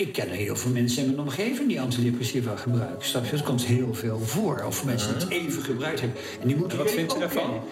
ik 0.00 0.12
ken 0.12 0.28
heel 0.28 0.56
veel 0.56 0.70
mensen 0.70 1.02
in 1.02 1.08
mijn 1.08 1.20
omgeving 1.20 1.68
die 1.68 1.80
antidepressiva 1.80 2.56
gebruiken. 2.56 3.06
Snap 3.06 3.24
je? 3.24 3.30
Dat 3.30 3.42
komt 3.42 3.64
heel 3.64 3.94
veel 3.94 4.20
voor. 4.24 4.62
Of 4.66 4.84
mensen 4.84 5.12
die 5.12 5.22
het 5.22 5.30
even 5.30 5.62
gebruikt 5.62 6.00
hebben. 6.00 6.18
En 6.40 6.46
die 6.48 6.56
moeten 6.56 6.78
Wat 6.78 6.90
jullie 6.90 7.06
vind 7.06 7.18
je 7.18 7.24
ook 7.26 7.32
daarvan? 7.32 7.50
kennen. 7.50 7.68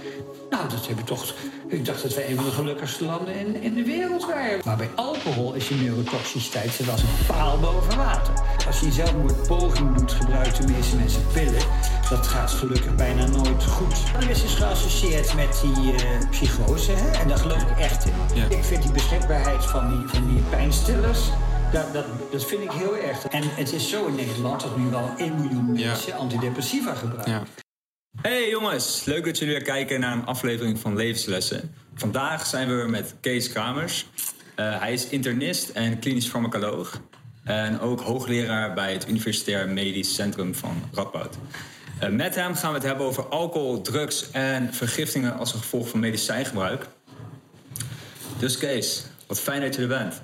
Nou, 0.51 0.69
dat 0.69 0.87
heb 0.89 0.99
ik 0.99 1.07
toch. 1.07 1.35
Ik 1.69 1.85
dacht 1.85 2.03
dat 2.03 2.15
wij 2.15 2.31
een 2.31 2.37
van 2.37 2.45
de 2.45 2.51
gelukkigste 2.51 3.05
landen 3.05 3.35
in, 3.35 3.63
in 3.63 3.75
de 3.75 3.85
wereld 3.85 4.27
waren. 4.27 4.61
Maar 4.65 4.77
bij 4.77 4.89
alcohol 4.95 5.55
is 5.55 5.69
je 5.69 5.75
neurotoxiciteit 5.75 6.71
zit 6.73 6.91
als 6.91 7.03
een 7.03 7.09
paal 7.27 7.59
boven 7.59 7.97
water. 7.97 8.35
Als 8.67 8.81
je 8.81 8.87
een 8.87 8.93
zelfmoordpoging 8.93 9.97
doet, 9.97 10.13
gebruiken 10.13 10.67
de 10.67 10.73
meeste 10.73 10.97
mensen 10.97 11.23
pillen. 11.33 11.63
Dat 12.11 12.27
gaat 12.27 12.51
gelukkig 12.51 12.95
bijna 12.95 13.27
nooit 13.27 13.65
goed. 13.65 14.13
Dat 14.13 14.29
is 14.29 14.43
dus 14.43 14.55
geassocieerd 14.55 15.35
met 15.35 15.61
die 15.63 15.93
eh, 15.93 16.31
psychose. 16.31 16.93
Hè? 16.93 17.11
En 17.21 17.29
daar 17.29 17.39
geloof 17.39 17.63
ik 17.63 17.79
echt 17.79 18.05
in. 18.05 18.13
Ja. 18.35 18.45
Ik 18.45 18.65
vind 18.65 18.83
die 18.83 18.93
beschikbaarheid 18.93 19.65
van 19.65 19.89
die, 19.89 20.09
van 20.09 20.29
die 20.29 20.43
pijnstillers. 20.51 21.21
Dat, 21.73 21.93
dat, 21.93 22.05
dat 22.31 22.45
vind 22.47 22.63
ik 22.63 22.71
heel 22.71 22.97
erg. 22.97 23.25
En 23.25 23.43
het 23.55 23.73
is 23.73 23.89
zo 23.89 24.07
in 24.07 24.15
Nederland 24.15 24.61
dat 24.61 24.77
nu 24.77 24.91
wel 24.91 25.11
1 25.17 25.35
miljoen 25.35 25.77
Ja. 25.77 25.87
mensen 25.91 26.13
antidepressiva 26.17 26.95
gebruiken. 26.95 27.33
Ja. 27.33 27.43
Hey 28.23 28.49
jongens, 28.51 29.05
leuk 29.05 29.25
dat 29.25 29.39
jullie 29.39 29.55
weer 29.55 29.63
kijken 29.65 30.01
naar 30.01 30.13
een 30.13 30.27
aflevering 30.27 30.79
van 30.79 30.97
Levenslessen. 30.97 31.75
Vandaag 31.95 32.47
zijn 32.47 32.69
we 32.69 32.75
weer 32.75 32.91
met 32.91 33.15
Kees 33.21 33.53
Kramers. 33.53 34.07
Eh, 34.55 34.81
hij 34.81 34.93
is 34.93 35.09
internist 35.09 35.69
en 35.69 35.99
klinisch 35.99 36.27
farmacoloog. 36.29 37.01
En 37.45 37.81
ook 37.81 38.01
hoogleraar 38.01 38.75
bij 38.75 38.93
het 38.93 39.09
Universitair 39.09 39.69
Medisch 39.69 40.15
Centrum 40.15 40.55
van 40.55 40.83
Radboud. 40.93 41.37
Eh, 41.99 42.09
met 42.09 42.35
hem 42.35 42.55
gaan 42.55 42.71
we 42.71 42.77
het 42.77 42.87
hebben 42.87 43.07
over 43.07 43.27
alcohol, 43.29 43.81
drugs 43.81 44.31
en 44.31 44.75
vergiftingen 44.75 45.39
als 45.39 45.53
een 45.53 45.59
gevolg 45.61 45.89
van 45.89 46.01
medicijngebruik. 46.01 46.87
Dus 48.39 48.59
Kees, 48.59 49.05
wat 49.27 49.41
fijn 49.41 49.61
dat 49.61 49.75
je 49.75 49.83
er 49.83 49.89
bent. 49.89 50.23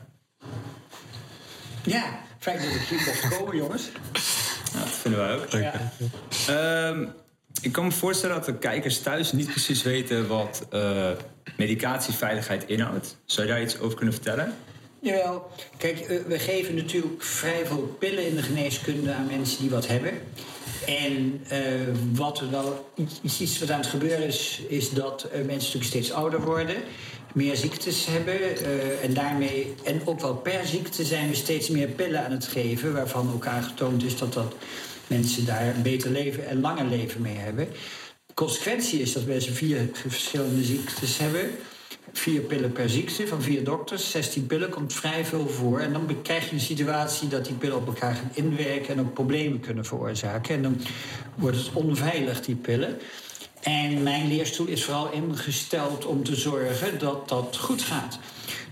Ja, 1.85 2.21
fijn 2.39 2.59
dat 2.59 2.67
ik 2.67 2.81
hier 2.81 3.03
mocht 3.07 3.37
komen, 3.37 3.57
jongens. 3.57 3.89
Ja, 4.73 4.79
dat 4.79 4.89
vinden 4.89 5.21
wij 5.21 5.35
ook. 5.35 5.49
Ja. 5.49 5.93
Ehm, 6.47 7.07
ik 7.61 7.73
kan 7.73 7.85
me 7.85 7.91
voorstellen 7.91 8.37
dat 8.37 8.45
de 8.45 8.59
kijkers 8.59 9.01
thuis 9.01 9.33
niet 9.33 9.51
precies 9.51 9.83
weten 9.83 10.29
wat 10.29 10.67
eh, 10.71 11.11
medicatieveiligheid 11.57 12.65
inhoudt. 12.67 13.17
Zou 13.25 13.47
je 13.47 13.53
daar 13.53 13.63
iets 13.63 13.79
over 13.79 13.97
kunnen 13.97 14.15
vertellen? 14.15 14.55
Jawel. 15.01 15.51
Kijk, 15.77 16.01
eh, 16.01 16.19
we 16.27 16.39
geven 16.39 16.75
natuurlijk 16.75 17.23
vrij 17.23 17.67
veel 17.67 17.97
pillen 17.99 18.27
in 18.27 18.37
de 18.37 18.43
geneeskunde 18.43 19.13
aan 19.13 19.27
mensen 19.27 19.61
die 19.61 19.71
wat 19.71 19.87
hebben. 19.87 20.13
En 20.87 21.45
eh, 21.49 21.61
wat 22.13 22.41
er 22.41 22.51
wel 22.51 22.91
iets, 23.23 23.41
iets 23.41 23.59
wat 23.59 23.71
aan 23.71 23.81
het 23.81 23.89
gebeuren 23.89 24.27
is, 24.27 24.63
is 24.69 24.91
dat 24.91 25.29
mensen 25.33 25.55
natuurlijk 25.55 25.85
steeds 25.85 26.13
ouder 26.13 26.41
worden, 26.41 26.77
meer 27.35 27.57
ziektes 27.57 28.07
hebben. 28.07 28.57
eh, 28.57 29.05
en 29.05 29.15
daarmee, 29.15 29.75
en 29.85 30.07
ook 30.07 30.21
wel 30.21 30.35
per 30.35 30.67
ziekte, 30.67 31.05
zijn 31.05 31.29
we 31.29 31.35
steeds 31.35 31.69
meer 31.69 31.89
pillen 31.89 32.25
aan 32.25 32.31
het 32.31 32.47
geven, 32.47 32.93
waarvan 32.93 33.31
ook 33.35 33.47
aangetoond 33.47 34.05
is 34.05 34.19
dat, 34.19 34.33
dat 34.33 34.55
mensen 35.07 35.47
daar 35.47 35.75
een 35.75 35.83
beter 35.83 36.11
leven 36.11 36.47
en 36.47 36.61
langer 36.61 36.85
leven 36.85 37.21
mee 37.21 37.37
hebben. 37.37 37.69
De 38.27 38.35
consequentie 38.35 39.01
is 39.01 39.13
dat 39.13 39.27
mensen 39.27 39.55
vier 39.55 39.89
verschillende 39.93 40.65
ziektes 40.65 41.19
hebben. 41.19 41.51
Vier 42.13 42.41
pillen 42.41 42.73
per 42.73 42.91
ziekte 42.91 43.27
van 43.27 43.43
vier 43.43 43.65
dokters. 43.65 44.11
16 44.11 44.47
pillen 44.47 44.71
komt 44.71 44.93
vrij 44.93 45.25
veel 45.25 45.49
voor. 45.49 45.81
En 45.81 45.93
dan 45.93 46.23
krijg 46.23 46.49
je 46.49 46.55
een 46.55 46.61
situatie 46.61 47.29
dat 47.29 47.45
die 47.45 47.55
pillen 47.55 47.77
op 47.77 47.87
elkaar 47.87 48.15
gaan 48.15 48.31
inwerken 48.35 48.95
en 48.95 49.01
ook 49.01 49.15
problemen 49.15 49.61
kunnen 49.61 49.85
veroorzaken. 49.85 50.55
En 50.55 50.63
dan 50.63 50.81
wordt 51.35 51.57
het 51.57 51.73
onveilig, 51.73 52.41
die 52.41 52.55
pillen. 52.55 52.99
En 53.65 54.03
mijn 54.03 54.29
leerstoel 54.29 54.67
is 54.67 54.85
vooral 54.85 55.11
ingesteld 55.11 56.07
om 56.07 56.25
te 56.25 56.35
zorgen 56.35 56.99
dat 56.99 57.29
dat 57.29 57.57
goed 57.61 57.83
gaat. 57.83 58.19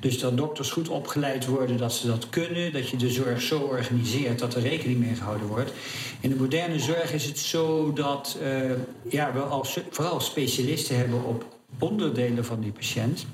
Dus 0.00 0.18
dat 0.18 0.36
dokters 0.36 0.70
goed 0.70 0.88
opgeleid 0.88 1.46
worden, 1.46 1.76
dat 1.76 1.92
ze 1.92 2.06
dat 2.06 2.28
kunnen. 2.30 2.72
Dat 2.72 2.88
je 2.88 2.96
de 2.96 3.10
zorg 3.10 3.42
zo 3.42 3.58
organiseert 3.58 4.38
dat 4.38 4.54
er 4.54 4.62
rekening 4.62 4.98
mee 4.98 5.14
gehouden 5.14 5.46
wordt. 5.46 5.72
In 6.20 6.28
de 6.28 6.36
moderne 6.36 6.78
zorg 6.78 7.12
is 7.12 7.24
het 7.24 7.38
zo 7.38 7.92
dat 7.92 8.36
eh, 8.42 8.70
ja, 9.08 9.32
we 9.32 9.40
als, 9.40 9.78
vooral 9.90 10.20
specialisten 10.20 10.96
hebben 10.96 11.24
op 11.24 11.44
onderdelen 11.78 12.44
van 12.44 12.60
die 12.60 12.72
patiënt. 12.72 13.26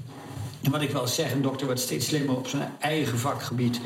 En 0.62 0.70
wat 0.70 0.82
ik 0.82 0.90
wel 0.90 1.06
zeg, 1.06 1.32
een 1.32 1.42
dokter 1.42 1.66
wordt 1.66 1.80
steeds 1.80 2.06
slimmer 2.06 2.36
op 2.36 2.48
zijn 2.48 2.72
eigen 2.78 3.18
vakgebied. 3.18 3.80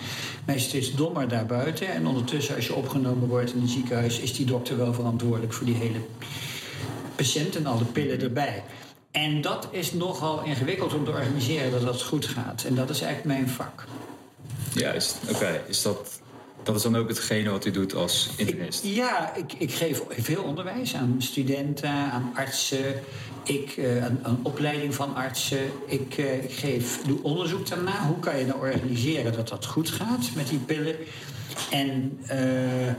Maar 0.46 0.54
is 0.54 0.64
steeds 0.64 0.94
dommer 0.94 1.28
daarbuiten. 1.28 1.88
En 1.88 2.06
ondertussen, 2.06 2.54
als 2.56 2.66
je 2.66 2.74
opgenomen 2.74 3.28
wordt 3.28 3.54
in 3.54 3.60
een 3.60 3.68
ziekenhuis, 3.68 4.18
is 4.18 4.32
die 4.36 4.46
dokter 4.46 4.76
wel 4.76 4.94
verantwoordelijk 4.94 5.52
voor 5.52 5.66
die 5.66 5.74
hele 5.74 6.00
patiënt 7.16 7.56
en 7.56 7.66
alle 7.66 7.84
pillen 7.84 8.20
erbij. 8.20 8.62
En 9.10 9.40
dat 9.40 9.68
is 9.70 9.92
nogal 9.92 10.42
ingewikkeld 10.44 10.94
om 10.94 11.04
te 11.04 11.10
organiseren 11.10 11.70
dat 11.70 11.82
dat 11.82 12.02
goed 12.02 12.26
gaat. 12.26 12.64
En 12.64 12.74
dat 12.74 12.90
is 12.90 13.00
eigenlijk 13.00 13.38
mijn 13.38 13.48
vak. 13.54 13.84
Juist, 14.74 15.16
oké. 15.30 15.60
Is 15.68 15.82
dat, 15.82 16.20
dat 16.62 16.76
is 16.76 16.82
dan 16.82 16.96
ook 16.96 17.08
hetgene 17.08 17.50
wat 17.50 17.64
u 17.64 17.70
doet 17.70 17.94
als 17.94 18.30
internist? 18.36 18.84
Ik- 18.84 18.94
ja, 18.94 19.34
ik, 19.34 19.52
ik 19.58 19.72
geef 19.72 20.02
veel 20.08 20.42
onderwijs 20.42 20.94
aan 20.94 21.14
studenten, 21.18 21.90
aan 21.90 22.32
artsen. 22.34 22.94
Ik, 23.44 23.78
aan, 24.02 24.18
aan 24.22 24.40
opleiding 24.42 24.94
van 24.94 25.14
artsen. 25.14 25.70
Ik, 25.86 26.14
eh, 26.18 26.44
ik 26.44 26.52
geef, 26.52 27.00
doe 27.06 27.22
onderzoek 27.22 27.66
daarna. 27.68 28.06
Hoe 28.06 28.18
kan 28.18 28.38
je 28.38 28.46
nou 28.46 28.60
organiseren 28.60 29.32
dat 29.32 29.48
dat 29.48 29.66
goed 29.66 29.90
gaat 29.90 30.30
met 30.34 30.48
die 30.48 30.58
pillen? 30.58 30.96
En 31.70 32.18
eh, 32.26 32.92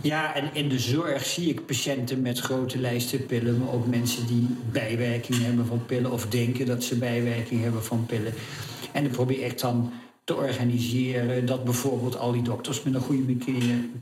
ja, 0.00 0.34
en 0.34 0.50
in 0.52 0.68
de 0.68 0.78
zorg 0.78 1.24
zie 1.24 1.48
ik 1.48 1.66
patiënten 1.66 2.22
met 2.22 2.38
grote 2.38 2.78
lijsten 2.78 3.26
pillen, 3.26 3.58
maar 3.58 3.72
ook 3.72 3.86
mensen 3.86 4.26
die 4.26 4.46
bijwerkingen 4.72 5.44
hebben 5.44 5.66
van 5.66 5.86
pillen 5.86 6.12
of 6.12 6.26
denken 6.26 6.66
dat 6.66 6.84
ze 6.84 6.96
bijwerkingen 6.96 7.62
hebben 7.62 7.84
van 7.84 8.06
pillen. 8.06 8.32
En 8.92 9.02
dan 9.02 9.12
probeer 9.12 9.44
ik 9.44 9.60
dan 9.60 9.92
te 10.24 10.34
organiseren 10.34 11.46
dat 11.46 11.64
bijvoorbeeld 11.64 12.18
al 12.18 12.32
die 12.32 12.42
dokters 12.42 12.82
met 12.82 12.94
een 12.94 13.00
goede 13.00 13.36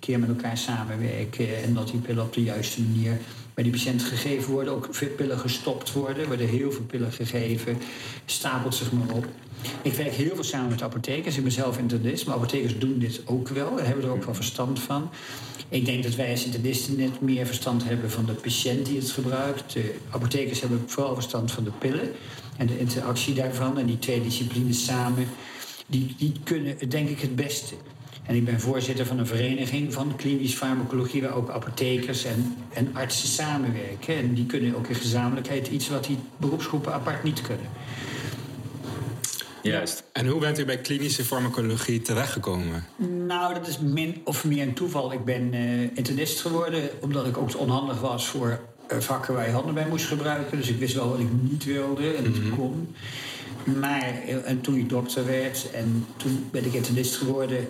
keer, 0.01 0.19
met 0.19 0.29
elkaar 0.29 0.59
samenwerken 0.59 1.63
en 1.63 1.75
dat 1.75 1.91
die 1.91 2.01
pillen 2.01 2.25
op 2.25 2.33
de 2.33 2.43
juiste 2.43 2.83
manier 2.83 3.19
bij 3.55 3.65
die 3.65 3.73
patiënt 3.73 4.03
gegeven 4.03 4.53
worden. 4.53 4.73
Ook 4.73 4.89
veel 4.91 5.09
pillen 5.09 5.39
gestopt 5.39 5.93
worden. 5.93 6.27
Worden 6.27 6.49
heel 6.49 6.73
veel 6.73 6.85
pillen 6.85 7.13
gegeven. 7.13 7.79
Stapelt 8.25 8.75
zich 8.75 8.93
maar 8.93 9.11
op. 9.17 9.27
Ik 9.83 9.93
werk 9.93 10.13
heel 10.13 10.35
veel 10.35 10.45
samen 10.45 10.69
met 10.69 10.83
apothekers. 10.83 11.37
Ik 11.37 11.43
ben 11.43 11.53
zelf 11.53 11.79
internist, 11.79 12.27
maar 12.27 12.35
apothekers 12.37 12.79
doen 12.79 12.99
dit 12.99 13.21
ook 13.25 13.49
wel. 13.49 13.79
en 13.79 13.87
hebben 13.87 14.05
er 14.05 14.11
ook 14.11 14.25
wel 14.25 14.35
verstand 14.35 14.81
van. 14.81 15.11
Ik 15.69 15.85
denk 15.85 16.03
dat 16.03 16.15
wij 16.15 16.31
als 16.31 16.45
internisten 16.45 16.97
net 16.97 17.21
meer 17.21 17.47
verstand 17.47 17.85
hebben 17.85 18.11
van 18.11 18.25
de 18.25 18.33
patiënt 18.33 18.87
die 18.87 18.99
het 18.99 19.11
gebruikt. 19.11 19.77
Apothekers 20.11 20.61
hebben 20.61 20.83
vooral 20.87 21.15
verstand 21.15 21.53
van 21.53 21.65
de 21.65 21.73
pillen 21.79 22.11
en 22.57 22.67
de 22.67 22.79
interactie 22.79 23.35
daarvan. 23.35 23.79
En 23.79 23.87
die 23.87 23.99
twee 23.99 24.23
disciplines 24.23 24.85
samen, 24.85 25.29
die, 25.87 26.15
die 26.19 26.33
kunnen 26.45 26.89
denk 26.89 27.09
ik 27.09 27.21
het 27.21 27.37
beste. 27.37 27.75
En 28.27 28.35
ik 28.35 28.45
ben 28.45 28.61
voorzitter 28.61 29.07
van 29.07 29.19
een 29.19 29.27
vereniging 29.27 29.93
van 29.93 30.17
klinisch 30.17 30.55
farmacologie... 30.55 31.23
waar 31.23 31.35
ook 31.35 31.51
apothekers 31.51 32.25
en, 32.25 32.57
en 32.73 32.91
artsen 32.93 33.29
samenwerken. 33.29 34.17
En 34.17 34.35
die 34.35 34.47
kunnen 34.47 34.77
ook 34.77 34.87
in 34.87 34.95
gezamenlijkheid 34.95 35.69
iets 35.69 35.89
wat 35.89 36.05
die 36.05 36.19
beroepsgroepen 36.37 36.93
apart 36.93 37.23
niet 37.23 37.41
kunnen. 37.41 37.67
Juist. 39.73 40.03
En 40.13 40.27
hoe 40.27 40.41
bent 40.41 40.59
u 40.59 40.65
bij 40.65 40.79
klinische 40.79 41.25
farmacologie 41.25 42.03
terechtgekomen? 42.03 42.85
Nou, 43.27 43.55
dat 43.55 43.67
is 43.69 43.79
min 43.79 44.21
of 44.25 44.45
meer 44.45 44.63
een 44.63 44.75
toeval. 44.75 45.13
Ik 45.13 45.25
ben 45.25 45.53
eh, 45.53 45.83
internist 45.83 46.41
geworden 46.41 46.83
omdat 47.01 47.27
ik 47.27 47.37
ook 47.37 47.51
te 47.51 47.59
onhandig 47.59 48.01
was 48.01 48.27
voor 48.27 48.61
eh, 48.89 48.99
vakken 48.99 49.35
waar 49.35 49.47
je 49.47 49.53
handen 49.53 49.75
bij 49.75 49.87
moest 49.89 50.07
gebruiken. 50.07 50.57
Dus 50.57 50.69
ik 50.69 50.79
wist 50.79 50.95
wel 50.95 51.09
wat 51.09 51.19
ik 51.19 51.29
niet 51.41 51.65
wilde 51.65 52.13
en 52.15 52.23
niet 52.23 52.51
kon. 52.57 52.95
Maar 53.81 54.15
eh, 54.27 54.49
en 54.49 54.61
toen 54.61 54.77
ik 54.77 54.89
dokter 54.89 55.27
werd 55.27 55.71
en 55.71 56.07
toen 56.17 56.49
ben 56.51 56.65
ik 56.65 56.73
internist 56.73 57.17
geworden. 57.17 57.69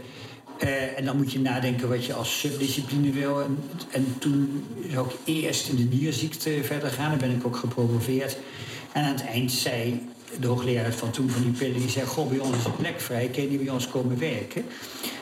eh, 0.58 0.98
en 0.98 1.04
dan 1.04 1.16
moet 1.16 1.32
je 1.32 1.40
nadenken 1.40 1.88
wat 1.88 2.04
je 2.04 2.12
als 2.14 2.38
subdiscipline 2.40 3.10
wil. 3.10 3.42
En, 3.42 3.58
en 3.90 4.14
toen 4.18 4.64
zou 4.90 5.06
ik 5.08 5.16
eerst 5.24 5.68
in 5.68 5.76
de 5.76 5.96
nierziekte 5.96 6.60
verder 6.62 6.90
gaan. 6.90 7.10
Dan 7.10 7.18
ben 7.18 7.36
ik 7.36 7.46
ook 7.46 7.56
gepromoveerd. 7.56 8.36
En 8.92 9.04
aan 9.04 9.12
het 9.12 9.24
eind 9.24 9.52
zei 9.52 10.08
de 10.40 10.46
hoogleraar 10.46 10.92
van 10.92 11.10
toen 11.10 11.30
van 11.30 11.42
die 11.42 11.50
pillen, 11.50 11.80
die 11.80 11.88
zei: 11.88 12.06
Goh, 12.06 12.28
bij 12.28 12.38
ons 12.38 12.56
is 12.56 12.64
een 12.64 12.76
plek 12.76 13.00
vrij, 13.00 13.28
kun 13.28 13.42
je 13.42 13.48
niet 13.48 13.64
bij 13.64 13.72
ons 13.72 13.88
komen 13.88 14.18
werken? 14.18 14.64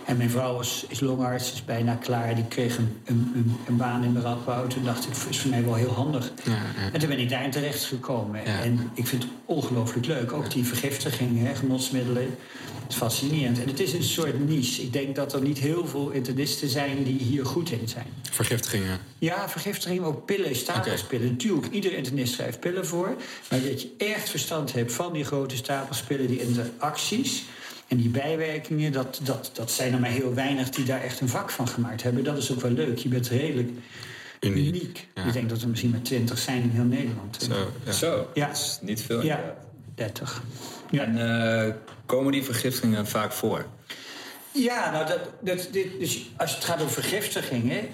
En 0.05 0.16
mijn 0.16 0.31
vrouw 0.31 0.55
was, 0.55 0.84
is 0.88 1.00
longarts, 1.00 1.52
is 1.52 1.64
bijna 1.64 1.94
klaar, 1.94 2.34
die 2.34 2.46
kreeg 2.49 2.78
een, 2.78 2.96
een, 3.05 3.32
een, 3.34 3.56
een 3.66 3.76
baan 3.76 4.05
in 4.05 4.14
de 4.14 4.20
Radboud. 4.20 4.70
Toen 4.70 4.84
dacht 4.84 5.05
ik: 5.05 5.11
is 5.28 5.40
voor 5.40 5.50
mij 5.50 5.64
wel 5.64 5.75
heel 5.75 5.93
handig. 5.93 6.32
Ja, 6.44 6.52
ja. 6.52 6.93
En 6.93 7.00
toen 7.00 7.08
ben 7.08 7.19
ik 7.19 7.28
daarin 7.28 7.50
terecht 7.50 7.84
gekomen. 7.84 8.40
Ja. 8.44 8.62
En 8.62 8.90
ik 8.94 9.06
vind 9.06 9.22
het 9.22 9.32
ongelooflijk 9.44 10.06
leuk. 10.06 10.32
Ook 10.32 10.50
die 10.50 10.64
vergiftigingen, 10.64 11.56
genotsmiddelen. 11.56 12.37
Het 12.84 12.92
is 12.92 12.98
fascinerend. 12.98 13.60
En 13.60 13.69
het 13.69 13.81
is 13.81 13.92
een 13.92 14.02
soort 14.02 14.48
niche. 14.48 14.82
Ik 14.82 14.92
denk 14.92 15.14
dat 15.16 15.32
er 15.32 15.40
niet 15.42 15.58
heel 15.58 15.86
veel 15.86 16.10
internisten 16.10 16.69
zijn 16.69 17.02
die 17.04 17.19
hier 17.19 17.46
goed 17.46 17.70
in 17.70 17.88
zijn. 17.88 18.06
Vergiftigingen. 18.31 18.98
Ja, 19.19 19.48
vergiftiging, 19.48 20.04
ook 20.04 20.25
pillen, 20.26 20.56
stapelspillen. 20.56 21.31
Natuurlijk, 21.31 21.66
ieder 21.72 21.92
internist 21.96 22.32
schrijft 22.34 22.60
pillen 22.60 22.86
voor. 22.86 23.16
Maar 23.50 23.60
dat 23.62 23.82
je 23.82 23.88
echt 23.98 24.28
verstand 24.31 24.72
hebt 24.72 24.92
van 24.92 25.12
die 25.12 25.25
grote 25.25 25.56
stapelspillen, 25.56 26.26
die 26.26 26.40
interacties 26.40 27.44
en 27.88 27.96
die 27.96 28.08
bijwerkingen, 28.08 28.92
dat, 28.92 29.20
dat, 29.22 29.50
dat 29.54 29.70
zijn 29.70 29.92
er 29.92 30.00
maar 30.00 30.10
heel 30.10 30.34
weinig 30.34 30.70
die 30.70 30.84
daar 30.84 31.02
echt 31.02 31.20
een 31.20 31.28
vak 31.28 31.50
van 31.50 31.69
gemaakt 31.69 32.02
hebben. 32.02 32.25
Dat 32.25 32.37
is 32.37 32.52
ook 32.52 32.60
wel 32.60 32.70
leuk. 32.70 32.98
Je 32.98 33.08
bent 33.08 33.28
redelijk 33.28 33.70
Uniek. 34.40 34.66
uniek. 34.75 35.06
Ja. 35.14 35.25
Ik 35.25 35.32
denk 35.32 35.48
dat 35.48 35.62
er 35.62 35.69
misschien 35.69 35.90
maar 35.90 36.02
twintig 36.02 36.38
zijn 36.38 36.62
in 36.62 36.70
heel 36.70 36.84
Nederland. 36.84 37.42
Zo, 37.50 37.70
ja. 37.84 37.92
Zo, 37.92 38.26
Ja. 38.34 38.46
dat 38.46 38.56
is 38.56 38.78
niet 38.82 39.00
veel 39.02 39.22
Ja. 39.25 39.54
30. 39.94 40.42
Ja. 40.90 41.02
En 41.04 41.19
eh, 41.66 41.75
komen 42.06 42.32
die 42.32 42.44
vergiftingen 42.44 43.06
vaak 43.06 43.32
voor? 43.32 43.64
Ja, 44.56 44.90
nou, 44.90 45.06
dat, 45.06 45.20
dat, 45.40 45.68
dit, 45.72 45.86
dus 45.98 46.30
als 46.36 46.54
het 46.54 46.64
gaat 46.64 46.80
over 46.80 46.92
vergiftigingen. 46.92 47.88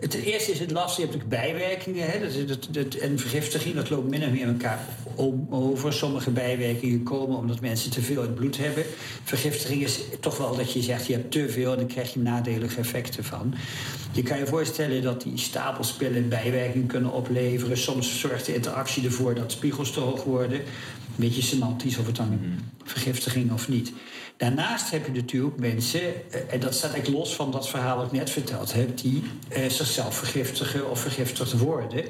Het 0.00 0.14
eerste 0.14 0.52
is 0.52 0.58
het 0.58 0.70
lastig, 0.70 0.96
je 0.96 1.02
hebt 1.02 1.14
natuurlijk 1.14 1.52
bijwerkingen. 1.52 2.10
Hè, 2.10 2.20
dat, 2.20 2.48
dat, 2.48 2.68
dat, 2.70 2.94
en 2.94 3.18
vergiftiging, 3.18 3.74
dat 3.74 3.90
loopt 3.90 4.08
min 4.08 4.24
of 4.24 4.30
meer 4.30 4.46
elkaar 4.46 4.78
om, 5.14 5.46
over. 5.50 5.92
Sommige 5.92 6.30
bijwerkingen 6.30 7.02
komen 7.02 7.36
omdat 7.36 7.60
mensen 7.60 7.90
te 7.90 8.02
veel 8.02 8.22
in 8.22 8.28
het 8.28 8.34
bloed 8.34 8.56
hebben. 8.56 8.84
Vergiftiging 9.24 9.82
is 9.82 10.00
toch 10.20 10.36
wel 10.36 10.56
dat 10.56 10.72
je 10.72 10.82
zegt, 10.82 11.06
je 11.06 11.12
hebt 11.12 11.30
te 11.30 11.48
veel 11.48 11.72
en 11.72 11.78
dan 11.78 11.86
krijg 11.86 12.12
je 12.12 12.20
nadelige 12.20 12.78
effecten 12.78 13.24
van. 13.24 13.54
Je 14.12 14.22
kan 14.22 14.38
je 14.38 14.46
voorstellen 14.46 15.02
dat 15.02 15.22
die 15.22 15.38
stapelspillen 15.38 16.28
bijwerkingen 16.28 16.86
kunnen 16.86 17.12
opleveren. 17.12 17.76
Soms 17.76 18.20
zorgt 18.20 18.46
de 18.46 18.54
interactie 18.54 19.04
ervoor 19.04 19.34
dat 19.34 19.52
spiegels 19.52 19.92
te 19.92 20.00
hoog 20.00 20.24
worden. 20.24 20.58
Een 20.60 21.26
beetje 21.26 21.42
semantisch 21.42 21.98
of 21.98 22.06
het 22.06 22.16
dan 22.16 22.40
vergiftiging 22.84 23.52
of 23.52 23.68
niet. 23.68 23.92
Daarnaast 24.40 24.90
heb 24.90 25.06
je 25.06 25.12
natuurlijk 25.12 25.56
mensen, 25.56 26.00
eh, 26.00 26.40
en 26.48 26.60
dat 26.60 26.74
staat 26.74 26.92
eigenlijk 26.92 27.22
los 27.22 27.34
van 27.34 27.50
dat 27.50 27.68
verhaal 27.68 27.96
dat 27.96 28.06
ik 28.06 28.12
net 28.12 28.30
verteld 28.30 28.72
heb, 28.72 28.98
die 28.98 29.22
eh, 29.48 29.68
zichzelf 29.68 30.16
vergiftigen 30.16 30.90
of 30.90 31.00
vergiftigd 31.00 31.58
worden. 31.58 32.04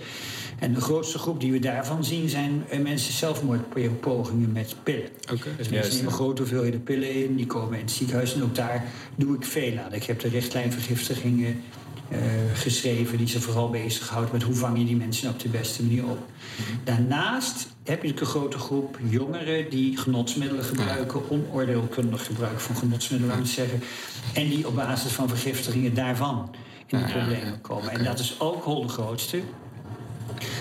En 0.58 0.74
de 0.74 0.80
grootste 0.80 1.18
groep 1.18 1.40
die 1.40 1.52
we 1.52 1.58
daarvan 1.58 2.04
zien 2.04 2.28
zijn 2.28 2.64
eh, 2.68 2.80
mensen 2.80 3.12
zelfmoordpogingen 3.12 4.52
met 4.52 4.74
pillen. 4.82 5.08
Oké. 5.32 5.48
Dus 5.56 5.68
mensen 5.68 5.96
nemen 5.96 6.12
grote 6.12 6.42
hoeveelheden 6.42 6.82
pillen 6.82 7.14
in, 7.14 7.36
die 7.36 7.46
komen 7.46 7.78
in 7.78 7.84
het 7.84 7.90
ziekenhuis 7.90 8.34
en 8.34 8.42
ook 8.42 8.54
daar 8.54 8.84
doe 9.16 9.36
ik 9.36 9.44
veel 9.44 9.78
aan. 9.78 9.92
Ik 9.92 10.04
heb 10.04 10.20
de 10.20 10.28
richtlijn 10.28 10.72
vergiftigingen 10.72 11.62
geschreven 12.54 13.18
die 13.18 13.28
ze 13.28 13.40
vooral 13.40 13.70
bezighoudt 13.70 14.32
met 14.32 14.42
hoe 14.42 14.54
vang 14.54 14.78
je 14.78 14.84
die 14.84 14.96
mensen 14.96 15.30
op 15.30 15.40
de 15.40 15.48
beste 15.48 15.82
manier 15.82 16.04
op. 16.04 16.18
Daarnaast 16.84 17.66
heb 17.84 18.02
je 18.02 18.12
een 18.20 18.26
grote 18.26 18.58
groep 18.58 18.98
jongeren 19.08 19.70
die 19.70 19.96
genotsmiddelen 19.96 20.64
gebruiken, 20.64 21.30
onoordeelkundig 21.30 22.26
gebruik 22.26 22.60
van 22.60 22.76
genotsmiddelen, 22.76 23.34
laten 23.36 23.48
we 23.54 23.60
zeggen, 23.60 23.82
en 24.34 24.48
die 24.48 24.66
op 24.66 24.74
basis 24.74 25.12
van 25.12 25.28
vergiftigingen 25.28 25.94
daarvan 25.94 26.54
in 26.86 26.98
de 26.98 27.04
problemen 27.04 27.60
komen. 27.60 27.90
En 27.90 28.04
dat 28.04 28.18
is 28.18 28.40
ook 28.40 28.64
wel 28.64 28.82
de 28.82 28.88
grootste. 28.88 29.40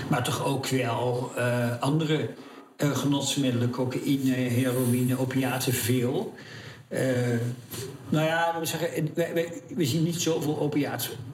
Maar 0.07 0.24
toch 0.24 0.46
ook 0.46 0.68
wel 0.68 1.31
eh, 1.36 1.80
andere 1.80 2.30
eh, 2.75 2.98
genotsmiddelen, 2.98 3.69
cocaïne, 3.69 4.31
heroïne, 4.34 5.19
opiaten, 5.19 5.74
veel. 5.74 6.34
Eh, 6.88 7.01
nou 8.10 8.25
ja, 8.25 8.56
we, 8.60 8.66
zeggen, 8.66 9.10
wij- 9.13 9.34
wij- 9.34 9.62
we 9.75 9.86
zien 9.86 10.04
niet 10.04 10.22
zoveel 10.22 10.60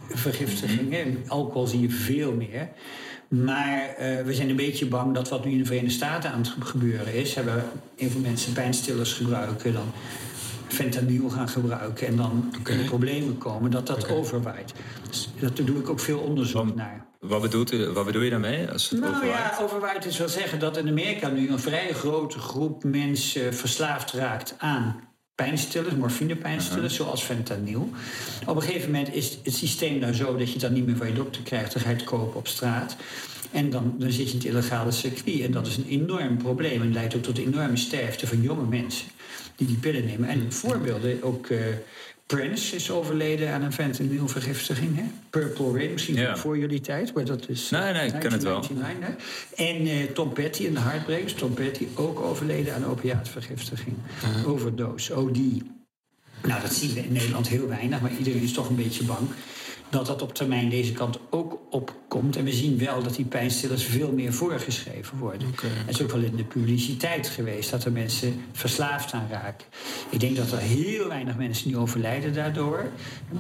opiaatvergiftigingen. 0.05 1.23
Alcohol 1.27 1.67
zie 1.67 1.81
je 1.81 1.89
veel 1.89 2.31
meer. 2.33 2.69
Maar 3.27 3.89
eh, 3.97 4.23
we 4.25 4.33
zijn 4.33 4.49
een 4.49 4.55
beetje 4.55 4.85
bang 4.85 5.13
dat 5.13 5.29
wat 5.29 5.45
nu 5.45 5.51
in 5.51 5.57
de 5.57 5.65
Verenigde 5.65 5.95
Staten 5.95 6.31
aan 6.31 6.39
het 6.39 6.53
gebeuren 6.59 7.13
is... 7.13 7.35
hebben 7.35 7.63
heel 7.95 8.09
veel 8.09 8.21
mensen 8.21 8.53
pijnstillers 8.53 9.13
gebruiken... 9.13 9.73
dan 9.73 9.91
fentanyl 10.67 11.29
gaan 11.29 11.49
gebruiken 11.49 12.07
en 12.07 12.15
dan 12.15 12.53
in 12.67 12.77
de 12.77 12.83
problemen 12.83 13.37
komen... 13.37 13.71
dat 13.71 13.87
dat 13.87 14.09
overwaait. 14.09 14.73
Dus 15.09 15.29
daar 15.39 15.65
doe 15.65 15.79
ik 15.79 15.89
ook 15.89 15.99
veel 15.99 16.19
onderzoek 16.19 16.75
naar. 16.75 17.05
Wat, 17.19 17.41
bedoelt 17.41 17.71
u, 17.73 17.87
wat 17.89 18.05
bedoel 18.05 18.21
je 18.21 18.29
daarmee? 18.29 18.71
Als 18.71 18.89
het 18.89 18.99
Nou 18.99 19.13
overwaait? 19.15 19.55
ja, 19.57 19.63
overwaait 19.63 20.05
is 20.05 20.17
wel 20.17 20.29
zeggen 20.29 20.59
dat 20.59 20.77
in 20.77 20.87
Amerika 20.87 21.27
nu 21.29 21.49
een 21.49 21.59
vrij 21.59 21.93
grote 21.93 22.39
groep 22.39 22.83
mensen 22.83 23.53
verslaafd 23.53 24.11
raakt 24.11 24.55
aan 24.57 24.99
pijnstillers, 25.35 25.95
morfinepijnstillers, 25.95 26.95
zoals 26.95 27.23
fentanyl. 27.23 27.89
Op 28.45 28.55
een 28.55 28.61
gegeven 28.61 28.91
moment 28.91 29.13
is 29.13 29.37
het 29.43 29.53
systeem 29.53 29.99
daar 29.99 30.13
zo 30.13 30.37
dat 30.37 30.51
je 30.51 30.59
dan 30.59 30.73
niet 30.73 30.85
meer 30.85 30.97
van 30.97 31.07
je 31.07 31.13
dokter 31.13 31.41
krijgt, 31.41 31.73
dan 31.73 31.81
ga 31.81 31.89
je 31.89 31.95
het 31.95 32.03
kopen 32.03 32.35
op 32.35 32.47
straat. 32.47 32.95
En 33.51 33.69
dan, 33.69 33.95
dan 33.97 34.11
zit 34.11 34.25
je 34.25 34.31
in 34.31 34.37
het 34.37 34.47
illegale 34.47 34.91
circuit. 34.91 35.41
En 35.41 35.51
dat 35.51 35.67
is 35.67 35.77
een 35.77 35.87
enorm 35.87 36.37
probleem. 36.37 36.81
En 36.81 36.93
leidt 36.93 37.15
ook 37.15 37.23
tot 37.23 37.37
enorme 37.37 37.77
sterfte 37.77 38.27
van 38.27 38.41
jonge 38.41 38.65
mensen 38.65 39.07
die 39.55 39.67
die 39.67 39.77
pillen 39.77 40.05
nemen. 40.05 40.29
En 40.29 40.53
voorbeelden, 40.53 41.23
ook 41.23 41.47
eh, 41.47 41.59
Prince 42.27 42.75
is 42.75 42.91
overleden 42.91 43.49
aan 43.53 43.61
een 43.61 43.73
fentanylvergiftiging. 43.73 44.95
Hè? 44.95 45.03
Purple 45.29 45.71
Rain, 45.77 45.91
misschien 45.91 46.15
Ja. 46.15 46.37
voor 46.37 46.57
jullie 46.57 46.81
tijd, 46.81 47.13
maar 47.13 47.25
dat 47.25 47.49
is... 47.49 47.69
Nee, 47.69 47.93
nee, 47.93 48.05
ik 48.07 48.19
ken 48.19 48.31
het 48.31 48.43
wel. 48.43 48.61
1999, 48.61 49.07
hè? 49.55 49.63
En 49.65 49.87
eh, 50.07 50.13
Tom 50.13 50.33
Petty 50.33 50.63
in 50.63 50.73
de 50.73 50.79
Heartbreakers. 50.79 51.33
Tom 51.33 51.53
Petty 51.53 51.87
ook 51.95 52.19
overleden 52.19 52.73
aan 52.75 52.85
opiaatvergiftiging. 52.85 53.95
Overdose, 54.45 55.15
OD. 55.15 55.37
Nou, 56.43 56.61
dat 56.61 56.73
zien 56.73 56.93
we 56.93 56.99
in 56.99 57.11
Nederland 57.13 57.47
heel 57.47 57.67
weinig, 57.67 58.01
maar 58.01 58.11
iedereen 58.17 58.41
is 58.41 58.53
toch 58.53 58.69
een 58.69 58.75
beetje 58.75 59.03
bang 59.03 59.27
dat 59.89 60.05
dat 60.05 60.21
op 60.21 60.33
termijn 60.33 60.69
deze 60.69 60.91
kant 60.93 61.19
ook 61.29 61.59
opkomt. 61.69 62.35
En 62.35 62.43
we 62.43 62.51
zien 62.53 62.77
wel 62.77 63.03
dat 63.03 63.15
die 63.15 63.25
pijnstillers 63.25 63.83
veel 63.83 64.11
meer 64.11 64.33
voorgeschreven 64.33 65.17
worden. 65.17 65.47
Oké. 65.47 65.67
Het 65.85 65.95
is 65.95 66.01
ook 66.01 66.11
wel 66.11 66.21
in 66.21 66.35
de 66.35 66.43
publiciteit 66.43 67.27
geweest 67.27 67.71
dat 67.71 67.83
er 67.85 67.91
mensen 67.91 68.41
verslaafd 68.51 69.13
aan 69.13 69.27
raken. 69.31 69.67
Ik 70.09 70.19
denk 70.19 70.35
dat 70.35 70.51
er 70.51 70.57
heel 70.57 71.07
weinig 71.07 71.37
mensen 71.37 71.67
die 71.67 71.77
overlijden 71.77 72.33
daardoor. 72.33 72.85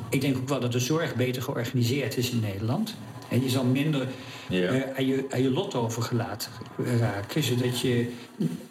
Ik 0.09 0.21
denk 0.21 0.37
ook 0.37 0.49
wel 0.49 0.59
dat 0.59 0.71
de 0.71 0.79
zorg 0.79 1.15
beter 1.15 1.41
georganiseerd 1.41 2.17
is 2.17 2.29
in 2.31 2.39
Nederland. 2.39 2.95
En 3.29 3.43
je 3.43 3.49
zal 3.49 3.63
minder 3.63 4.07
Ja. 4.49 4.67
eh, 4.67 4.97
aan, 4.97 5.05
je, 5.05 5.25
aan 5.29 5.41
je 5.41 5.51
lot 5.51 5.75
overgelaten 5.75 6.51
raken, 6.99 7.43
zodat 7.43 7.79
je 7.79 8.11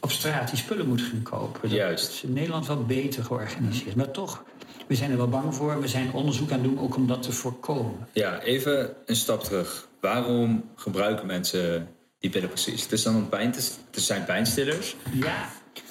op 0.00 0.10
straat 0.10 0.48
die 0.50 0.58
spullen 0.58 0.88
moet 0.88 1.00
gaan 1.02 1.22
kopen. 1.22 1.60
Dat 1.62 1.70
Juist. 1.70 2.08
is 2.12 2.22
in 2.22 2.32
Nederland 2.32 2.66
wel 2.66 2.84
beter 2.84 3.24
georganiseerd. 3.24 3.96
Maar 3.96 4.10
toch, 4.10 4.44
we 4.86 4.94
zijn 4.94 5.10
er 5.10 5.16
wel 5.16 5.28
bang 5.28 5.54
voor. 5.54 5.80
We 5.80 5.88
zijn 5.88 6.12
onderzoek 6.12 6.50
aan 6.50 6.60
het 6.60 6.68
doen 6.68 6.80
ook 6.80 6.96
om 6.96 7.06
dat 7.06 7.22
te 7.22 7.32
voorkomen. 7.32 8.08
Ja, 8.12 8.40
even 8.40 8.94
een 9.06 9.16
stap 9.16 9.44
terug. 9.44 9.88
Waarom 10.00 10.70
gebruiken 10.74 11.26
mensen 11.26 11.88
die 12.18 12.30
pillen 12.30 12.48
precies? 12.48 12.82
Het, 12.82 12.92
is 12.92 13.02
dan 13.02 13.14
een 13.14 13.28
pijn, 13.28 13.46
het 13.50 13.78
zijn 13.90 14.24
pijnstillers. 14.24 14.96
Ja, 15.12 15.48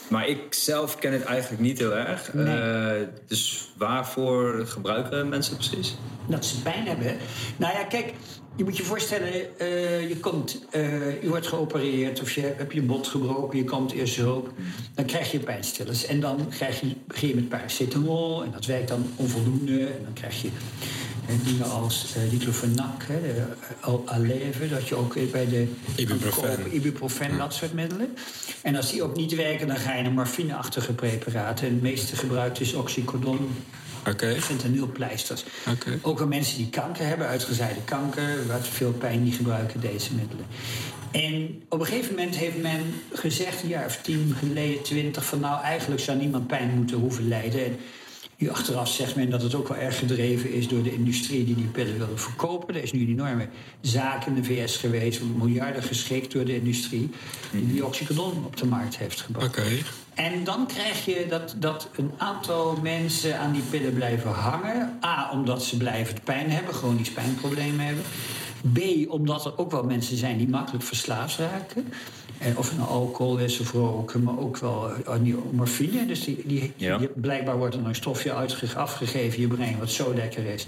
Maar 0.08 0.28
ik 0.28 0.54
zelf 0.54 0.98
ken 1.00 1.14
het 1.14 1.24
eigenlijk 1.24 1.62
niet 1.62 1.80
heel 1.80 1.96
erg. 1.96 2.34
Nee. 2.34 2.46
Eh, 2.46 3.08
dus 3.28 3.72
waarvoor 3.78 4.68
gebruiken 4.68 5.30
mensen 5.30 5.58
het 5.58 5.70
precies? 5.70 5.96
dat 6.28 6.46
ze 6.46 6.62
pijn 6.62 6.88
hebben. 6.88 7.18
Nou 7.58 7.74
ja, 7.74 7.84
kijk, 7.84 8.14
je 8.56 8.64
moet 8.64 8.78
je 8.78 8.84
voorstellen, 8.84 9.60
eh, 9.60 10.10
je, 10.10 10.18
komt, 10.20 10.66
eh, 10.72 11.22
je 11.22 11.30
wordt 11.30 11.48
geopereerd 11.48 12.22
of 12.22 12.32
je 12.32 12.42
hebt, 12.42 12.58
heb 12.58 12.72
je 12.72 12.82
bot 12.82 13.08
gebroken, 13.08 13.58
je 13.58 13.64
komt 13.64 13.92
eerst 13.92 14.16
hulp. 14.16 14.52
Dan 14.96 15.06
krijg 15.06 15.32
je 15.32 15.40
pijnstillers 15.40 16.06
en 16.06 16.20
dan 16.20 16.48
krijg 16.50 16.80
je, 16.80 16.96
begin 17.08 17.28
je 17.28 17.36
met 17.36 17.50
paracetamol 17.50 18.44
en 18.44 18.52
dat 18.52 18.66
werkt 18.66 18.88
dan 18.88 19.06
onvoldoende. 19.16 19.80
En 19.80 20.04
dan 20.04 20.14
krijg 20.14 20.42
je 20.42 20.50
eh, 21.28 21.36
dingen 21.46 21.72
als 21.72 22.14
eh 22.16 22.30
diclofenac, 22.30 23.04
hè, 23.08 23.20
eh, 23.34 23.44
Al- 23.80 24.04
Aleve, 24.06 24.70
dat 24.70 24.88
je 24.88 24.96
ook 24.96 25.14
bij 25.32 25.48
de 25.48 25.68
Ibuprofen. 25.96 26.76
ibuprofen, 26.76 27.38
dat 27.38 27.54
soort 27.54 27.74
middelen. 27.74 28.16
En 28.62 28.76
als 28.76 28.92
die 28.92 29.04
ook 29.04 29.16
niet 29.16 29.36
werken, 29.36 29.68
dan 29.68 29.78
ga 29.78 29.96
je 29.96 30.02
naar 30.04 30.12
morfineachtige 30.12 30.94
preparaten. 30.94 31.68
En 31.68 31.74
het 31.74 31.82
meeste 31.82 32.16
gebruikt 32.16 32.60
is 32.60 32.74
oxycodon, 32.74 33.50
Oké. 34.08 34.42
fentanylpleisters. 34.42 35.44
Ook 36.02 36.20
al 36.20 36.28
mensen 36.28 36.58
die 36.58 36.70
kanker 36.70 37.06
hebben, 37.08 37.28
uitgezaaide 37.28 37.82
kanker, 37.86 38.48
wat 38.48 38.68
veel 38.68 38.92
pijn, 38.92 39.24
die 39.24 39.34
gebruiken 39.34 39.80
deze 39.80 40.14
middelen. 40.14 40.46
En 41.12 41.62
op 41.70 41.80
een 41.80 41.86
gegeven 41.86 42.16
moment 42.16 42.36
heeft 42.36 42.58
men 42.62 42.82
gezegd, 43.14 43.64
een 43.64 43.70
jaar 43.70 43.86
of 43.86 43.98
tien 44.02 44.36
geleden, 44.40 44.84
twintig, 44.84 45.26
van 45.26 45.40
nou 45.40 45.64
eigenlijk 45.64 46.02
zou 46.02 46.18
niemand 46.18 46.48
pijn 46.48 46.70
moeten 46.76 46.98
hoeven 46.98 47.28
lijden. 47.28 47.78
Nu 48.44 48.50
achteraf 48.50 48.90
zegt 48.90 49.16
men 49.16 49.30
dat 49.30 49.42
het 49.42 49.56
ook 49.56 49.68
wel 49.68 49.78
erg 49.78 50.00
gedreven 50.00 50.54
is 50.54 50.68
door 50.68 50.84
de 50.84 50.94
industrie 50.94 51.46
die 51.46 51.56
die 51.56 51.66
pillen 51.66 51.98
wilde 51.98 52.18
verkopen. 52.18 52.76
Er 52.76 52.84
is 52.84 52.92
nu 52.92 53.02
een 53.02 53.08
enorme 53.08 53.48
zaak 53.82 54.26
in 54.26 54.36
de 54.36 54.44
VS 54.44 54.78
geweest, 54.78 55.22
miljarden 55.38 55.84
geschikt 55.84 56.32
door 56.32 56.46
de 56.46 56.56
industrie, 56.56 57.10
die 57.52 57.68
die 57.68 57.86
oxycodon 57.86 58.46
op 58.46 58.58
de 58.58 58.66
markt 58.66 58.98
heeft 58.98 59.22
gebracht. 59.22 59.48
Oké. 59.48 59.64
En 60.14 60.44
dan 60.44 60.68
krijg 60.68 61.06
je 61.06 61.26
dat, 61.30 61.56
dat 61.58 61.90
een 61.96 62.12
aantal 62.18 62.78
mensen 62.82 63.40
aan 63.40 63.52
die 63.52 63.64
pillen 63.70 63.94
blijven 63.94 64.32
hangen. 64.32 65.00
A, 65.04 65.30
omdat 65.32 65.64
ze 65.64 65.78
blijvend 65.78 66.24
pijn 66.24 66.52
hebben, 66.52 66.74
chronisch 66.74 67.12
pijnproblemen 67.12 67.86
hebben. 67.86 68.04
B, 68.74 69.12
omdat 69.12 69.46
er 69.46 69.58
ook 69.58 69.72
wel 69.72 69.84
mensen 69.84 70.18
zijn 70.18 70.38
die 70.38 70.50
makkelijk 70.50 70.84
verslaafd 70.84 71.38
raken. 71.38 71.94
Of 72.56 72.70
het 72.70 72.78
nou 72.78 72.90
alcohol 72.90 73.38
is 73.38 73.60
of 73.60 73.72
roken, 73.72 74.24
maar 74.24 74.40
ook 74.40 74.58
wel 74.58 74.92
eh, 75.06 75.34
morfine. 75.52 76.06
Dus 76.06 76.24
die, 76.24 76.42
die, 76.46 76.74
Ja. 76.76 76.98
die- 76.98 77.08
blijkbaar 77.16 77.58
wordt 77.58 77.76
er 77.76 77.86
een 77.86 77.96
stofje 77.96 78.34
uitge- 78.34 78.76
afgegeven 78.76 79.36
in 79.36 79.42
je 79.42 79.48
brein 79.56 79.80
wat 79.80 79.90
zo 79.92 80.14
lekker 80.14 80.46
is 80.46 80.66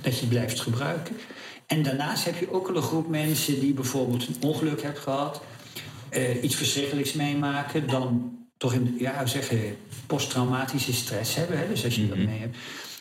dat 0.00 0.14
je 0.14 0.20
het 0.20 0.28
blijft 0.28 0.60
gebruiken. 0.60 1.16
En 1.66 1.82
daarnaast 1.82 2.24
heb 2.24 2.38
je 2.38 2.52
ook 2.52 2.66
wel 2.66 2.76
een 2.76 2.82
groep 2.82 3.08
mensen 3.08 3.60
die 3.60 3.72
bijvoorbeeld 3.74 4.26
een 4.26 4.36
ongeluk 4.48 4.82
hebben 4.82 5.02
gehad 5.02 5.42
eh, 6.08 6.42
iets 6.42 6.54
verschrikkelijks 6.54 7.12
meemaken, 7.12 7.86
dan 7.88 8.36
toch 8.56 8.72
in 8.72 8.96
ja, 8.98 9.18
hoe 9.18 9.28
zeg 9.28 9.50
je, 9.50 9.72
posttraumatische 10.06 10.92
stress 10.92 11.34
hebben. 11.34 11.58
Hè, 11.58 11.68
dus 11.68 11.84
als 11.84 11.94
je 11.94 12.08
dat 12.08 12.16
mee 12.18 12.38
hebt. 12.38 12.56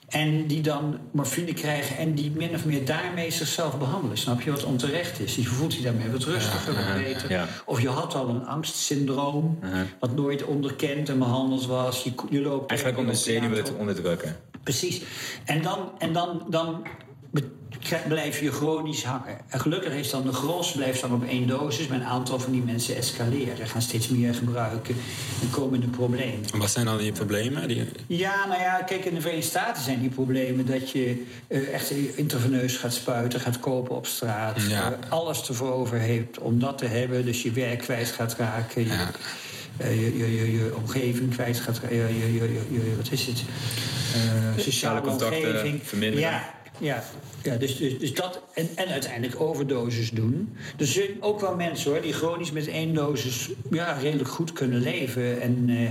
En 0.07 0.47
die 0.47 0.61
dan 0.61 0.99
morfine 1.11 1.53
krijgen 1.53 1.97
en 1.97 2.13
die 2.13 2.31
min 2.31 2.53
of 2.53 2.65
meer 2.65 2.85
daarmee 2.85 3.31
zichzelf 3.31 3.77
behandelen. 3.77 4.17
Snap 4.17 4.41
je 4.41 4.51
wat 4.51 4.63
onterecht 4.63 5.19
is? 5.19 5.35
Je 5.35 5.45
voelt 5.45 5.73
je 5.73 5.81
daarmee 5.81 6.09
wat 6.11 6.23
rustiger, 6.23 6.73
wat 6.73 7.03
beter. 7.03 7.29
ja. 7.29 7.47
Of 7.65 7.81
je 7.81 7.89
had 7.89 8.15
al 8.15 8.29
een 8.29 8.45
angstsyndroom, 8.45 9.59
wat 9.99 10.15
nooit 10.15 10.43
onderkend 10.43 11.09
en 11.09 11.19
behandeld 11.19 11.65
was. 11.65 12.03
Je, 12.03 12.11
je 12.29 12.41
loopt 12.41 12.69
Eigenlijk 12.69 12.99
om 12.99 13.05
de 13.07 13.15
zenuwen 13.15 13.63
te 13.63 13.73
onderdrukken. 13.73 14.35
Precies. 14.63 15.01
En 15.45 15.61
dan, 15.61 15.91
en 15.97 16.13
dan, 16.13 16.45
dan 16.49 16.87
blijf 18.07 18.39
je 18.39 18.51
chronisch 18.51 19.03
hangen. 19.03 19.37
En 19.47 19.59
gelukkig 19.59 19.93
is 19.93 20.09
dan 20.09 20.23
de 20.23 20.31
gros 20.33 20.71
blijft 20.71 21.01
dan 21.01 21.13
op 21.13 21.23
één 21.27 21.47
dosis, 21.47 21.87
maar 21.87 21.97
een 21.97 22.05
aantal 22.05 22.39
van 22.39 22.51
die 22.51 22.61
mensen 22.61 22.95
escaleren, 22.95 23.67
gaan 23.67 23.81
steeds 23.81 24.07
meer 24.07 24.33
gebruiken 24.33 24.95
en 25.41 25.49
komen 25.49 25.73
in 25.73 25.79
de 25.81 25.97
problemen. 25.97 26.39
En 26.53 26.59
wat 26.59 26.69
zijn 26.71 26.85
dan 26.85 26.97
die 26.97 27.11
problemen? 27.11 27.67
Die... 27.67 27.85
Ja, 28.07 28.45
nou 28.47 28.61
ja, 28.61 28.81
kijk, 28.85 29.05
in 29.05 29.13
de 29.15 29.21
Verenigde 29.21 29.49
Staten 29.49 29.83
zijn 29.83 29.99
die 29.99 30.09
problemen 30.09 30.65
dat 30.65 30.91
je 30.91 31.25
eh, 31.47 31.73
echt 31.73 31.91
intraveneus 31.91 32.75
gaat 32.77 32.93
spuiten, 32.93 33.39
gaat 33.39 33.59
kopen 33.59 33.95
op 33.95 34.05
straat. 34.05 34.61
Ja. 34.69 34.91
eh, 34.91 35.11
alles 35.11 35.47
ervoor 35.47 35.71
over 35.73 35.97
heeft 35.97 36.39
om 36.39 36.59
dat 36.59 36.77
te 36.77 36.85
hebben, 36.85 37.25
dus 37.25 37.41
je 37.41 37.51
werk 37.51 37.79
kwijt 37.79 38.07
gaat 38.11 38.35
raken. 38.37 38.81
Je, 38.81 38.87
Ja. 38.87 39.11
eh, 39.77 40.01
je, 40.03 40.17
je, 40.17 40.35
je, 40.35 40.51
je 40.51 40.75
omgeving 40.75 41.33
kwijt 41.33 41.59
gaat 41.59 41.79
raken. 41.79 41.95
Je, 41.97 42.17
je, 42.19 42.33
je, 42.33 42.41
je- 42.41 42.65
je- 42.71 42.95
wat 42.97 43.11
is 43.11 43.25
het? 43.25 43.43
Eh, 44.13 44.63
sociale 44.63 45.01
contacten 45.01 45.37
omgeving. 45.47 45.79
verminderen. 45.83 46.29
Ja, 46.29 46.55
ja. 46.79 47.03
Ja, 47.43 47.55
dus, 47.55 47.77
dus, 47.77 47.99
dus 47.99 48.13
dat 48.13 48.41
en, 48.53 48.69
en 48.75 48.87
uiteindelijk 48.87 49.41
overdoses 49.41 50.09
doen. 50.09 50.55
Er 50.77 50.85
zijn 50.85 51.09
ook 51.19 51.39
wel 51.39 51.55
mensen 51.55 51.91
hoor, 51.91 52.01
die 52.01 52.13
chronisch 52.13 52.51
met 52.51 52.67
één 52.67 52.93
dosis 52.93 53.49
ja, 53.71 53.93
redelijk 53.93 54.29
goed 54.29 54.53
kunnen 54.53 54.79
leven. 54.79 55.41
En 55.41 55.65
eh, 55.69 55.87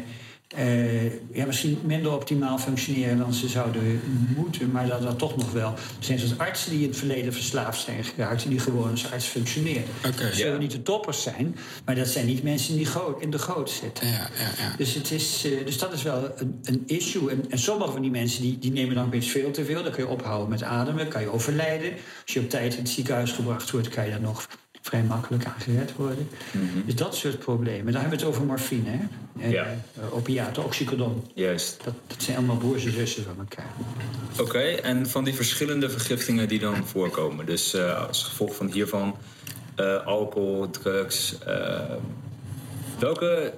eh, 0.48 1.34
ja, 1.34 1.46
misschien 1.46 1.78
minder 1.84 2.12
optimaal 2.12 2.58
functioneren 2.58 3.18
dan 3.18 3.34
ze 3.34 3.48
zouden 3.48 4.00
moeten. 4.36 4.70
Maar 4.70 4.86
dat, 4.88 5.02
dat 5.02 5.18
toch 5.18 5.36
nog 5.36 5.52
wel. 5.52 5.72
Er 5.72 5.78
zijn 5.98 6.18
zoals 6.18 6.38
artsen 6.38 6.70
die 6.70 6.82
in 6.82 6.88
het 6.88 6.98
verleden 6.98 7.32
verslaafd 7.32 7.80
zijn 7.80 8.04
geraakt. 8.04 8.44
En 8.44 8.50
die 8.50 8.58
gewoon 8.58 8.90
als 8.90 9.12
arts 9.12 9.26
functioneren. 9.26 9.84
Oké. 10.06 10.22
Dat 10.22 10.34
zullen 10.34 10.52
Ja. 10.52 10.58
niet 10.58 10.70
de 10.70 10.82
toppers 10.82 11.22
zijn. 11.22 11.56
Maar 11.84 11.94
dat 11.94 12.08
zijn 12.08 12.26
niet 12.26 12.42
mensen 12.42 12.76
die 12.76 12.86
in 13.18 13.30
de 13.30 13.38
goot 13.38 13.70
zitten. 13.70 14.06
Ja, 14.06 14.12
ja, 14.12 14.50
ja. 14.58 14.76
Dus, 14.76 14.94
het 14.94 15.10
is, 15.10 15.44
eh, 15.44 15.64
dus 15.66 15.78
dat 15.78 15.92
is 15.92 16.02
wel 16.02 16.30
een, 16.36 16.60
een 16.64 16.82
issue. 16.86 17.30
En, 17.30 17.44
en 17.50 17.58
sommige 17.58 17.92
van 17.92 18.02
die 18.02 18.10
mensen 18.10 18.42
die, 18.42 18.58
die 18.58 18.72
nemen 18.72 18.94
dan 18.94 19.04
een 19.04 19.10
beetje 19.10 19.30
veel 19.30 19.50
te 19.50 19.64
veel. 19.64 19.82
Dan 19.82 19.92
kun 19.92 20.04
je 20.04 20.10
ophouden 20.10 20.48
met 20.48 20.62
ademen, 20.62 21.08
kan 21.08 21.20
je 21.20 21.32
overlijden. 21.32 21.92
Als 22.24 22.34
je 22.34 22.40
op 22.40 22.50
tijd 22.50 22.72
in 22.72 22.78
het 22.78 22.88
ziekenhuis 22.88 23.32
gebracht 23.32 23.70
wordt, 23.70 23.88
kan 23.88 24.04
je 24.04 24.10
dan 24.10 24.20
nog 24.20 24.46
vrij 24.86 25.02
makkelijk 25.02 25.44
aan 25.44 25.54
gered 25.60 25.96
worden. 25.96 26.28
Dus 26.84 26.94
dat 26.94 27.14
soort 27.16 27.38
problemen. 27.38 27.92
Dan 27.92 28.00
hebben 28.00 28.18
we 28.18 28.24
het 28.24 28.34
over 28.34 28.44
morfine, 28.46 28.90
hè? 28.90 28.98
En, 29.40 29.50
Ja. 29.50 29.64
eh, 29.64 30.14
opiaten, 30.14 30.64
oxycodon. 30.64 31.24
Juist. 31.34 31.80
Dat, 31.84 31.94
dat 32.06 32.22
zijn 32.22 32.36
allemaal 32.36 32.56
broers 32.56 32.84
en 32.84 32.92
zussen 32.92 33.24
van 33.24 33.38
elkaar. 33.38 33.70
Oké, 34.40 34.58
en 34.60 35.06
van 35.08 35.24
die 35.24 35.34
verschillende 35.34 35.90
vergiftingen 35.90 36.48
die 36.48 36.58
dan 36.58 36.86
voorkomen. 36.86 37.46
Dus 37.46 37.74
eh, 37.74 38.06
als 38.06 38.22
gevolg 38.22 38.54
van 38.54 38.70
hiervan 38.72 39.16
eh, 39.76 40.06
alcohol, 40.06 40.70
drugs. 40.70 41.36
welke, 42.98 43.54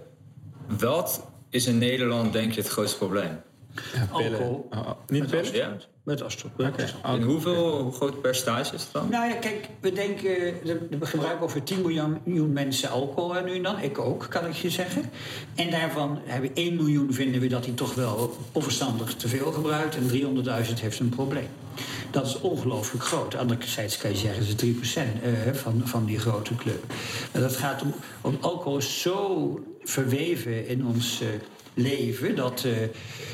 wat 0.79 1.27
is 1.51 1.67
in 1.67 1.79
Nederland 1.79 2.33
denk 2.33 2.53
je 2.53 2.61
het 2.61 2.71
grootste 2.71 2.97
probleem? 2.99 3.41
Pillen. 4.17 4.33
Alcohol. 4.33 4.69
Oh, 4.71 4.79
oh, 4.79 4.91
niet 5.07 5.27
pillen? 5.27 5.55
Ja? 5.55 5.77
Met 6.09 6.23
astro. 6.23 6.51
En 7.03 7.23
hoeveel, 7.23 7.81
hoe 7.81 7.93
groot 7.93 8.21
percentage 8.21 8.75
is 8.75 8.83
het 8.83 8.93
dan? 8.93 9.09
Nou 9.11 9.29
ja, 9.29 9.35
kijk, 9.35 9.69
we 9.81 9.93
denken, 9.93 10.31
we 10.99 11.07
gebruiken 11.07 11.45
over 11.45 11.63
10 11.63 11.81
miljoen, 11.81 12.19
miljoen 12.25 12.53
mensen 12.53 12.91
alcohol 12.91 13.35
hè, 13.35 13.43
nu 13.43 13.55
en 13.55 13.63
dan. 13.63 13.79
Ik 13.79 13.99
ook, 13.99 14.27
kan 14.31 14.47
ik 14.47 14.53
je 14.53 14.71
zeggen. 14.71 15.11
En 15.55 15.71
daarvan 15.71 16.19
hebben 16.25 16.51
1 16.55 16.77
miljoen 16.77 17.13
vinden 17.13 17.41
we 17.41 17.47
dat 17.47 17.65
hij 17.65 17.75
toch 17.75 17.95
wel 17.95 18.37
onverstandig 18.53 19.15
te 19.15 19.29
veel 19.29 19.53
gebruikt. 19.53 19.97
En 19.97 20.09
300.000 20.09 20.81
heeft 20.81 20.99
een 20.99 21.09
probleem. 21.09 21.49
Dat 22.11 22.27
is 22.27 22.41
ongelooflijk 22.41 23.05
groot. 23.05 23.37
Anderzijds 23.37 23.97
kan 23.97 24.11
je 24.11 24.17
zeggen, 24.17 24.47
dat 24.47 24.63
is 24.63 24.75
3% 24.75 25.23
eh, 25.23 25.53
van, 25.53 25.81
van 25.85 26.05
die 26.05 26.19
grote 26.19 26.55
club. 26.55 26.85
Maar 27.33 27.43
dat 27.43 27.57
gaat 27.57 27.83
om, 27.83 27.95
om 28.21 28.39
alcohol 28.41 28.79
is 28.79 29.01
zo 29.01 29.61
verweven 29.83 30.69
in 30.69 30.87
ons 30.87 31.21
eh, 31.21 31.29
leven 31.75 32.37
dat, 32.37 32.65
eh, 32.65 32.73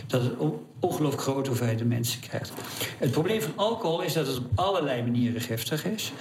dat 0.07 0.23
het 0.23 0.37
on- 0.37 0.61
ongelooflijk 0.81 1.23
grote 1.23 1.49
hoeveelheden 1.49 1.89
mensen 1.89 2.21
krijgt. 2.21 2.53
Het 2.99 3.11
probleem 3.11 3.41
van 3.41 3.53
alcohol 3.57 4.03
is 4.03 4.13
dat 4.13 4.27
het 4.27 4.39
op 4.39 4.47
allerlei 4.55 5.03
manieren 5.03 5.41
giftig 5.41 5.85
is. 5.85 6.13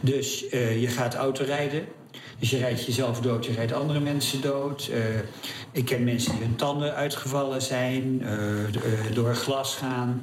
Dus 0.00 0.48
eh, 0.48 0.80
je 0.80 0.88
gaat 0.88 1.14
autorijden. 1.14 1.84
Dus 2.38 2.50
je 2.50 2.58
rijdt 2.58 2.84
jezelf 2.84 3.20
dood, 3.20 3.46
je 3.46 3.52
rijdt 3.52 3.72
andere 3.72 4.00
mensen 4.00 4.40
dood. 4.40 4.90
Eh, 4.92 4.98
ik 5.72 5.84
ken 5.84 6.04
mensen 6.04 6.32
die 6.32 6.40
hun 6.40 6.56
tanden 6.56 6.94
uitgevallen 6.94 7.62
zijn, 7.62 8.26
door 9.14 9.34
glas 9.34 9.74
gaan. 9.74 10.22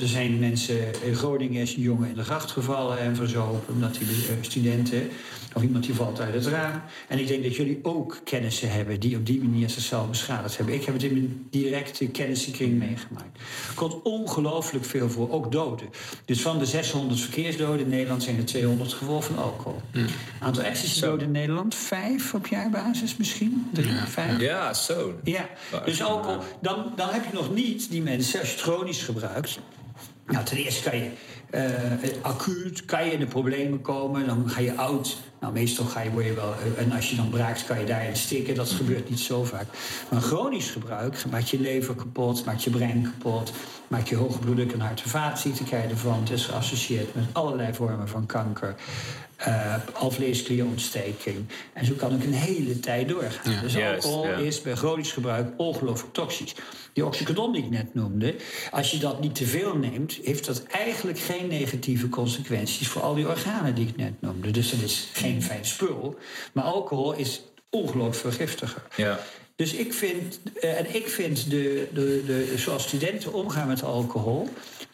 Er 0.00 0.08
zijn 0.08 0.38
mensen 0.38 1.02
in 1.04 1.14
Groningen 1.14 1.62
is 1.62 1.74
een 1.74 1.82
jongen 1.82 2.08
in 2.08 2.14
de 2.14 2.24
gracht 2.24 2.50
gevallen 2.50 2.98
en 2.98 3.16
verzopen 3.16 3.74
omdat 3.74 3.96
eh, 3.96 4.06
studenten 4.40 5.10
of 5.54 5.62
iemand 5.62 5.84
die 5.84 5.94
valt 5.94 6.20
uit 6.20 6.34
het 6.34 6.46
raam. 6.46 6.82
En 7.08 7.18
ik 7.18 7.26
denk 7.26 7.42
dat 7.42 7.56
jullie 7.56 7.78
ook 7.82 8.20
kennissen 8.24 8.70
hebben 8.70 9.00
die 9.00 9.16
op 9.16 9.26
die 9.26 9.42
manier 9.42 9.70
zichzelf 9.70 10.08
beschadigd 10.08 10.56
hebben. 10.56 10.74
Ik 10.74 10.84
heb 10.84 10.94
het 10.94 11.02
in 11.02 11.12
mijn 11.12 11.46
directe 11.50 12.06
kennissenkring 12.06 12.78
meegemaakt. 12.78 13.38
Er 13.68 13.74
komt 13.74 14.02
ongelooflijk 14.02 14.84
veel 14.84 15.10
voor, 15.10 15.30
ook 15.30 15.52
doden. 15.52 15.88
Dus 16.24 16.40
van 16.40 16.58
de 16.58 16.66
600 16.66 17.20
verkeersdoden 17.20 17.80
in 17.80 17.88
Nederland 17.88 18.22
zijn 18.22 18.36
er 18.36 18.44
200 18.44 18.92
gevolg 18.92 19.24
van 19.24 19.38
alcohol. 19.38 19.80
Aantal 20.40 20.62
ecstasy-doden 20.62 21.26
in 21.26 21.32
Nederland, 21.32 21.74
vijf 21.74 22.34
op 22.34 22.46
jaarbasis 22.46 23.16
misschien? 23.16 23.68
Drie, 23.72 23.92
vijf? 24.06 24.40
Ja, 24.40 24.74
zo. 24.74 25.14
Ja, 25.24 25.48
dus 25.84 26.02
alcohol, 26.02 26.38
dan, 26.60 26.92
dan 26.96 27.08
heb 27.08 27.24
je 27.24 27.32
nog 27.32 27.54
niet 27.54 27.90
die 27.90 28.02
mensen, 28.02 28.40
als 28.40 28.48
je 28.48 28.54
het 28.54 28.64
chronisch 28.64 29.02
gebruikt. 29.02 29.58
Nou, 30.26 30.44
ten 30.44 30.56
eerste 30.56 30.90
kan 30.90 30.98
je 30.98 31.10
eh, 31.50 31.62
acuut 32.22 32.84
kan 32.84 33.04
je 33.04 33.12
in 33.12 33.18
de 33.18 33.26
problemen 33.26 33.80
komen, 33.80 34.26
dan 34.26 34.50
ga 34.50 34.60
je 34.60 34.76
oud. 34.76 35.16
Nou, 35.40 35.52
meestal 35.52 35.84
ga 35.84 36.00
je, 36.00 36.10
word 36.10 36.24
je 36.24 36.32
wel. 36.34 36.52
eh, 36.52 36.82
en 36.84 36.92
als 36.92 37.10
je 37.10 37.16
dan 37.16 37.28
braakt, 37.28 37.66
kan 37.66 37.80
je 37.80 37.86
daarin 37.86 38.16
stikken. 38.16 38.54
Dat 38.54 38.70
gebeurt 38.70 39.10
niet 39.10 39.20
zo 39.20 39.44
vaak. 39.44 39.66
Maar 40.10 40.20
chronisch 40.20 40.70
gebruik 40.70 41.24
maakt 41.30 41.48
je 41.48 41.60
lever 41.60 41.94
kapot, 41.94 42.44
maakt 42.44 42.64
je 42.64 42.70
brein 42.70 43.02
kapot, 43.02 43.52
maakt 43.88 44.08
je 44.08 44.16
hoge 44.16 44.38
bloeddruk 44.38 44.72
en 44.72 44.80
hart- 44.80 45.00
en 45.00 45.90
ervan. 45.90 46.20
Het 46.20 46.30
is 46.30 46.44
geassocieerd 46.46 47.14
met 47.14 47.24
allerlei 47.32 47.74
vormen 47.74 48.08
van 48.08 48.26
kanker. 48.26 48.74
Eh 49.38 49.74
alvleesklierontsteking. 49.92 51.46
En 51.72 51.86
zo 51.86 51.94
kan 51.94 52.14
ik 52.14 52.24
een 52.24 52.32
hele 52.32 52.80
tijd 52.80 53.08
doorgaan. 53.08 53.52
Ja. 53.52 53.60
Dus 53.60 53.72
Juist, 53.72 54.06
alcohol 54.06 54.28
ja. 54.28 54.36
is 54.36 54.62
bij 54.62 54.74
chronisch 54.74 55.12
gebruik 55.12 55.48
ongelooflijk 55.56 56.12
toxisch. 56.12 56.54
Die 56.92 57.06
oxycodon 57.06 57.52
die 57.52 57.62
ik 57.62 57.70
net 57.70 57.94
noemde, 57.94 58.34
als 58.70 58.90
je 58.90 58.98
dat 58.98 59.20
niet 59.20 59.34
te 59.34 59.46
veel 59.46 59.76
neemt, 59.76 60.18
heeft 60.22 60.46
dat 60.46 60.62
eigenlijk 60.62 61.18
geen 61.18 61.46
negatieve 61.48 62.08
consequenties 62.08 62.88
voor 62.88 63.02
al 63.02 63.14
die 63.14 63.28
organen 63.28 63.74
die 63.74 63.86
ik 63.86 63.96
net 63.96 64.12
noemde. 64.20 64.50
Dus 64.50 64.70
dat 64.70 64.80
is 64.80 65.08
geen 65.12 65.42
fijn 65.42 65.64
spul. 65.64 66.18
Maar 66.52 66.64
alcohol 66.64 67.12
is 67.12 67.42
ongelooflijk 67.70 68.34
vergiftiger. 68.34 68.82
Ja. 68.96 69.18
Dus 69.56 69.72
ik 69.72 69.92
vind, 69.92 70.40
eh, 70.60 70.78
en 70.78 70.94
ik 70.94 71.08
vind 71.08 71.50
de, 71.50 71.88
de, 71.92 72.22
de, 72.26 72.54
zoals 72.56 72.82
studenten 72.82 73.32
omgaan 73.32 73.68
met 73.68 73.82
alcohol, 73.82 74.48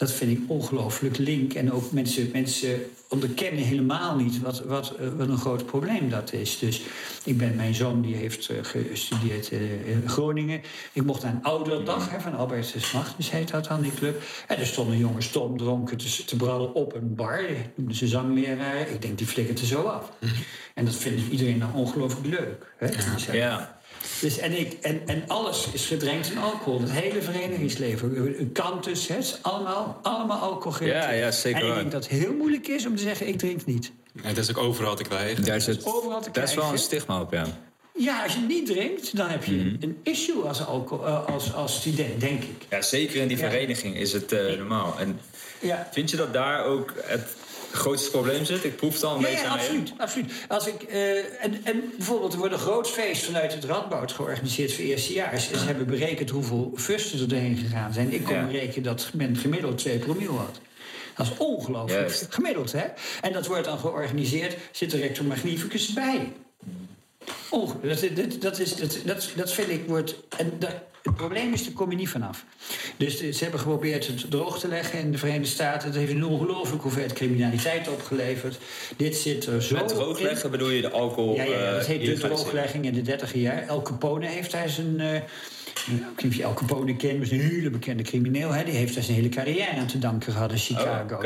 dat 0.04 0.12
vind 0.12 0.30
ik 0.30 0.40
ongelooflijk 0.46 1.18
link. 1.18 1.54
En 1.54 1.72
ook 1.72 1.92
mensen, 1.92 2.30
mensen 2.32 2.86
onderkennen 3.08 3.62
helemaal 3.62 4.16
niet 4.16 4.40
wat, 4.40 4.60
wat, 4.60 4.94
eh, 4.94 5.08
wat 5.16 5.28
een 5.28 5.38
groot 5.38 5.66
probleem 5.66 6.10
dat 6.10 6.32
is. 6.32 6.58
Dus 6.58 6.82
ik 7.24 7.38
ben, 7.38 7.56
mijn 7.56 7.74
zoon 7.74 8.02
die 8.02 8.14
heeft 8.14 8.48
eh, 8.48 8.56
gestudeerd 8.62 9.50
eh, 9.50 9.88
in 9.88 10.08
Groningen. 10.08 10.60
Ik 10.92 11.04
mocht 11.04 11.22
naar 11.22 11.32
een 11.32 11.42
ouderdag 11.42 12.10
hè, 12.10 12.20
van 12.20 12.34
Albertus 12.34 12.92
Magnus, 12.92 13.30
heet 13.30 13.50
dat 13.50 13.64
dan, 13.66 13.82
die 13.82 13.94
club. 13.94 14.22
En 14.46 14.58
er 14.58 14.66
stonden 14.66 14.98
jongens 14.98 15.26
stom 15.26 15.58
dronken 15.58 15.96
te, 15.96 16.24
te 16.24 16.36
brallen 16.36 16.74
op 16.74 16.94
een 16.94 17.14
bar. 17.14 17.44
Noemden 17.74 17.96
ze 17.96 18.08
zangleraar. 18.08 18.88
Ik 18.88 19.02
denk, 19.02 19.18
die 19.18 19.26
flikkert 19.26 19.60
er 19.60 19.66
zo 19.66 19.82
af. 19.82 20.12
En 20.74 20.84
dat 20.84 20.94
vindt 20.94 21.30
iedereen 21.30 21.58
nou 21.58 21.74
ongelooflijk 21.74 22.26
leuk. 22.26 22.72
Hè? 22.76 22.88
Ja. 23.32 23.78
Dus 24.20 24.38
en, 24.38 24.58
ik, 24.58 24.72
en, 24.80 25.02
en 25.06 25.24
alles 25.26 25.66
is 25.72 25.86
gedrenkt 25.86 26.30
in 26.30 26.38
alcohol. 26.38 26.80
Het 26.80 26.90
hele 26.90 27.22
verenigingsleven. 27.22 28.16
Een 28.40 28.52
Kantus, 28.52 29.08
hè, 29.08 29.14
het 29.14 29.24
is 29.24 29.38
allemaal, 29.42 29.98
allemaal 30.02 30.38
alcohol 30.38 30.86
Ja, 30.86 31.10
ja, 31.10 31.30
zeker 31.30 31.62
En 31.62 31.68
ik 31.68 31.74
denk 31.74 31.92
dat 31.92 32.02
het 32.08 32.12
heel 32.20 32.32
moeilijk 32.32 32.68
is 32.68 32.86
om 32.86 32.96
te 32.96 33.02
zeggen, 33.02 33.28
ik 33.28 33.38
drink 33.38 33.64
niet. 33.66 33.92
Het 34.22 34.36
is 34.38 34.50
ook 34.50 34.58
overal 34.58 34.96
te 34.96 35.02
krijgen. 35.02 35.44
Daar 35.44 35.60
zit 35.60 35.84
Overal 35.84 36.20
te 36.20 36.30
best 36.30 36.54
wel 36.54 36.72
een 36.72 36.78
stigma 36.78 37.20
op, 37.20 37.32
ja. 37.32 37.46
Ja, 37.98 38.22
als 38.22 38.34
je 38.34 38.40
niet 38.40 38.66
drinkt, 38.66 39.16
dan 39.16 39.28
heb 39.28 39.44
je 39.44 39.52
Mhm. 39.54 39.76
een 39.80 39.98
issue 40.02 40.42
als, 40.42 40.66
alcohol, 40.66 41.06
eh, 41.06 41.26
als, 41.26 41.52
als 41.54 41.74
student, 41.74 42.20
denk 42.20 42.42
ik. 42.42 42.66
Ja, 42.70 42.82
zeker 42.82 43.20
in 43.20 43.28
die 43.28 43.36
Ja. 43.36 43.48
vereniging 43.50 43.96
is 43.96 44.12
het 44.12 44.32
eh, 44.32 44.56
normaal. 44.56 44.94
En 44.98 45.20
Ja. 45.60 45.88
vind 45.92 46.10
je 46.10 46.16
dat 46.16 46.32
daar 46.32 46.64
ook 46.64 46.92
het 47.04 47.28
grootste 47.76 48.10
probleem 48.10 48.44
zit? 48.44 48.64
Ik 48.64 48.76
proef 48.76 48.94
het 48.94 49.04
al 49.04 49.14
een 49.14 49.20
Ja, 49.20 49.26
beetje 49.26 49.42
ja, 49.42 49.48
aan 49.48 49.56
je. 49.56 49.62
absoluut. 49.62 49.92
absoluut. 49.96 50.32
Als 50.48 50.66
ik, 50.66 50.82
eh, 50.82 51.44
en, 51.44 51.60
en 51.64 51.92
bijvoorbeeld, 51.96 52.32
er 52.32 52.38
wordt 52.38 52.54
een 52.54 52.60
groot 52.60 52.90
feest 52.90 53.24
vanuit 53.24 53.54
het 53.54 53.64
Radboud 53.64 54.12
georganiseerd 54.12 54.72
voor 54.72 54.84
eerstejaars. 54.84 55.50
En 55.50 55.58
ze 55.58 55.64
hebben 55.64 55.86
berekend 55.86 56.30
hoeveel 56.30 56.72
fusten 56.76 57.20
er 57.20 57.28
doorheen 57.28 57.56
gegaan 57.56 57.92
zijn. 57.92 58.12
Ik 58.12 58.24
kon 58.24 58.46
berekenen 58.46 58.82
dat 58.82 59.10
men 59.14 59.36
gemiddeld 59.36 59.78
2 59.78 59.98
promiel 59.98 60.36
had. 60.36 60.60
Dat 61.16 61.26
is 61.26 61.32
ongelooflijk. 61.38 62.00
Juist. 62.00 62.26
Gemiddeld, 62.28 62.72
hè? 62.72 62.84
En 63.20 63.32
dat 63.32 63.46
wordt 63.46 63.64
dan 63.64 63.78
georganiseerd, 63.78 64.56
zit 64.70 64.90
de 64.90 64.98
rector 64.98 65.24
magnificus 65.24 65.92
bij. 65.92 66.32
Ongelooflijk. 67.50 68.16
Dat, 68.16 68.30
dat, 68.30 68.40
dat, 68.40 68.58
is, 68.58 68.76
dat, 68.76 68.98
dat, 69.04 69.32
dat 69.36 69.52
vind 69.52 69.68
ik 69.68 69.86
wordt. 69.86 70.14
En 70.36 70.52
dat, 70.58 70.74
het 71.04 71.16
probleem 71.16 71.52
is, 71.52 71.64
daar 71.64 71.72
kom 71.72 71.90
je 71.90 71.96
niet 71.96 72.08
vanaf. 72.08 72.44
Dus 72.96 73.18
ze 73.18 73.42
hebben 73.42 73.60
geprobeerd 73.60 74.06
het 74.06 74.30
droog 74.30 74.58
te 74.58 74.68
leggen 74.68 74.98
in 74.98 75.12
de 75.12 75.18
Verenigde 75.18 75.46
Staten. 75.46 75.88
Dat 75.88 76.00
heeft 76.00 76.12
een 76.12 76.24
ongelooflijk 76.24 76.82
hoeveelheid 76.82 77.12
criminaliteit 77.12 77.88
opgeleverd. 77.88 78.58
Dit 78.96 79.16
zit 79.16 79.46
er 79.46 79.62
zo 79.62 79.74
Met 79.74 79.90
in. 79.90 79.96
droogleggen 79.96 80.50
bedoel 80.50 80.70
je 80.70 80.80
de 80.80 80.90
alcohol... 80.90 81.34
Ja, 81.34 81.42
ja, 81.42 81.50
ja, 81.50 81.70
dat 81.70 81.80
eh, 81.80 81.86
heet 81.86 81.98
de 81.98 82.04
illegalisering. 82.04 82.40
drooglegging 82.40 82.84
in 82.84 82.94
de 82.94 83.02
30 83.02 83.34
jaar. 83.34 83.66
El 83.66 83.82
Capone 83.82 84.26
heeft 84.26 84.50
daar 84.50 84.68
zijn, 84.68 85.00
ik 85.74 85.90
weet 85.90 86.22
niet 86.22 86.32
of 86.32 86.34
je 86.34 86.42
El 86.42 86.54
Capone 86.54 86.96
kent, 86.96 87.12
maar 87.12 87.22
is 87.22 87.30
een 87.30 87.40
hele 87.40 87.70
bekende 87.70 88.02
crimineel. 88.02 88.50
Hè? 88.52 88.64
Die 88.64 88.74
heeft 88.74 88.94
daar 88.94 89.02
zijn 89.02 89.16
hele 89.16 89.28
carrière 89.28 89.76
aan 89.76 89.86
te 89.86 89.98
danken 89.98 90.32
gehad 90.32 90.50
in 90.50 90.58
Chicago. 90.58 91.14
Oh, 91.14 91.20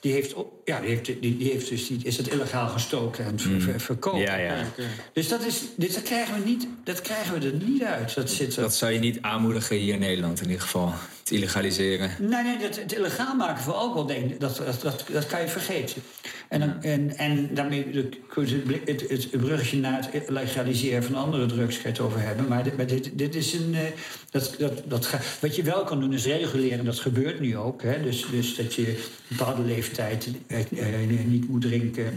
Die- 0.00 0.12
heeft, 0.12 0.34
ja, 0.64 0.80
die 0.80 0.88
heeft, 0.88 1.04
die, 1.04 1.36
die 1.36 1.50
heeft 1.50 1.68
dus, 1.68 1.86
die 1.86 2.00
is 2.02 2.16
het 2.16 2.28
illegaal 2.28 2.68
gestoken 2.68 3.24
en 3.24 3.38
ver-. 3.38 3.96
Mm. 4.12 4.18
Ja, 4.20 4.36
ja. 4.36 4.64
Dus 5.12 5.28
dat, 5.28 5.44
is, 5.44 5.62
dit, 5.76 5.94
dat, 5.94 6.02
krijgen 6.02 6.34
we 6.34 6.48
niet, 6.48 6.68
dat 6.84 7.00
krijgen 7.00 7.40
we 7.40 7.46
er 7.46 7.54
niet 7.68 7.82
uit. 7.82 8.14
Dat 8.14 8.30
zit 8.30 8.56
er. 8.56 8.62
Dat 8.62 8.74
zou 8.74 8.92
je 8.92 8.98
niet 8.98 9.18
aanmoedigen 9.20 9.76
hier 9.76 9.94
in 9.94 10.00
Nederland 10.00 10.40
in 10.40 10.46
ieder 10.46 10.62
geval. 10.62 10.92
Het 11.26 11.34
illegaliseren. 11.34 12.10
Nee, 12.20 12.42
nee, 12.42 12.58
dat, 12.58 12.76
het 12.76 12.92
illegaal 12.94 13.34
maken 13.34 13.62
van 13.62 13.74
alcohol, 13.74 14.06
denk, 14.06 14.40
dat, 14.40 14.56
dat, 14.56 14.80
dat, 14.82 15.04
dat 15.12 15.26
kan 15.26 15.40
je 15.40 15.48
vergeten. 15.48 16.02
En, 16.48 16.60
dan, 16.60 16.82
en, 16.82 17.16
en 17.16 17.54
daarmee 17.54 17.90
de- 17.90 18.08
het, 18.84 19.00
het, 19.08 19.08
het 19.10 19.30
bruggetje 19.30 19.78
naar 19.80 20.08
het 20.10 20.28
legaliseren 20.30 21.02
van 21.02 21.14
andere 21.14 21.46
drugs 21.46 21.76
je 21.76 21.88
het 21.88 22.00
over 22.00 22.20
hebben. 22.20 22.48
Maar 22.48 22.62
dit, 22.62 22.88
dit, 22.88 23.18
dit 23.18 23.34
is 23.34 23.52
een. 23.52 23.74
eh, 23.74 23.80
Dat, 24.30 24.54
dat, 24.58 24.82
dat, 24.86 25.06
ga- 25.06 25.20
wat 25.40 25.56
je 25.56 25.62
wel 25.62 25.84
kan 25.84 26.00
doen 26.00 26.12
is 26.12 26.24
reguleren, 26.26 26.84
dat 26.84 26.98
gebeurt 27.00 27.40
nu 27.40 27.56
ook. 27.56 27.82
Hè? 27.82 28.02
Dus, 28.02 28.26
dus 28.30 28.54
dat 28.56 28.74
je 28.74 28.88
een 28.88 28.96
bepaalde 29.36 29.62
leeftijd 29.62 30.28
eh, 30.46 30.60
eh, 30.60 31.26
niet 31.26 31.48
moet 31.48 31.60
drinken. 31.62 32.04
Eh, 32.04 32.12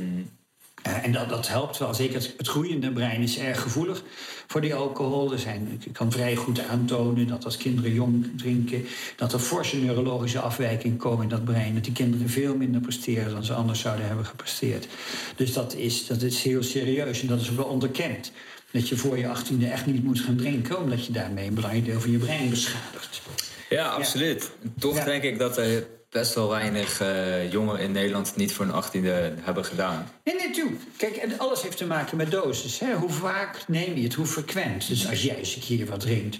en 0.96 1.12
dat, 1.12 1.29
dat 1.29 1.48
helpt 1.48 1.77
wel. 1.77 1.93
Zeker 1.93 2.15
het, 2.15 2.34
het 2.38 2.48
groeiende 2.48 2.91
brein 2.91 3.22
is 3.22 3.38
erg 3.38 3.62
gevoelig 3.62 4.03
voor 4.48 4.62
die 4.62 4.75
alcohol. 4.75 5.31
Er 5.31 5.39
zijn, 5.39 5.81
ik 5.86 5.93
kan 5.93 6.12
vrij 6.12 6.36
goed 6.36 6.67
aantonen 6.67 7.27
dat 7.27 7.46
als 7.46 7.58
kinderen 7.58 7.93
jong 7.93 8.31
drinken... 8.38 8.86
dat 9.15 9.34
er 9.34 9.39
forse 9.39 9.77
neurologische 9.77 10.39
afwijkingen 10.39 10.98
komen 10.98 11.24
in 11.24 11.29
dat 11.29 11.46
brein. 11.46 11.74
Dat 11.74 11.84
die 11.84 11.93
kinderen 11.93 12.29
veel 12.29 12.55
minder 12.55 12.81
presteren 12.81 13.31
dan 13.31 13.43
ze 13.43 13.53
anders 13.53 13.79
zouden 13.79 14.08
hebben 14.08 14.25
gepresteerd. 14.25 14.88
Dus 15.36 15.53
dat 15.53 15.75
is, 15.75 16.08
dat 16.08 16.22
is 16.22 16.43
heel 16.43 16.63
serieus 16.63 17.22
en 17.22 17.27
dat 17.27 17.41
is 17.41 17.50
ook 17.50 17.58
wel 17.58 17.65
onderkend. 17.65 18.31
Dat 18.72 18.89
je 18.89 18.98
voor 18.98 19.17
je 19.17 19.27
achttiende 19.27 19.67
echt 19.67 19.86
niet 19.86 20.03
moet 20.03 20.19
gaan 20.19 20.36
drinken... 20.36 20.79
omdat 20.79 21.05
je 21.05 21.12
daarmee 21.12 21.48
een 21.48 21.53
belangrijk 21.53 21.86
deel 21.86 22.01
van 22.01 22.12
je 22.12 22.17
brein 22.17 22.50
beschadigt. 22.50 23.22
Ja, 23.69 23.88
absoluut. 23.88 24.51
Toch 24.79 24.96
Ja. 24.96 25.03
denk 25.03 25.24
ik 25.24 25.39
dat 25.39 25.58
er 25.58 25.88
best 26.09 26.33
wel 26.33 26.49
weinig 26.49 27.01
eh, 27.01 27.51
jongeren 27.51 27.81
in 27.81 27.91
Nederland 27.91 28.35
niet 28.35 28.53
voor 28.53 28.65
hun 28.65 28.73
achttiende 28.73 29.33
hebben 29.39 29.65
gedaan. 29.65 30.11
Nee, 30.23 30.35
nee, 30.35 30.51
tuurlijk. 30.51 30.81
Kijk, 30.97 31.15
en 31.15 31.39
alles 31.39 31.61
heeft 31.61 31.77
te 31.77 31.85
maken 31.85 32.17
met 32.17 32.31
dosis. 32.31 32.79
Hè? 32.79 32.93
Hoe 32.93 33.09
vaak 33.09 33.63
neem 33.67 33.95
je 33.95 34.03
het, 34.03 34.13
hoe 34.13 34.25
frequent. 34.25 34.87
Dus 34.87 35.09
als 35.09 35.21
jij 35.23 35.35
eens 35.37 35.55
een 35.55 35.61
keer 35.61 35.85
wat 35.85 35.99
drinkt, 35.99 36.39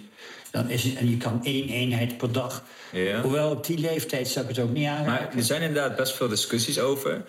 dan 0.51 0.69
is 0.69 0.83
het, 0.83 0.95
en 0.95 1.09
je 1.09 1.17
kan 1.17 1.39
één 1.43 1.67
eenheid 1.69 2.17
per 2.17 2.31
dag. 2.31 2.63
Ja. 2.91 3.21
Hoewel 3.21 3.51
op 3.51 3.65
die 3.65 3.77
leeftijd 3.77 4.27
zou 4.27 4.45
ik 4.49 4.55
het 4.55 4.65
ook 4.65 4.71
niet 4.73 4.83
Maar 4.88 4.97
aanraken. 4.97 5.38
er 5.38 5.43
zijn 5.43 5.61
inderdaad 5.61 5.95
best 5.95 6.15
veel 6.15 6.27
discussies 6.27 6.79
over. 6.79 7.23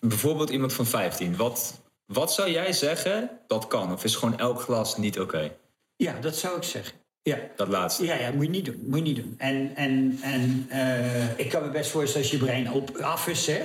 Bijvoorbeeld 0.00 0.50
iemand 0.50 0.72
van 0.72 0.86
15. 0.86 1.36
Wat, 1.36 1.80
wat 2.06 2.32
zou 2.32 2.50
jij 2.50 2.72
zeggen 2.72 3.30
dat 3.46 3.66
kan? 3.66 3.92
Of 3.92 4.04
is 4.04 4.16
gewoon 4.16 4.38
elk 4.38 4.60
glas 4.60 4.96
niet 4.96 5.20
oké? 5.20 5.52
Ja, 5.96 6.14
dat 6.20 6.36
zou 6.36 6.56
ik 6.56 6.62
zeggen. 6.62 6.94
Ja. 7.26 7.38
Dat 7.56 7.68
laatste. 7.68 8.04
Ja, 8.04 8.14
ja, 8.14 8.30
moet 8.30 8.44
je 8.44 8.50
niet 8.50 8.64
doen. 8.64 8.82
Moet 8.86 8.98
je 8.98 9.04
niet 9.04 9.16
doen. 9.16 9.34
En, 9.38 9.70
en, 9.74 10.18
en 10.22 10.66
eh, 10.68 11.38
ik 11.38 11.50
kan 11.50 11.62
me 11.62 11.70
best 11.70 11.90
voorstellen 11.90 12.22
als 12.22 12.38
je 12.38 12.44
brein 12.44 12.72
op, 12.72 12.96
af 12.96 13.28
is, 13.28 13.46
hè. 13.46 13.60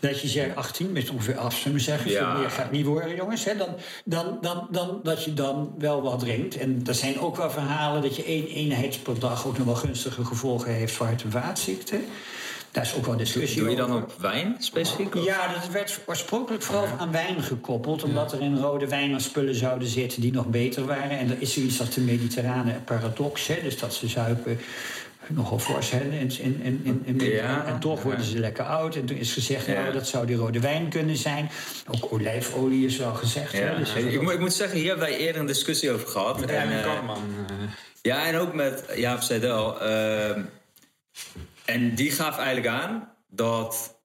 Dat 0.00 0.20
je 0.20 0.28
zegt 0.28 0.56
18, 0.56 0.92
met 0.92 1.10
ongeveer 1.10 1.38
af, 1.38 1.56
zullen 1.56 1.76
we 1.76 1.82
zeggen. 1.82 2.10
Ja. 2.10 2.38
Meer 2.38 2.50
gaat 2.50 2.70
niet 2.70 2.86
worden, 2.86 3.16
jongens. 3.16 3.44
Hè? 3.44 3.56
Dan, 3.56 3.68
dan, 4.04 4.38
dan, 4.40 4.68
dan, 4.70 5.00
dat 5.02 5.24
je 5.24 5.34
dan 5.34 5.74
wel 5.78 6.02
wat 6.02 6.18
drinkt. 6.18 6.56
En 6.56 6.82
er 6.86 6.94
zijn 6.94 7.20
ook 7.20 7.36
wel 7.36 7.50
verhalen 7.50 8.02
dat 8.02 8.16
je 8.16 8.24
één 8.24 8.46
eenheid 8.46 9.02
per 9.02 9.18
dag 9.18 9.46
ook 9.46 9.58
nog 9.58 9.66
wel 9.66 9.74
gunstige 9.74 10.24
gevolgen 10.24 10.72
heeft 10.72 10.92
voor 10.92 11.06
hart- 11.06 11.22
en 11.22 11.30
vaatziekten. 11.30 12.04
Daar 12.72 12.84
is 12.84 12.94
ook 12.94 13.06
wel 13.06 13.16
discussie 13.16 13.60
Doe 13.60 13.70
je 13.70 13.76
dan 13.76 13.90
over. 13.92 14.02
op 14.02 14.14
wijn 14.20 14.56
specifiek? 14.58 15.14
of? 15.14 15.24
Ja, 15.24 15.52
dat 15.52 15.68
werd 15.68 16.00
oorspronkelijk 16.06 16.62
vooral 16.62 16.86
aan 16.98 17.12
wijn 17.12 17.42
gekoppeld. 17.42 18.02
Omdat 18.02 18.32
er 18.32 18.40
in 18.40 18.58
rode 18.58 18.88
wijn 18.88 19.20
spullen 19.20 19.54
zouden 19.54 19.88
zitten 19.88 20.20
die 20.20 20.32
nog 20.32 20.46
beter 20.46 20.86
waren. 20.86 21.18
En 21.18 21.30
er 21.30 21.36
is 21.38 21.52
zoiets 21.52 21.80
als 21.80 21.90
de 21.90 22.00
mediterrane 22.00 22.72
paradox. 22.84 23.46
Hè? 23.46 23.58
Dus 23.62 23.78
dat 23.78 23.94
ze 23.94 24.08
zuipen 24.08 24.58
nogal 25.28 25.58
fors 25.58 25.90
hè? 25.90 26.00
in, 26.00 26.12
in, 26.12 26.60
in, 26.62 26.80
in, 26.84 27.02
in 27.20 27.30
Ja. 27.30 27.64
En 27.66 27.78
toch 27.78 28.02
worden 28.02 28.24
ze 28.24 28.38
lekker 28.38 28.64
oud. 28.64 28.96
En 28.96 29.04
toen 29.04 29.16
is 29.16 29.32
gezegd, 29.32 29.66
Ja. 29.66 29.72
nou, 29.80 29.92
dat 29.92 30.06
zou 30.08 30.26
die 30.26 30.36
rode 30.36 30.60
wijn 30.60 30.88
kunnen 30.88 31.16
zijn. 31.16 31.50
Ook 31.90 32.12
olijfolie 32.12 32.86
is 32.86 32.96
wel 32.96 33.14
gezegd. 33.14 33.52
hè? 33.52 33.70
Ja. 33.70 33.78
Dus 33.78 33.92
ik, 33.94 34.22
moet, 34.22 34.32
ik 34.32 34.40
moet 34.40 34.52
zeggen, 34.52 34.78
hier 34.78 34.88
hebben 34.88 35.08
wij 35.08 35.16
eerder 35.18 35.40
een 35.40 35.46
discussie 35.46 35.90
over 35.90 36.08
gehad. 36.08 36.40
Met 36.40 36.50
En, 36.50 36.78
eh, 36.78 36.84
Karman. 36.84 37.16
eh, 37.48 37.54
Ja, 38.02 38.26
en 38.26 38.36
ook 38.36 38.54
met 38.54 38.84
Jaap 38.96 39.22
Seidel. 39.22 39.80
ehm, 39.80 40.40
en 41.64 41.94
die 41.94 42.10
gaf 42.10 42.36
eigenlijk 42.36 42.66
aan 42.66 43.12
dat 43.28 44.00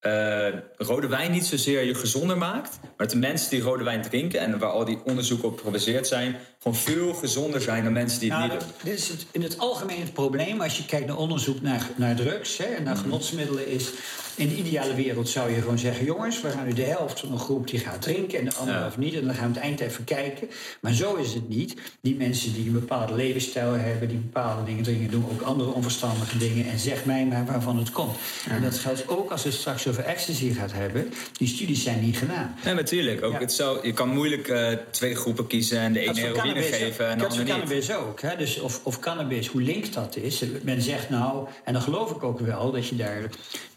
eh, 0.00 0.46
rode 0.76 1.06
wijn 1.06 1.30
niet 1.30 1.46
zozeer 1.46 1.82
je 1.82 1.94
gezonder 1.94 2.38
maakt. 2.38 2.78
Maar 2.82 2.90
dat 2.96 3.10
de 3.10 3.16
mensen 3.16 3.50
die 3.50 3.60
rode 3.60 3.84
wijn 3.84 4.02
drinken 4.02 4.40
en 4.40 4.58
waar 4.58 4.70
al 4.70 4.84
die 4.84 4.98
onderzoeken 5.04 5.48
op 5.48 5.60
gebaseerd 5.60 6.06
zijn, 6.06 6.36
gewoon 6.58 6.78
veel 6.78 7.14
gezonder 7.14 7.60
zijn 7.60 7.84
dan 7.84 7.92
mensen 7.92 8.20
die 8.20 8.30
het 8.32 8.38
Nou, 8.38 8.50
niet 8.52 8.60
doen. 8.60 8.70
dit 8.82 8.94
is 8.98 9.08
het, 9.08 9.26
in 9.30 9.42
het 9.42 9.58
algemeen 9.58 10.00
het 10.00 10.12
probleem 10.12 10.60
als 10.60 10.76
je 10.76 10.84
kijkt 10.84 11.06
naar 11.06 11.16
onderzoek 11.16 11.60
naar, 11.60 11.88
naar 11.96 12.14
drugs 12.16 12.56
hè, 12.56 12.64
en 12.64 12.82
naar 12.82 12.94
Mhm. 12.94 13.02
genotsmiddelen 13.02 13.66
is. 13.68 13.90
In 14.36 14.48
de 14.48 14.56
ideale 14.56 14.94
wereld 14.94 15.28
zou 15.28 15.50
je 15.54 15.60
gewoon 15.60 15.78
zeggen: 15.78 16.04
jongens, 16.04 16.40
we 16.40 16.50
gaan 16.50 16.66
nu 16.66 16.72
de 16.72 16.82
helft 16.82 17.20
van 17.20 17.32
een 17.32 17.38
groep 17.38 17.68
die 17.68 17.78
gaat 17.80 18.02
drinken 18.02 18.38
en 18.38 18.44
de 18.44 18.54
andere 18.54 18.76
Ja. 18.76 18.82
helft 18.82 18.96
niet. 18.96 19.14
En 19.14 19.24
dan 19.24 19.34
gaan 19.34 19.48
we 19.48 19.54
het 19.54 19.62
eind 19.62 19.80
even 19.80 20.04
kijken. 20.04 20.48
Maar 20.80 20.92
zo 20.92 21.14
is 21.14 21.34
het 21.34 21.48
niet. 21.48 21.74
Die 22.00 22.14
mensen 22.14 22.52
die 22.52 22.66
een 22.66 22.72
bepaalde 22.72 23.14
levensstijl 23.14 23.72
hebben, 23.72 24.08
die 24.08 24.18
bepaalde 24.18 24.64
dingen 24.64 24.82
drinken, 24.82 25.10
doen 25.10 25.24
ook 25.32 25.40
andere 25.42 25.70
onverstandige 25.70 26.38
dingen. 26.38 26.66
En 26.70 26.78
zeg 26.78 27.04
mij 27.04 27.26
maar 27.26 27.44
waarvan 27.46 27.78
het 27.78 27.90
komt. 27.90 28.16
En 28.48 28.62
dat 28.62 28.78
geldt 28.78 29.08
ook 29.08 29.30
als 29.30 29.44
het 29.44 29.54
straks 29.54 29.86
over 29.88 30.04
ecstasy 30.04 30.52
gaat 30.52 30.72
hebben. 30.72 31.12
Die 31.32 31.48
studies 31.48 31.82
zijn 31.82 32.00
niet 32.00 32.16
gedaan. 32.16 32.54
Ja, 32.64 32.72
natuurlijk. 32.72 33.24
Ook 33.24 33.32
Ja. 33.32 33.38
het 33.38 33.52
zou, 33.52 33.86
je 33.86 33.92
kan 33.92 34.08
moeilijk 34.08 34.48
eh, 34.48 34.68
twee 34.90 35.14
groepen 35.14 35.46
kiezen 35.46 35.78
en 35.78 35.92
de 35.92 36.00
ene 36.00 36.20
heroïne 36.20 36.62
geven 36.62 37.08
en 37.08 37.18
de 37.18 37.24
andere 37.24 37.42
niet. 37.42 37.52
cannabis 37.52 37.92
ook. 37.94 38.20
Hè? 38.20 38.36
Dus 38.36 38.60
of, 38.60 38.80
of 38.82 38.98
cannabis, 39.00 39.46
hoe 39.46 39.62
link 39.62 39.92
dat 39.92 40.16
is. 40.16 40.42
Men 40.62 40.82
zegt 40.82 41.10
nou, 41.10 41.48
en 41.64 41.72
dan 41.72 41.82
geloof 41.82 42.10
ik 42.10 42.22
ook 42.22 42.40
wel, 42.40 42.70
dat 42.72 42.88
je 42.88 42.96
daar, 42.96 43.22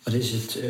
wat 0.05 0.13
is 0.13 0.31
het, 0.31 0.59
eh, 0.59 0.69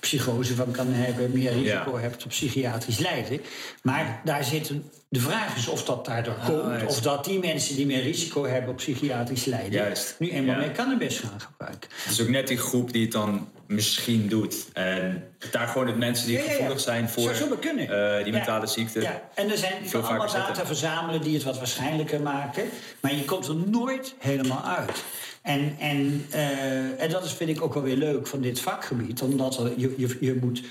psychose 0.00 0.54
van 0.54 0.70
kan 0.70 0.86
hebben, 0.90 1.30
meer 1.32 1.52
risico 1.52 1.96
Ja. 1.96 1.98
hebt 2.00 2.24
op 2.24 2.28
psychiatrisch 2.30 2.98
lijden. 2.98 3.40
Maar 3.82 4.20
daar 4.24 4.44
zit 4.44 4.68
een, 4.68 4.90
de 5.08 5.20
vraag 5.20 5.56
is 5.56 5.68
of 5.68 5.84
dat 5.84 6.04
daardoor 6.04 6.34
komt, 6.46 6.62
juist. 6.64 6.86
of 6.86 7.00
dat 7.00 7.24
die 7.24 7.38
mensen 7.38 7.76
die 7.76 7.86
meer 7.86 8.02
risico 8.02 8.44
hebben 8.46 8.70
op 8.70 8.76
psychiatrisch 8.76 9.44
lijden, 9.44 9.70
Juist. 9.72 10.14
nu 10.18 10.30
eenmaal 10.30 10.54
Ja. 10.54 10.60
meer 10.60 10.72
cannabis 10.72 11.18
gaan 11.18 11.40
gebruiken. 11.40 11.90
Het 12.02 12.12
is 12.12 12.20
ook 12.20 12.28
net 12.28 12.48
die 12.48 12.56
groep 12.56 12.92
die 12.92 13.02
het 13.02 13.12
dan 13.12 13.48
misschien 13.66 14.28
doet. 14.28 14.56
En 14.72 15.24
daar 15.50 15.68
gewoon 15.68 15.86
de 15.86 15.92
mensen 15.92 16.26
die 16.26 16.36
Ja, 16.36 16.42
gevoelig 16.42 16.80
zijn 16.80 17.08
voor 17.08 17.30
eh, 17.30 18.24
die 18.24 18.32
mentale 18.32 18.66
ziekte. 18.66 19.00
Ja, 19.00 19.22
en 19.34 19.50
er 19.50 19.58
zijn 19.58 19.72
Veel 19.88 20.00
allemaal 20.02 20.32
data 20.32 20.66
verzamelen 20.66 21.20
die 21.20 21.34
het 21.34 21.42
wat 21.42 21.58
waarschijnlijker 21.58 22.20
maken. 22.20 22.64
Maar 23.00 23.14
je 23.14 23.24
komt 23.24 23.46
er 23.46 23.54
nooit 23.56 24.14
helemaal 24.18 24.64
uit. 24.64 25.02
En, 25.42 25.76
en, 25.78 26.24
eh, 26.30 27.02
en 27.02 27.10
dat 27.10 27.24
is, 27.24 27.32
vind 27.32 27.50
ik 27.50 27.62
ook 27.62 27.74
wel 27.74 27.82
weer 27.82 27.96
leuk 27.96 28.26
van 28.26 28.40
dit 28.40 28.60
vakgebied. 28.60 29.22
Omdat 29.22 29.60
je, 29.76 29.94
je, 29.96 30.16
je 30.20 30.34
moet... 30.40 30.62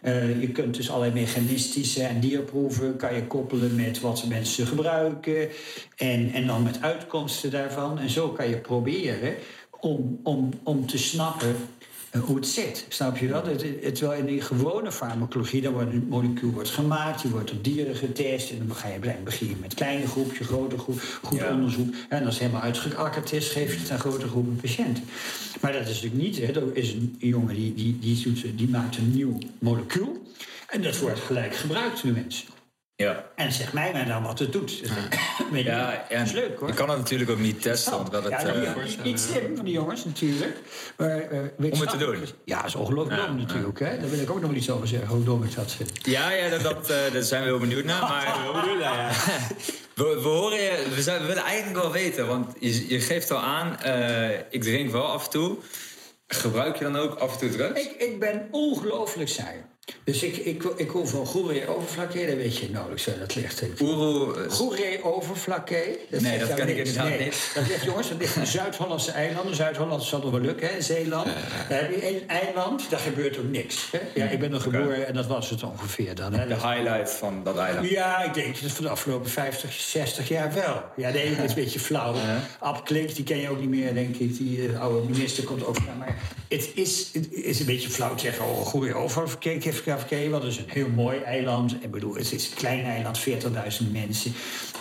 eh, 0.00 0.40
je 0.40 0.48
kunt 0.48 0.76
dus 0.76 0.90
allerlei 0.90 1.20
mechanistische 1.20 2.02
en 2.02 2.20
dierproeven 2.20 2.96
kan 2.96 3.14
je 3.14 3.26
koppelen 3.26 3.74
met 3.74 4.00
wat 4.00 4.26
mensen 4.26 4.66
gebruiken. 4.66 5.48
En, 5.96 6.32
en 6.32 6.46
dan 6.46 6.62
met 6.62 6.82
uitkomsten 6.82 7.50
daarvan. 7.50 7.98
En 7.98 8.10
zo 8.10 8.28
kan 8.28 8.48
je 8.48 8.56
proberen 8.56 9.34
om, 9.80 10.20
om, 10.22 10.50
om 10.62 10.86
te 10.86 10.98
snappen 10.98 11.56
hoe 12.20 12.36
het 12.36 12.46
zit. 12.46 12.84
Snap 12.88 13.16
je 13.16 13.28
dat? 13.28 13.46
Het, 13.46 13.64
het, 13.82 13.94
terwijl 13.94 14.20
in 14.20 14.26
die 14.26 14.40
gewone 14.40 14.92
farmacologie, 14.92 15.60
dan 15.62 15.72
wordt 15.72 15.92
een 15.92 16.06
molecuul 16.08 16.50
wordt 16.50 16.68
gemaakt, 16.68 17.22
die 17.22 17.30
wordt 17.30 17.52
op 17.52 17.64
dieren 17.64 17.96
getest. 17.96 18.50
En 18.50 18.56
dan 18.58 18.66
begin 19.24 19.48
je 19.48 19.56
met 19.60 19.74
kleine 19.74 20.06
groepje, 20.06 20.44
grote 20.44 20.78
groep, 20.78 21.00
goed 21.22 21.38
Ja. 21.38 21.50
onderzoek. 21.52 21.94
En 22.08 22.24
als 22.24 22.34
het 22.34 22.42
helemaal 22.42 22.62
uitgeakkerd 22.62 23.32
is, 23.32 23.48
geef 23.48 23.72
je 23.74 23.80
het 23.80 23.90
aan 23.90 23.98
grote 23.98 24.28
groepen 24.28 24.56
patiënten. 24.56 25.04
Maar 25.60 25.72
dat 25.72 25.80
is 25.80 25.88
natuurlijk 26.02 26.22
niet. 26.22 26.36
Hè. 26.38 26.46
Er 26.52 26.76
is 26.76 26.92
een 26.92 27.14
jongen 27.18 27.54
die, 27.54 27.74
die, 27.74 27.98
die, 27.98 28.54
die 28.54 28.68
maakt 28.68 28.96
een 28.96 29.10
nieuw 29.14 29.38
molecuul. 29.58 30.22
En 30.68 30.82
dat 30.82 30.98
wordt 30.98 31.20
gelijk 31.20 31.54
gebruikt 31.54 32.02
door 32.02 32.12
mensen. 32.12 32.46
Ja. 33.02 33.24
En 33.36 33.52
zeg 33.52 33.72
mij 33.72 33.92
maar 33.92 34.06
dan 34.06 34.22
wat 34.22 34.38
het 34.38 34.52
doet. 34.52 34.78
Ja, 35.52 35.58
ja, 35.58 36.04
dat 36.08 36.26
is 36.26 36.32
leuk 36.32 36.58
hoor. 36.58 36.68
Je 36.68 36.74
kan 36.74 36.88
het 36.88 36.98
natuurlijk 36.98 37.30
ook 37.30 37.38
niet 37.38 37.62
testen. 37.62 37.98
Omdat 37.98 38.22
het, 38.24 38.32
ja, 38.32 38.38
eh, 38.44 38.74
die- 38.74 38.84
niet, 38.84 39.04
niet 39.04 39.20
slim 39.20 39.56
van 39.56 39.64
die 39.64 39.74
jongens 39.74 40.04
natuurlijk. 40.04 40.56
Maar, 40.96 41.08
eh, 41.20 41.38
wetenschappelijk 41.56 42.12
doen. 42.12 42.22
is- 42.22 42.34
Ja, 42.44 42.56
dat 42.56 42.66
is 42.66 42.74
ongelooflijk 42.74 43.20
Ja, 43.20 43.26
dom 43.26 43.36
natuurlijk. 43.36 43.78
Hè? 43.78 43.98
Daar 43.98 44.10
wil 44.10 44.18
ik 44.20 44.30
ook 44.30 44.40
nog 44.40 44.52
iets 44.52 44.70
over 44.70 44.88
zeggen, 44.88 45.08
hoe 45.08 45.24
dom 45.24 45.42
ik 45.44 45.54
dat 45.54 45.72
vind. 45.72 45.90
ja, 46.02 46.30
ja 46.30 46.48
dat, 46.48 46.60
dat, 46.62 46.90
eh, 46.90 47.12
daar 47.12 47.22
zijn 47.22 47.42
we 47.42 47.48
heel 47.48 47.58
benieuwd 47.58 47.84
naar. 47.84 48.00
Maar 48.00 48.36
we, 49.94 50.04
we, 50.22 50.28
horen 50.28 50.62
je, 50.62 50.86
we, 50.94 51.02
zijn, 51.02 51.20
we 51.20 51.26
willen 51.26 51.42
eigenlijk 51.44 51.82
wel 51.82 51.92
weten. 51.92 52.26
Want 52.26 52.52
je, 52.60 52.88
je 52.88 53.00
geeft 53.00 53.30
al 53.30 53.38
aan, 53.40 53.78
eh, 53.80 54.30
ik 54.50 54.62
drink 54.62 54.90
wel 54.90 55.06
af 55.06 55.24
en 55.24 55.30
toe. 55.30 55.56
Gebruik 56.26 56.76
je 56.76 56.84
dan 56.84 56.96
ook 56.96 57.18
af 57.18 57.32
en 57.32 57.38
toe 57.38 57.50
drugs? 57.50 57.80
Ik, 57.80 57.90
ik 58.02 58.20
ben 58.20 58.48
ongelooflijk 58.50 59.28
saai. 59.28 59.56
Dus 60.04 60.22
ik, 60.22 60.36
ik, 60.36 60.64
ik 60.76 60.90
hoor 60.90 61.08
van 61.08 61.26
Goeree-Overflakkee, 61.26 62.26
daar 62.26 62.36
weet 62.36 62.56
je 62.58 62.70
nauwelijks 62.70 63.06
waar 63.06 63.18
dat 63.18 63.34
ligt. 63.34 63.62
Oeroe. 63.80 64.42
eh, 64.42 64.50
Goeree-Overflakkee. 64.50 65.98
Nee, 66.08 66.38
dat 66.38 66.54
ken 66.54 66.68
ik 66.68 66.76
inderdaad 66.76 67.08
nee, 67.08 67.18
niet. 67.24 67.50
Dat 67.54 67.68
ligt, 67.68 67.84
jongens, 67.84 68.08
dat 68.08 68.18
ligt 68.18 68.36
in 68.36 68.46
Zuid-Hollandse 68.46 69.10
eilanden. 69.10 69.54
Zuid-Holland 69.54 70.02
zal 70.02 70.20
nog 70.20 70.30
wel 70.30 70.40
lukken, 70.40 70.68
hè? 70.68 70.80
Zeeland. 70.80 71.26
Daar 71.68 71.80
heb 71.80 71.90
je 71.90 72.00
één 72.00 72.28
eiland, 72.28 72.90
daar 72.90 73.00
gebeurt 73.00 73.38
ook 73.38 73.50
niks. 73.50 73.88
Hè? 73.90 73.98
Ja, 74.14 74.28
ik 74.28 74.38
ben 74.38 74.52
er 74.52 74.60
geboren 74.60 75.06
en 75.06 75.14
dat 75.14 75.26
was 75.26 75.50
het 75.50 75.62
ongeveer 75.62 76.14
dan. 76.14 76.32
Hè? 76.32 76.46
De 76.46 76.54
highlight 76.54 77.10
van 77.10 77.40
dat 77.44 77.56
eiland. 77.56 77.88
Ja, 77.88 78.22
ik 78.24 78.34
denk 78.34 78.62
dat 78.62 78.70
van 78.70 78.84
de 78.84 78.90
afgelopen 78.90 79.30
50, 79.30 79.72
60 79.72 80.28
jaar 80.28 80.54
wel. 80.54 80.82
Ja, 80.96 81.10
nee, 81.10 81.36
dat 81.36 81.44
is 81.44 81.50
een 81.50 81.62
beetje 81.62 81.80
flauw. 81.80 82.14
Ab 82.58 82.84
Klink, 82.84 83.14
die 83.14 83.24
ken 83.24 83.38
je 83.38 83.48
ook 83.50 83.60
niet 83.60 83.68
meer, 83.68 83.94
denk 83.94 84.16
ik. 84.16 84.36
Die 84.36 84.68
eh, 84.68 84.80
oude 84.80 85.08
minister 85.08 85.44
komt 85.44 85.66
ook 85.66 85.86
naar. 85.86 85.96
Maar 85.96 86.18
het 86.48 86.70
is, 86.74 87.08
het 87.12 87.32
is 87.32 87.60
een 87.60 87.66
beetje 87.66 87.90
flauw 87.90 88.14
te 88.14 88.20
zeggen... 88.20 88.44
oh, 88.44 88.66
goeie 88.66 88.94
oververkeer, 88.94 89.60
want 90.30 90.42
het 90.42 90.52
is 90.52 90.58
een 90.58 90.64
heel 90.70 90.88
mooi 90.88 91.18
eiland. 91.18 91.72
Ik 91.84 91.90
bedoel, 91.90 92.14
het 92.14 92.32
is 92.32 92.48
een 92.48 92.56
klein 92.56 92.84
eiland, 92.84 93.20
40.000 93.20 93.90
mensen. 93.92 94.32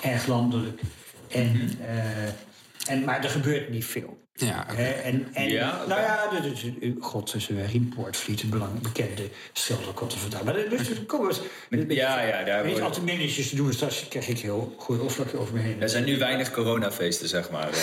Erg 0.02 0.28
landelijk. 0.28 0.82
En, 1.28 1.80
eh, 1.88 2.94
en, 2.94 3.04
maar 3.04 3.24
er 3.24 3.30
gebeurt 3.30 3.70
niet 3.70 3.86
veel. 3.86 4.20
Ja, 4.34 4.68
en, 4.76 5.28
en, 5.34 5.50
Ja, 5.50 5.86
nou 5.88 6.02
ja, 6.02 6.30
dat 6.32 6.46
is, 6.46 6.66
eh, 6.82 6.92
god, 7.00 7.36
is 7.36 7.50
een 7.50 7.68
Riempoortvliet, 7.68 8.42
een 8.42 8.50
belang, 8.50 8.82
bekende 8.82 9.30
schilderkotten 9.54 10.20
vandaan. 10.20 10.46
Maar 10.46 10.54
dus, 10.54 11.06
kom 11.08 11.28
eens. 11.28 11.42
Ja, 11.88 12.22
ja, 12.22 12.44
daar 12.44 12.66
Niet 12.66 12.82
altijd 12.82 13.06
minnetjes 13.06 13.50
te 13.50 13.56
doen, 13.56 13.74
straks 13.74 14.08
krijg 14.08 14.28
ik 14.28 14.40
heel 14.40 14.76
goede 14.78 15.02
opvlakje 15.02 15.38
over 15.38 15.54
me 15.54 15.60
heen. 15.60 15.82
Er 15.82 15.90
zijn 15.90 16.04
nu 16.04 16.18
weinig 16.18 16.52
coronafeesten, 16.52 17.28
zeg 17.28 17.50
maar. 17.50 17.70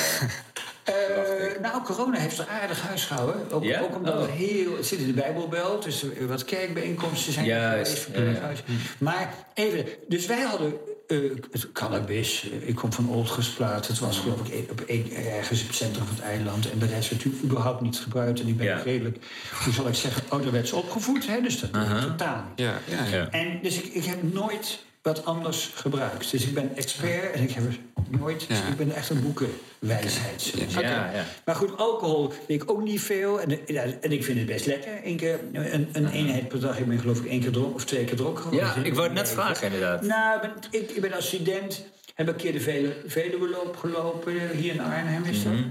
eh. 0.88 1.46
Eh, 1.54 1.60
nou, 1.60 1.82
corona 1.82 2.18
heeft 2.18 2.38
er 2.38 2.46
aardig 2.62 2.80
huis 2.82 3.04
gehouden. 3.04 3.50
Ook, 3.52 3.64
Ja? 3.64 3.80
ook 3.80 3.96
omdat 3.96 4.14
Oh. 4.14 4.20
het 4.20 4.30
heel... 4.30 4.76
Het 4.76 4.86
zit 4.86 4.98
in 4.98 5.06
de 5.06 5.12
Bijbelbelt, 5.12 5.84
dus 5.84 6.02
er 6.02 6.26
wat 6.26 6.44
kerkbijeenkomsten 6.44 7.32
zijn 7.32 7.46
Juist, 7.46 7.90
geweest, 7.92 8.06
ja, 8.08 8.12
ja. 8.12 8.18
verpleeghuis. 8.24 8.62
Maar 8.98 9.34
even, 9.54 9.84
dus 10.08 10.26
wij 10.26 10.40
hadden 10.40 10.72
eh, 11.06 11.18
het 11.50 11.72
cannabis. 11.72 12.42
Ik 12.60 12.74
kom 12.74 12.92
van 12.92 13.08
Oldgesplaat. 13.08 13.86
Het 13.86 13.98
was 13.98 14.18
geloof 14.18 14.40
ik 14.48 14.70
op 14.70 14.80
één, 14.80 15.12
ergens 15.14 15.60
in 15.60 15.66
het 15.66 15.74
centrum 15.76 16.06
van 16.06 16.14
het 16.14 16.24
eiland. 16.24 16.70
En 16.70 16.78
de 16.78 16.86
rest 16.86 17.08
werd 17.10 17.24
natuurlijk 17.24 17.44
überhaupt 17.44 17.80
niet 17.80 17.98
gebruikt. 17.98 18.40
En 18.40 18.48
ik 18.48 18.56
ben 18.56 18.66
Ja. 18.66 18.76
redelijk, 18.82 19.18
hoe 19.64 19.72
zal 19.72 19.88
ik 19.88 19.94
zeggen, 19.94 20.22
ouderwets 20.28 20.72
opgevoed. 20.72 21.26
Hè? 21.26 21.40
Dus 21.40 21.60
dat 21.60 21.70
totaal 22.02 22.44
ja. 22.56 22.74
Ja. 23.10 23.28
En 23.30 23.58
dus 23.62 23.76
ik, 23.80 23.84
ik 23.94 24.04
heb 24.04 24.22
nooit 24.32 24.78
wat 25.14 25.24
anders 25.24 25.70
gebruikt. 25.74 26.30
Dus 26.30 26.46
ik 26.46 26.54
ben 26.54 26.76
expert 26.76 27.32
en 27.32 27.42
ik 27.42 27.50
heb 27.50 27.64
er 27.66 27.78
nooit... 28.18 28.44
Ja. 28.48 28.66
Ik 28.68 28.76
ben 28.76 28.94
echt 28.94 29.10
een 29.10 29.22
boekenwijsheid. 29.22 30.52
Ja, 30.68 30.80
ja. 30.80 31.24
Maar 31.44 31.54
goed, 31.54 31.76
alcohol 31.76 32.28
weet 32.28 32.62
ik 32.62 32.70
ook 32.70 32.82
niet 32.82 33.00
veel. 33.00 33.40
En, 33.40 33.58
ja, 33.66 33.82
en 34.00 34.12
ik 34.12 34.24
vind 34.24 34.38
het 34.38 34.46
best 34.46 34.66
lekker. 34.66 34.92
Eén 35.04 35.16
keer, 35.16 35.40
een, 35.52 35.88
een 35.92 36.08
eenheid 36.08 36.48
per 36.48 36.60
dag. 36.60 36.78
Ik 36.78 36.86
ben 36.86 36.98
geloof 36.98 37.18
ik 37.18 37.26
één 37.26 37.40
keer 37.40 37.52
dronken 37.52 37.74
of 37.74 37.84
twee 37.84 38.04
keer 38.04 38.16
dronken. 38.16 38.52
Ja, 38.52 38.74
ik 38.82 38.94
wou 38.94 39.06
het 39.06 39.16
net 39.16 39.30
vragen, 39.30 39.66
inderdaad. 39.66 40.02
Nou, 40.02 40.34
ik 40.34 40.40
ben, 40.40 40.80
ik, 40.80 40.90
ik 40.90 41.00
ben 41.00 41.12
als 41.12 41.26
student... 41.26 41.84
Heb 42.14 42.28
een 42.28 42.36
keer 42.36 42.52
de 42.52 42.60
Velu- 42.60 42.94
Veluweloop 43.06 43.76
gelopen. 43.76 44.32
Hier 44.56 44.72
in 44.72 44.80
Arnhem 44.80 45.24
is 45.24 45.42
dat. 45.42 45.52
Mhm. 45.52 45.62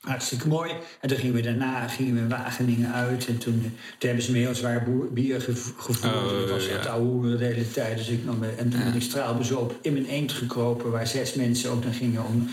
Hartstikke 0.00 0.48
mooi. 0.48 0.70
En 1.00 1.08
toen 1.08 1.18
gingen 1.18 1.34
we 1.34 1.40
daarna 1.40 1.88
gingen 1.88 2.14
we 2.14 2.28
Wageningen 2.28 2.92
uit. 2.92 3.26
En 3.26 3.38
toen, 3.38 3.60
toen 3.98 4.08
hebben 4.08 4.22
ze 4.22 4.32
me 4.32 4.38
heel 4.38 4.54
zwaar 4.54 4.86
bier 5.12 5.40
gev- 5.40 5.66
gevoerd. 5.76 6.14
Oh, 6.14 6.40
dat 6.40 6.50
was 6.50 6.66
ja. 6.66 6.70
echt 6.76 6.86
ouwe 6.86 7.36
de 7.36 7.44
hele 7.44 7.70
tijd. 7.70 7.96
Dus 7.96 8.08
ik 8.08 8.24
nam, 8.24 8.38
me- 8.38 8.54
en 8.58 8.70
toen 8.70 8.84
ben 8.84 8.94
ik 8.94 9.02
straalbezopen 9.02 9.76
in 9.82 9.92
mijn 9.92 10.06
eend 10.06 10.32
gekropen... 10.32 10.90
waar 10.90 11.06
zes 11.06 11.34
mensen 11.34 11.70
ook 11.70 11.84
naar 11.84 11.92
gingen 11.92 12.24
om 12.24 12.48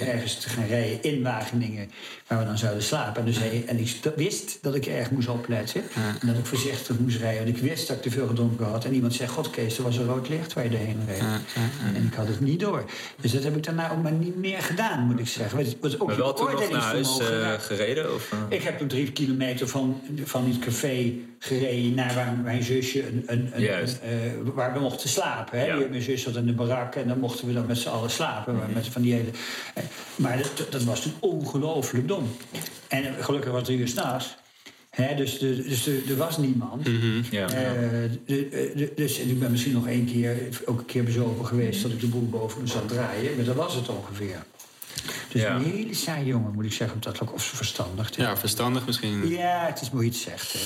ergens 0.00 0.38
te 0.40 0.48
gaan 0.48 0.66
rijden 0.66 1.02
in 1.02 1.22
Wageningen... 1.22 1.90
waar 2.26 2.38
we 2.38 2.44
dan 2.44 2.58
zouden 2.58 2.82
slapen. 2.82 3.20
En, 3.20 3.26
dus 3.26 3.38
hij, 3.38 3.64
en 3.66 3.78
ik 3.78 3.88
st- 3.88 4.14
wist 4.16 4.58
dat 4.62 4.74
ik 4.74 4.86
erg 4.86 5.10
moest 5.10 5.28
opletten. 5.28 5.82
En 6.20 6.26
dat 6.26 6.36
ik 6.38 6.46
voorzichtig 6.46 6.98
moest 6.98 7.18
rijden. 7.18 7.44
Want 7.44 7.56
ik 7.56 7.62
wist 7.62 7.88
dat 7.88 7.96
ik 7.96 8.02
te 8.02 8.10
veel 8.10 8.26
gedronken 8.26 8.66
had. 8.66 8.84
En 8.84 8.94
iemand 8.94 9.14
zei, 9.14 9.28
god 9.28 9.50
Kees, 9.50 9.76
er 9.76 9.82
was 9.82 9.96
een 9.96 10.06
rood 10.06 10.28
licht 10.28 10.52
waar 10.52 10.64
je 10.64 10.70
doorheen 10.70 11.00
reed. 11.06 11.18
Ja, 11.18 11.40
ja, 11.54 11.94
En 11.94 12.04
ik 12.06 12.14
had 12.14 12.26
het 12.26 12.40
niet 12.40 12.60
door. 12.60 12.84
Dus 13.20 13.32
dat 13.32 13.42
heb 13.42 13.56
ik 13.56 13.64
daarna 13.64 13.90
ook 13.90 14.02
maar 14.02 14.12
niet 14.12 14.36
meer 14.36 14.62
gedaan, 14.62 15.00
moet 15.06 15.18
ik 15.18 15.28
zeggen. 15.28 15.58
Wat, 15.58 15.76
wat 15.80 16.00
ook 16.00 16.06
Maar 16.06 16.16
je 16.16 16.22
wel 16.22 16.32
toen 16.32 16.50
nog 16.50 16.70
naar 16.70 16.82
huis 16.84 17.18
eh, 17.18 17.52
gereden? 17.58 18.14
Of, 18.14 18.32
eh? 18.32 18.38
Ik 18.56 18.62
heb 18.62 18.88
drie 18.88 19.12
kilometer 19.12 19.68
van, 19.68 20.00
van 20.24 20.46
het 20.48 20.58
café 20.58 21.12
gereden 21.38 21.94
naar 21.94 22.14
waar 22.14 22.36
mijn 22.42 22.62
zusje, 22.62 23.08
een, 23.08 23.22
een, 23.26 23.52
eh, 23.52 23.62
waar 24.54 24.72
we 24.72 24.80
mochten 24.80 25.08
slapen. 25.08 25.58
Hè? 25.58 25.64
Ja. 25.66 25.76
Mijn 25.90 26.02
zus 26.02 26.22
zat 26.22 26.36
in 26.36 26.46
de 26.46 26.52
barak 26.52 26.94
en 26.94 27.08
dan 27.08 27.18
mochten 27.18 27.46
we 27.46 27.52
dan 27.52 27.66
met 27.66 27.78
z'n 27.78 27.88
allen 27.88 28.10
slapen. 28.10 28.56
maar 28.56 28.68
Met 28.74 28.86
van 28.88 29.02
die 29.02 29.12
hele, 29.14 29.30
maar 30.16 30.36
dat, 30.36 30.66
dat 30.72 30.82
was 30.84 31.00
toen 31.02 31.12
ongelooflijk 31.20 32.08
dom. 32.08 32.36
En 32.88 33.14
gelukkig 33.20 33.48
was 33.50 33.58
het 33.58 33.66
drie 33.66 33.78
uur 33.78 33.88
s'nachts. 33.88 34.34
Dus 35.16 35.38
dus 35.38 35.86
er 35.86 36.16
was 36.16 36.38
niemand. 36.38 36.86
Ja. 37.30 37.46
De- 37.46 38.08
de- 38.26 38.72
de- 38.76 38.92
dus 38.96 39.18
ik 39.18 39.38
ben 39.40 39.50
misschien 39.50 39.72
nog 39.72 39.86
één 39.88 40.06
keer, 40.06 40.36
ook 40.64 40.78
een 40.78 40.84
keer 40.84 41.04
bezopen 41.04 41.46
geweest... 41.46 41.82
dat 41.82 41.90
ik 41.92 42.00
de 42.00 42.06
boel 42.06 42.28
boven 42.28 42.60
me 42.60 42.66
zat 42.66 42.88
draaien. 42.88 43.36
Maar 43.36 43.44
dat 43.44 43.54
was 43.54 43.74
het 43.74 43.88
ongeveer. 43.88 44.36
Dus 45.28 45.42
Ja. 45.42 45.54
een 45.54 45.64
hele 45.64 45.94
saai 45.94 46.24
jongen, 46.24 46.52
moet 46.52 46.64
ik 46.64 46.72
zeggen. 46.72 47.00
Dat 47.00 47.20
ook 47.22 47.32
of 47.32 47.44
ze 47.44 47.56
verstandig. 47.56 48.16
Ja, 48.16 48.36
verstandig 48.36 48.86
misschien. 48.86 49.28
Ja, 49.28 49.66
het 49.66 49.80
is 49.80 49.90
mooi 49.90 50.06
iets 50.06 50.22
zegt, 50.22 50.52
hè. 50.52 50.58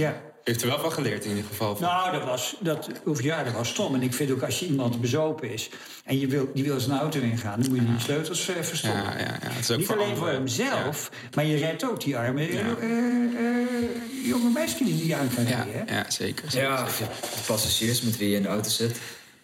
Ja. 0.00 0.20
Heeft 0.44 0.62
er 0.62 0.68
wel 0.68 0.78
van 0.80 0.92
geleerd 0.92 1.24
in 1.24 1.30
ieder 1.30 1.44
geval. 1.48 1.76
Nou, 1.80 2.12
dat 2.12 2.24
was, 2.24 2.56
dat, 2.60 2.88
of 3.04 3.22
ja, 3.22 3.42
dat 3.42 3.52
was 3.52 3.68
stom. 3.68 3.94
En 3.94 4.02
ik 4.02 4.14
vind 4.14 4.30
ook 4.30 4.42
als 4.42 4.58
je 4.58 4.66
iemand 4.66 5.00
bezopen 5.00 5.52
is... 5.52 5.68
en 6.04 6.18
je 6.20 6.26
wil, 6.26 6.50
die 6.54 6.64
wil 6.64 6.80
zijn 6.80 6.98
auto 6.98 7.20
ingaan... 7.20 7.60
dan 7.60 7.70
moet 7.70 7.78
je 7.80 7.86
die 7.86 8.00
sleutels 8.00 8.48
eh, 8.48 8.62
verstoppen. 8.62 9.02
Ja, 9.02 9.18
ja, 9.18 9.24
ja. 9.24 9.38
Het 9.40 9.58
is 9.58 9.70
ook 9.70 9.78
Niet 9.78 9.86
voor 9.86 9.96
alleen 10.00 10.16
voor 10.16 10.28
hemzelf, 10.28 11.10
maar 11.34 11.44
je 11.44 11.56
redt 11.56 11.84
ook 11.84 12.00
die 12.04 12.16
arme 12.16 12.52
Ja. 12.52 12.58
eh, 12.58 12.64
eh, 12.64 14.26
jonge 14.26 14.50
meisje 14.50 14.84
die 14.84 14.96
die 14.96 15.16
aan 15.16 15.28
kan 15.34 15.44
rijden. 15.44 15.72
hè. 15.86 15.96
ja, 15.96 16.10
zeker. 16.10 16.50
zeker, 16.50 16.68
Ja, 16.68 16.88
zeker. 16.88 17.14
passagiers 17.46 18.00
met 18.02 18.16
wie 18.16 18.28
je 18.30 18.36
in 18.36 18.42
de 18.42 18.48
auto 18.48 18.68
zit. 18.68 18.98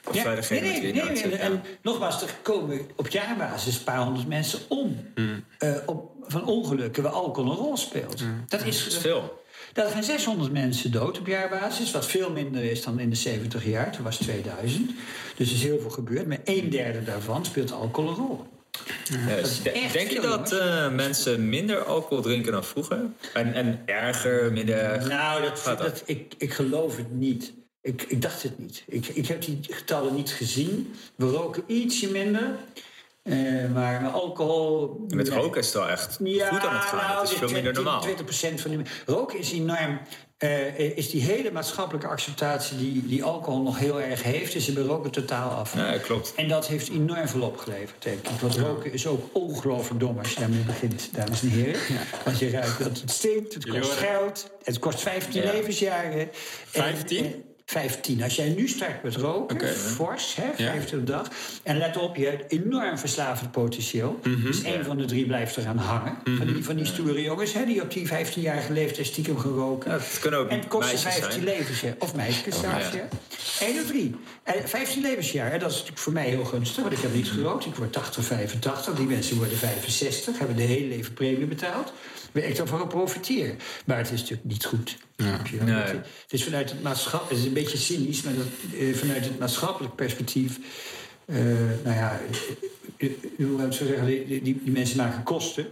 Of 0.08 0.14
Ja, 0.14 0.22
verder 0.22 0.64
nee, 0.64 0.80
wie 0.80 0.92
nee, 0.92 1.02
nee, 1.02 1.22
auto 1.22 1.36
en, 1.36 1.62
nogmaals, 1.82 2.22
er 2.22 2.34
komen 2.42 2.80
op 2.96 3.08
jaarbasis 3.08 3.76
een 3.76 3.84
paar 3.84 4.04
honderd 4.04 4.28
mensen 4.28 4.60
om. 4.68 5.06
Hmm. 5.14 5.44
eh, 5.58 5.76
op, 5.86 6.10
van 6.22 6.46
ongelukken 6.46 7.02
waar 7.02 7.12
alcohol 7.12 7.50
een 7.50 7.56
rol 7.56 7.76
speelt. 7.76 8.24
Dat 8.48 8.64
is, 8.64 8.84
Dat 8.84 8.92
is 8.92 8.98
veel. 8.98 9.40
Daar 9.72 9.90
gaan 9.90 10.02
600 10.02 10.52
mensen 10.52 10.92
dood 10.92 11.18
op 11.18 11.26
jaarbasis, 11.26 11.90
wat 11.90 12.06
veel 12.06 12.30
minder 12.30 12.64
is 12.64 12.82
dan 12.82 13.00
in 13.00 13.10
de 13.10 13.16
70 13.16 13.64
jaar. 13.64 13.92
Toen 13.92 14.04
was 14.04 14.16
2000. 14.16 14.90
Dus 15.36 15.48
er 15.48 15.54
is 15.54 15.62
heel 15.62 15.80
veel 15.80 15.90
gebeurd. 15.90 16.26
Maar 16.26 16.40
een 16.44 16.70
derde 16.70 17.04
daarvan 17.04 17.44
speelt 17.44 17.72
alcohol 17.72 18.10
een 18.10 18.16
rol. 18.16 18.46
Echt 19.64 19.92
denk 19.92 20.10
je 20.10 20.20
dat 20.20 20.52
eh, 20.52 20.90
mensen 20.90 21.48
minder 21.48 21.84
alcohol 21.84 22.22
drinken 22.22 22.52
dan 22.52 22.64
vroeger? 22.64 23.00
En, 23.34 23.54
en 23.54 23.82
erger, 23.84 24.52
minder? 24.52 25.06
Nou, 25.08 25.42
dat, 25.42 25.62
dat? 25.64 25.78
dat, 25.78 26.02
ik, 26.06 26.34
ik 26.38 26.52
geloof 26.52 26.96
het 26.96 27.12
niet. 27.12 27.52
Ik, 27.82 28.02
ik 28.02 28.22
dacht 28.22 28.42
het 28.42 28.58
niet. 28.58 28.82
Ik, 28.86 29.06
ik 29.06 29.26
heb 29.26 29.42
die 29.44 29.58
getallen 29.70 30.14
niet 30.14 30.30
gezien. 30.30 30.94
We 31.16 31.26
roken 31.26 31.62
ietsje 31.66 32.10
minder. 32.10 32.54
Eh, 33.22 33.36
maar 33.74 34.02
met 34.02 34.12
alcohol... 34.12 35.04
Met 35.08 35.28
nee. 35.28 35.38
roken 35.38 35.60
is 35.60 35.66
het 35.66 35.74
wel 35.74 35.88
echt 35.88 36.18
Ja, 36.24 36.48
goed 36.48 36.66
aan 36.66 36.74
het 36.74 36.84
gaan. 36.84 36.98
nou, 36.98 37.14
het 37.14 37.22
is 37.22 37.28
dit 37.30 37.38
veel 37.38 37.48
minder 37.50 37.72
20, 37.72 37.92
normaal. 37.92 38.56
20% 38.56 38.60
van 38.60 38.70
die 38.70 38.80
roken 39.06 39.38
is 39.38 39.52
enorm. 39.52 40.00
eh, 40.38 40.96
is 40.96 41.10
die 41.10 41.22
hele 41.22 41.50
maatschappelijke 41.50 42.06
acceptatie 42.08 42.76
die, 42.78 43.06
die 43.06 43.24
alcohol 43.24 43.62
nog 43.62 43.78
heel 43.78 44.00
erg 44.00 44.22
heeft, 44.22 44.54
is 44.54 44.68
er 44.68 44.74
bij 44.74 44.82
roken 44.82 45.10
totaal 45.10 45.50
af. 45.50 45.74
Ja, 45.76 45.98
klopt. 45.98 46.32
En 46.36 46.48
dat 46.48 46.66
heeft 46.66 46.88
enorm 46.90 47.28
veel 47.28 47.42
opgeleverd, 47.42 48.02
denk 48.02 48.28
ik. 48.28 48.40
Want 48.40 48.56
roken 48.56 48.92
is 48.92 49.06
ook 49.06 49.24
ongelooflijk 49.32 50.00
dom 50.00 50.18
als 50.18 50.32
je 50.32 50.40
daarmee 50.40 50.62
begint, 50.64 51.08
dames 51.14 51.42
en 51.42 51.48
heren. 51.48 51.80
Want 52.24 52.38
je 52.38 52.50
ruikt 52.50 52.78
dat 52.78 53.00
het 53.00 53.10
stinkt, 53.10 53.54
het 53.54 53.68
kost 53.68 53.92
geld, 53.92 54.50
het 54.62 54.78
kost 54.78 55.00
15 55.00 55.42
Ja. 55.42 55.52
levensjaren. 55.52 56.20
En, 56.20 56.28
15? 56.70 57.44
Eh, 57.66 57.72
15. 57.72 58.22
Als 58.22 58.36
jij 58.36 58.48
nu 58.48 58.68
start 58.68 59.02
met 59.02 59.16
roken, 59.16 59.68
fors, 59.68 60.34
hè, 60.34 60.64
Ja. 60.64 60.72
50 60.72 60.98
op 60.98 61.06
dag. 61.06 61.28
En 61.62 61.78
let 61.78 61.96
op, 61.96 62.16
je 62.16 62.26
hebt 62.26 62.52
enorm 62.52 62.98
verslavend 62.98 63.50
potentieel. 63.50 64.20
Mhm. 64.22 64.42
Dus 64.42 64.62
één 64.62 64.84
van 64.84 64.96
de 64.98 65.04
drie 65.04 65.26
blijft 65.26 65.56
eraan 65.56 65.76
hangen. 65.78 66.16
Van, 66.24 66.46
die, 66.46 66.64
van 66.64 66.76
die 66.76 66.84
stoere 66.86 67.22
jongens, 67.22 67.52
hè, 67.52 67.64
die 67.64 67.82
op 67.82 67.92
die 67.92 68.08
15-jarige 68.08 68.72
leeftijd 68.72 69.06
stiekem 69.06 69.38
gaan 69.38 69.52
roken. 69.52 69.90
Ja, 69.90 69.96
het 69.98 70.18
kunnen 70.20 70.40
ook 70.40 70.48
en 70.48 70.58
het 70.58 70.68
kost 70.68 70.88
je 70.88 70.94
meisjes 70.94 71.14
15 71.14 71.42
zijn. 71.42 71.56
levensjaar. 71.56 71.94
Of 71.98 72.14
meisjes 72.14 72.60
zelfs, 72.60 72.90
ja. 72.92 73.08
ja. 73.60 73.66
1 73.66 73.80
of 73.80 73.86
3. 73.86 74.14
En 74.42 74.68
15 74.68 75.02
levensjaar, 75.02 75.50
hè, 75.50 75.58
dat 75.58 75.68
is 75.70 75.74
natuurlijk 75.74 76.02
voor 76.02 76.12
mij 76.12 76.28
heel 76.28 76.44
gunstig. 76.44 76.82
Want 76.82 76.92
ik 76.96 77.02
heb 77.02 77.14
niet 77.14 77.28
gerookt. 77.28 77.66
Ik 77.66 77.74
word 77.74 77.92
80, 77.92 78.24
85. 78.24 78.94
Die 78.94 79.06
mensen 79.06 79.36
worden 79.36 79.56
65. 79.58 80.38
Hebben 80.38 80.56
de 80.56 80.62
hele 80.62 80.86
leven 80.86 81.12
premie 81.14 81.46
betaald. 81.46 81.92
Ik 82.32 82.56
daarvan 82.56 82.88
profiteer. 82.88 83.54
Maar 83.84 83.96
het 83.96 84.10
is 84.10 84.20
natuurlijk 84.20 84.48
niet 84.48 84.64
goed. 84.64 84.98
Je? 85.16 85.62
Nee. 85.64 85.74
Het, 85.74 86.06
is 86.28 86.44
vanuit 86.44 86.70
het 86.70 86.82
maatschappelijk... 86.82 87.30
Het 87.30 87.38
is 87.38 87.44
een 87.46 87.62
beetje 87.62 87.78
cynisch, 87.78 88.22
maar 88.22 88.34
dat, 88.34 88.46
eh, 88.78 88.94
vanuit 88.94 89.24
het 89.24 89.38
maatschappelijk 89.38 89.94
perspectief... 89.94 90.58
eh, 91.24 91.36
nou 91.84 91.96
ja, 91.96 92.20
eh, 92.96 93.08
hoe 93.36 93.46
moet 93.46 93.60
ik 93.60 93.72
zo 93.72 93.86
zeggen, 93.86 94.06
die, 94.06 94.26
die, 94.26 94.60
die 94.64 94.72
mensen 94.72 94.96
maken 94.96 95.22
kosten. 95.22 95.66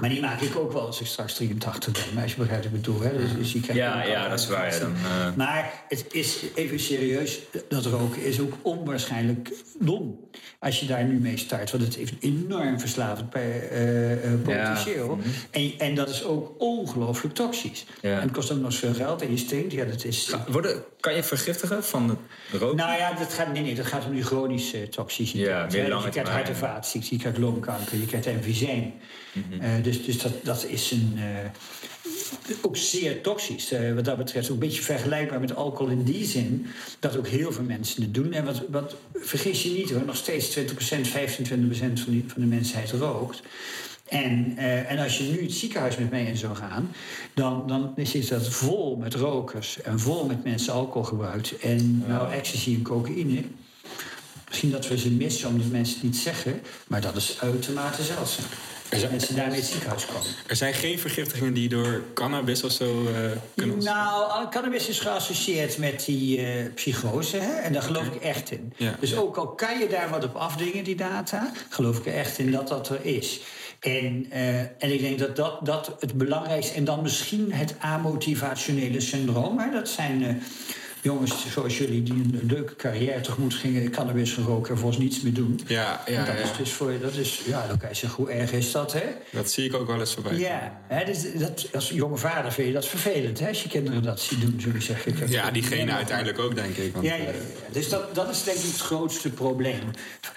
Maar 0.00 0.08
die 0.08 0.20
maak 0.20 0.40
ik 0.40 0.56
ook 0.56 0.72
wel 0.72 0.86
als 0.86 1.00
ik 1.00 1.06
straks 1.06 1.34
83 1.34 1.92
ben. 1.92 2.14
Maar 2.14 2.22
als 2.22 2.32
je 2.32 2.38
begrijpt 2.38 2.64
wat 2.64 2.74
ik 2.74 2.80
bedoel. 2.80 3.00
Hè? 3.00 3.16
Dus, 3.16 3.34
dus 3.36 3.52
je 3.52 3.60
krijgt 3.60 3.80
Ja, 3.80 4.02
ja, 4.02 4.28
dat 4.28 4.38
is 4.38 4.46
waar, 4.46 4.72
ja, 4.72 4.78
dan. 4.78 4.94
Maar 5.36 5.84
het 5.88 6.06
is 6.10 6.38
even 6.54 6.80
serieus. 6.80 7.40
Dat 7.68 7.84
roken 7.84 8.24
is 8.24 8.40
ook 8.40 8.52
onwaarschijnlijk 8.62 9.50
dom. 9.78 10.28
Als 10.60 10.80
je 10.80 10.86
daar 10.86 11.04
nu 11.04 11.18
mee 11.18 11.36
start. 11.36 11.70
Want 11.70 11.84
het 11.84 11.94
heeft 11.94 12.14
enorm 12.20 12.80
verslavend 12.80 13.30
bij, 13.30 13.68
eh, 13.68 14.32
eh, 14.32 14.40
potentieel. 14.42 15.18
en, 15.50 15.72
en 15.78 15.94
dat 15.94 16.08
is 16.08 16.24
ook 16.24 16.54
ongelooflijk 16.58 17.34
toxisch. 17.34 17.86
Ja. 18.00 18.14
En 18.14 18.20
het 18.22 18.30
kost 18.30 18.50
ook 18.52 18.58
nog 18.58 18.74
veel 18.74 18.94
geld. 18.94 19.22
En 19.22 19.30
je 19.30 19.36
stinkt. 19.36 19.72
Ja, 19.72 19.84
dat 19.84 20.04
is... 20.04 20.34
Worden, 20.48 20.84
kan 21.00 21.14
je 21.14 21.22
vergiftigen 21.22 21.84
van 21.84 22.08
het 22.08 22.18
roken? 22.60 22.76
Nou 22.76 22.98
ja, 22.98 23.12
dat 23.12 23.32
gaat, 23.32 23.52
nee, 23.52 23.62
nee, 23.62 23.74
dat 23.74 23.86
gaat 23.86 24.04
om 24.04 24.12
die 24.12 24.22
chronische 24.22 24.88
toxiciteit. 24.88 25.46
Ja, 25.46 25.66
meer 25.78 25.82
hè. 25.82 25.88
lange 25.88 26.04
je 26.04 26.10
krijgt 26.10 26.30
hart- 26.30 26.48
en 26.48 26.56
vaatziekten, 26.56 27.16
je 27.16 27.20
krijgt 27.20 27.38
longkanker, 27.38 27.98
je 27.98 28.06
krijgt 28.06 28.26
emfyseem. 28.26 28.92
Mhm. 29.32 29.60
Eh, 29.60 29.70
dus 29.82 30.04
dus 30.04 30.22
dat, 30.22 30.32
dat 30.42 30.64
is 30.64 30.90
een, 30.90 31.14
eh, 31.16 31.50
ook 32.62 32.76
zeer 32.76 33.20
toxisch. 33.20 33.72
Eh, 33.72 33.94
wat 33.94 34.04
dat 34.04 34.16
betreft 34.16 34.48
ook 34.48 34.54
een 34.54 34.68
beetje 34.68 34.82
vergelijkbaar 34.82 35.40
met 35.40 35.54
alcohol 35.54 35.92
in 35.92 36.02
die 36.02 36.24
zin... 36.24 36.66
dat 36.98 37.16
ook 37.16 37.26
heel 37.26 37.52
veel 37.52 37.64
mensen 37.64 38.02
het 38.02 38.14
doen. 38.14 38.32
En 38.32 38.44
wat, 38.44 38.62
wat 38.68 38.96
vergis 39.14 39.62
je 39.62 39.70
niet 39.70 39.90
hoor, 39.90 40.04
nog 40.04 40.16
steeds 40.16 40.58
20%, 40.58 40.60
25% 40.60 40.62
van, 41.48 42.12
die, 42.12 42.24
van 42.26 42.40
de 42.40 42.46
mensheid 42.46 42.90
rookt... 42.90 43.42
En, 44.08 44.54
eh, 44.56 44.90
en 44.90 44.98
als 44.98 45.18
je 45.18 45.24
nu 45.24 45.42
het 45.42 45.52
ziekenhuis 45.52 45.96
met 45.96 46.10
mij 46.10 46.24
in 46.24 46.36
zou 46.36 46.56
gaan, 46.56 46.90
dan, 47.34 47.66
dan 47.66 47.92
is 47.96 48.28
dat 48.28 48.48
vol 48.48 48.96
met 48.96 49.14
rokers 49.14 49.80
en 49.82 50.00
vol 50.00 50.26
met 50.26 50.44
mensen 50.44 50.72
alcohol 50.72 51.02
gebruikt. 51.02 51.58
En 51.58 52.04
nou, 52.06 52.32
ecstasy 52.32 52.74
en 52.74 52.82
cocaïne. 52.82 53.42
Misschien 54.48 54.70
dat 54.70 54.88
we 54.88 54.98
ze 54.98 55.10
missen 55.10 55.48
omdat 55.48 55.66
mensen 55.66 55.94
het 55.94 56.04
niet 56.04 56.16
zeggen, 56.16 56.60
maar 56.86 57.00
dat 57.00 57.16
is 57.16 57.38
uitermate 57.40 58.02
zeldzaam. 58.02 58.44
Dat 58.88 59.10
mensen 59.10 59.36
daarmee 59.36 59.58
het 59.58 59.68
ziekenhuis 59.68 60.06
komen. 60.06 60.26
Er 60.46 60.56
zijn 60.56 60.74
geen 60.74 60.98
vergiftigingen 60.98 61.54
die 61.54 61.68
door 61.68 62.02
cannabis 62.14 62.62
of 62.62 62.72
zo 62.72 63.06
eh, 63.06 63.12
kunnen 63.54 63.74
ontstaan? 63.74 64.04
Nou, 64.04 64.48
cannabis 64.48 64.88
is 64.88 65.00
geassocieerd 65.00 65.78
met 65.78 66.04
die 66.04 66.46
eh, 66.46 66.72
psychose. 66.74 67.36
Hè? 67.36 67.52
En 67.52 67.72
daar 67.72 67.82
geloof 67.82 68.06
ik 68.06 68.22
echt 68.22 68.50
in. 68.50 68.72
Ja. 68.76 68.94
Dus 69.00 69.16
ook 69.16 69.36
al 69.36 69.48
kan 69.48 69.78
je 69.78 69.88
daar 69.88 70.10
wat 70.10 70.24
op 70.24 70.34
afdingen, 70.34 70.84
die 70.84 70.96
data, 70.96 71.52
geloof 71.68 71.98
ik 71.98 72.06
er 72.06 72.14
echt 72.14 72.38
in 72.38 72.50
dat 72.50 72.68
dat 72.68 72.88
er 72.88 73.04
is. 73.04 73.40
En, 73.80 74.26
eh, 74.30 74.58
en 74.58 74.92
ik 74.92 75.00
denk 75.00 75.18
dat, 75.18 75.36
dat 75.36 75.66
dat 75.66 75.96
het 76.00 76.14
belangrijkste... 76.14 76.74
En 76.74 76.84
dan 76.84 77.02
misschien 77.02 77.52
het 77.52 77.74
amotivationele 77.78 79.00
syndroom. 79.00 79.58
Hè? 79.58 79.70
Dat 79.70 79.88
zijn 79.88 80.42
jongens 81.08 81.50
zoals 81.52 81.78
jullie 81.78 82.02
die 82.02 82.14
een 82.14 82.40
leuke 82.42 82.76
carrière 82.76 83.20
tegemoet 83.20 83.54
gingen... 83.54 83.90
cannabis 83.90 84.32
geroken 84.32 84.72
en 84.72 84.78
volgens 84.78 84.98
niets 85.02 85.20
meer 85.20 85.34
doen. 85.34 85.60
Ja, 85.66 86.06
En 86.06 86.12
ja, 86.12 86.24
dat 86.24 86.34
is 86.34 86.56
dus 86.56 86.72
voor... 86.72 86.92
Dat 87.00 87.14
is, 87.14 87.42
ja, 87.46 87.66
dan 87.66 87.78
kan 87.78 87.88
je 87.88 87.94
zeggen, 87.94 88.24
hoe 88.24 88.32
erg 88.32 88.52
is 88.52 88.72
dat, 88.72 88.92
hè? 88.92 89.02
dat 89.32 89.50
zie 89.50 89.64
ik 89.64 89.74
ook 89.74 89.86
wel 89.86 90.00
eens 90.00 90.14
voorbij. 90.14 90.38
Ja, 90.38 90.80
hè, 90.86 91.04
dus 91.04 91.32
dat, 91.34 91.68
als 91.74 91.88
jonge 91.88 92.16
vader 92.16 92.52
vind 92.52 92.66
je 92.66 92.72
dat 92.72 92.86
vervelend, 92.86 93.40
hè, 93.40 93.48
als 93.48 93.62
je 93.62 93.68
kinderen 93.68 94.02
dat 94.02 94.20
zien 94.20 94.40
doen, 94.40 94.60
zullen 94.60 94.82
zeggen. 94.82 95.12
Ik 95.12 95.28
Ja, 95.28 95.50
diegene 95.50 95.92
uiteindelijk 95.92 96.38
ook, 96.38 96.54
denk 96.54 96.76
ik. 96.76 96.92
Want, 96.92 97.04
Ja, 97.06 97.14
ja, 97.14 97.24
ja. 97.24 97.30
Dus 97.72 97.88
dat, 97.88 98.14
dat 98.14 98.30
is 98.30 98.44
denk 98.44 98.56
ik 98.56 98.62
het 98.62 98.80
grootste 98.80 99.30
probleem. 99.30 99.90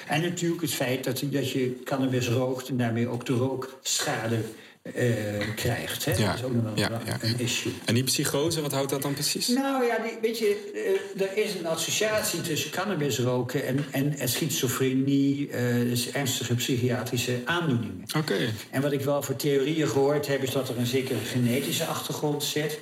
En 0.07 0.21
natuurlijk 0.21 0.61
het 0.61 0.73
feit 0.73 1.03
dat, 1.03 1.23
dat 1.25 1.51
je 1.51 1.81
cannabis 1.83 2.27
rookt 2.27 2.69
en 2.69 2.77
daarmee 2.77 3.07
ook 3.07 3.25
de 3.25 3.33
rookschade 3.33 4.37
eh, 4.81 5.55
krijgt. 5.55 6.05
Hè? 6.05 6.11
Ja, 6.11 6.25
Dat 6.25 6.35
is 6.35 6.43
ook 6.43 6.53
nog 6.53 6.63
ja, 6.75 6.91
een, 6.91 6.99
ja, 7.05 7.17
een 7.21 7.39
issue. 7.39 7.71
En 7.85 7.93
die 7.93 8.03
psychose, 8.03 8.61
wat 8.61 8.71
houdt 8.71 8.89
dat 8.89 9.01
dan 9.01 9.13
precies? 9.13 9.47
Nou 9.47 9.85
ja, 9.85 9.97
die, 9.97 10.17
weet 10.21 10.37
je, 10.37 10.71
eh, 11.15 11.21
er 11.21 11.37
is 11.37 11.55
een 11.55 11.65
associatie 11.65 12.41
tussen 12.41 12.71
cannabis 12.71 13.19
roken 13.19 13.65
en, 13.65 13.85
en, 13.91 14.17
en 14.17 14.29
schizofrenie, 14.29 15.49
eh, 15.49 15.75
dus 15.75 16.11
ernstige 16.11 16.55
psychiatrische 16.55 17.41
aandoeningen. 17.45 18.03
Oké. 18.17 18.37
En 18.69 18.81
wat 18.81 18.91
ik 18.91 19.01
wel 19.01 19.21
voor 19.23 19.35
theorieën 19.35 19.87
gehoord 19.87 20.27
heb, 20.27 20.43
is 20.43 20.51
dat 20.51 20.69
er 20.69 20.77
een 20.77 20.85
zekere 20.85 21.19
genetische 21.19 21.85
achtergrond 21.85 22.43
zit. 22.43 22.79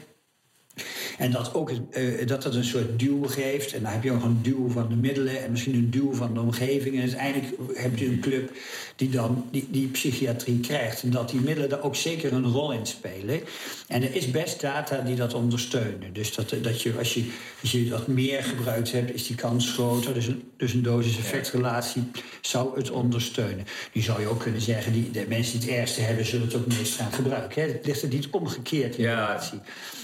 En 1.17 1.31
dat 1.31 1.53
ook 1.53 1.71
eh, 1.91 2.27
dat 2.27 2.43
het 2.43 2.55
een 2.55 2.63
soort 2.63 2.99
duw 2.99 3.23
geeft. 3.23 3.73
En 3.73 3.81
dan 3.83 3.91
heb 3.91 4.03
je 4.03 4.11
ook 4.11 4.23
een 4.23 4.39
duw 4.41 4.69
van 4.69 4.89
de 4.89 4.95
middelen 4.95 5.43
en 5.43 5.51
misschien 5.51 5.75
een 5.75 5.89
duw 5.89 6.13
van 6.13 6.33
de 6.33 6.39
omgeving. 6.39 6.95
En 6.95 7.01
uiteindelijk 7.01 7.53
heb 7.73 7.97
je 7.97 8.05
een 8.05 8.19
club 8.19 8.51
die 8.95 9.09
dan 9.09 9.45
die, 9.51 9.67
die 9.71 9.87
psychiatrie 9.87 10.59
krijgt. 10.59 11.03
En 11.03 11.09
dat 11.09 11.29
die 11.29 11.39
middelen 11.39 11.69
daar 11.69 11.81
ook 11.83 11.95
zeker 11.95 12.33
een 12.33 12.51
rol 12.51 12.71
in 12.71 12.85
spelen. 12.85 13.39
En 13.87 14.03
er 14.03 14.15
is 14.15 14.31
best 14.31 14.61
data 14.61 15.01
die 15.01 15.15
dat 15.15 15.33
ondersteunen. 15.33 16.13
Dus 16.13 16.35
dat, 16.35 16.53
dat 16.61 16.81
je, 16.81 16.93
als, 16.97 17.13
je, 17.13 17.31
als 17.61 17.71
je 17.71 17.89
dat 17.89 18.07
meer 18.07 18.43
gebruikt 18.43 18.91
hebt, 18.91 19.13
is 19.13 19.27
die 19.27 19.35
kans 19.35 19.71
groter. 19.71 20.13
Dus 20.13 20.27
een, 20.27 20.43
dus 20.57 20.73
een 20.73 20.83
dosis-effectrelatie 20.83 22.03
zou 22.41 22.75
het 22.75 22.91
ondersteunen. 22.91 23.65
Nu 23.93 24.01
zou 24.01 24.21
je 24.21 24.27
ook 24.27 24.39
kunnen 24.39 24.61
zeggen, 24.61 24.93
die, 24.93 25.11
de 25.11 25.25
mensen 25.29 25.59
die 25.59 25.69
het 25.69 25.79
ergste 25.79 26.01
hebben, 26.01 26.25
zullen 26.25 26.45
het 26.47 26.55
ook 26.55 26.67
meest 26.67 26.95
gaan 26.95 27.11
gebruiken. 27.11 27.61
Hè? 27.61 27.67
Het 27.67 27.85
ligt 27.85 28.01
er 28.01 28.07
niet 28.09 28.27
omgekeerd 28.29 28.95
in 28.95 29.03
de 29.03 29.09
Ja. 29.09 29.25
relatie. 29.25 29.59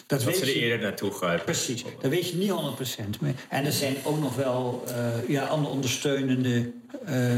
Dat, 0.07 0.19
Dat 0.19 0.27
weet 0.27 0.35
ze 0.37 0.41
er 0.41 0.47
je- 0.47 0.53
eerder 0.59 0.79
naartoe 0.79 1.11
grijpen. 1.11 1.45
Precies, 1.45 1.83
dat 2.01 2.11
weet 2.11 2.29
je 2.29 2.35
niet 2.35 2.49
100%. 2.49 3.19
Maar- 3.21 3.31
En 3.49 3.65
er 3.65 3.71
zijn 3.71 3.95
ook 4.03 4.19
nog 4.19 4.35
wel 4.35 4.83
eh, 4.87 5.29
ja, 5.29 5.43
andere 5.45 5.73
ondersteunende, 5.73 6.71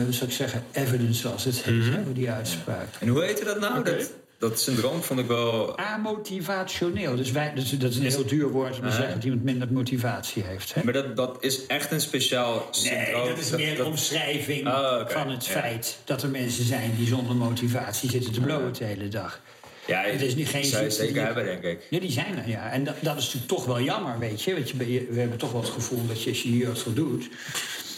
hoe 0.03 0.07
zou 0.13 0.25
ik 0.29 0.35
zeggen, 0.35 0.63
evidence 0.71 1.19
zoals 1.21 1.43
het 1.43 1.61
heet, 1.63 1.83
hè, 1.83 2.03
voor 2.03 2.13
die 2.13 2.29
uitspraak. 2.31 2.87
En 2.99 3.07
hoe 3.07 3.23
heette 3.23 3.43
dat 3.45 3.59
nou? 3.59 3.83
Dat, 3.83 4.11
dat 4.39 4.59
syndroom 4.59 5.03
vond 5.03 5.19
ik 5.19 5.27
wel... 5.27 5.77
Amotivationeel, 5.77 7.15
dus 7.15 7.31
wij, 7.31 7.53
dat, 7.55 7.63
is, 7.63 7.69
dat 7.71 7.89
is 7.91 7.97
een 7.97 8.03
heel 8.03 8.25
duur 8.25 8.49
woord 8.49 8.75
om 8.79 8.83
te 8.85 8.91
zeggen 8.91 9.13
dat 9.13 9.23
iemand 9.23 9.43
minder 9.43 9.67
motivatie 9.71 10.43
heeft. 10.43 10.73
Hè? 10.73 10.83
Maar 10.83 10.93
dat, 10.93 11.15
dat 11.15 11.37
is 11.39 11.65
echt 11.65 11.91
een 11.91 12.01
speciaal 12.01 12.53
Nee, 12.55 12.65
syndroom. 12.71 13.27
dat 13.27 13.37
is 13.37 13.49
meer 13.49 13.79
een 13.79 13.85
omschrijving 13.85 14.67
Oh, 14.67 14.97
oké, 15.01 15.11
van 15.13 15.29
het 15.31 15.45
ja. 15.45 15.51
feit 15.51 15.97
dat 16.05 16.23
er 16.23 16.29
mensen 16.29 16.65
zijn 16.65 16.93
die 16.97 17.07
zonder 17.07 17.35
motivatie 17.35 18.09
zitten 18.09 18.31
te 18.31 18.41
blowen 18.41 18.73
de 18.73 18.83
hele 18.83 19.07
dag. 19.07 19.41
Ja, 19.87 20.01
Het 20.01 20.21
is 20.21 20.35
niet 20.35 20.47
geen 20.47 20.65
zou 20.65 20.83
je 20.83 20.89
zeker 20.89 21.13
die- 21.13 21.21
hebben, 21.23 21.45
denk 21.45 21.63
ik. 21.63 21.79
Ja, 21.89 21.99
die 21.99 22.11
zijn 22.11 22.37
er, 22.37 22.49
ja. 22.49 22.71
En 22.71 22.83
dat, 22.83 22.95
dat 23.01 23.17
is 23.17 23.23
natuurlijk 23.23 23.51
toch 23.51 23.65
wel 23.65 23.81
jammer, 23.81 24.19
weet 24.19 24.43
je. 24.43 24.53
Want 24.53 24.69
je, 24.69 25.07
we 25.11 25.19
hebben 25.19 25.37
toch 25.37 25.51
wel 25.51 25.61
het 25.61 25.69
gevoel 25.69 26.07
dat 26.07 26.23
je, 26.23 26.29
als 26.29 26.41
je 26.41 26.51
je 26.51 26.57
jeugd 26.57 26.81
voldoet... 26.81 27.29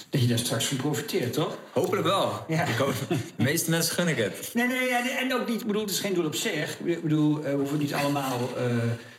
dat 0.10 0.22
je 0.22 0.28
daar 0.28 0.38
straks 0.40 0.66
van 0.66 0.78
profiteert, 0.78 1.34
toch? 1.34 1.58
Hopelijk 1.74 2.08
wel. 2.08 2.46
Ja. 2.48 2.66
Ik 2.66 2.76
hoop, 2.78 2.94
de 3.10 3.16
meeste 3.44 3.70
mensen 3.70 3.94
gun 3.94 4.08
ik 4.08 4.18
het. 4.18 4.50
Nee, 4.54 4.68
nee, 4.68 4.88
ja, 4.88 5.20
en 5.20 5.34
ook 5.34 5.48
niet... 5.50 5.62
Ik 5.62 5.68
bedoel, 5.68 5.82
het 5.82 5.92
is 5.92 6.00
geen 6.00 6.14
doel 6.14 6.26
op 6.26 6.36
zich. 6.36 6.78
Ik 6.84 7.02
bedoel, 7.02 7.38
eh, 7.44 7.52
we 7.52 7.58
hoeven 7.58 7.78
niet 7.78 7.94
allemaal 7.94 8.50
eh 8.58 8.64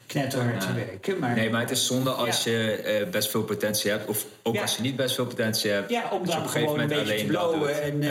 knetterhard 0.07 0.61
te 0.61 0.73
werken, 0.75 1.19
maar... 1.19 1.35
Nee, 1.35 1.51
maar 1.51 1.61
het 1.61 1.71
is 1.71 1.87
zonde 1.87 2.11
als 2.11 2.45
Ja. 2.45 2.51
je 2.53 2.73
eh, 2.73 3.09
best 3.11 3.31
veel 3.31 3.43
potentie 3.43 3.91
hebt. 3.91 4.09
Of 4.09 4.25
ook 4.43 4.57
als 4.59 4.77
je 4.77 4.83
niet 4.83 4.97
best 4.97 5.15
veel 5.15 5.27
potentie 5.27 5.71
hebt. 5.71 5.91
Ja, 5.91 6.09
om 6.13 6.27
dan 6.27 6.49
gewoon 6.49 6.81
een 6.81 6.89
beetje 6.89 7.15
te 7.17 7.25
blowen. 7.25 7.59
doet. 7.59 7.69
En, 7.79 8.03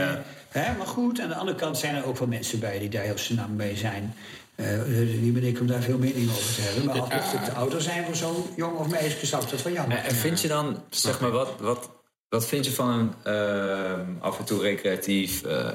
hè, 0.49 0.77
maar 0.77 0.87
goed, 0.87 1.19
aan 1.19 1.29
de 1.29 1.35
andere 1.35 1.57
kant 1.57 1.77
zijn 1.77 1.95
er 1.95 2.05
ook 2.05 2.17
wel 2.17 2.27
mensen 2.27 2.59
bij 2.59 2.79
die 2.79 2.89
daar 2.89 3.03
heel 3.03 3.17
senang 3.17 3.49
mee 3.49 3.77
zijn. 3.77 4.15
Eh 4.59 4.83
wie 5.21 5.31
ben 5.31 5.43
ik 5.43 5.59
om 5.59 5.67
daar 5.67 5.81
veel 5.81 5.97
mening 5.97 6.29
over 6.29 6.55
te 6.55 6.61
hebben. 6.61 6.85
Maar 6.85 7.01
als 7.21 7.33
ik 7.33 7.39
te 7.43 7.51
ouder 7.51 7.81
zijn 7.81 8.05
voor 8.05 8.15
zo'n 8.15 8.45
jong 8.55 8.77
of 8.77 8.89
meisje, 8.89 9.25
zou 9.25 9.43
ik 9.43 9.49
dat 9.49 9.61
wel 9.61 9.73
jammer 9.73 9.97
En, 9.97 10.03
en 10.03 10.15
vind 10.15 10.41
je 10.41 10.47
dan, 10.47 10.83
zeg 10.89 11.19
maar, 11.19 11.31
wat, 11.31 11.49
wat, 11.59 11.89
wat 12.29 12.45
vind 12.47 12.65
je 12.65 12.71
van 12.71 12.89
een 12.89 13.13
ehm, 13.23 14.05
af 14.19 14.39
en 14.39 14.45
toe 14.45 14.61
recreatief 14.61 15.43
eh 15.43 15.67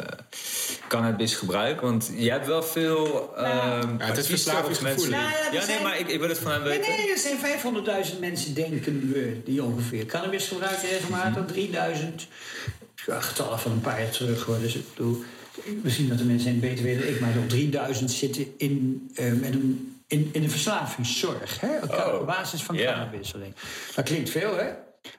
cannabisgebruik? 0.88 1.80
Want 1.80 2.10
je 2.16 2.30
hebt 2.30 2.46
wel 2.46 2.62
veel. 2.62 3.34
ehm 3.36 3.98
Ja, 3.98 4.04
het 4.04 4.16
is 4.18 4.26
verslavingsgevoelig. 4.26 5.10
Nou 5.10 5.22
ja, 5.30 5.60
Ja, 5.60 5.66
nee, 5.66 5.82
maar 5.82 5.98
ik, 5.98 6.08
ik 6.08 6.20
wil 6.20 6.28
het 6.28 6.38
van 6.38 6.52
hem 6.52 6.62
Nee, 6.62 6.78
weten. 6.78 6.96
nee, 6.96 7.10
er 7.10 7.18
zijn 7.18 7.38
500.000 8.14 8.18
mensen, 8.20 8.54
denken 8.54 9.12
we, 9.12 9.40
die 9.44 9.62
ongeveer 9.62 10.06
cannabis 10.06 10.48
gebruiken 10.48 10.88
regelmatig. 10.88 11.44
3000, 11.46 12.26
ja, 13.06 13.20
getallen 13.20 13.58
van 13.58 13.72
een 13.72 13.80
paar 13.80 14.00
jaar 14.02 14.10
terug 14.10 14.44
hoor. 14.44 14.58
Dus 14.60 14.74
ik 14.74 14.84
bedoel, 14.94 15.22
misschien 15.82 16.08
dat 16.08 16.18
de 16.18 16.24
mensen 16.24 16.50
het 16.50 16.60
beter 16.60 16.84
weten 16.84 17.08
ik, 17.08 17.20
maar 17.20 17.34
nog 17.34 17.46
3000 17.46 18.10
zitten 18.10 18.46
in, 18.56 19.08
met 19.40 19.52
een, 19.52 19.96
in, 20.06 20.28
in 20.32 20.42
de 20.42 20.48
verslavingszorg. 20.48 21.60
Hè? 21.60 21.68
Oh, 21.78 22.20
Op 22.20 22.26
basis 22.26 22.62
van 22.62 22.76
alleen. 23.34 23.54
Dat 23.94 24.04
klinkt 24.04 24.30
veel, 24.30 24.56
hè? 24.56 24.70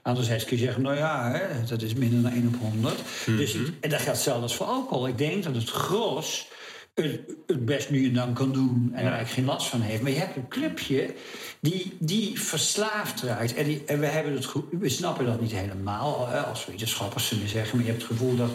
Anderzijds 0.02 0.46
kun 0.46 0.58
je 0.58 0.64
zeggen, 0.64 0.82
nou 0.84 0.96
ja, 0.98 1.32
hè, 1.32 1.66
dat 1.68 1.82
is 1.82 1.94
minder 1.94 2.22
dan 2.22 2.32
1 2.32 2.48
op 2.48 2.56
100. 2.60 3.00
dus 3.26 3.54
ik- 3.54 3.74
en 3.82 3.90
dat 3.90 4.02
geldt 4.02 4.20
zelfs 4.20 4.56
voor 4.56 4.66
alcohol. 4.66 5.08
Ik 5.08 5.18
denk 5.18 5.44
dat 5.44 5.56
het 5.56 5.70
gros 5.70 6.48
het, 6.94 7.20
het 7.48 7.66
best 7.66 7.90
nu 7.90 8.06
en 8.06 8.14
dan 8.14 8.34
kan 8.34 8.52
doen 8.54 8.84
en 8.94 9.00
er 9.00 9.12
eigenlijk 9.12 9.30
geen 9.30 9.46
last 9.46 9.68
van 9.68 9.82
heeft. 9.82 10.02
Maar 10.02 10.12
je 10.12 10.18
hebt 10.18 10.36
een 10.36 10.48
clubje 10.48 11.14
die, 11.60 11.94
die 12.00 12.42
verslaafd 12.42 13.22
raakt. 13.22 13.54
En, 13.54 13.66
die, 13.66 13.84
en 13.86 14.00
we, 14.00 14.06
hebben 14.06 14.34
het, 14.34 14.48
we 14.80 14.90
snappen 14.90 15.26
dat 15.26 15.42
niet 15.42 15.52
helemaal 15.52 16.28
hè, 16.28 16.40
als 16.40 16.66
wetenschappers 16.66 17.28
zullen 17.28 17.50
zeggen. 17.50 17.76
Maar 17.78 17.86
je 17.86 17.92
hebt 17.92 18.04
het 18.04 18.12
gevoel 18.12 18.36
dat, 18.36 18.50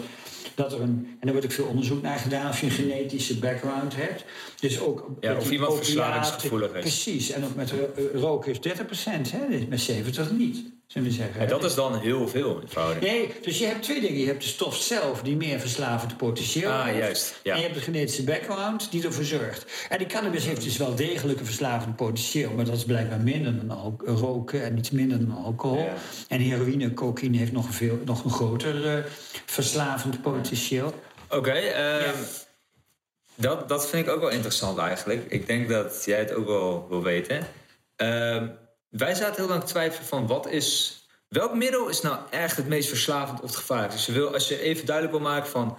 dat 0.55 0.73
er 0.73 0.81
een. 0.81 1.17
En 1.19 1.27
er 1.27 1.31
wordt 1.31 1.45
ook 1.45 1.51
veel 1.51 1.65
onderzoek 1.65 2.01
naar 2.01 2.19
gedaan 2.19 2.47
als 2.47 2.59
je 2.59 2.65
een 2.65 2.71
genetische 2.71 3.39
background 3.39 3.95
hebt. 3.95 4.25
Dus 4.59 4.79
ook. 4.79 5.09
Ja, 5.19 5.37
of 5.37 5.51
iemand 5.51 5.75
verslavingsgevoelig 5.75 6.73
is. 6.73 6.79
Precies. 6.79 7.31
En 7.31 7.43
ook 7.43 7.55
met 7.55 7.71
eh, 7.71 8.05
roken 8.13 8.51
is 8.51 8.57
30%, 8.57 9.31
hè, 9.31 9.65
met 9.69 9.81
70 9.81 10.31
niet. 10.31 10.71
Zullen 10.91 11.07
we 11.07 11.13
zeggen. 11.13 11.41
En 11.41 11.47
dat 11.47 11.63
is 11.63 11.75
dan 11.75 11.99
heel 11.99 12.27
veel 12.27 12.59
in 12.61 12.67
verhouding. 12.67 13.05
Nee, 13.05 13.33
dus 13.41 13.57
je 13.57 13.65
hebt 13.65 13.83
twee 13.83 14.01
dingen. 14.01 14.19
Je 14.19 14.25
hebt 14.25 14.41
de 14.41 14.47
stof 14.47 14.75
zelf, 14.75 15.21
die 15.21 15.35
meer 15.35 15.59
verslavend 15.59 16.17
potentieel 16.17 16.71
Ah, 16.71 16.83
heeft. 16.85 16.97
juist, 16.97 17.39
ja. 17.43 17.51
En 17.51 17.57
je 17.57 17.63
hebt 17.63 17.75
de 17.77 17.81
genetische 17.83 18.23
background, 18.23 18.91
die 18.91 19.03
ervoor 19.05 19.23
zorgt. 19.23 19.65
En 19.89 19.97
die 19.97 20.07
cannabis 20.07 20.45
heeft 20.45 20.63
dus 20.63 20.77
wel 20.77 20.95
degelijk 20.95 21.39
een 21.39 21.45
verslavend 21.45 21.95
potentieel... 21.95 22.51
maar 22.51 22.65
dat 22.65 22.75
is 22.75 22.85
blijkbaar 22.85 23.19
minder 23.19 23.67
dan 23.67 23.99
roken 24.05 24.63
en 24.63 24.77
iets 24.77 24.91
minder 24.91 25.19
dan 25.27 25.43
alcohol. 25.43 25.77
Ja. 25.83 25.93
En 26.27 26.39
heroïne, 26.39 26.93
cocaïne 26.93 27.37
heeft 27.37 27.51
nog 27.51 27.67
een, 27.67 27.73
veel, 27.73 27.99
nog 28.05 28.23
een 28.23 28.31
groter 28.31 28.97
eh, 28.97 29.03
verslavend 29.45 30.21
potentieel. 30.21 30.93
Oké, 31.29 31.51
ehm, 31.51 32.03
Ja. 32.03 32.11
Dat, 33.35 33.69
dat 33.69 33.89
vind 33.89 34.07
ik 34.07 34.13
ook 34.13 34.19
wel 34.21 34.29
interessant 34.29 34.77
eigenlijk. 34.77 35.25
Ik 35.29 35.47
denk 35.47 35.69
dat 35.69 36.01
jij 36.05 36.19
het 36.19 36.33
ook 36.33 36.45
wel 36.47 36.85
wil 36.89 37.03
weten. 37.03 37.47
Ehm, 37.95 38.47
wij 38.91 39.15
zaten 39.15 39.35
heel 39.35 39.47
lang 39.47 39.59
te 39.61 39.67
twijfelen 39.67 40.07
van 40.07 40.27
wat 40.27 40.47
is... 40.47 40.95
Welk 41.27 41.55
middel 41.55 41.89
is 41.89 42.01
nou 42.01 42.17
echt 42.29 42.57
het 42.57 42.67
meest 42.67 42.89
verslavend 42.89 43.39
of 43.41 43.45
het 43.49 43.55
gevaarlijk? 43.55 43.91
Dus 43.91 44.05
je 44.05 44.11
wil, 44.11 44.33
als 44.33 44.47
je 44.47 44.59
even 44.61 44.85
duidelijk 44.85 45.17
wil 45.17 45.25
maken 45.27 45.49
van... 45.49 45.77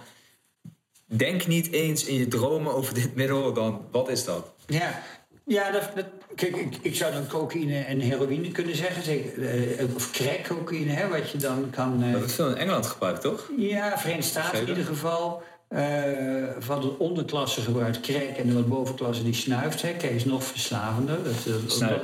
Denk 1.05 1.47
niet 1.47 1.71
eens 1.71 2.05
in 2.05 2.15
je 2.17 2.27
dromen 2.27 2.73
over 2.73 2.93
dit 2.93 3.15
middel, 3.15 3.53
dan 3.53 3.85
wat 3.91 4.09
is 4.09 4.23
dat? 4.25 4.53
Ja, 4.67 5.01
ja 5.45 5.71
dat, 5.71 5.89
dat, 5.95 6.05
kijk, 6.35 6.55
ik, 6.55 6.77
ik 6.81 6.95
zou 6.95 7.13
dan 7.13 7.27
cocaïne 7.27 7.79
en 7.79 7.99
heroïne 7.99 8.51
kunnen 8.51 8.75
zeggen. 8.75 9.03
Zeker, 9.03 9.49
eh, 9.79 9.95
of 9.95 10.11
crack 10.11 10.43
cocaïne, 10.47 10.91
hè, 10.91 11.07
wat 11.07 11.29
je 11.29 11.37
dan 11.37 11.69
kan... 11.69 12.03
eh, 12.03 12.09
Dat 12.11 12.17
wordt 12.19 12.33
veel 12.33 12.49
in 12.49 12.55
Engeland 12.55 12.85
gebruikt, 12.85 13.21
toch? 13.21 13.49
Ja, 13.57 13.97
Verenigde 13.99 14.29
Staten 14.29 14.61
in 14.61 14.67
ieder 14.67 14.85
geval. 14.85 15.43
eh, 15.67 15.83
van 16.59 16.81
de 16.81 16.97
onderklasse 16.99 17.61
gebruikt 17.61 17.99
crack 17.99 18.37
en 18.37 18.47
de 18.55 18.61
bovenklasse 18.61 19.23
die 19.23 19.33
snuift. 19.33 19.81
Hè. 19.81 19.97
Crack 19.97 20.11
is 20.11 20.25
nog 20.25 20.43
verslavender. 20.43 21.17
Dat? 21.23 22.01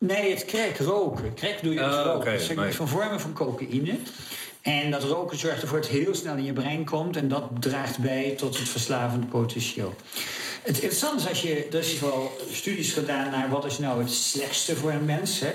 Nee, 0.00 0.30
het 0.30 0.44
crack 0.44 0.76
roken. 0.76 1.34
Crack 1.34 1.62
doe 1.62 1.72
je 1.74 1.82
als 1.84 1.96
Oh, 1.96 2.04
roken. 2.14 2.40
zijn 2.40 2.58
maar- 2.58 2.72
van 2.72 2.88
vormen 2.88 3.20
van 3.20 3.32
cocaïne. 3.32 3.94
En 4.60 4.90
dat 4.90 5.02
roken 5.02 5.38
zorgt 5.38 5.62
ervoor 5.62 5.80
dat 5.80 5.90
het 5.90 5.98
heel 5.98 6.14
snel 6.14 6.36
in 6.36 6.44
je 6.44 6.52
brein 6.52 6.84
komt. 6.84 7.16
En 7.16 7.28
dat 7.28 7.44
draagt 7.60 7.98
bij 7.98 8.34
tot 8.36 8.58
het 8.58 8.68
verslavende 8.68 9.26
potentieel. 9.26 9.94
Het 10.62 10.74
interessante 10.74 11.22
is 11.22 11.28
als 11.28 11.42
je... 11.42 11.66
Er 11.72 11.78
is 11.78 12.00
wel 12.00 12.32
studies 12.52 12.92
gedaan 12.92 13.30
naar 13.30 13.48
wat 13.50 13.64
is 13.64 13.78
nou 13.78 14.00
het 14.02 14.10
slechtste 14.12 14.76
voor 14.76 14.90
een 14.90 15.04
mens. 15.04 15.40
Hè? 15.40 15.50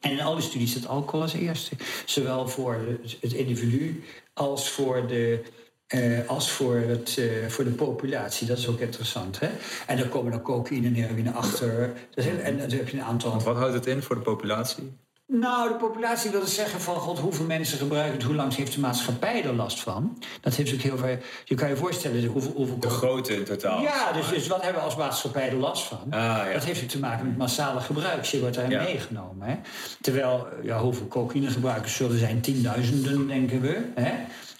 En 0.00 0.10
in 0.10 0.20
al 0.20 0.34
die 0.34 0.44
studies 0.44 0.70
staat 0.70 0.86
alcohol 0.86 1.22
als 1.22 1.32
eerste. 1.32 1.70
Zowel 2.04 2.48
voor 2.48 2.80
het 3.20 3.32
individu 3.32 4.04
als 4.32 4.70
voor 4.70 5.06
de, 5.06 5.40
eh, 5.88 6.28
als 6.28 6.50
voor, 6.50 6.76
het, 6.76 7.16
eh, 7.18 7.48
voor 7.48 7.64
de 7.64 7.70
populatie. 7.70 8.46
Dat 8.46 8.58
is 8.58 8.68
ook 8.68 8.80
interessant. 8.80 9.40
Hè? 9.40 9.48
En 9.86 9.96
dan 9.96 10.08
komen 10.08 10.32
dan 10.32 10.42
cocaïne 10.42 10.86
en 10.86 10.94
heroïne 10.94 11.30
achter. 11.30 11.92
En 12.14 12.58
dan 12.58 12.70
heb 12.70 12.88
je 12.88 12.96
een 12.96 13.02
aantal 13.02 13.40
wat 13.40 13.56
houdt 13.56 13.74
het 13.74 13.86
in 13.86 14.02
voor 14.02 14.16
de 14.16 14.22
populatie? 14.22 15.07
Nou, 15.30 15.68
de 15.68 15.74
populatie 15.74 16.30
wil 16.30 16.46
zeggen 16.46 16.80
van 16.80 16.94
god, 16.96 17.18
hoeveel 17.18 17.44
mensen 17.44 17.78
gebruiken 17.78 18.12
het, 18.12 18.22
hoe 18.22 18.34
lang 18.34 18.54
heeft 18.54 18.74
de 18.74 18.80
maatschappij 18.80 19.44
er 19.44 19.54
last 19.54 19.80
van? 19.80 20.18
Dat 20.40 20.54
heeft 20.54 20.74
ook 20.74 20.80
heel 20.80 20.96
veel. 20.98 21.18
Je 21.44 21.54
kan 21.54 21.68
je 21.68 21.76
voorstellen 21.76 22.24
hoeveel. 22.26 22.52
hoeveel 22.56 22.78
De 22.78 22.88
grootte 22.88 23.34
in 23.34 23.44
totaal. 23.44 23.80
ja, 23.82 24.12
dus, 24.12 24.28
dus 24.28 24.46
wat 24.46 24.62
hebben 24.62 24.80
we 24.80 24.86
als 24.86 24.96
maatschappij 24.96 25.48
er 25.48 25.54
last 25.56 25.82
van? 25.82 25.98
Ah, 26.10 26.20
ja. 26.20 26.52
Dat 26.52 26.64
heeft 26.64 26.82
ook 26.82 26.88
te 26.88 26.98
maken 26.98 27.26
met 27.26 27.36
massale 27.36 27.80
gebruik. 27.80 28.24
Je 28.24 28.40
wordt 28.40 28.54
daarin 28.54 28.72
Ja. 28.72 28.82
meegenomen. 28.82 29.48
Hè? 29.48 29.54
Terwijl, 30.00 30.46
ja, 30.62 30.78
hoeveel 30.80 31.08
cocaïnegebruikers 31.08 31.94
zullen 31.94 32.18
zijn? 32.18 32.40
Tienduizenden, 32.40 33.26
denken 33.26 33.60
we. 33.60 33.82
Hè? 33.94 34.10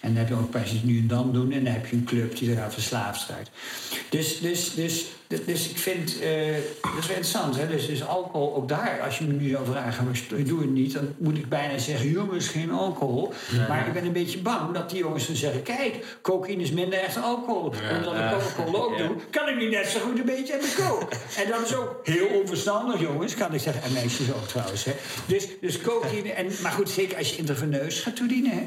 En 0.00 0.14
dan 0.14 0.16
heb 0.16 0.28
je 0.28 0.35
ook 0.35 0.54
het 0.54 0.85
nu 0.85 0.98
en 0.98 1.07
dan 1.09 1.33
doen. 1.33 1.52
En 1.52 1.64
dan 1.64 1.72
heb 1.72 1.87
je 1.87 1.96
een 1.96 2.04
club 2.04 2.37
die 2.38 2.50
eraan 2.50 2.72
verslaafd 2.72 3.28
raakt. 3.28 3.50
Dus, 4.11 4.40
dus, 4.40 4.74
dus, 4.74 5.07
dus, 5.29 5.45
dus 5.45 5.69
ik 5.69 5.79
vind, 5.79 6.21
eh, 6.21 6.29
dat 6.81 6.99
is 6.99 7.07
wel 7.07 7.17
interessant. 7.17 7.57
Hè? 7.57 7.67
Dus, 7.67 7.87
dus 7.87 8.07
alcohol, 8.07 8.55
ook 8.55 8.69
daar, 8.69 9.01
als 9.05 9.19
je 9.19 9.25
me 9.25 9.33
nu 9.33 9.49
zou 9.49 9.67
vragen, 9.67 10.05
maar 10.05 10.38
ik 10.38 10.49
doe 10.49 10.61
het 10.61 10.71
niet. 10.71 10.93
Dan 10.93 11.14
moet 11.19 11.37
ik 11.37 11.49
bijna 11.49 11.79
zeggen, 11.79 12.11
jongens, 12.11 12.49
geen 12.49 12.71
alcohol. 12.71 13.33
Maar 13.69 13.87
ik 13.87 13.93
ben 13.93 14.05
een 14.05 14.12
beetje 14.12 14.38
bang 14.38 14.75
dat 14.75 14.91
die 14.91 14.99
jongens 14.99 15.27
dan 15.27 15.37
zeggen, 15.37 15.62
kijk, 15.62 16.19
cocaïne 16.23 16.62
is 16.62 16.71
minder 16.71 16.99
echt 16.99 17.23
alcohol. 17.23 17.73
Omdat 17.97 18.14
ik 18.14 18.31
Coca-Cola 18.31 18.79
ook 18.79 18.99
doe, 18.99 19.17
kan 19.31 19.49
ik 19.49 19.57
niet 19.57 19.71
net 19.71 19.87
zo 19.87 20.01
goed 20.01 20.19
een 20.19 20.25
beetje 20.25 20.53
hebben 20.53 20.71
coke. 20.77 21.17
En 21.37 21.51
dat 21.51 21.61
is 21.64 21.75
ook 21.75 22.01
heel 22.03 22.27
onverstandig, 22.27 23.01
jongens, 23.01 23.35
kan 23.35 23.55
ik 23.55 23.61
zeggen. 23.61 23.83
En 23.83 23.93
meisjes 23.93 24.33
ook 24.33 24.49
trouwens. 24.49 24.85
Hè. 24.85 24.93
Dus, 25.27 25.47
dus 25.61 25.81
cocaïne, 25.81 26.33
en, 26.33 26.47
maar 26.62 26.73
goed, 26.73 26.91
zeker 26.91 27.17
als 27.19 27.31
je 27.31 27.37
intraveneus 27.37 28.01
gaat 28.01 28.17
toedienen. 28.17 28.51
Hè. 28.51 28.67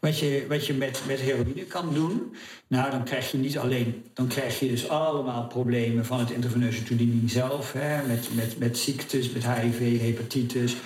Wat 0.00 0.18
je, 0.18 0.44
wat 0.48 0.66
je 0.66 0.74
met, 0.74 1.02
met 1.06 1.20
heroïne 1.20 1.64
kan 1.64 1.94
doen. 1.94 2.36
Nou, 2.66 2.90
dan 2.90 3.04
krijg 3.04 3.30
je 3.30 3.38
niet 3.38 3.58
alleen... 3.58 4.04
Dan 4.14 4.26
krijg 4.28 4.60
je 4.60 4.68
dus 4.68 4.88
allemaal 4.88 5.46
problemen 5.46 6.04
van 6.06 6.18
het 6.18 6.30
intraveneuze 6.30 6.82
toediening 6.82 7.30
zelf. 7.30 7.72
Hè, 7.72 8.06
met, 8.06 8.28
met, 8.34 8.58
met 8.58 8.78
ziektes, 8.78 9.30
met 9.30 9.48
HIV, 9.48 10.00
hepatitis, 10.00 10.76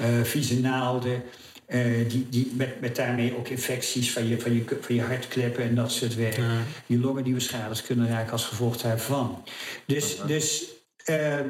eh 0.00 0.22
vieze 0.22 0.60
naalden. 0.60 1.22
eh, 1.66 2.08
die, 2.08 2.26
die 2.28 2.52
met, 2.56 2.80
met 2.80 2.96
daarmee 2.96 3.36
ook 3.36 3.48
infecties 3.48 4.12
van 4.12 4.28
je, 4.28 4.40
van, 4.40 4.52
je, 4.52 4.64
van 4.80 4.94
je 4.94 5.02
hartkleppen 5.02 5.62
en 5.62 5.74
dat 5.74 5.92
soort 5.92 6.14
werk. 6.14 6.40
Je 6.86 6.98
longen 6.98 7.24
die 7.24 7.34
beschadigd 7.34 7.82
kunnen 7.86 8.08
raken 8.08 8.32
als 8.32 8.44
gevolg 8.44 8.76
daarvan. 8.76 9.44
Dus, 9.86 10.16
dus 10.26 10.64
eh, 11.04 11.40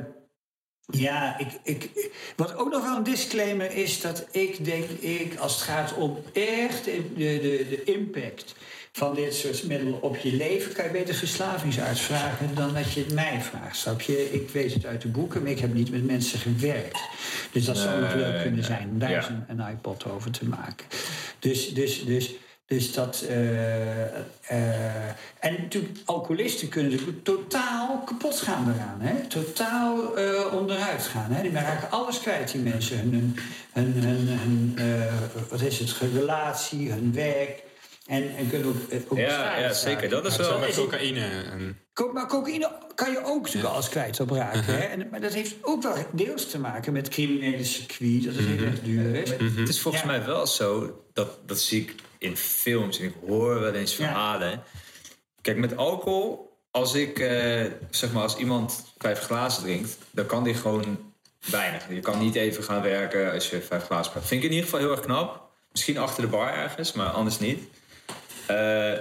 ja, 0.91 1.39
ik, 1.39 1.49
ik, 1.63 2.11
wat 2.37 2.57
ook 2.57 2.71
nog 2.71 2.83
wel 2.83 2.97
een 2.97 3.03
disclaimer 3.03 3.73
is 3.73 4.01
dat 4.01 4.27
ik 4.31 4.65
denk, 4.65 4.85
ik, 4.91 5.37
als 5.39 5.55
het 5.55 5.63
gaat 5.63 5.95
om 5.95 6.19
echt 6.33 6.85
de, 6.85 7.03
de, 7.17 7.67
de 7.69 7.83
impact 7.85 8.55
van 8.93 9.15
dit 9.15 9.35
soort 9.35 9.67
middelen 9.67 10.03
op 10.03 10.17
je 10.17 10.33
leven, 10.33 10.73
kan 10.73 10.85
je 10.85 10.91
beter 10.91 11.15
verslavingsarts 11.15 12.01
vragen 12.01 12.55
dan 12.55 12.75
dat 12.75 12.93
je 12.93 13.01
het 13.01 13.15
mij 13.15 13.41
vraagt. 13.41 13.77
Snap 13.77 14.01
je? 14.01 14.33
Ik 14.33 14.51
weet 14.51 14.75
het 14.75 14.87
uit 14.87 15.03
de 15.03 15.09
boeken, 15.09 15.43
maar 15.43 15.51
ik 15.51 15.59
heb 15.59 15.75
niet 15.75 15.91
met 15.91 16.07
mensen 16.07 16.39
gewerkt. 16.39 17.01
Dus 17.53 17.65
dat 17.65 17.77
zou 17.77 18.01
nog 18.01 18.15
leuk 18.15 18.35
kunnen 18.35 18.53
nee. 18.53 18.65
zijn 18.65 18.89
om 18.91 18.99
daar 18.99 19.11
Ja. 19.11 19.17
eens 19.17 19.29
een, 19.29 19.45
een 19.49 19.71
iPod 19.71 20.05
over 20.05 20.31
te 20.31 20.45
maken. 20.45 20.87
Dus, 21.39 21.75
dus, 21.75 22.05
dus, 22.05 22.35
dus 22.69 22.93
dat. 22.93 23.25
eh, 23.29 24.05
eh, 24.05 25.09
en 25.39 25.53
natuurlijk, 25.63 25.99
alcoholisten 26.05 26.69
kunnen 26.69 26.93
natuurlijk 26.93 27.25
totaal 27.25 28.03
kapot 28.07 28.41
gaan 28.41 28.75
eraan. 28.75 29.01
Hè? 29.01 29.27
Totaal 29.27 30.17
eh, 30.17 30.53
onderuit 30.55 31.03
gaan. 31.03 31.31
Hè? 31.31 31.43
Die 31.43 31.53
raken 31.53 31.91
alles 31.91 32.21
kwijt, 32.21 32.53
die 32.53 32.61
mensen. 32.61 32.99
Hun, 32.99 33.37
hun, 33.73 33.93
hun, 33.93 34.03
hun, 34.03 34.29
hun, 34.39 34.73
eh, 34.77 35.13
wat 35.51 35.61
is 35.61 35.79
het, 35.79 35.95
hun 35.95 36.13
relatie, 36.13 36.91
hun 36.93 37.13
werk. 37.15 37.63
En, 38.07 38.37
en 38.37 38.49
kunnen 38.51 38.69
ook, 38.69 38.77
ook 39.09 39.19
Ja, 39.19 39.57
ja, 39.59 39.73
zeker. 39.73 40.09
Dat 40.09 40.27
is 40.27 40.37
Dat 40.37 40.41
is 40.47 40.53
wel... 40.53 40.59
met 40.59 40.75
cocaïne. 40.75 41.21
En, 41.51 41.79
Maar 42.13 42.27
cocaïne 42.27 42.73
kan 42.95 43.11
je 43.11 43.25
ook 43.25 43.43
natuurlijk 43.45 43.75
alles 43.75 43.89
kwijt 43.89 44.21
op 44.21 44.31
raken. 44.31 44.65
hè? 44.65 44.79
En, 44.79 45.09
maar 45.11 45.21
dat 45.21 45.33
heeft 45.35 45.55
ook 45.63 45.83
wel 45.83 45.95
deels 46.13 46.51
te 46.51 46.59
maken 46.59 46.93
met 46.93 47.09
criminele 47.09 47.65
circuit. 47.65 48.25
Dat 48.25 48.35
het 48.35 48.45
heel 48.47 48.65
erg 48.67 48.81
duur 48.83 49.15
is. 49.15 49.31
Het 49.31 49.69
is 49.69 49.81
volgens 49.81 50.03
Ja. 50.03 50.09
mij 50.11 50.25
wel 50.25 50.47
zo, 50.47 51.01
dat, 51.13 51.39
dat 51.47 51.61
zie 51.61 51.81
ik 51.83 51.95
in 52.19 52.37
films 52.37 52.99
en 52.99 53.05
ik 53.05 53.15
hoor 53.27 53.61
wel 53.61 53.73
eens 53.75 53.97
Ja. 53.97 54.05
verhalen. 54.05 54.63
Kijk, 55.41 55.57
met 55.57 55.77
alcohol, 55.77 56.57
als 56.71 56.95
ik, 56.95 57.19
eh, 57.19 57.65
zeg 57.91 58.13
maar, 58.13 58.23
als 58.23 58.37
iemand 58.37 58.85
vijf 58.99 59.21
glazen 59.21 59.63
drinkt, 59.63 59.99
dan 60.11 60.27
kan 60.27 60.45
die 60.45 60.55
gewoon 60.55 61.13
weinig. 61.51 61.89
Je 61.89 62.01
kan 62.01 62.19
niet 62.19 62.35
even 62.35 62.65
gaan 62.65 62.83
werken 62.83 63.33
als 63.33 63.51
je 63.51 63.61
vijf 63.61 63.85
glazen 63.85 64.13
hebt. 64.13 64.27
Vind 64.27 64.43
ik 64.43 64.49
in 64.49 64.55
ieder 64.55 64.69
geval 64.71 64.81
heel 64.87 64.91
erg 64.97 65.01
knap. 65.05 65.47
Misschien 65.73 65.99
achter 65.99 66.23
de 66.23 66.29
bar 66.29 66.55
ergens, 66.55 66.93
maar 66.93 67.09
anders 67.11 67.39
niet. 67.39 67.63
Eh, 68.47 68.93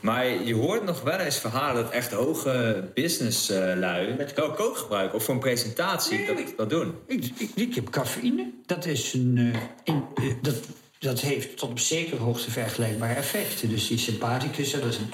maar 0.00 0.26
je 0.26 0.54
hoort 0.54 0.84
nog 0.84 1.02
wel 1.02 1.18
eens 1.18 1.38
verhalen 1.38 1.82
dat 1.82 1.92
echt 1.92 2.12
hoge 2.12 2.84
businesslui 2.94 4.16
wel 4.34 4.50
kook 4.50 4.76
gebruiken. 4.76 5.18
Of 5.18 5.24
voor 5.24 5.34
een 5.34 5.40
presentatie 5.40 6.18
Nee, 6.18 6.26
dat, 6.44 6.56
dat 6.56 6.70
doen. 6.70 6.94
Ik, 7.06 7.24
ik, 7.36 7.50
ik 7.54 7.74
heb 7.74 7.90
cafeïne. 7.90 8.50
Dat, 8.66 8.84
is 8.86 9.12
een, 9.12 9.54
eh, 9.84 10.24
dat, 10.42 10.54
dat 11.02 11.20
heeft 11.20 11.56
tot 11.56 11.70
op 11.70 11.78
zekere 11.78 12.22
hoogte 12.22 12.50
vergelijkbare 12.50 13.14
effecten. 13.14 13.68
Dus 13.68 13.88
die 13.88 13.98
sympathicus, 13.98 14.70
dat 14.70 14.84
is 14.84 14.96
een, 14.96 15.10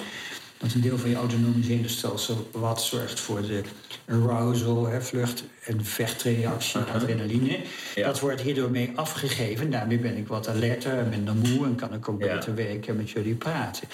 dat 0.57 0.67
is 0.69 0.75
een 0.75 0.81
deel 0.81 0.97
van 0.97 1.09
je 1.09 1.15
autonome 1.15 1.63
zenuwstelsel... 1.63 2.49
wat 2.51 2.83
zorgt 2.83 3.19
voor 3.19 3.41
de 3.41 3.61
arousal, 4.07 4.85
hè, 4.87 5.01
vlucht- 5.01 5.43
en 5.65 5.85
vechtreactie, 5.85 6.79
adrenaline. 6.79 7.59
Ja. 7.95 8.05
Dat 8.05 8.19
wordt 8.19 8.41
hierdoor 8.41 8.71
mee 8.71 8.91
afgegeven. 8.95 9.71
Daarmee 9.71 9.99
ben 9.99 10.17
ik 10.17 10.27
wat 10.27 10.47
alerter, 10.47 11.05
minder 11.09 11.35
moe... 11.35 11.65
en 11.65 11.75
kan 11.75 11.93
ik 11.93 12.09
ook 12.09 12.23
Ja. 12.23 12.33
beter 12.33 12.55
werken 12.55 12.87
en 12.87 12.95
met 12.95 13.09
jullie 13.09 13.35
praten. 13.35 13.87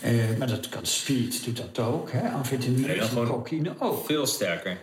Eh, 0.00 0.12
maar 0.38 0.48
dat 0.48 0.68
kan 0.68 0.86
speed, 0.86 1.44
doet 1.44 1.56
dat 1.56 1.78
ook. 1.86 2.10
Hè? 2.12 2.28
Amfetamine 2.30 2.86
Nee, 2.86 3.00
en 3.00 3.08
cocaïne 3.26 3.74
ook. 3.78 4.06
Veel 4.06 4.26
sterker. 4.26 4.76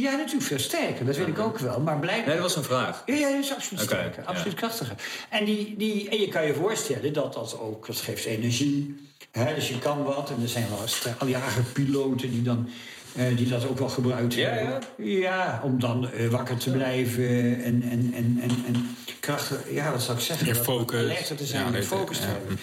Ja, 0.00 0.16
natuurlijk 0.16 0.46
veel 0.46 0.58
sterker, 0.58 1.06
dat 1.06 1.16
weet 1.16 1.26
ik 1.26 1.38
ook 1.38 1.58
wel. 1.58 1.80
Maar 1.80 1.98
blijkbaar... 1.98 2.26
Nee, 2.26 2.34
dat 2.34 2.44
was 2.44 2.56
een 2.56 2.64
vraag. 2.64 3.02
Ja, 3.06 3.14
ja, 3.14 3.30
dat 3.30 3.44
is 3.44 3.54
absoluut 3.54 3.84
sterker, 3.84 4.22
ja. 4.22 4.28
absoluut 4.28 4.54
krachtiger. 4.54 4.96
En, 5.28 5.44
die, 5.44 5.74
die, 5.76 6.08
en 6.08 6.20
je 6.20 6.28
kan 6.28 6.46
je 6.46 6.54
voorstellen 6.54 7.12
dat 7.12 7.32
dat 7.32 7.58
ook, 7.60 7.86
dat 7.86 7.96
geeft 7.96 8.24
energie. 8.24 8.96
Hè? 9.30 9.54
Dus 9.54 9.68
je 9.68 9.78
kan 9.78 10.02
wat. 10.02 10.30
En 10.30 10.42
er 10.42 10.48
zijn 10.48 10.66
wel 10.68 10.86
straaljagerpiloten 10.86 12.30
die, 12.30 12.42
dan, 12.42 12.68
eh, 13.14 13.36
die 13.36 13.48
dat 13.48 13.68
ook 13.68 13.78
wel 13.78 13.88
gebruikt 13.88 14.34
Ja, 14.34 14.48
hebben. 14.48 14.80
Ja, 14.96 15.60
om 15.64 15.80
dan 15.80 16.10
eh, 16.10 16.28
wakker 16.28 16.56
te 16.56 16.70
blijven 16.70 17.64
en, 17.64 17.82
en, 17.82 18.12
en, 18.14 18.38
en, 18.42 18.64
en 18.66 18.96
krachtig, 19.20 19.60
ja, 19.70 19.90
wat 19.90 20.02
zou 20.02 20.18
ik 20.18 20.24
zeggen? 20.24 20.46
Meer 20.46 20.54
focus. 20.54 21.00
Alerter 21.00 21.36
te 21.36 21.46
zijn 21.46 21.72
Ja, 21.72 21.76
en 21.76 21.84
focus 21.84 22.18
te 22.18 22.26
ja. 22.26 22.32
hebben. 22.32 22.58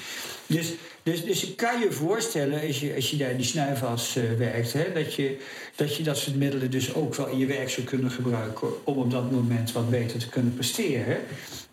Dus, 0.48 0.74
dus, 1.06 1.24
dus 1.24 1.48
ik 1.48 1.58
kan 1.58 1.80
je 1.80 1.92
voorstellen, 1.92 2.62
als 2.68 2.80
je, 2.80 2.96
als 2.96 3.10
je 3.10 3.18
daar 3.18 3.36
die 3.36 3.46
snuifas 3.46 4.16
eh, 4.16 4.24
werkt, 4.38 4.74
hè, 4.74 4.92
dat, 4.94 5.14
je, 5.14 5.38
dat 5.76 5.96
je 5.96 6.04
dat 6.04 6.18
soort 6.18 6.36
middelen 6.36 6.72
dus 6.72 6.94
ook 6.94 7.16
wel 7.16 7.28
in 7.28 7.38
je 7.38 7.46
werk 7.46 7.70
zou 7.70 7.88
kunnen 7.88 8.12
gebruiken 8.12 8.68
om 8.86 8.98
op 8.98 9.12
dat 9.12 9.32
moment 9.32 9.72
wat 9.72 9.90
beter 9.90 10.20
te 10.20 10.30
kunnen 10.30 10.54
presteren. 10.54 11.18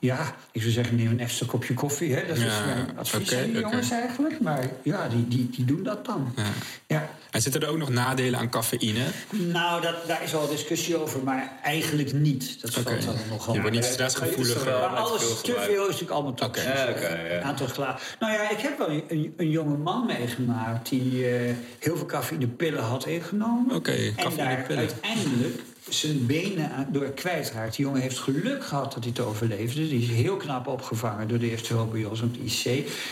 Ja, 0.03 0.35
ik 0.53 0.61
zou 0.61 0.73
zeggen, 0.73 0.97
neem 0.97 1.11
een 1.11 1.21
extra 1.21 1.47
kopje 1.47 1.75
koffie. 1.75 2.15
Hè. 2.15 2.27
Dat 2.27 2.37
is 2.37 2.43
Ja, 2.43 2.65
mijn 2.65 2.99
advies 2.99 3.33
oké, 3.33 3.43
aan 3.43 3.51
die 3.51 3.61
jongens 3.61 3.91
eigenlijk. 3.91 4.41
Maar 4.41 4.67
ja, 4.83 5.09
die, 5.09 5.29
die, 5.29 5.51
die 5.51 5.65
doen 5.65 5.83
dat 5.83 6.05
dan. 6.05 6.33
ja. 6.37 6.43
Ja. 6.87 7.09
En 7.31 7.43
zitten 7.43 7.61
er 7.63 7.69
ook 7.69 7.77
nog 7.79 7.89
nadelen 7.89 8.41
aan 8.41 8.51
cafeïne? 8.51 9.05
Nou, 9.31 9.83
dat, 9.83 9.95
daar 10.07 10.23
is 10.23 10.35
al 10.35 10.49
discussie 10.49 10.97
over, 10.97 11.23
maar 11.25 11.53
eigenlijk 11.63 12.13
niet. 12.13 12.61
Dat 12.61 12.71
valt 12.71 12.87
dan 13.05 13.15
nogal 13.31 13.55
Je 13.55 13.61
wordt 13.61 13.77
niet 13.77 13.85
stressgevoelig. 13.85 14.65
Maar 14.65 14.75
alles 14.75 15.41
te 15.43 15.53
veel 15.61 15.83
is 15.83 15.87
natuurlijk 15.87 16.11
allemaal 16.11 16.35
toxisch. 16.35 16.65
Oké. 16.89 17.09
Ja. 17.09 17.37
Een 17.37 17.43
aantal 17.43 17.67
gla- 17.67 17.99
Nou 18.21 18.33
ja, 18.33 18.51
ik 18.51 18.59
heb 18.59 18.79
wel 18.79 18.89
een 19.09 19.35
een, 19.37 19.51
jonge 19.51 19.77
man 19.77 20.07
meegemaakt 20.07 20.89
die 20.89 21.29
eh, 21.29 21.55
heel 21.79 21.97
veel 21.97 22.07
cafeïnepillen 22.07 22.83
had 22.83 23.07
ingenomen. 23.07 23.75
Oké, 23.77 23.93
en 24.17 24.37
daar 24.37 24.47
uiteindelijk 24.77 25.61
zijn 25.89 26.27
benen 26.27 26.89
door 26.91 27.11
kwijtraakt. 27.11 27.77
Die 27.77 27.85
jongen 27.85 28.01
heeft 28.01 28.19
geluk 28.19 28.65
gehad 28.65 28.93
dat 28.93 29.05
hij 29.05 29.13
het 29.17 29.25
overleefde. 29.27 29.89
Die 29.89 30.03
is 30.03 30.09
heel 30.09 30.37
knap 30.37 30.67
opgevangen 30.67 31.29
door 31.29 31.39
de 31.39 31.51
eerste 31.51 31.73
hulp 31.73 31.95
op 32.05 32.35
de 32.35 32.45
IC. 32.45 32.65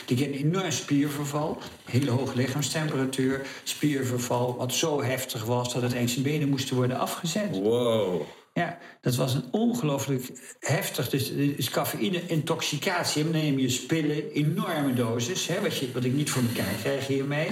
Die 0.07 0.17
kreeg 0.17 0.27
een 0.27 0.33
enorm 0.33 0.71
spierverval. 0.71 1.59
Hele 1.85 2.11
hoge 2.11 2.37
lichaamstemperatuur. 2.37 3.47
Spierverval 3.63 4.57
wat 4.57 4.75
zo 4.75 5.03
heftig 5.03 5.45
was 5.45 5.73
dat 5.73 5.83
het 5.83 5.93
eens 5.93 6.13
zijn 6.13 6.25
benen 6.25 6.49
moesten 6.49 6.77
worden 6.77 6.99
afgezet. 6.99 7.59
Wow. 7.59 8.23
Ja, 8.53 8.79
dat 9.01 9.15
was 9.15 9.35
een 9.35 9.45
ongelooflijk 9.51 10.31
heftig. 10.61 11.09
Dus, 11.09 11.33
dus 11.35 11.71
cafeïne-intoxicatie. 11.71 13.23
Dan 13.23 13.33
neem 13.33 13.59
je 13.59 13.69
spillen, 13.69 14.31
enorme 14.33 14.95
dosis. 14.95 15.47
Hè, 15.47 15.61
wat, 15.61 15.77
je, 15.79 15.93
wat 15.93 16.05
ik 16.05 16.13
niet 16.13 16.31
voor 16.31 16.43
elkaar 16.43 16.75
krijg 16.83 17.07
hiermee. 17.07 17.49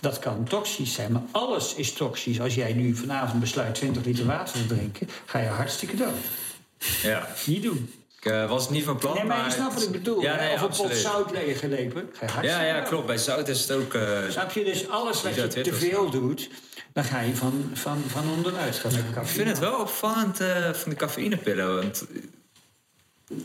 Dat 0.00 0.18
kan 0.18 0.44
toxisch 0.44 0.92
zijn. 0.94 1.12
Maar 1.12 1.22
alles 1.30 1.74
is 1.74 1.92
toxisch. 1.92 2.40
Als 2.40 2.54
jij 2.54 2.72
nu 2.72 2.94
vanavond 2.94 3.40
besluit 3.40 3.74
20 3.74 4.04
liter 4.04 4.26
water 4.26 4.52
te 4.60 4.66
drinken, 4.66 5.08
ga 5.26 5.38
je 5.38 5.48
hartstikke 5.48 5.96
dood. 5.96 6.14
Ja. 7.02 7.28
Niet 7.46 7.62
doen. 7.62 7.92
Ik 8.20 8.24
eh, 8.32 8.48
was 8.48 8.62
het 8.62 8.70
niet 8.70 8.84
van 8.84 8.96
plan, 8.98 9.14
Nee, 9.14 9.24
maar 9.24 9.44
je 9.44 9.50
snapt 9.50 9.74
wat 9.74 9.82
ik 9.82 9.90
bedoel. 9.90 10.20
Ja, 10.22 10.36
nee, 10.36 10.54
of 10.54 10.62
een 10.62 10.68
pot 10.86 10.96
zout 10.96 11.30
leeglepen. 11.30 12.10
Ga 12.12 12.26
je 12.26 12.32
hartstikke 12.32 12.46
Ja, 12.46 12.76
ja, 12.76 12.80
klopt. 12.80 13.06
Bij 13.06 13.18
zout 13.18 13.48
is 13.48 13.60
het 13.60 13.70
ook... 13.72 13.94
eh, 13.94 14.18
Snap 14.30 14.52
je? 14.52 14.64
Dus 14.64 14.88
alles 14.88 15.22
wat 15.22 15.34
je 15.34 15.46
te 15.48 15.74
veel 15.74 16.10
doet, 16.10 16.48
dan 16.92 17.04
ga 17.04 17.20
je 17.20 17.36
van, 17.36 17.70
van, 17.72 18.02
van 18.06 18.30
onderuit. 18.36 18.76
Je 18.76 18.88
Ik 19.20 19.26
vind 19.26 19.48
het 19.48 19.58
wel 19.58 19.80
opvallend 19.80 20.40
eh, 20.40 20.72
van 20.72 20.90
de 20.90 20.96
cafeïnepillen. 20.96 21.76
Want 21.76 22.06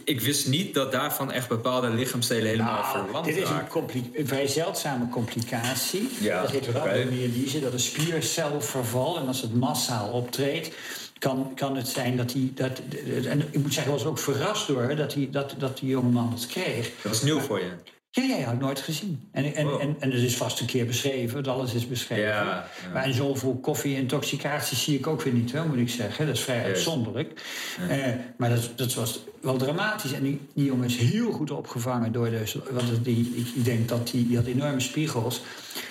ik 0.04 0.22
wist 0.22 0.48
niet 0.48 0.74
dat 0.74 0.92
daarvan 0.92 1.32
echt 1.32 1.48
bepaalde 1.48 1.90
lichaamsdelen 1.90 2.46
helemaal 2.46 2.82
Nou, 2.82 3.06
verlamd 3.06 3.26
dit 3.26 3.38
is 3.38 3.50
een, 3.50 4.28
vrij 4.28 4.48
zeldzame 4.48 5.10
complicatie. 5.10 6.10
Ja, 6.20 6.42
dat 6.42 6.52
heet 6.52 6.68
rhabdomyolyse, 6.68 7.60
dat 7.60 7.74
is 7.74 7.86
spiercelverval. 7.86 9.18
En 9.18 9.28
als 9.28 9.42
het 9.42 9.56
massaal 9.56 10.10
optreedt, 10.10 10.76
kan, 11.20 11.52
kan 11.56 11.76
het 11.76 11.88
zijn 11.88 12.18
dat 12.18 12.34
hij... 12.34 12.52
Dat, 12.56 12.82
en 13.26 13.42
ik 13.52 13.62
moet 13.62 13.74
zeggen, 13.74 13.94
ik 13.94 14.00
was 14.00 14.08
ook 14.08 14.20
verrast 14.20 14.68
door 14.68 14.96
dat, 14.96 15.12
die, 15.12 15.30
dat, 15.30 15.56
dat 15.58 15.78
die 15.78 15.90
jongeman 15.90 16.30
dat 16.30 16.48
kreeg. 16.48 16.92
Dat 17.02 17.12
was 17.12 17.22
nieuw 17.22 17.40
voor 17.40 17.60
je. 17.60 17.72
Ja, 18.16 18.24
ja, 18.24 18.36
ja, 18.36 18.44
had 18.44 18.54
ik 18.54 18.60
nooit 18.60 18.80
gezien. 18.80 19.28
En, 19.32 19.56
en, 19.56 19.66
Wow. 19.66 19.82
en, 19.82 19.96
en 20.00 20.12
het 20.12 20.22
is 20.22 20.38
vast 20.38 20.60
een 20.60 20.66
keer 20.66 20.86
beschreven, 20.86 21.46
alles 21.46 21.74
is 21.74 21.88
beschreven. 21.88 22.24
Ja, 22.24 22.44
ja. 22.44 22.68
Maar 22.94 23.04
en 23.04 23.14
zoveel 23.14 23.56
koffie-intoxicatie 23.62 24.78
zie 24.78 24.98
ik 24.98 25.08
ook 25.08 25.22
weer 25.22 25.34
niet, 25.34 25.52
hoor, 25.52 25.68
moet 25.68 25.78
ik 25.78 25.90
zeggen. 25.90 26.26
Dat 26.26 26.36
is 26.36 26.42
vrij 26.42 26.64
uitzonderlijk. 26.64 27.42
Eh, 27.90 27.98
maar 28.38 28.50
dat, 28.50 28.72
dat 28.76 28.94
was 28.94 29.20
wel 29.42 29.58
dramatisch. 29.58 30.14
En 30.14 30.24
die, 30.24 30.40
die 30.54 30.66
jongen 30.66 30.86
is 30.86 30.98
heel 30.98 31.32
goed 31.32 31.52
opgevangen 31.52 32.12
door 32.12 32.30
de... 32.30 32.62
Want 32.72 33.06
die, 33.06 33.34
ik, 33.36 33.48
ik 33.56 33.66
denk 33.66 33.90
dat 33.90 34.08
die, 34.08 34.28
die 34.28 34.38
had 34.38 34.46
enorme 34.46 34.80
spiegels... 34.80 35.42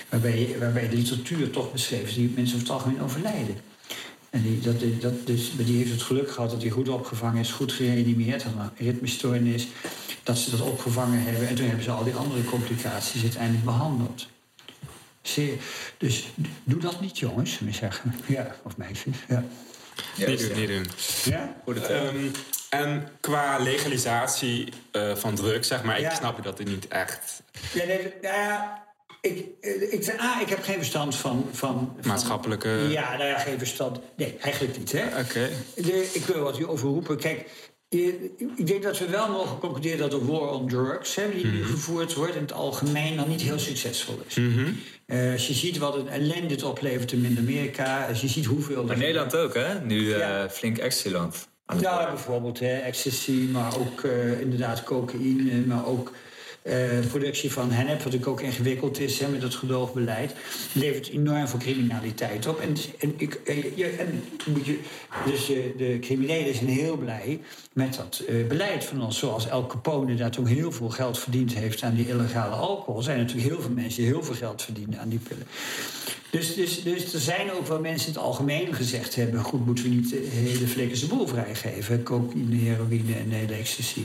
Waarbij, 0.08 0.56
waarbij 0.58 0.88
de 0.88 0.96
literatuur 0.96 1.50
toch 1.50 1.72
beschreven 1.72 2.08
is... 2.08 2.14
die 2.14 2.32
mensen 2.34 2.56
over 2.56 2.68
het 2.68 2.76
algemeen 2.76 3.02
overlijden. 3.02 3.56
En 4.30 4.42
die, 4.42 4.60
dat, 4.60 4.74
dat, 5.00 5.26
dus, 5.26 5.52
die 5.56 5.76
heeft 5.76 5.90
het 5.90 6.02
geluk 6.02 6.30
gehad 6.30 6.50
dat 6.50 6.62
hij 6.62 6.70
goed 6.70 6.88
opgevangen 6.88 7.40
is, 7.40 7.50
goed 7.50 7.72
gereanimeerd, 7.72 8.42
had 8.42 8.52
een 8.56 8.86
ritmestoornis, 8.86 9.68
dat 10.22 10.38
ze 10.38 10.50
dat 10.50 10.60
opgevangen 10.60 11.22
hebben. 11.22 11.48
En 11.48 11.54
toen 11.54 11.66
hebben 11.66 11.84
ze 11.84 11.90
al 11.90 12.04
die 12.04 12.14
andere 12.14 12.44
complicaties 12.44 13.22
uiteindelijk 13.22 13.64
behandeld. 13.64 14.26
Zeer, 15.22 15.54
dus 15.98 16.26
doe 16.64 16.80
dat 16.80 17.00
niet, 17.00 17.18
jongens, 17.18 17.58
moet 17.58 17.68
ik 17.68 17.74
zeggen. 17.74 18.14
Ja, 18.26 18.54
of 18.62 18.76
meisjes. 18.76 19.16
Ja. 19.28 19.44
Ja, 20.16 20.26
Niet 20.28 20.38
dus 20.38 20.48
doen, 20.48 20.60
ja. 20.60 20.68
niet 20.68 20.68
doen. 20.68 20.86
ja? 21.24 21.54
Ehm, 21.88 22.26
en 22.70 23.08
qua 23.20 23.58
legalisatie 23.58 24.72
eh, 24.92 25.14
van 25.16 25.34
drugs, 25.34 25.68
zeg 25.68 25.82
maar, 25.82 26.00
Ja. 26.00 26.10
ik 26.10 26.16
snap 26.16 26.44
dat 26.44 26.58
het 26.58 26.68
niet 26.68 26.88
echt 26.88 27.42
Ja, 27.72 27.84
nee, 27.84 28.12
nou 28.22 28.34
ja, 28.36 28.82
ik, 29.20 29.46
eh, 29.60 29.92
ik, 29.92 30.08
A, 30.20 30.40
ik 30.40 30.48
heb 30.48 30.62
geen 30.62 30.76
verstand 30.76 31.16
van... 31.16 31.48
van, 31.52 31.96
van 32.00 32.10
maatschappelijke... 32.10 32.68
Ja, 32.68 33.16
nou 33.16 33.28
ja, 33.28 33.38
geen 33.38 33.58
verstand. 33.58 33.98
Nee, 34.16 34.36
eigenlijk 34.40 34.78
niet, 34.78 34.92
hè. 34.92 35.20
Oké. 35.20 35.48
Ik 36.12 36.24
wil 36.26 36.42
wat 36.42 36.56
hierover 36.56 36.88
roepen. 36.88 37.16
Kijk, 37.18 37.38
je- 37.38 37.71
ik 38.56 38.66
denk 38.66 38.82
dat 38.82 38.98
we 38.98 39.08
wel 39.08 39.28
mogen 39.28 39.58
concluderen 39.58 39.98
dat 39.98 40.10
de 40.10 40.24
war 40.24 40.50
on 40.50 40.68
drugs, 40.68 41.14
hè, 41.14 41.30
die 41.34 41.46
nu 41.46 41.64
gevoerd 41.64 42.14
wordt, 42.14 42.34
in 42.34 42.40
het 42.40 42.52
algemeen 42.52 43.16
dan 43.16 43.28
niet 43.28 43.40
heel 43.40 43.58
succesvol 43.58 44.18
is. 44.26 44.38
Eh, 45.06 45.32
als 45.32 45.46
je 45.46 45.54
ziet 45.54 45.78
wat 45.78 45.96
een 45.96 46.08
ellende 46.08 46.54
het 46.54 46.62
oplevert 46.62 47.12
in 47.12 47.36
Amerika, 47.38 48.06
als 48.08 48.20
je 48.20 48.28
ziet 48.28 48.44
hoeveel. 48.44 48.84
Maar 48.84 48.96
Nederland 48.98 49.36
ook, 49.36 49.54
hè? 49.54 49.80
Nu 49.80 50.12
eh, 50.12 50.48
flink 50.50 50.78
Exceland. 50.78 51.48
aan 51.66 51.76
het 51.76 51.84
Ja, 51.84 52.08
bijvoorbeeld 52.08 52.58
hè, 52.58 52.76
ecstasy, 52.76 53.48
maar 53.52 53.78
ook 53.78 54.02
eh, 54.02 54.40
inderdaad 54.40 54.82
cocaïne, 54.82 55.66
maar 55.66 55.86
ook 55.86 56.12
eh, 56.62 57.06
productie 57.08 57.52
van 57.52 57.70
hennep, 57.70 57.94
wat 57.94 58.04
natuurlijk 58.04 58.30
ook 58.30 58.40
ingewikkeld 58.40 59.00
is 59.00 59.18
hè, 59.20 59.28
met 59.28 59.42
het 59.42 59.54
gedoogbeleid, 59.54 60.34
levert 60.72 61.08
enorm 61.08 61.48
veel 61.48 61.58
criminaliteit 61.58 62.46
op. 62.46 62.60
En, 62.60 62.74
en, 62.98 63.14
ik, 63.16 63.40
je, 63.74 63.86
en 63.86 64.22
moet 64.46 64.66
je, 64.66 64.78
dus 65.26 65.50
eh, 65.50 65.58
de 65.76 65.98
criminelen 66.00 66.54
zijn 66.54 66.68
heel 66.68 66.96
blij 66.96 67.40
met 67.72 67.94
dat 67.94 68.22
eh, 68.28 68.46
beleid 68.46 68.84
van 68.84 69.02
ons. 69.02 69.18
Zoals 69.18 69.48
El 69.48 69.66
Capone 69.66 70.14
daar 70.14 70.30
toen 70.30 70.46
heel 70.46 70.72
veel 70.72 70.90
geld 70.90 71.18
verdiend 71.18 71.54
heeft 71.54 71.82
aan 71.82 71.94
die 71.94 72.08
illegale 72.08 72.54
alcohol. 72.54 73.02
Zijn 73.02 73.18
natuurlijk 73.18 73.48
heel 73.48 73.60
veel 73.60 73.74
mensen 73.74 74.02
die 74.02 74.12
heel 74.12 74.22
veel 74.22 74.34
geld 74.34 74.62
verdienen 74.62 75.00
aan 75.00 75.08
die 75.08 75.20
pillen. 75.28 75.46
Dus, 76.32 76.54
dus, 76.54 76.82
dus 76.82 77.14
er 77.14 77.20
zijn 77.20 77.52
ook 77.52 77.66
wel 77.66 77.80
mensen 77.80 78.08
in 78.08 78.14
het 78.14 78.22
algemeen 78.22 78.74
gezegd 78.74 79.14
hebben... 79.14 79.40
goed, 79.40 79.66
moeten 79.66 79.84
we 79.84 79.90
niet 79.90 80.10
de 80.10 80.28
hele 80.30 80.66
flikkerse 80.66 81.06
boel 81.06 81.26
vrijgeven. 81.26 82.02
Cocaïne, 82.02 82.56
heroïne 82.56 83.14
en 83.14 83.28
de 83.28 83.34
hele 83.34 83.52
ecstasy. 83.54 84.04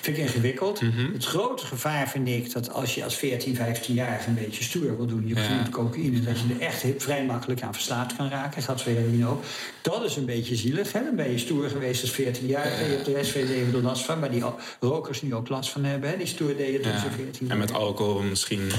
Vind 0.00 0.16
ik 0.16 0.22
ingewikkeld. 0.22 0.80
Het 1.12 1.24
grote 1.24 1.66
gevaar 1.66 2.08
vind 2.08 2.28
ik 2.28 2.52
dat 2.52 2.72
als 2.72 2.94
je 2.94 3.04
als 3.04 3.16
14, 3.16 3.56
15-jarige 3.56 4.28
een 4.28 4.34
beetje 4.34 4.62
stoer 4.62 4.96
wil 4.96 5.06
doen... 5.06 5.28
je 5.28 5.34
Ja. 5.34 5.66
cocaïne, 5.70 6.20
dat 6.20 6.38
je 6.40 6.54
er 6.54 6.60
echt 6.60 6.84
vrij 6.98 7.24
makkelijk 7.24 7.62
aan 7.62 7.74
verslaafd 7.74 8.16
kan 8.16 8.28
raken. 8.28 8.62
Gaat 8.62 8.82
voor 8.82 8.92
heroïne 8.92 9.26
ook. 9.26 9.42
Dat 9.82 10.04
is 10.04 10.16
een 10.16 10.26
beetje 10.26 10.56
zielig. 10.56 10.92
Hè? 10.92 11.04
Dan 11.04 11.16
ben 11.16 11.30
je 11.30 11.38
stoer 11.38 11.68
geweest 11.68 12.02
als 12.02 12.12
14-jarige. 12.12 12.84
Je 12.84 12.90
hebt 12.90 13.04
de 13.04 13.12
rest 13.12 13.30
van 13.30 13.40
je 13.40 13.46
leven 13.46 13.74
er 13.74 13.82
last 13.82 14.04
van. 14.04 14.18
Maar 14.18 14.30
die 14.30 14.42
rokers 14.80 15.22
nu 15.22 15.34
ook 15.34 15.48
last 15.48 15.70
van 15.70 15.84
hebben. 15.84 16.10
Hè? 16.10 16.16
Die 16.16 16.26
stoer 16.26 16.56
deden 16.56 16.82
toen 16.82 16.92
Ja. 16.92 17.00
ze 17.00 17.10
14 17.10 17.50
En 17.50 17.58
met 17.58 17.72
alcohol 17.72 18.22
misschien... 18.22 18.70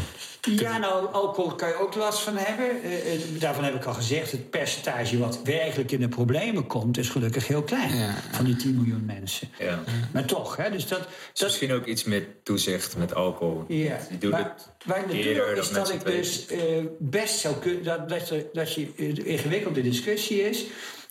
Ja, 0.51 0.77
nou, 0.77 1.13
alcohol 1.13 1.55
kan 1.55 1.67
je 1.67 1.75
ook 1.79 1.95
last 1.95 2.19
van 2.19 2.37
hebben. 2.37 2.83
Eh, 2.83 3.13
eh, 3.13 3.19
daarvan 3.39 3.63
heb 3.63 3.75
ik 3.75 3.85
al 3.85 3.93
gezegd, 3.93 4.31
het 4.31 4.49
percentage 4.49 5.17
wat 5.17 5.39
werkelijk 5.43 5.91
in 5.91 5.99
de 5.99 6.07
problemen 6.07 6.67
komt, 6.67 6.97
is 6.97 7.09
gelukkig 7.09 7.47
heel 7.47 7.63
klein. 7.63 7.95
Ja. 7.97 8.13
Van 8.31 8.45
die 8.45 8.55
10 8.55 8.75
miljoen 8.75 9.05
mensen. 9.05 9.49
Ja. 9.59 9.83
Maar 10.13 10.25
toch, 10.25 10.55
hè, 10.55 10.71
dus 10.71 10.87
dat. 10.87 10.99
Dat 10.99 11.07
misschien 11.41 11.71
ook 11.71 11.85
iets 11.85 12.03
met 12.03 12.23
toezicht, 12.43 12.97
met 12.97 13.13
alcohol. 13.15 13.63
ja. 13.67 13.97
Die 14.19 14.29
maar 14.29 14.39
het 14.43 14.67
waar 14.85 14.97
ik 14.99 15.05
naartoe 15.05 15.55
is 15.61 15.69
dat 15.69 15.89
ik 15.89 16.05
dus 16.05 16.45
eh, 16.47 16.59
best 16.99 17.39
zou 17.39 17.55
kunnen. 17.55 17.83
Dat, 17.83 18.09
dat, 18.09 18.29
er- 18.29 18.45
dat 18.53 18.73
je 18.73 18.91
de 18.95 19.25
ingewikkelde 19.25 19.81
discussie 19.81 20.41
is. 20.49 20.63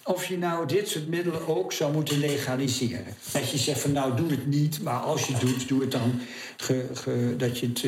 Of 0.04 0.26
je 0.26 0.38
nou 0.38 0.66
dit 0.66 0.88
soort 0.88 1.08
middelen 1.08 1.48
ook 1.48 1.72
zou 1.72 1.92
moeten 1.92 2.18
legaliseren. 2.18 3.04
Dat 3.32 3.50
je 3.50 3.58
zegt 3.58 3.80
van 3.80 3.92
nou 3.92 4.16
doe 4.16 4.30
het 4.30 4.46
niet, 4.46 4.82
maar 4.82 4.98
als 5.00 5.26
je 5.26 5.32
het 5.32 5.40
doet, 5.40 5.68
doe 5.68 5.80
het 5.80 5.90
dan 5.90 6.20
ge- 6.56 6.86
ge- 6.94 7.34
dat 7.38 7.58
je 7.58 7.66
het. 7.66 7.84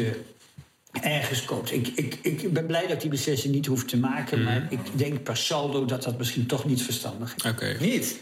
Ergens 1.03 1.45
koopt. 1.45 1.73
Ik, 1.73 1.89
ik, 1.95 2.19
ik 2.23 2.53
ben 2.53 2.67
blij 2.67 2.83
dat 2.83 2.91
ik 2.93 3.01
die 3.01 3.11
beslissing 3.11 3.55
niet 3.55 3.67
hoef 3.67 3.85
te 3.85 3.97
maken, 3.97 4.39
Mhm. 4.39 4.53
maar 4.53 4.67
ik 4.71 4.79
denk 4.93 5.23
per 5.23 5.37
saldo 5.37 5.85
dat 5.85 6.03
dat 6.03 6.19
misschien 6.19 6.47
toch 6.47 6.65
niet 6.65 6.83
verstandig 6.83 7.35
is. 7.37 7.51
Oké. 7.51 7.77
Niet? 7.81 8.19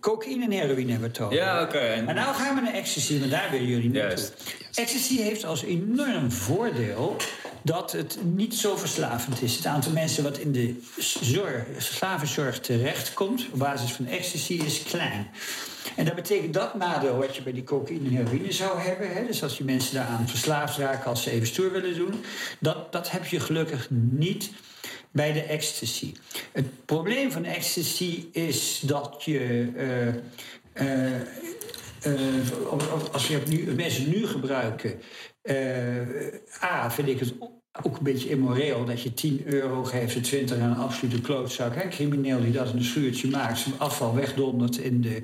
Cocaïne 0.00 0.44
en 0.44 0.50
heroïne 0.50 0.90
hebben 0.90 1.10
we 1.10 1.16
het 1.16 1.20
over. 1.20 1.36
Ja, 1.36 1.62
oké. 1.62 1.78
En- 1.78 2.04
Maar 2.04 2.14
nou 2.14 2.34
gaan 2.34 2.54
we 2.54 2.60
naar 2.60 2.74
ecstasy, 2.74 3.18
want 3.18 3.30
daar 3.30 3.48
willen 3.50 3.66
jullie 3.66 3.90
naartoe. 3.90 4.08
Juist. 4.08 4.42
Ecstasy 4.74 5.16
heeft 5.16 5.44
als 5.44 5.62
enorm 5.62 6.32
voordeel 6.32 7.16
dat 7.62 7.92
het 7.92 8.18
niet 8.22 8.54
zo 8.54 8.76
verslavend 8.76 9.42
is. 9.42 9.56
Het 9.56 9.66
aantal 9.66 9.92
mensen 9.92 10.22
wat 10.22 10.38
in 10.38 10.52
de 10.52 10.80
zorg, 11.20 11.64
slavenzorg 11.78 12.60
terechtkomt 12.60 13.46
op 13.52 13.58
basis 13.58 13.92
van 13.92 14.06
ecstasy 14.06 14.52
is 14.52 14.82
klein. 14.82 15.30
En 15.96 16.04
dat 16.04 16.14
betekent 16.14 16.54
dat 16.54 16.74
nadeel 16.74 17.16
wat 17.16 17.36
je 17.36 17.42
bij 17.42 17.52
die 17.52 17.64
cocaïne 17.64 18.08
en 18.08 18.14
heroïne 18.14 18.52
zou 18.52 18.80
hebben. 18.80 19.12
Hè, 19.12 19.26
dus 19.26 19.42
als 19.42 19.56
die 19.56 19.66
mensen 19.66 19.94
daaraan 19.94 20.28
verslaafd 20.28 20.78
raken 20.78 21.10
als 21.10 21.22
ze 21.22 21.30
even 21.30 21.46
stoer 21.46 21.72
willen 21.72 21.94
doen. 21.94 22.24
Dat, 22.58 22.92
dat 22.92 23.10
heb 23.10 23.26
je 23.26 23.40
gelukkig 23.40 23.88
niet 23.90 24.50
bij 25.10 25.32
de 25.32 25.42
ecstasy. 25.42 26.12
Het 26.52 26.84
probleem 26.84 27.32
van 27.32 27.44
ecstasy 27.44 28.24
is 28.32 28.80
dat 28.84 29.22
je. 29.24 29.68
eh, 29.76 31.12
eh, 31.14 31.20
als 33.12 33.28
je 33.28 33.42
nu, 33.48 33.74
mensen 33.74 34.10
nu 34.10 34.26
gebruiken. 34.26 35.00
eh, 35.42 36.62
A, 36.62 36.90
vind 36.90 37.08
ik 37.08 37.18
het 37.18 37.34
ook 37.82 37.96
een 37.96 38.02
beetje 38.02 38.28
immoreel 38.28 38.84
dat 38.84 39.02
je 39.02 39.14
10 39.14 39.42
euro 39.44 39.84
geeft, 39.84 40.14
de 40.14 40.20
20 40.20 40.58
aan 40.58 40.70
een 40.70 40.76
absolute 40.76 41.20
klootzak. 41.20 41.76
Een 41.76 41.90
crimineel 41.90 42.40
die 42.40 42.52
dat 42.52 42.68
in 42.70 42.76
een 42.76 42.84
schuurtje 42.84 43.28
maakt, 43.28 43.58
zijn 43.58 43.74
afval 43.78 44.14
wegdondert 44.14 44.76
in 44.76 45.00
de, 45.00 45.22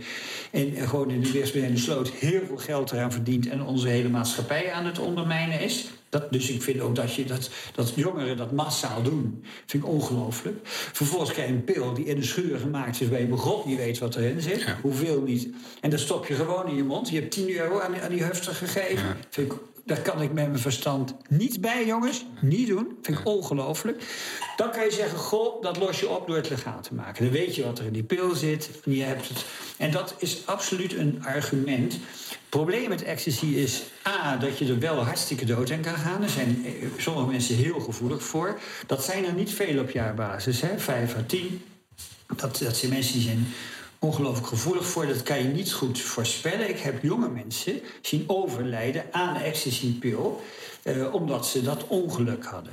in, 0.51 0.75
gewoon 0.77 1.11
in 1.11 1.21
de 1.21 1.31
weersbeneden 1.33 1.79
sloot, 1.79 2.09
heel 2.09 2.41
veel 2.47 2.57
geld 2.57 2.91
eraan 2.93 3.13
verdient 3.13 3.49
en 3.49 3.63
onze 3.63 3.89
hele 3.89 4.09
maatschappij 4.09 4.73
aan 4.73 4.87
het 4.87 4.99
ondermijnen 4.99 5.61
is. 5.61 5.89
Dat, 6.09 6.33
dus 6.33 6.51
ik 6.51 6.63
vind 6.63 6.81
ook 6.81 6.95
dat, 6.95 7.15
je 7.15 7.25
dat, 7.25 7.51
dat 7.75 7.93
jongeren 7.97 8.37
dat 8.37 8.53
massaal 8.53 9.03
doen, 9.03 9.45
vind 9.67 9.83
ik 9.85 9.89
ongelooflijk. 9.89 10.57
Vervolgens 10.93 11.33
krijg 11.33 11.49
je 11.49 11.55
een 11.55 11.65
pil 11.65 11.95
die 11.95 12.05
in 12.05 12.17
een 12.17 12.25
schuur 12.25 12.59
gemaakt 12.59 13.01
is 13.01 13.09
waar 13.09 13.21
je 13.21 13.27
begot 13.27 13.67
niet 13.67 13.77
weet 13.77 13.99
wat 13.99 14.17
erin 14.17 14.41
zit. 14.41 14.61
Ja. 14.61 14.79
Hoeveel 14.83 15.23
niet. 15.23 15.49
En 15.81 15.91
dan 15.91 15.99
stop 15.99 16.27
je 16.27 16.35
gewoon 16.35 16.69
in 16.69 16.77
je 16.77 16.85
mond. 16.85 17.09
Je 17.11 17.19
hebt 17.21 17.31
10 17.31 17.51
euro 17.51 17.81
aan, 17.81 17.93
die- 17.93 18.01
aan 18.03 18.11
die 18.11 18.23
hufter 18.23 18.55
gegeven. 18.55 19.07
Ja. 19.07 19.17
Vind 19.31 19.53
ik, 19.53 19.59
Daar 19.91 20.01
kan 20.01 20.23
ik 20.23 20.33
met 20.33 20.47
mijn 20.47 20.59
verstand 20.59 21.15
niet 21.29 21.61
bij, 21.61 21.87
jongens. 21.87 22.25
Niet 22.41 22.69
doen. 22.69 22.99
Vind 23.03 23.19
ik 23.19 23.27
ongelooflijk. 23.27 24.03
Dan 24.57 24.71
kan 24.71 24.85
je 24.85 24.91
zeggen, 24.91 25.19
goh, 25.19 25.63
dat 25.63 25.77
los 25.77 26.01
je 26.01 26.09
op 26.09 26.27
door 26.27 26.37
het 26.37 26.51
legaal 26.51 26.81
te 26.81 26.95
maken. 26.95 27.25
Dan 27.25 27.33
weet 27.33 27.55
je 27.55 27.65
wat 27.65 27.79
er 27.79 27.85
in 27.85 27.93
die 27.93 28.03
pil 28.03 28.35
zit. 28.35 28.71
En, 28.85 28.95
je 28.95 29.03
hebt 29.03 29.29
het. 29.29 29.45
en 29.77 29.91
dat 29.91 30.15
is 30.19 30.47
absoluut 30.47 30.95
een 30.95 31.23
argument. 31.25 31.93
Het 31.93 32.39
probleem 32.49 32.89
met 32.89 33.03
ecstasy 33.03 33.47
is 33.47 33.83
A, 34.09 34.37
dat 34.37 34.59
je 34.59 34.67
er 34.67 34.79
wel 34.79 35.05
hartstikke 35.05 35.45
dood 35.45 35.71
aan 35.71 35.81
kan 35.81 35.97
gaan. 35.97 36.23
Er 36.23 36.29
zijn 36.29 36.65
eh, 36.65 36.73
sommige 36.97 37.27
mensen 37.27 37.57
heel 37.57 37.81
gevoelig 37.81 38.23
voor. 38.23 38.61
Dat 38.87 39.05
zijn 39.05 39.25
er 39.25 39.35
niet 39.35 39.55
veel 39.55 39.81
op 39.81 39.91
jaarbasis, 39.91 40.61
hè? 40.61 40.79
5 40.79 41.17
à 41.17 41.23
10. 41.27 41.63
Dat, 42.37 42.59
dat 42.59 42.77
zijn 42.77 42.93
mensen 42.93 43.13
die 43.13 43.23
zijn 43.23 43.47
ongelooflijk 44.01 44.47
gevoelig 44.47 44.87
voor. 44.87 45.07
Dat 45.07 45.23
kan 45.23 45.39
je 45.39 45.49
niet 45.49 45.73
goed 45.73 46.01
voorspellen. 46.01 46.69
Ik 46.69 46.79
heb 46.79 47.03
jonge 47.03 47.29
mensen 47.29 47.81
zien 48.01 48.25
overlijden 48.27 49.05
aan 49.11 49.37
ecstasy-pil. 49.37 50.41
Eh, 50.83 51.15
omdat 51.15 51.47
ze 51.47 51.63
dat 51.63 51.87
ongeluk 51.87 52.45
hadden. 52.45 52.73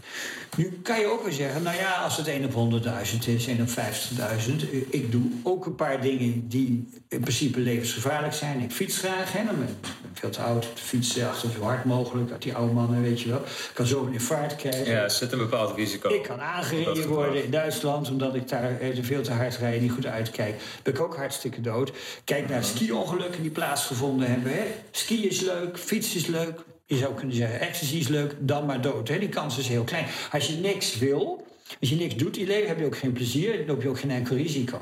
Nu 0.57 0.79
kan 0.83 0.99
je 0.99 1.05
ook 1.05 1.23
weer 1.23 1.33
zeggen, 1.33 1.63
nou 1.63 1.77
ja, 1.77 1.93
als 1.93 2.17
het 2.17 2.27
1 2.27 2.45
op 2.45 2.53
100.000 2.53 3.27
is, 3.27 3.47
1 3.47 3.61
op 3.61 3.69
50.000. 3.69 4.69
eh, 4.71 4.81
ik 4.89 5.11
doe 5.11 5.23
ook 5.43 5.65
een 5.65 5.75
paar 5.75 6.01
dingen 6.01 6.47
die 6.47 6.89
in 7.07 7.19
principe 7.19 7.59
levensgevaarlijk 7.59 8.33
zijn. 8.33 8.59
Ik 8.59 8.71
fiets 8.71 8.97
graag, 8.97 9.31
hè, 9.33 9.45
dan 9.45 9.55
ben 9.59 9.67
ik 9.67 9.89
veel 10.13 10.29
te 10.29 10.41
oud. 10.41 10.63
Ik 10.63 10.69
fiets 10.75 11.21
achter 11.21 11.49
zo 11.51 11.61
hard 11.61 11.85
mogelijk, 11.85 12.31
uit 12.31 12.41
die 12.41 12.53
oude 12.55 12.73
mannen, 12.73 13.01
weet 13.01 13.21
je 13.21 13.29
wel. 13.29 13.39
Ik 13.39 13.71
kan 13.73 13.85
zo 13.85 14.05
een 14.05 14.13
infarct 14.13 14.55
krijgen. 14.55 14.91
Ja, 14.91 15.09
zet 15.09 15.31
een 15.31 15.37
bepaald 15.37 15.75
risico. 15.75 16.09
Ik 16.09 16.23
kan 16.23 16.41
aangereden 16.41 17.07
worden 17.07 17.43
in 17.43 17.51
Duitsland 17.51 18.09
omdat 18.09 18.35
ik 18.35 18.47
daar 18.49 18.79
eh, 18.79 18.97
veel 19.01 19.21
te 19.21 19.31
hard 19.31 19.57
rijd 19.57 19.75
en 19.75 19.81
niet 19.81 19.91
goed 19.91 20.05
uitkijk. 20.05 20.55
Ben 20.83 20.93
ik 20.93 21.01
ook 21.01 21.15
hartstikke 21.15 21.61
dood. 21.61 21.91
Kijk 22.23 22.49
naar 22.49 22.63
ski-ongelukken 22.63 23.41
die 23.41 23.51
plaatsgevonden 23.51 24.29
hebben. 24.29 24.51
Hè. 24.51 24.63
Ski 24.91 25.27
is 25.27 25.41
leuk, 25.41 25.77
fiets 25.77 26.15
is 26.15 26.25
leuk. 26.25 26.59
Je 26.89 26.97
zou 26.97 27.13
kunnen 27.13 27.35
zeggen, 27.35 27.59
ecstasy 27.59 27.95
is 27.95 28.07
leuk, 28.07 28.35
dan 28.39 28.65
maar 28.65 28.81
dood. 28.81 29.07
Hè. 29.07 29.19
Die 29.19 29.29
kans 29.29 29.57
is 29.57 29.67
heel 29.67 29.83
klein. 29.83 30.05
Als 30.31 30.47
je 30.47 30.53
niks 30.53 30.97
wil, 30.97 31.47
als 31.79 31.89
je 31.89 31.95
niks 31.95 32.15
doet 32.15 32.37
in 32.37 32.47
leven, 32.47 32.67
heb 32.67 32.79
je 32.79 32.85
ook 32.85 32.97
geen 32.97 33.13
plezier. 33.13 33.63
Loop 33.67 33.81
je 33.81 33.89
ook 33.89 33.99
geen 33.99 34.11
enkel 34.11 34.35
risico. 34.35 34.81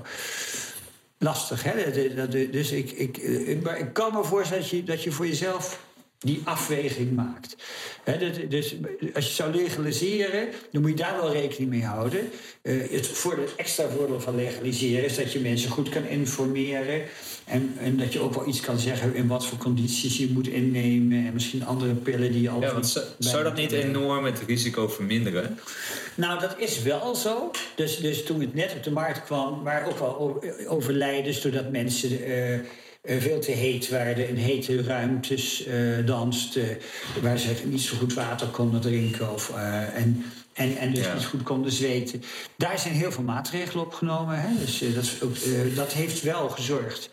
Lastig, 1.18 1.64
hè? 1.64 1.92
Dus 2.52 2.72
ik, 2.72 2.92
ik, 2.92 3.18
ik, 3.18 3.64
maar 3.64 3.80
ik 3.80 3.94
kan 3.94 4.14
me 4.14 4.24
voorstellen 4.24 4.62
dat 4.62 4.72
je, 4.72 4.84
dat 4.84 5.04
je 5.04 5.12
voor 5.12 5.28
jezelf 5.28 5.80
die 6.20 6.42
afweging 6.44 7.12
maakt. 7.16 7.56
Dus 8.50 8.76
als 9.14 9.28
je 9.28 9.34
zou 9.34 9.56
legaliseren, 9.56 10.48
dan 10.72 10.82
moet 10.82 10.90
je 10.92 10.96
daar 10.96 11.16
wel 11.22 11.32
rekening 11.32 11.70
mee 11.70 11.84
houden. 11.84 12.30
Eh, 12.62 12.74
het 12.92 13.08
voordeel, 13.08 13.46
extra 13.58 13.90
voordeel 13.90 14.20
van 14.22 14.36
legaliseren 14.36 15.06
is 15.06 15.16
dat 15.16 15.32
je 15.34 15.40
mensen 15.40 15.70
goed 15.70 15.90
kan 15.90 16.06
informeren. 16.06 17.02
En, 17.46 17.74
en 17.80 17.98
dat 17.98 18.14
je 18.14 18.20
ook 18.20 18.34
wel 18.34 18.48
iets 18.48 18.60
kan 18.60 18.80
zeggen 18.80 19.16
in 19.16 19.28
wat 19.28 19.46
voor 19.46 19.58
condities 19.58 20.18
je 20.18 20.28
moet 20.30 20.48
innemen. 20.48 21.26
En 21.26 21.34
misschien 21.34 21.66
andere 21.66 21.94
pillen 21.94 22.32
die 22.32 22.42
je 22.42 22.50
al. 22.50 22.62
Ja, 22.62 22.74
want 22.74 22.88
zou, 22.88 23.06
zou 23.20 23.44
dat 23.44 23.56
niet 23.56 23.72
enorm 23.72 24.26
het 24.26 24.40
risico 24.48 24.88
verminderen? 24.88 25.60
Nou, 26.16 26.40
dat 26.40 26.56
is 26.60 26.82
wel 26.82 27.16
zo. 27.16 27.52
Dus, 27.76 27.98
dus 27.98 28.24
toen 28.24 28.42
het 28.42 28.54
net 28.54 28.74
op 28.76 28.84
de 28.84 28.92
markt 28.92 29.24
kwam, 29.24 29.64
waren 29.64 29.88
ook 29.88 30.02
o- 30.02 30.42
overlijdens 30.68 31.42
doordat 31.42 31.72
mensen 31.72 32.24
eh, 32.24 32.60
veel 33.08 33.40
te 33.40 33.52
heet 33.52 33.90
werden, 33.90 34.30
in 34.30 34.36
hete 34.36 34.84
ruimtes 34.84 35.66
eh, 35.66 35.76
dansten, 36.06 36.78
waar 37.22 37.38
ze 37.38 37.54
niet 37.66 37.82
zo 37.82 37.98
goed 37.98 38.14
water 38.14 38.48
konden 38.48 38.82
drinken 38.82 39.34
of, 39.34 39.50
eh, 39.56 39.98
en, 39.98 40.26
en, 40.54 40.78
en 40.78 40.94
dus 40.94 41.06
Ja. 41.06 41.14
niet 41.14 41.26
goed 41.26 41.44
konden 41.44 41.72
zweten. 41.72 42.24
Daar 42.58 42.80
zijn 42.80 42.94
heel 42.94 43.12
veel 43.12 43.24
maatregelen 43.24 43.86
op 43.86 43.94
genomen. 43.94 44.40
Hè? 44.42 44.48
Dus 44.60 44.82
eh, 44.82 44.94
dat, 44.94 45.04
is 45.04 45.22
ook, 45.22 45.36
eh, 45.36 45.76
dat 45.76 45.94
heeft 45.94 46.22
wel 46.22 46.50
gezorgd 46.50 47.10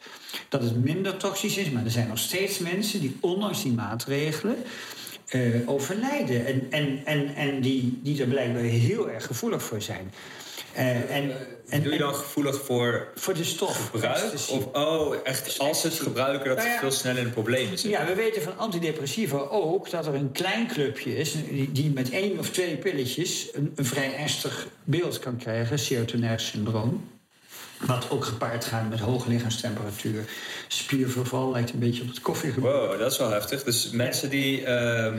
dat 0.49 0.62
het 0.62 0.84
minder 0.84 1.16
toxisch 1.16 1.57
is, 1.57 1.70
maar 1.70 1.84
er 1.84 1.90
zijn 1.90 2.09
nog 2.09 2.18
steeds 2.18 2.59
mensen 2.59 3.01
die 3.01 3.16
ondanks 3.20 3.62
die 3.62 3.72
maatregelen 3.72 4.57
eh, 5.28 5.40
overlijden. 5.66 6.47
En, 6.47 6.66
en, 6.70 7.01
en, 7.05 7.34
en 7.34 7.61
die, 7.61 8.01
die 8.03 8.20
er 8.20 8.28
blijkbaar 8.28 8.62
heel 8.62 9.11
erg 9.11 9.26
gevoelig 9.26 9.62
voor 9.62 9.82
zijn. 9.82 10.12
En, 10.74 11.08
en, 11.08 11.82
Doe 11.82 11.92
je 11.92 11.98
dan 11.98 12.14
gevoelig 12.14 12.64
voor 12.64 13.08
voor 13.14 13.34
de 13.34 13.44
stof. 13.44 13.88
gebruik? 13.90 14.32
Of 14.32 14.64
oh, 14.72 15.14
echt 15.24 15.58
als 15.58 15.80
ze 15.80 15.86
het 15.86 15.98
gebruiken 15.98 16.48
dat 16.48 16.56
Nou 16.56 16.68
ja. 16.68 16.78
veel 16.78 16.90
sneller 16.90 17.22
in 17.22 17.30
problemen 17.30 17.78
zitten? 17.78 18.00
Ja, 18.00 18.06
we 18.06 18.14
weten 18.14 18.42
van 18.42 18.58
antidepressiva 18.58 19.36
ook 19.38 19.90
dat 19.90 20.06
er 20.06 20.14
een 20.14 20.32
klein 20.32 20.66
clubje 20.66 21.16
is 21.16 21.32
die, 21.32 21.72
die 21.72 21.90
met 21.90 22.10
één 22.10 22.38
of 22.38 22.50
twee 22.50 22.76
pilletjes 22.76 23.48
een, 23.52 23.72
een 23.76 23.84
vrij 23.84 24.14
ernstig 24.16 24.66
beeld 24.84 25.18
kan 25.18 25.36
krijgen, 25.36 25.78
serotonair 25.78 26.40
syndroom. 26.40 27.10
Wat 27.86 28.10
ook 28.10 28.24
gepaard 28.24 28.64
gaat 28.64 28.88
met 28.90 29.00
hoge 29.00 29.28
lichaamstemperatuur. 29.28 30.24
Spierverval 30.68 31.50
lijkt 31.52 31.72
een 31.72 31.78
beetje 31.78 32.02
op 32.02 32.08
het 32.08 32.20
koffiegebruik. 32.20 32.76
Wow, 32.90 32.98
dat 32.98 33.12
is 33.12 33.18
wel 33.18 33.30
heftig. 33.30 33.62
Dus 33.64 33.90
mensen 33.90 34.30
die... 34.30 34.64
ehm, 34.64 35.16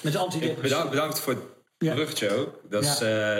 Met 0.00 0.16
antidepressiva. 0.16 0.62
bedankt, 0.62 0.90
bedankt 0.90 1.20
voor 1.20 1.32
het 1.32 1.42
Ja. 1.78 1.94
bruggetje 1.94 2.30
ook. 2.36 2.60
Dat 2.70 2.82
is 2.84 3.00
eh, 3.00 3.36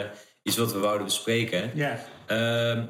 iets 0.47 0.57
wat 0.57 0.72
we 0.72 0.78
wouden 0.78 1.07
bespreken. 1.07 1.70
Ja, 1.74 2.05
Ehm, 2.26 2.84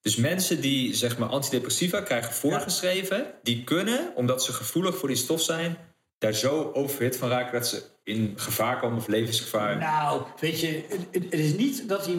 dus 0.00 0.16
mensen 0.16 0.60
die 0.60 0.94
zeg 0.94 1.18
maar 1.18 1.28
antidepressiva 1.28 2.00
krijgen 2.00 2.32
voorgeschreven, 2.32 3.26
die 3.42 3.64
kunnen, 3.64 4.12
omdat 4.14 4.44
ze 4.44 4.52
gevoelig 4.52 4.96
voor 4.96 5.08
die 5.08 5.16
stof 5.16 5.40
zijn, 5.42 5.76
daar 6.18 6.32
zo 6.32 6.70
overhit 6.74 7.16
van 7.16 7.28
raken 7.28 7.52
dat 7.52 7.68
ze 7.68 7.82
in 8.04 8.32
gevaar 8.36 8.80
komen 8.80 8.98
of 8.98 9.06
levensgevaar. 9.06 9.76
Nou, 9.78 10.22
weet 10.40 10.60
je, 10.60 10.84
het, 10.88 11.00
het- 11.10 11.24
het 11.30 11.40
is 11.40 11.54
niet 11.54 11.88
dat 11.88 12.06
hij. 12.06 12.14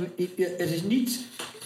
Het 0.58 0.70
is 0.72 0.82
niet. 0.82 1.20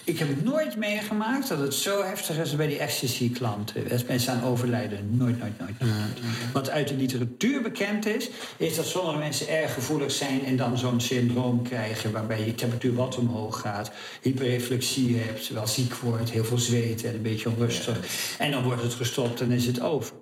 Ik 0.04 0.20
heb 0.20 0.28
het 0.28 0.44
nooit 0.44 0.78
meegemaakt 0.78 1.48
dat 1.48 1.60
het 1.60 1.74
zo 1.74 2.04
heftig 2.04 2.38
is 2.38 2.56
bij 2.56 2.68
die 2.68 2.78
ecstasy-klanten. 2.78 3.84
Mensen 4.08 4.34
aan 4.34 4.44
overlijden. 4.44 5.18
Nooit, 5.18 5.40
nooit, 5.40 5.60
nooit. 5.60 5.80
nooit. 5.80 6.20
Wat 6.54 6.70
uit 6.70 6.88
de 6.88 6.96
literatuur 6.96 7.62
bekend 7.62 8.06
is, 8.06 8.30
is 8.58 8.76
dat 8.76 8.86
sommige 8.86 9.18
mensen 9.18 9.48
erg 9.48 9.74
gevoelig 9.74 10.12
zijn 10.12 10.46
en 10.46 10.58
dan 10.58 10.78
zo'n 10.78 11.02
syndroom 11.02 11.64
krijgen 11.64 12.12
waarbij 12.12 12.46
je 12.46 12.56
temperatuur 12.56 12.94
wat 12.94 13.18
omhoog 13.18 13.60
gaat, 13.60 13.92
hyperreflexie 14.22 15.18
hebt, 15.18 15.50
wel 15.50 15.68
ziek 15.68 15.94
wordt, 15.94 16.30
heel 16.30 16.46
veel 16.46 16.58
zweet 16.58 17.04
en 17.04 17.14
een 17.14 17.22
beetje 17.22 17.50
onrustig. 17.50 18.00
En 18.38 18.52
dan 18.52 18.64
wordt 18.64 18.82
het 18.82 18.94
gestopt 18.94 19.42
en 19.42 19.52
is 19.52 19.66
het 19.66 19.82
over. 19.82 20.14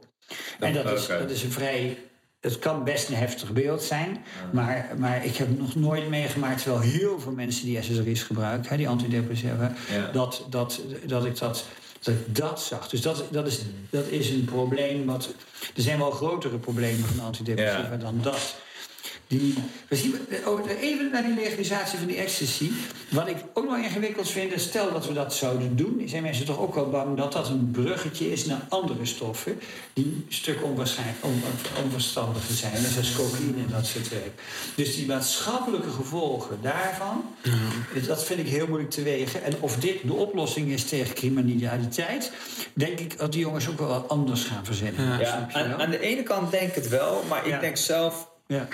En 0.59 0.73
dat 0.73 0.91
is, 0.91 1.07
dat 1.07 1.29
is 1.29 1.43
een 1.43 1.51
vrij. 1.51 1.97
Het 2.39 2.59
kan 2.59 2.83
best 2.83 3.09
een 3.09 3.15
heftig 3.15 3.51
beeld 3.53 3.83
zijn, 3.83 4.23
maar, 4.53 4.89
maar 4.97 5.25
ik 5.25 5.35
heb 5.35 5.57
nog 5.59 5.75
nooit 5.75 6.09
meegemaakt, 6.09 6.61
terwijl 6.61 6.81
heel 6.81 7.19
veel 7.19 7.31
mensen 7.31 7.65
die 7.65 7.81
SSRI's 7.81 8.23
gebruiken, 8.23 8.69
hè, 8.69 8.77
die 8.77 8.87
antidepressiva, 8.89 9.73
Ja. 9.91 10.11
dat, 10.11 10.45
dat, 10.49 10.81
dat 11.05 11.25
ik 11.25 11.37
dat, 11.39 11.65
dat 12.01 12.13
ik 12.13 12.35
dat 12.35 12.61
zag. 12.61 12.89
Dus 12.89 13.01
dat, 13.01 13.23
dat, 13.31 13.47
is, 13.47 13.59
dat 13.89 14.07
is 14.07 14.29
een 14.29 14.45
probleem 14.45 15.05
wat. 15.05 15.29
Er 15.75 15.81
zijn 15.81 15.97
wel 15.97 16.11
grotere 16.11 16.57
problemen 16.57 17.05
van 17.09 17.25
antidepressiva 17.25 17.89
Ja. 17.91 17.97
dan 17.97 18.19
dat. 18.21 18.55
Die, 19.29 19.53
we 19.87 19.95
zien, 19.95 20.15
oh, 20.45 20.69
even 20.81 21.11
naar 21.11 21.23
die 21.23 21.35
legalisatie 21.35 21.97
van 21.97 22.07
die 22.07 22.17
ecstasy. 22.17 22.71
Wat 23.09 23.27
ik 23.27 23.35
ook 23.53 23.65
nog 23.65 23.77
ingewikkeld 23.77 24.29
vind, 24.29 24.53
is 24.53 24.63
stel 24.63 24.91
dat 24.91 25.07
we 25.07 25.13
dat 25.13 25.33
zouden 25.33 25.75
doen, 25.75 26.01
zijn 26.05 26.23
mensen 26.23 26.45
toch 26.45 26.59
ook 26.59 26.75
wel 26.75 26.89
bang 26.89 27.17
dat 27.17 27.33
dat 27.33 27.47
een 27.49 27.71
bruggetje 27.71 28.31
is 28.31 28.45
naar 28.45 28.65
andere 28.69 29.05
stoffen 29.05 29.59
die 29.93 30.05
een 30.05 30.25
stuk 30.29 30.63
onwaarschijnlijk, 30.63 31.17
on, 31.21 31.41
onverstandiger 31.83 32.55
zijn, 32.55 32.77
zoals 32.77 33.15
cocaïne 33.15 33.57
en 33.57 33.71
dat 33.71 33.85
soort 33.85 34.09
werk. 34.09 34.41
Dus 34.75 34.95
die 34.95 35.05
maatschappelijke 35.05 35.89
gevolgen 35.89 36.57
daarvan, 36.61 37.23
dat 38.07 38.23
vind 38.25 38.39
ik 38.39 38.47
heel 38.47 38.67
moeilijk 38.67 38.91
te 38.91 39.03
wegen. 39.03 39.43
En 39.43 39.53
of 39.59 39.75
dit 39.75 39.95
de 40.03 40.13
oplossing 40.13 40.69
is 40.69 40.83
tegen 40.83 41.15
criminaliteit, 41.15 42.31
denk 42.73 42.99
ik 42.99 43.17
dat 43.17 43.31
die 43.31 43.41
jongens 43.41 43.69
ook 43.69 43.79
wel 43.79 43.87
wat 43.87 44.09
anders 44.09 44.43
gaan 44.43 44.65
verzinnen. 44.65 45.19
Ja. 45.19 45.49
Aan, 45.51 45.73
aan 45.73 45.89
de 45.89 45.99
ene 45.99 46.23
kant 46.23 46.51
denk 46.51 46.69
ik 46.69 46.75
het 46.75 46.87
wel, 46.87 47.23
maar 47.27 47.47
Ja. 47.47 47.55
ik 47.55 47.61
denk 47.61 47.77
zelf, 47.77 48.27
ja. 48.53 48.67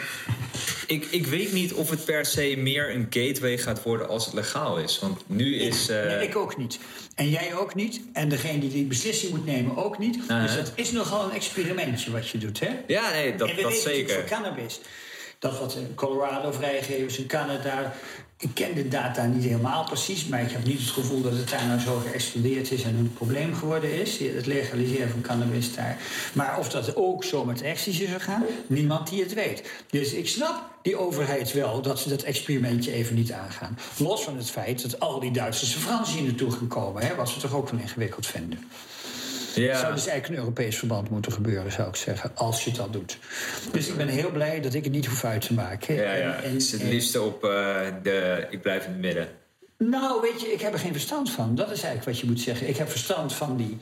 ik, 0.87 1.05
ik 1.05 1.27
weet 1.27 1.53
niet 1.53 1.73
of 1.73 1.89
het 1.89 2.05
per 2.05 2.25
se 2.25 2.55
meer 2.57 2.95
een 2.95 3.07
gateway 3.09 3.57
gaat 3.57 3.83
worden 3.83 4.07
als 4.07 4.25
het 4.25 4.33
legaal 4.33 4.77
is. 4.77 4.99
Want 4.99 5.21
nu 5.25 5.55
is. 5.55 5.89
eh, 5.89 6.05
Nee, 6.05 6.27
ik 6.27 6.35
ook 6.35 6.57
niet. 6.57 6.79
En 7.15 7.29
jij 7.29 7.55
ook 7.55 7.75
niet. 7.75 8.01
En 8.13 8.29
degene 8.29 8.59
die 8.59 8.69
die 8.69 8.85
beslissing 8.85 9.31
moet 9.31 9.45
nemen 9.45 9.77
ook 9.77 9.97
niet. 9.97 10.15
Uh-huh. 10.15 10.41
Dus 10.41 10.53
het 10.53 10.71
is 10.75 10.91
nogal 10.91 11.23
een 11.23 11.31
experimentje 11.31 12.11
wat 12.11 12.29
je 12.29 12.37
doet, 12.37 12.59
hè? 12.59 12.69
ja, 12.87 13.11
nee, 13.11 13.35
dat, 13.35 13.49
en 13.49 13.55
we 13.55 13.61
dat 13.61 13.71
weten 13.71 13.89
zeker. 13.91 14.13
voor 14.15 14.23
cannabis. 14.23 14.79
Dat 15.39 15.59
wat 15.59 15.75
in 15.75 15.95
Colorado 15.95 16.51
vrijgegeven 16.51 17.05
is, 17.05 17.17
in 17.17 17.27
Canada. 17.27 17.93
Ik 18.37 18.49
ken 18.53 18.75
de 18.75 18.87
data 18.87 19.25
niet 19.25 19.43
helemaal 19.43 19.83
precies, 19.83 20.25
maar 20.25 20.41
ik 20.41 20.51
heb 20.51 20.65
niet 20.65 20.79
het 20.79 20.89
gevoel 20.89 21.21
dat 21.21 21.31
het 21.31 21.49
daar 21.49 21.65
nou 21.65 21.79
zo 21.79 21.97
geëxplodeerd 21.97 22.71
is 22.71 22.83
en 22.83 22.95
een 22.95 23.13
probleem 23.13 23.53
geworden 23.53 24.01
is. 24.01 24.19
Het 24.19 24.45
legaliseren 24.45 25.09
van 25.09 25.21
cannabis 25.21 25.75
daar. 25.75 25.97
Maar 26.33 26.59
of 26.59 26.69
dat 26.69 26.95
ook 26.95 27.23
zo 27.23 27.45
met 27.45 27.61
ecstasy 27.61 28.07
zou 28.07 28.19
gaan, 28.19 28.43
niemand 28.67 29.09
die 29.09 29.23
het 29.23 29.33
weet. 29.33 29.71
Dus 29.89 30.13
ik 30.13 30.27
snap 30.27 30.63
die 30.81 30.97
overheid 30.97 31.53
wel 31.53 31.81
dat 31.81 31.99
ze 31.99 32.09
dat 32.09 32.21
experimentje 32.23 32.91
even 32.91 33.15
niet 33.15 33.31
aangaan. 33.31 33.77
Los 33.97 34.23
van 34.23 34.37
het 34.37 34.49
feit 34.49 34.81
dat 34.81 34.99
al 34.99 35.19
die 35.19 35.31
Duitsers 35.31 35.75
en 35.75 35.81
Fransen 35.81 36.17
hier 36.17 36.27
naartoe 36.27 36.51
gaan 36.51 36.67
komen, 36.67 37.05
hè, 37.05 37.15
wat 37.15 37.29
ze 37.29 37.39
toch 37.39 37.53
ook 37.53 37.69
wel 37.69 37.79
ingewikkeld 37.79 38.27
vinden. 38.27 38.59
Ja. 39.55 39.79
Zou 39.79 39.93
dus 39.93 40.07
eigenlijk 40.07 40.27
een 40.27 40.35
Europees 40.47 40.77
verband 40.77 41.09
moeten 41.09 41.31
gebeuren, 41.31 41.71
zou 41.71 41.87
ik 41.87 41.95
zeggen, 41.95 42.31
als 42.35 42.63
je 42.63 42.71
dat 42.71 42.93
doet. 42.93 43.17
Dus 43.71 43.87
ik 43.87 43.95
ben 43.97 44.07
heel 44.07 44.31
blij 44.31 44.61
dat 44.61 44.73
ik 44.73 44.83
het 44.83 44.93
niet 44.93 45.05
hoef 45.05 45.23
uit 45.23 45.41
te 45.41 45.53
maken. 45.53 45.95
Ja, 45.95 46.13
ja. 46.13 46.35
En- 46.35 46.43
en- 46.43 46.61
zit 46.61 46.71
het 46.71 46.81
en- 46.81 46.89
liefst 46.89 47.17
op 47.17 47.43
eh, 47.43 47.77
de. 48.03 48.47
Ik 48.49 48.61
blijf 48.61 48.85
in 48.85 48.91
het 48.91 49.01
midden. 49.01 49.27
Nou, 49.77 50.21
weet 50.21 50.41
je, 50.41 50.47
ik 50.47 50.61
heb 50.61 50.73
er 50.73 50.79
geen 50.79 50.91
verstand 50.91 51.31
van. 51.31 51.55
Dat 51.55 51.65
is 51.71 51.81
eigenlijk 51.83 52.05
wat 52.05 52.19
je 52.19 52.25
moet 52.25 52.39
zeggen. 52.39 52.67
Ik 52.69 52.77
heb 52.77 52.89
verstand 52.89 53.33
van, 53.33 53.57
die, 53.57 53.77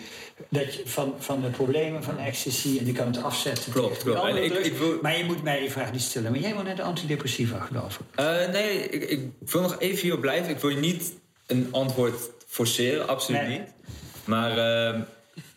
dat 0.50 0.74
je, 0.76 0.82
van, 0.86 1.14
van 1.20 1.42
de 1.42 1.48
problemen 1.48 2.04
van 2.04 2.18
ecstasy 2.20 2.78
en 2.80 2.88
ik 2.88 2.94
kan 2.94 3.08
het 3.08 3.24
afzetten. 3.24 3.72
Klopt, 3.72 4.04
klopt. 4.04 4.24
En 4.24 4.44
ik- 4.44 4.54
ik 4.54 4.78
wil- 4.78 4.98
Maar 5.02 5.18
je 5.18 5.24
moet 5.24 5.44
mij 5.44 5.60
die 5.60 5.72
vraag 5.72 5.92
niet 5.92 6.02
stellen. 6.02 6.32
Maar 6.32 6.40
jij 6.40 6.54
wil 6.54 6.64
net 6.64 6.76
de 6.78 6.82
antidepressiva, 6.84 7.60
geloof 7.60 8.00
ik. 8.00 8.20
Eh, 8.20 8.48
nee, 8.52 8.90
ik, 8.90 9.04
ik 9.10 9.20
wil 9.52 9.62
nog 9.62 9.76
even 9.80 10.02
hierop 10.02 10.22
blijven. 10.22 10.50
Ik 10.50 10.58
wil 10.60 10.70
je 10.70 10.80
niet 10.80 11.12
een 11.48 11.68
antwoord 11.72 12.16
forceren, 12.48 13.08
absoluut 13.08 13.42
Nee. 13.42 13.60
niet. 13.60 13.68
Maar 14.26 14.58
ehm, 14.58 15.02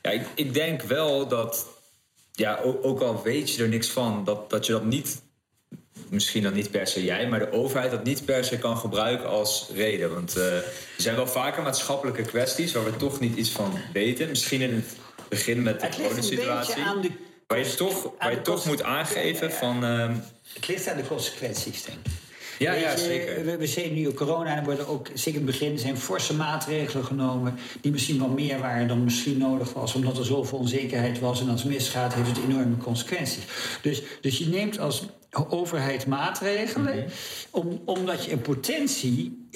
ja, 0.06 0.12
ik, 0.12 0.26
ik 0.34 0.54
denk 0.54 0.82
wel 0.82 1.28
dat, 1.28 1.66
ja, 2.32 2.60
ook, 2.62 2.84
ook 2.84 3.00
al 3.00 3.22
weet 3.22 3.54
je 3.54 3.62
er 3.62 3.68
niks 3.68 3.88
van, 3.88 4.24
dat, 4.24 4.50
dat 4.50 4.66
je 4.66 4.72
dat 4.72 4.84
niet, 4.84 5.22
misschien 6.08 6.42
dan 6.42 6.52
niet 6.52 6.70
per 6.70 6.86
se 6.86 7.04
jij, 7.04 7.28
maar 7.28 7.38
de 7.38 7.52
overheid 7.52 7.90
dat 7.90 8.04
niet 8.04 8.24
per 8.24 8.44
se 8.44 8.58
kan 8.58 8.76
gebruiken 8.76 9.28
als 9.28 9.70
reden. 9.74 10.14
Want 10.14 10.36
eh, 10.36 10.56
er 10.56 10.64
zijn 10.96 11.16
wel 11.16 11.26
vaker 11.26 11.62
maatschappelijke 11.62 12.22
kwesties 12.22 12.72
waar 12.72 12.84
we 12.84 12.96
toch 12.96 13.20
niet 13.20 13.36
iets 13.36 13.50
van 13.50 13.78
weten. 13.92 14.28
Misschien 14.28 14.60
in 14.60 14.74
het 14.74 14.96
begin 15.28 15.62
met 15.62 15.80
de 15.80 15.88
coronasituatie. 15.88 16.82
Waar 17.46 17.58
je 17.58 17.74
toch, 17.74 18.12
waar 18.18 18.30
je 18.30 18.42
toch 18.42 18.66
moet 18.66 18.82
aangeven 18.82 19.52
van... 19.52 19.84
ehm, 19.84 20.14
Het 20.54 20.68
ligt 20.68 20.88
aan 20.88 20.96
de 20.96 21.06
consequenties, 21.06 21.84
denk 21.84 21.98
ik. 22.06 22.12
Ja, 22.58 22.72
Weet 22.72 22.80
ja, 22.80 22.96
zeker. 22.96 23.44
We, 23.44 23.56
we 23.56 23.66
zien 23.66 23.94
nu 23.94 24.08
ook 24.08 24.14
corona 24.14 24.50
en 24.50 24.58
er 24.58 24.64
worden 24.64 24.88
ook, 24.88 25.08
zeker 25.14 25.40
in 25.40 25.46
het 25.46 25.58
begin, 25.58 25.78
zijn 25.78 25.98
forse 25.98 26.34
maatregelen 26.34 27.04
genomen. 27.04 27.54
die 27.80 27.92
misschien 27.92 28.18
wel 28.18 28.28
meer 28.28 28.58
waren 28.58 28.88
dan 28.88 29.04
misschien 29.04 29.38
nodig 29.38 29.72
was, 29.72 29.94
omdat 29.94 30.18
er 30.18 30.24
zoveel 30.24 30.58
onzekerheid 30.58 31.20
was. 31.20 31.40
En 31.40 31.48
als 31.48 31.62
het 31.62 31.72
misgaat, 31.72 32.14
heeft 32.14 32.28
het 32.28 32.44
enorme 32.48 32.76
consequenties. 32.76 33.44
Dus, 33.82 34.02
dus 34.20 34.38
je 34.38 34.46
neemt 34.46 34.78
als 34.78 35.02
overheid 35.50 36.06
maatregelen, 36.06 36.96
Mhm. 36.96 37.08
om, 37.50 37.80
omdat 37.84 38.24
je 38.24 38.30
in 38.30 38.40
potentie 38.40 39.46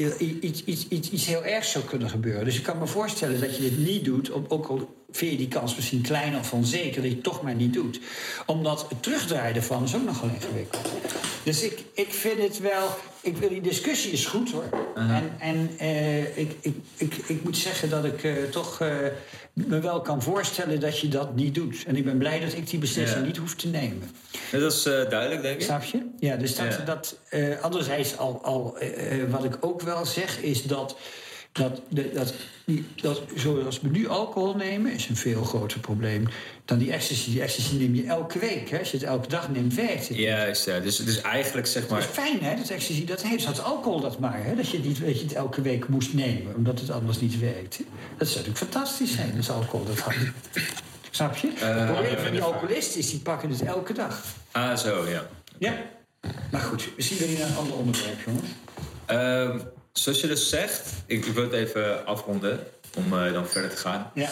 iets, 0.40 0.64
iets, 0.64 0.88
iets, 0.88 1.10
iets 1.10 1.26
heel 1.26 1.44
ergs 1.44 1.70
zou 1.70 1.84
kunnen 1.84 2.10
gebeuren. 2.10 2.44
Dus 2.44 2.56
ik 2.56 2.62
kan 2.62 2.78
me 2.78 2.86
voorstellen 2.86 3.40
dat 3.40 3.56
je 3.56 3.62
dit 3.62 3.78
niet 3.78 4.04
doet, 4.04 4.30
ook 4.48 4.66
al 4.66 4.98
vind 5.10 5.30
je 5.30 5.36
die 5.36 5.48
kans 5.48 5.74
misschien 5.76 6.00
klein 6.00 6.36
of 6.38 6.52
onzeker, 6.52 6.94
dat 7.02 7.10
je 7.10 7.16
het 7.16 7.22
toch 7.22 7.42
maar 7.42 7.54
niet 7.54 7.72
doet. 7.72 8.00
Omdat 8.46 8.86
het 8.88 9.02
terugdraaien 9.02 9.56
ervan 9.56 9.84
is 9.84 9.94
ook 9.94 10.04
nogal 10.04 10.28
ingewikkeld. 10.28 10.88
Dus 11.42 11.62
ik, 11.62 11.84
ik 11.94 12.12
vind 12.12 12.38
het 12.42 12.58
wel. 12.60 12.88
Ik 13.20 13.36
wil 13.36 13.48
die 13.48 13.60
discussie 13.60 14.12
is 14.12 14.26
goed 14.26 14.50
hoor. 14.50 14.64
En, 14.94 15.32
en 15.38 15.70
eh, 15.78 16.38
ik, 16.38 16.56
ik, 16.60 16.74
ik, 16.96 17.14
ik 17.26 17.44
moet 17.44 17.56
zeggen 17.56 17.90
dat 17.90 18.04
ik 18.04 18.24
eh, 18.24 18.32
toch 18.50 18.80
eh, 18.80 18.88
me 19.52 19.80
wel 19.80 20.00
kan 20.00 20.22
voorstellen 20.22 20.80
dat 20.80 20.98
je 20.98 21.08
dat 21.08 21.34
niet 21.34 21.54
doet. 21.54 21.84
En 21.86 21.96
ik 21.96 22.04
ben 22.04 22.18
blij 22.18 22.40
dat 22.40 22.52
ik 22.52 22.70
die 22.70 22.78
beslissing 22.78 23.20
Ja. 23.20 23.26
niet 23.26 23.36
hoef 23.36 23.54
te 23.54 23.68
nemen. 23.68 24.10
Dat 24.52 24.72
is 24.72 24.86
eh, 24.86 25.08
duidelijk, 25.10 25.42
denk 25.42 25.56
ik. 25.56 25.62
Snap 25.62 25.82
je? 25.82 26.06
Ja, 26.18 26.36
dus 26.36 26.56
dat. 26.56 26.74
Ja. 26.74 26.84
dat 26.84 27.18
eh, 27.28 27.60
anderzijds, 27.60 28.16
al, 28.16 28.40
al, 28.44 28.78
eh, 28.78 29.24
wat 29.30 29.44
ik 29.44 29.56
ook 29.60 29.80
wel 29.80 30.06
zeg, 30.06 30.40
is 30.40 30.62
dat. 30.62 30.96
Dat, 31.52 31.80
dat, 31.88 32.34
die, 32.64 32.86
dat 32.96 33.22
zoals 33.36 33.80
we 33.80 33.88
nu 33.88 34.08
alcohol 34.08 34.54
nemen, 34.54 34.92
is 34.92 35.08
een 35.08 35.16
veel 35.16 35.44
groter 35.44 35.80
probleem 35.80 36.28
dan 36.64 36.78
die 36.78 36.92
ecstasy. 36.92 37.30
Die 37.30 37.42
ecstasy 37.42 37.76
neem 37.76 37.94
je 37.94 38.04
elke 38.04 38.38
week. 38.38 38.70
Hè? 38.70 38.78
Als 38.78 38.90
je 38.90 38.96
het 38.96 39.06
elke 39.06 39.28
dag 39.28 39.50
neemt, 39.50 39.74
werkt 39.74 40.08
het. 40.08 40.16
Juist, 40.16 40.64
ja. 40.64 40.80
Dus, 40.80 40.96
dus 40.96 41.20
eigenlijk 41.20 41.66
zeg 41.66 41.82
Dat 41.82 41.90
maar... 41.90 42.00
is 42.00 42.06
fijn, 42.06 42.40
hè? 42.40 42.56
Dat 42.56 42.68
ecstasy, 42.68 43.04
dat 43.04 43.22
heeft 43.22 43.46
dat 43.46 43.62
alcohol 43.62 44.00
dat 44.00 44.18
maar. 44.18 44.44
Hè? 44.44 44.54
Dat, 44.54 44.68
je 44.68 44.78
niet, 44.78 45.00
dat 45.04 45.18
je 45.18 45.24
het 45.24 45.34
elke 45.34 45.62
week 45.62 45.88
moest 45.88 46.14
nemen, 46.14 46.54
omdat 46.56 46.80
het 46.80 46.90
anders 46.90 47.20
niet 47.20 47.38
werkt. 47.38 47.80
Dat 48.16 48.28
zou 48.28 48.46
natuurlijk 48.46 48.72
fantastisch 48.72 49.14
zijn, 49.14 49.36
als 49.36 49.50
alcohol 49.50 49.86
dat 49.86 49.98
had. 49.98 50.14
Snap 51.10 51.36
je? 51.36 51.52
het 51.54 51.92
probleem 51.92 52.18
van 52.18 52.30
die 52.32 52.42
alcoholisten 52.42 53.00
is, 53.00 53.10
die 53.10 53.20
pakken 53.20 53.50
het 53.50 53.62
elke 53.62 53.92
dag. 53.92 54.24
Ah, 54.50 54.76
zo, 54.76 55.08
ja. 55.08 55.26
Ja. 55.58 55.74
Maar 56.50 56.60
goed, 56.60 56.88
misschien 56.96 57.38
naar 57.38 57.48
een 57.48 57.56
ander 57.56 57.74
onderwerp, 57.76 58.18
jongens. 58.26 58.48
Ehm, 59.06 59.58
zoals 59.92 60.20
je 60.20 60.26
dus 60.26 60.48
zegt, 60.48 60.92
ik, 61.06 61.24
ik 61.26 61.32
wil 61.32 61.42
het 61.42 61.52
even 61.52 62.06
afronden 62.06 62.66
om 62.96 63.18
eh, 63.18 63.32
dan 63.32 63.48
verder 63.48 63.70
te 63.70 63.76
gaan. 63.76 64.10
Ja. 64.14 64.30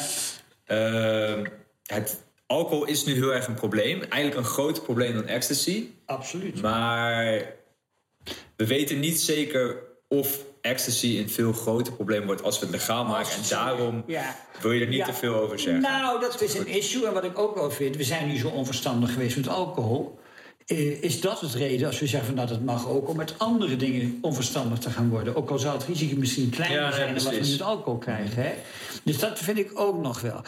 Ehm, 0.65 1.45
het, 1.87 2.21
alcohol 2.47 2.85
is 2.85 3.05
nu 3.05 3.15
heel 3.15 3.35
erg 3.35 3.47
een 3.47 3.55
probleem. 3.55 4.03
Eigenlijk 4.03 4.37
een 4.37 4.53
groter 4.53 4.83
probleem 4.83 5.15
dan 5.15 5.27
ecstasy. 5.27 5.87
Absoluut. 6.07 6.61
Maar 6.63 7.45
we 8.57 8.67
weten 8.67 9.01
niet 9.01 9.21
zeker 9.21 9.77
of 10.09 10.45
ecstasy 10.61 11.19
een 11.19 11.31
veel 11.31 11.53
groter 11.53 11.93
probleem 11.93 12.27
wordt 12.27 12.43
als 12.43 12.59
we 12.59 12.67
het 12.67 12.75
legaal 12.75 13.05
maken. 13.05 13.33
En 13.33 13.43
daarom 13.49 14.05
Ja. 14.07 14.37
wil 14.61 14.73
je 14.73 14.81
er 14.81 14.87
niet 14.89 14.99
Ja. 14.99 15.05
te 15.05 15.13
veel 15.13 15.35
over 15.35 15.59
zeggen. 15.59 15.83
Nou, 15.83 16.21
dat 16.21 16.41
is 16.41 16.55
een 16.55 16.67
issue. 16.67 17.07
En 17.07 17.13
wat 17.13 17.25
ik 17.25 17.39
ook 17.39 17.55
wel 17.55 17.71
vind, 17.71 17.97
we 17.97 18.05
zijn 18.05 18.29
nu 18.29 18.39
zo 18.39 18.49
onverstandig 18.49 19.13
geweest 19.13 19.37
met 19.37 19.49
alcohol. 19.49 20.18
Eh, 20.69 21.03
is 21.03 21.21
dat 21.21 21.41
het 21.41 21.55
reden 21.55 21.87
als 21.87 21.99
we 21.99 22.07
zeggen 22.07 22.27
van 22.27 22.37
nou 22.37 22.49
dat 22.49 22.61
mag 22.61 22.89
ook 22.89 23.09
om 23.09 23.17
met 23.17 23.35
andere 23.39 23.77
dingen 23.77 24.19
onverstandig 24.21 24.79
te 24.79 24.91
gaan 24.91 25.09
worden? 25.09 25.37
Ook 25.37 25.51
al 25.51 25.59
zou 25.59 25.77
het 25.77 25.87
risico 25.87 26.17
misschien 26.17 26.51
kleiner 26.51 26.81
Ja, 26.81 26.93
zijn 26.93 27.15
dan 27.15 27.25
wat 27.25 27.33
we 27.33 27.51
met 27.51 27.63
alcohol 27.63 27.99
krijgen. 27.99 28.43
Hè? 28.43 28.51
Dus 29.03 29.19
dat 29.19 29.39
vind 29.39 29.59
ik 29.59 29.71
ook 29.75 30.03
nog 30.03 30.21
wel. 30.21 30.43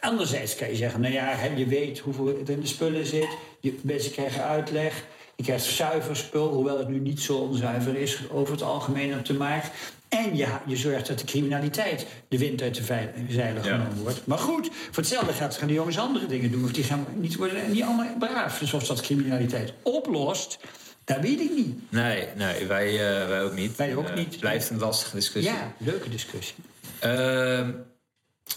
Anderzijds 0.00 0.54
kan 0.56 0.68
je 0.68 0.76
zeggen, 0.76 1.00
nou 1.00 1.12
ja, 1.12 1.44
je 1.56 1.66
weet 1.66 1.98
hoeveel 1.98 2.28
er 2.28 2.50
in 2.50 2.60
de 2.60 2.66
spullen 2.66 3.06
zit. 3.06 3.28
Je, 3.60 3.78
mensen 3.82 4.12
krijgen 4.12 4.44
uitleg. 4.44 5.04
Je 5.36 5.42
krijgt 5.42 5.64
zuiver 5.64 6.16
spul, 6.16 6.48
hoewel 6.48 6.78
het 6.78 6.88
nu 6.88 6.98
niet 6.98 7.20
zo 7.20 7.36
onzuiver 7.36 7.96
is 7.96 8.18
over 8.30 8.52
het 8.52 8.62
algemeen 8.62 9.14
op 9.14 9.24
de 9.24 9.34
markt. 9.34 9.70
En 10.10 10.36
ja, 10.36 10.62
je 10.66 10.76
zorgt 10.76 11.06
dat 11.06 11.18
de 11.18 11.24
criminaliteit 11.24 12.06
de 12.28 12.38
wind 12.38 12.62
uit 12.62 12.74
de 12.74 12.82
zeilen 13.28 13.62
Ja. 13.64 13.70
genomen 13.78 13.96
wordt. 14.02 14.26
Maar 14.26 14.38
goed, 14.38 14.68
voor 14.90 15.02
hetzelfde 15.02 15.32
gaat 15.32 15.56
gaan 15.56 15.66
die 15.66 15.76
jongens 15.76 15.98
andere 15.98 16.26
dingen 16.26 16.50
doen. 16.50 16.64
Of 16.64 16.72
die 16.72 16.84
gaan 16.84 17.06
niet 17.14 17.36
worden 17.36 17.70
niet 17.72 17.82
allemaal 17.82 18.16
braaf. 18.18 18.58
Dus 18.58 18.72
of 18.74 18.86
dat 18.86 19.00
criminaliteit 19.00 19.72
oplost, 19.82 20.58
dat 21.04 21.18
weet 21.20 21.40
ik 21.40 21.50
niet. 21.54 21.90
Nee, 21.90 22.28
nee 22.36 22.66
wij, 22.66 22.88
eh, 22.92 23.28
wij 23.28 23.42
ook 23.42 23.54
niet. 23.54 23.76
Wij 23.76 23.96
ook 23.96 24.08
Eh, 24.08 24.14
niet. 24.14 24.30
Het 24.30 24.40
blijft 24.40 24.70
een 24.70 24.78
lastige 24.78 25.16
discussie. 25.16 25.52
Ja, 25.52 25.72
leuke 25.78 26.08
discussie. 26.08 26.54
Ehm, 26.98 27.70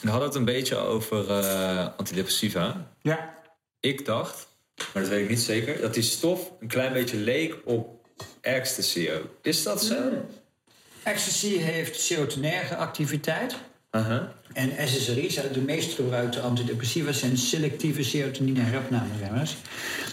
we 0.02 0.10
hadden 0.10 0.28
het 0.28 0.38
een 0.38 0.46
beetje 0.46 0.76
over 0.76 1.30
eh, 1.30 1.88
antidepressiva. 1.98 2.92
Ja. 3.02 3.34
Ik 3.80 4.06
dacht, 4.06 4.48
maar 4.94 5.02
dat 5.04 5.12
weet 5.12 5.24
ik 5.24 5.30
niet 5.30 5.42
zeker, 5.42 5.82
dat 5.82 5.94
die 5.94 6.04
stof 6.04 6.52
een 6.60 6.68
klein 6.68 6.94
beetje 6.94 7.18
leek 7.18 7.56
op 7.66 8.08
ecstasy 8.42 9.10
ook. 9.12 9.28
Is 9.42 9.64
dat 9.64 9.84
zo? 9.84 9.96
Ecstasy 11.04 11.58
heeft 11.58 12.00
serotonerge 12.00 12.76
activiteit. 12.76 13.56
En 14.54 14.88
SSRI's, 14.88 15.36
de 15.54 15.62
meest 15.62 15.94
gebruikte 15.94 16.40
antidepressiva, 16.40 17.12
zijn 17.12 17.38
selectieve 17.38 18.04
serotonine 18.04 18.62
heropnameremmers. 18.62 19.56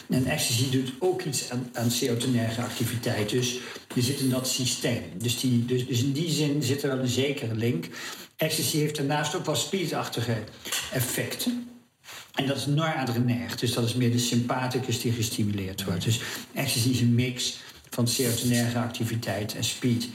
En 0.08 0.26
ecstasy 0.26 0.70
doet 0.70 0.92
ook 0.98 1.22
iets 1.22 1.50
aan, 1.50 1.70
aan 1.72 1.90
serotonerge 1.90 2.60
activiteit. 2.60 3.30
Dus 3.30 3.58
je 3.94 4.02
zit 4.02 4.20
in 4.20 4.30
dat 4.30 4.48
systeem. 4.48 5.02
Dus, 5.16 5.40
die, 5.40 5.64
dus, 5.64 5.86
dus 5.86 6.02
in 6.02 6.12
die 6.12 6.30
zin 6.30 6.62
zit 6.62 6.82
er 6.82 6.88
wel 6.88 6.98
een 6.98 7.08
zekere 7.08 7.54
link. 7.54 7.86
Ecstasy 8.36 8.76
heeft 8.76 8.96
daarnaast 8.96 9.34
ook 9.34 9.46
wel 9.46 9.54
speedachtige 9.54 10.36
effecten. 10.92 11.68
En 12.34 12.46
dat 12.46 12.56
is 12.56 12.66
noradrenerg, 12.66 13.56
dus 13.56 13.72
dat 13.72 13.84
is 13.84 13.94
meer 13.94 14.10
de 14.10 14.18
sympathicus 14.18 15.00
die 15.00 15.12
gestimuleerd 15.12 15.84
wordt. 15.84 16.04
Dus 16.04 16.20
ecstasy 16.54 16.88
is 16.88 17.00
een 17.00 17.14
mix 17.14 17.58
van 17.90 18.08
serotonerge 18.08 18.78
activiteit 18.78 19.54
en 19.54 19.64
speed. 19.64 20.08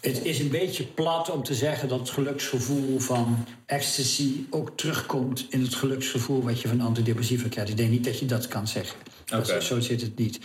Het 0.00 0.24
is 0.24 0.38
een 0.38 0.48
beetje 0.48 0.84
plat 0.84 1.30
om 1.30 1.42
te 1.42 1.54
zeggen 1.54 1.88
dat 1.88 1.98
het 1.98 2.10
geluksgevoel 2.10 2.98
van 2.98 3.44
ecstasy 3.66 4.32
ook 4.50 4.76
terugkomt 4.76 5.46
in 5.48 5.62
het 5.62 5.74
geluksgevoel 5.74 6.42
wat 6.42 6.60
je 6.60 6.68
van 6.68 6.80
antidepressiva 6.80 7.48
krijgt. 7.48 7.70
Ik 7.70 7.76
denk 7.76 7.90
niet 7.90 8.04
dat 8.04 8.18
je 8.18 8.26
dat 8.26 8.48
kan 8.48 8.68
zeggen. 8.68 8.98
Dat 9.24 9.50
Oké. 9.50 9.60
zo 9.60 9.80
zit 9.80 10.00
het 10.00 10.18
niet. 10.18 10.38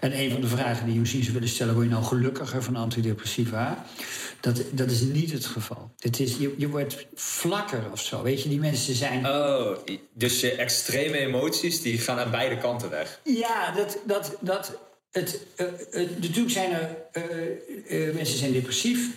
En 0.00 0.18
een 0.18 0.30
van 0.30 0.40
de 0.40 0.46
vragen 0.46 0.86
die 0.86 0.98
misschien 0.98 1.22
zou 1.22 1.34
willen 1.34 1.48
stellen: 1.48 1.74
word 1.74 1.86
je 1.86 1.92
nou 1.92 2.04
gelukkiger 2.04 2.62
van 2.62 2.76
antidepressiva? 2.76 3.84
Dat, 4.40 4.62
dat 4.70 4.90
is 4.90 5.00
niet 5.00 5.32
het 5.32 5.46
geval. 5.46 5.90
Het 5.98 6.20
is, 6.20 6.36
je, 6.36 6.54
je 6.58 6.68
wordt 6.68 7.06
vlakker 7.14 7.82
of 7.92 8.00
zo. 8.00 8.22
Weet 8.22 8.42
je, 8.42 8.48
die 8.48 8.58
mensen 8.58 8.94
zijn. 8.94 9.26
Oh, 9.26 9.76
dus 10.14 10.40
je 10.40 10.52
extreme 10.52 11.18
emoties 11.18 11.82
die 11.82 11.98
gaan 11.98 12.18
aan 12.18 12.30
beide 12.30 12.58
kanten 12.58 12.90
weg. 12.90 13.20
Ja, 13.24 13.72
dat, 13.72 13.98
dat, 14.06 14.36
dat 14.40 14.78
het, 15.10 15.46
eh, 15.56 15.66
eh, 15.66 16.10
natuurlijk 16.20 16.50
zijn 16.50 16.72
er 16.72 16.96
eh, 17.12 18.14
mensen 18.14 18.38
zijn 18.38 18.52
depressief. 18.52 19.08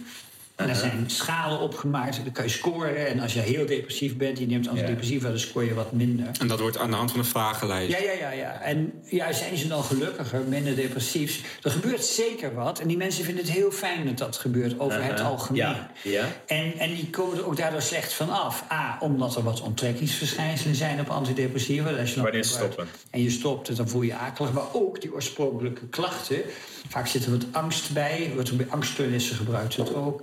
En 0.56 0.70
er 0.70 0.76
zijn 0.76 1.04
schalen 1.08 1.60
opgemaakt, 1.60 2.24
dan 2.24 2.32
kan 2.32 2.44
je 2.44 2.50
scoren. 2.50 3.08
En 3.08 3.20
als 3.20 3.34
je 3.34 3.40
heel 3.40 3.66
depressief 3.66 4.18
bent, 4.18 4.40
je 4.40 4.46
neemt 4.46 4.68
antidepressiva, 4.68 5.28
dan 5.30 5.40
scoor 5.40 5.64
je 5.64 5.74
wat 5.74 5.92
minder. 5.92 6.28
En 6.40 6.48
dat 6.48 6.60
wordt 6.60 6.78
aan 6.78 6.90
de 6.90 6.96
hand 6.96 7.12
van 7.12 7.20
een 7.20 7.26
vragenlijst. 7.26 7.92
Ja, 7.92 7.98
ja, 7.98 8.12
ja, 8.12 8.32
ja. 8.32 8.62
En 8.62 8.94
ja, 9.10 9.32
zijn 9.34 9.58
ze 9.58 9.68
dan 9.68 9.84
gelukkiger, 9.84 10.42
minder 10.48 10.76
depressief? 10.76 11.60
Er 11.64 11.72
gebeurt 11.72 12.06
zeker 12.06 12.54
wat. 12.54 12.80
En 12.80 12.88
die 12.88 12.98
mensen 12.98 13.24
vinden 13.26 13.44
het 13.44 13.54
heel 13.54 13.72
fijn 13.72 14.06
dat 14.06 14.18
dat 14.18 14.38
gebeurt 14.38 14.80
over 14.80 15.04
het 15.04 15.12
Uh-huh. 15.12 15.28
algemeen. 15.28 15.62
Ja, 15.62 15.92
ja. 16.04 16.28
En, 16.46 16.78
en 16.78 16.94
die 16.96 17.10
komen 17.10 17.38
er 17.38 17.46
ook 17.46 17.58
daardoor 17.58 17.82
slecht 17.82 18.14
van 18.14 18.30
af. 18.30 18.64
A, 18.72 18.98
omdat 19.00 19.36
er 19.36 19.44
wat 19.44 19.62
onttrekkingsverschijnselen 19.62 20.76
zijn 20.76 21.00
op 21.00 21.10
antidepressiva. 21.10 21.90
Als 21.90 22.14
je 22.14 22.22
Wanneer 22.22 22.44
stoppen? 22.46 22.88
En 23.10 23.24
je 23.24 23.30
stopt, 23.30 23.76
dan 23.78 23.90
voel 23.90 24.02
je 24.02 24.08
je 24.08 24.16
akelig. 24.16 24.52
Maar 24.54 24.74
ook 24.74 25.02
die 25.02 25.14
oorspronkelijke 25.14 25.88
klachten. 25.88 26.42
Vaak 26.90 27.08
zit 27.08 27.26
er 27.26 27.32
wat 27.32 27.46
angst 27.52 27.94
bij. 27.94 28.32
Wordt 28.34 28.50
er 28.50 28.56
bij 28.56 28.68
angststoornissen 28.70 29.36
gebruikt 29.36 29.76
het 29.76 29.94
ook. 29.96 30.22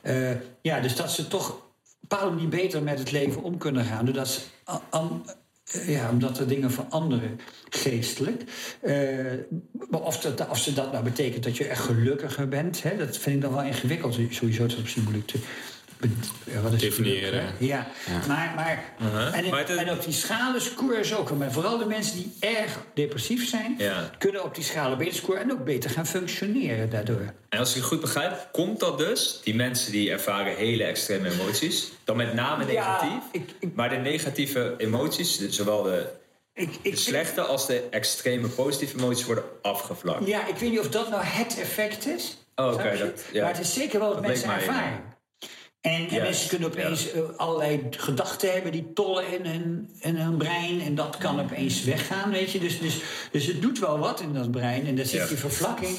Eh, 0.00 0.30
ja, 0.62 0.80
dus 0.80 0.96
dat 0.96 1.12
ze 1.12 1.28
toch 1.28 1.48
een 1.48 1.56
bepaalde 2.00 2.34
manier 2.34 2.48
beter 2.48 2.82
met 2.82 2.98
het 2.98 3.10
leven 3.10 3.42
om 3.42 3.58
kunnen 3.58 3.84
gaan. 3.84 4.04
Doordat 4.04 4.28
ze 4.28 4.40
eh, 5.72 5.88
ja, 5.88 6.10
omdat 6.10 6.38
er 6.38 6.48
dingen 6.48 6.70
veranderen 6.70 7.40
geestelijk. 7.68 8.42
Eh, 8.80 9.16
of, 9.90 10.20
dat, 10.20 10.48
of 10.48 10.58
ze 10.58 10.72
dat 10.72 10.92
nou 10.92 11.04
betekent 11.04 11.44
dat 11.44 11.56
je 11.56 11.64
echt 11.64 11.80
gelukkiger 11.80 12.48
bent, 12.48 12.82
hè, 12.82 12.96
dat 12.96 13.18
vind 13.18 13.36
ik 13.36 13.42
dan 13.42 13.52
wel 13.52 13.62
ingewikkeld. 13.62 14.14
Sowieso 14.14 14.64
is 14.64 14.72
het 14.72 14.82
misschien 14.82 15.04
ja, 16.44 16.60
wat 16.60 16.72
is 16.72 16.80
definiëren. 16.80 17.42
Ja. 17.58 17.86
ja, 18.06 18.26
maar, 18.28 18.52
maar, 18.56 18.84
Uh-huh. 19.02 19.36
en, 19.38 19.48
Maar 19.50 19.58
het- 19.58 19.68
en 19.76 19.90
op 19.90 20.04
die 20.04 20.12
schalen 20.12 20.60
scoren 20.62 21.04
ze 21.04 21.16
ook. 21.16 21.30
Maar 21.30 21.52
vooral 21.52 21.78
de 21.78 21.84
mensen 21.86 22.16
die 22.16 22.32
erg 22.40 22.78
depressief 22.94 23.48
zijn, 23.48 23.74
Ja. 23.78 24.10
kunnen 24.18 24.44
op 24.44 24.54
die 24.54 24.64
schalen 24.64 24.98
beter 24.98 25.14
scoren 25.14 25.40
en 25.42 25.52
ook 25.52 25.64
beter 25.64 25.90
gaan 25.90 26.06
functioneren 26.06 26.90
daardoor. 26.90 27.32
En 27.48 27.58
als 27.58 27.70
ik 27.70 27.76
het 27.76 27.84
goed 27.84 28.00
begrijp, 28.00 28.48
komt 28.52 28.80
dat 28.80 28.98
dus, 28.98 29.40
die 29.44 29.54
mensen 29.54 29.92
die 29.92 30.10
ervaren 30.10 30.56
hele 30.56 30.84
extreme 30.84 31.30
emoties, 31.30 31.92
dan 32.04 32.16
met 32.16 32.34
name 32.34 32.72
Ja, 32.72 32.72
negatief. 33.02 33.22
ik- 33.32 33.50
ik- 33.60 33.74
maar 33.74 33.88
de 33.88 33.96
negatieve 33.96 34.74
emoties, 34.78 35.48
zowel 35.48 35.82
de, 35.82 36.06
Ik, 36.54 36.82
de 36.82 36.96
slechte 36.96 37.40
als 37.40 37.66
de 37.66 37.82
extreme 37.90 38.48
positieve 38.48 38.98
emoties, 38.98 39.24
worden 39.26 39.44
afgevlakt. 39.62 40.26
ja, 40.26 40.46
ik 40.46 40.56
weet 40.56 40.70
niet 40.70 40.80
of 40.80 40.88
dat 40.88 41.10
nou 41.10 41.22
het 41.24 41.58
effect 41.60 42.06
is. 42.06 42.36
Oh, 42.56 42.72
oké, 42.72 42.96
dat- 42.98 43.24
ja. 43.32 43.42
Maar 43.42 43.52
het 43.52 43.60
is 43.60 43.72
zeker 43.72 43.98
wel 43.98 44.08
wat 44.08 44.16
Dat 44.18 44.26
mensen 44.26 44.50
ervaren. 44.50 45.00
En, 45.82 46.08
en 46.08 46.22
mensen 46.22 46.48
kunnen 46.48 46.68
opeens 46.68 47.10
eh, 47.10 47.20
allerlei 47.36 47.86
gedachten 47.90 48.52
hebben 48.52 48.72
die 48.72 48.92
tollen 48.94 49.38
in 49.38 49.46
hun, 49.46 49.90
in 50.00 50.16
hun 50.16 50.36
brein. 50.36 50.80
En 50.80 50.94
dat 50.94 51.16
kan 51.16 51.40
opeens 51.40 51.84
weggaan, 51.84 52.30
weet 52.30 52.50
je. 52.50 52.58
Dus, 52.58 52.78
dus, 52.78 53.00
dus 53.30 53.46
het 53.46 53.62
doet 53.62 53.78
wel 53.78 53.98
wat 53.98 54.20
in 54.20 54.32
dat 54.32 54.50
brein. 54.50 54.86
En 54.86 54.96
daar 54.96 55.06
zit 55.06 55.28
die 55.28 55.36
vervlakking. 55.36 55.96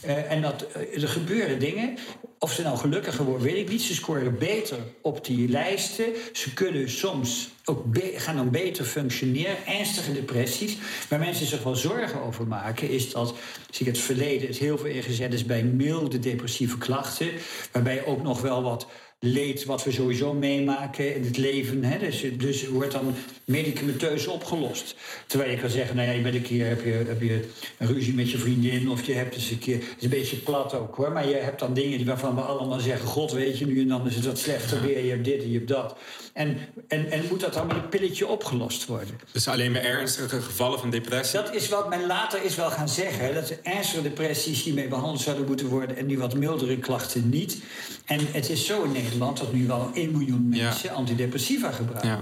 Eh, 0.00 0.30
en 0.30 0.42
dat, 0.42 0.66
eh, 0.72 1.02
er 1.02 1.08
gebeuren 1.08 1.58
dingen. 1.58 1.98
Of 2.38 2.52
ze 2.52 2.62
nou 2.62 2.78
gelukkiger 2.78 3.24
worden, 3.24 3.46
weet 3.46 3.56
ik 3.56 3.68
niet. 3.68 3.82
Ze 3.82 3.94
scoren 3.94 4.38
beter 4.38 4.78
op 5.00 5.24
die 5.24 5.48
lijsten. 5.48 6.06
Ze 6.32 6.52
kunnen 6.52 6.90
soms 6.90 7.48
ook 7.64 7.84
gaan 8.16 8.36
dan 8.36 8.50
beter 8.50 8.84
functioneren. 8.84 9.66
Ernstige 9.66 10.12
depressies. 10.12 10.76
Waar 11.08 11.18
mensen 11.18 11.46
zich 11.46 11.62
wel 11.62 11.76
zorgen 11.76 12.22
over 12.22 12.46
maken, 12.46 12.90
is 12.90 13.12
dat, 13.12 13.34
zie 13.70 13.86
ik 13.86 13.92
het 13.92 14.02
verleden, 14.02 14.48
het 14.48 14.58
heel 14.58 14.78
veel 14.78 14.86
ingezet 14.86 15.34
is 15.34 15.44
bij 15.44 15.62
milde 15.62 16.18
depressieve 16.18 16.78
klachten. 16.78 17.28
Waarbij 17.72 18.04
ook 18.04 18.22
nog 18.22 18.40
wel 18.40 18.62
wat 18.62 18.86
leed 19.24 19.64
wat 19.64 19.84
we 19.84 19.92
sowieso 19.92 20.32
meemaken 20.34 21.14
in 21.14 21.24
het 21.24 21.36
leven. 21.36 21.84
Hè? 21.84 21.98
Dus, 21.98 22.24
dus 22.36 22.68
wordt 22.68 22.92
dan 22.92 23.14
medicamenteus 23.44 24.26
opgelost. 24.26 24.94
Terwijl 25.26 25.50
je 25.50 25.56
kan 25.56 25.70
zeggen, 25.70 25.96
nou 25.96 26.08
ja, 26.08 26.14
je 26.14 26.22
bent 26.22 26.34
een 26.34 26.42
keer 26.42 26.66
heb 26.66 26.84
je, 26.84 26.90
heb 26.90 27.22
je 27.22 27.48
een 27.78 27.86
ruzie 27.86 28.14
met 28.14 28.30
je 28.30 28.38
vriendin... 28.38 28.90
of 28.90 29.04
je 29.04 29.12
hebt 29.12 29.34
eens 29.34 29.50
een 29.50 29.58
keer... 29.58 29.74
Het 29.74 29.94
is 29.98 30.04
een 30.04 30.10
beetje 30.10 30.36
plat 30.36 30.74
ook 30.74 30.96
hoor, 30.96 31.12
maar 31.12 31.28
je 31.28 31.34
hebt 31.34 31.58
dan 31.58 31.74
dingen 31.74 32.06
waarvan 32.06 32.34
we 32.34 32.40
allemaal 32.40 32.80
zeggen... 32.80 33.08
God 33.08 33.32
weet 33.32 33.58
je 33.58 33.66
nu 33.66 33.80
en 33.80 33.88
dan 33.88 34.06
is 34.06 34.14
het 34.14 34.26
wat 34.26 34.38
slechter 34.38 34.82
weer, 34.82 35.04
je 35.04 35.10
hebt 35.10 35.24
dit 35.24 35.42
en 35.42 35.50
je 35.50 35.56
hebt 35.56 35.68
dat. 35.68 35.96
En, 36.32 36.58
en, 36.88 37.10
en 37.10 37.22
moet 37.30 37.40
dat 37.40 37.52
dan 37.54 37.66
met 37.66 37.76
een 37.76 37.88
pilletje 37.88 38.26
opgelost 38.26 38.86
worden? 38.86 39.20
Dus 39.32 39.48
alleen 39.48 39.72
bij 39.72 39.82
ernstige 39.84 40.42
gevallen 40.42 40.78
van 40.78 40.90
depressie. 40.90 41.38
Dat 41.40 41.54
is 41.54 41.68
wat 41.68 41.88
men 41.88 42.06
later 42.06 42.42
is 42.44 42.56
wel 42.56 42.70
gaan 42.70 42.88
zeggen. 42.88 43.34
Dat 43.34 43.48
de 43.48 43.58
ernstige 43.62 44.02
depressies 44.02 44.62
hiermee 44.62 44.88
behandeld 44.88 45.20
zouden 45.20 45.46
moeten 45.46 45.66
worden... 45.66 45.96
en 45.96 46.06
die 46.06 46.18
wat 46.18 46.34
mildere 46.34 46.78
klachten 46.78 47.28
niet. 47.28 47.58
En 48.06 48.20
het 48.32 48.48
is 48.50 48.66
zo 48.66 48.82
in 48.82 48.92
Nederland 48.92 49.38
dat 49.38 49.52
nu 49.52 49.66
wel 49.66 49.90
1 49.94 50.10
miljoen 50.10 50.48
Ja. 50.52 50.64
mensen 50.64 50.90
antidepressiva 50.94 51.70
gebruiken. 51.70 52.08
Ja. 52.08 52.20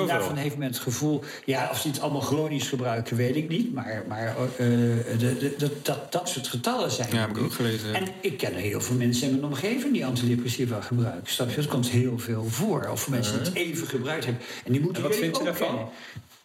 En 0.00 0.06
daarvan 0.06 0.36
heeft 0.36 0.56
men 0.56 0.68
het 0.68 0.78
gevoel... 0.78 1.22
Ja, 1.44 1.68
of 1.70 1.80
ze 1.80 1.88
het 1.88 2.00
allemaal 2.00 2.20
chronisch 2.20 2.68
gebruiken, 2.68 3.16
weet 3.16 3.36
ik 3.36 3.48
niet. 3.48 3.74
Maar, 3.74 4.04
maar 4.08 4.26
eh, 4.26 4.56
de, 4.56 5.14
de, 5.18 5.54
de- 5.58 5.76
dat, 5.82 6.12
dat 6.12 6.28
soort 6.28 6.48
getallen 6.48 6.90
zijn 6.90 7.08
Ja, 7.12 7.20
heb 7.20 7.30
ik 7.30 7.38
ook 7.38 7.52
gelezen. 7.52 7.94
En 7.94 8.04
ik 8.20 8.36
ken 8.38 8.54
heel 8.54 8.80
veel 8.80 8.96
mensen 8.96 9.26
in 9.28 9.32
mijn 9.32 9.44
omgeving 9.52 9.92
die 9.92 10.06
antidepressiva 10.06 10.80
gebruiken. 10.80 11.32
Snap 11.32 11.50
je? 11.50 11.56
Dat 11.56 11.66
komt 11.66 11.88
heel 11.88 12.18
veel 12.18 12.44
voor. 12.48 12.88
Of 12.92 13.08
mensen 13.08 13.45
het 13.46 13.54
even 13.54 13.86
gebruikt 13.86 14.24
hebben. 14.24 14.42
En 14.64 14.72
die 14.72 14.80
moeten 14.80 15.02
En 15.02 15.08
wat 15.08 15.18
vind 15.18 15.36
je 15.36 15.44
daarvan? 15.44 15.66
kennen. 15.66 15.88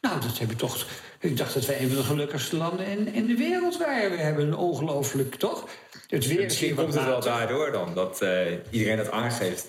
Nou, 0.01 0.21
dat 0.21 0.37
heb 0.39 0.51
ik 0.51 0.57
toch. 0.57 0.85
Ik 1.19 1.37
dacht 1.37 1.53
dat 1.53 1.65
wij 1.65 1.81
een 1.81 1.87
van 1.87 1.97
de 1.97 2.03
gelukkigste 2.03 2.55
landen 2.57 2.85
in, 2.85 3.13
in 3.13 3.25
de 3.25 3.35
wereld 3.35 3.77
waren. 3.77 4.11
We 4.11 4.17
hebben 4.17 4.47
een 4.47 4.55
ongelooflijk, 4.55 5.35
toch? 5.35 5.67
Het 6.07 6.27
weer 6.27 6.37
is 6.39 6.43
Misschien 6.43 6.75
komt 6.75 6.93
het 6.93 7.05
wel 7.05 7.19
daardoor 7.21 7.71
dan, 7.71 7.93
dat 7.95 8.21
eh, 8.21 8.39
iedereen 8.69 8.97
dat 8.97 9.11
aangeeft. 9.11 9.65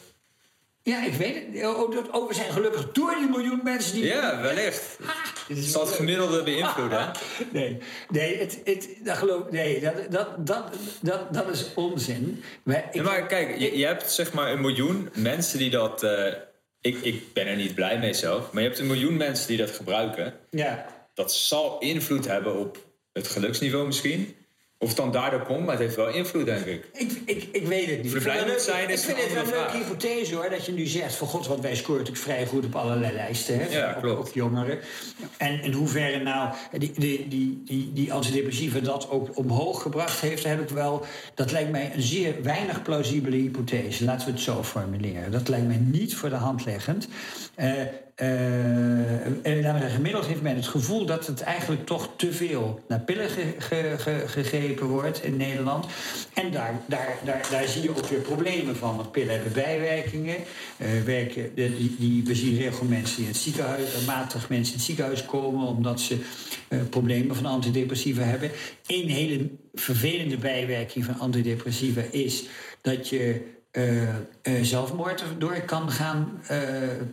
Ja, 0.85 1.05
ik 1.05 1.13
weet 1.13 1.35
het. 1.53 1.67
Oh, 1.67 1.95
dat- 1.95 2.11
oh, 2.11 2.29
we 2.29 2.35
zijn 2.35 2.53
gelukkig 2.53 2.93
door 2.93 3.15
die 3.19 3.29
miljoen 3.29 3.61
mensen 3.65 3.95
die. 3.95 4.05
Ja, 4.05 4.41
wellicht. 4.41 4.99
Het 5.49 5.65
zal 5.65 5.87
het 5.87 5.95
gemiddelde 5.95 6.43
beïnvloeden. 6.43 6.99
hè? 6.99 7.11
Nee, 7.59 7.79
nee, 8.09 8.39
het, 8.39 8.61
het, 8.65 8.89
dat 9.05 9.17
geloof, 9.17 9.51
nee 9.51 9.81
dat, 9.81 9.95
dat, 10.11 10.47
dat, 10.47 10.65
dat, 11.01 11.35
dat 11.35 11.49
is 11.49 11.67
onzin. 11.75 12.43
Ik, 12.65 12.85
Ja, 12.93 13.03
maar 13.03 13.27
kijk, 13.27 13.59
je, 13.59 13.79
je 13.79 13.87
hebt 13.87 14.11
zeg 14.13 14.33
maar 14.33 14.53
een 14.53 14.61
miljoen 14.61 15.09
mensen 15.15 15.59
die 15.59 15.71
dat... 15.71 16.03
eh, 16.03 16.33
ik, 16.83 16.97
ik 17.03 17.33
ben 17.33 17.47
er 17.47 17.57
niet 17.57 17.75
blij 17.75 17.99
mee 17.99 18.13
zelf, 18.13 18.53
maar 18.53 18.63
je 18.63 18.69
hebt 18.69 18.81
een 18.81 18.87
miljoen 18.87 19.17
mensen 19.17 19.49
die 19.49 19.57
dat 19.57 19.71
gebruiken. 19.71 20.35
ja. 20.51 21.01
Dat 21.15 21.35
zal 21.35 21.79
invloed 21.79 22.27
hebben 22.27 22.59
op 22.59 22.87
het 23.13 23.29
geluksniveau 23.29 23.87
misschien. 23.87 24.35
Of 24.83 24.89
het 24.89 24.97
dan 24.97 25.13
daardoor 25.13 25.43
komt, 25.43 25.61
maar 25.61 25.71
het 25.75 25.83
heeft 25.83 25.97
wel 25.97 26.09
invloed, 26.09 26.45
denk 26.45 26.65
ik. 26.65 26.85
Ik, 26.93 27.13
ik, 27.25 27.49
ik 27.53 27.67
weet 27.67 27.87
het 27.91 28.03
niet. 28.03 28.15
Ik 28.15 28.23
zijn, 28.59 28.89
is 28.91 29.07
Ik 29.07 29.17
vind 29.17 29.23
het 29.23 29.33
wel 29.33 29.43
een 29.43 29.49
leuke 29.49 29.49
vraag. 29.49 29.73
hypothese 29.73 30.35
hoor. 30.35 30.51
Dat 30.51 30.67
je 30.67 30.73
nu 30.73 30.87
zegt 30.87 31.15
van 31.15 31.27
god, 31.29 31.47
wat 31.47 31.61
wij 31.61 31.75
scoren 31.77 31.99
natuurlijk 31.99 32.25
vrij 32.25 32.47
goed 32.47 32.65
op 32.65 32.75
allerlei 32.75 33.13
lijsten. 33.15 33.59
Hè, 33.59 33.79
Ja, 33.79 33.93
op, 33.97 34.03
klopt. 34.03 34.29
op 34.29 34.35
jongeren. 34.35 34.79
En 35.37 35.63
in 35.63 35.73
hoeverre 35.73 36.19
nou 36.23 36.55
die, 36.79 36.93
die, 36.97 37.29
die, 37.29 37.63
die, 37.65 37.91
die 37.93 38.13
antidepressiva 38.13 38.79
dat 38.81 39.11
ook 39.11 39.37
omhoog 39.39 39.83
gebracht 39.83 40.21
heeft, 40.21 40.45
heb 40.45 40.61
ik 40.61 40.69
wel. 40.69 41.05
Dat 41.35 41.51
lijkt 41.53 41.71
mij 41.71 41.91
een 41.95 42.03
zeer 42.03 42.43
weinig 42.43 42.83
plausibele 42.83 43.37
hypothese. 43.37 44.05
Laten 44.05 44.27
we 44.27 44.33
het 44.33 44.41
zo 44.41 44.63
formuleren. 44.63 45.31
Dat 45.31 45.49
lijkt 45.49 45.67
mij 45.67 45.81
niet 45.81 46.17
voor 46.17 46.29
de 46.29 46.35
hand 46.35 46.65
liggend. 46.65 47.09
Eh, 47.55 47.81
eh, 47.81 47.89
en 48.23 49.41
laten 49.43 49.73
we 49.73 49.79
zeggen, 49.79 49.91
gemiddeld 49.91 50.27
heeft 50.27 50.43
men 50.43 50.57
het 50.57 50.67
gevoel 50.67 51.07
dat 51.07 51.27
het 51.27 51.41
eigenlijk 51.41 51.87
toch 51.87 52.09
te 52.17 52.33
veel 52.33 52.81
naar 52.89 53.01
pillen 53.01 53.29
ge- 53.31 53.55
ge- 53.59 53.95
ge- 53.99 54.25
gegrepen 54.27 54.87
wordt 54.87 55.23
in 55.25 55.37
Nederland. 55.37 55.87
En 56.35 56.51
daar, 56.51 56.81
daar, 56.87 57.17
daar, 57.25 57.49
daar 57.51 57.69
zie 57.69 57.83
je 57.83 57.91
ook 57.91 58.07
weer 58.07 58.19
problemen 58.21 58.77
van. 58.77 58.97
Want 58.97 59.13
pillen 59.13 59.35
hebben 59.35 59.53
bijwerkingen. 59.53 60.37
Eh, 60.77 60.89
werken, 61.05 61.55
die, 61.55 61.97
die, 61.99 62.25
we 62.25 62.35
zien 62.35 62.57
regelmatig 62.57 62.89
mensen 62.89 63.23
in 63.23 63.29
het 63.29 63.37
ziekenhuis, 63.37 63.95
eh, 63.95 64.07
matig 64.07 64.49
mensen 64.49 64.73
in 64.73 64.79
het 64.79 64.87
ziekenhuis 64.87 65.25
komen 65.25 65.67
omdat 65.67 66.01
ze 66.01 66.19
eh, 66.69 66.79
problemen 66.91 67.37
van 67.37 67.47
antidepressiva 67.47 68.23
hebben. 68.23 68.51
Een 68.87 69.09
hele 69.09 69.51
vervelende 69.75 70.37
bijwerking 70.37 71.05
van 71.05 71.19
antidepressiva 71.19 72.03
is 72.11 72.45
dat 72.81 73.09
je 73.09 73.41
eh, 73.73 74.09
eh, 74.09 74.63
zelfmoord 74.63 75.25
door 75.39 75.61
kan 75.61 75.91
gaan 75.91 76.41
eh, 76.47 76.61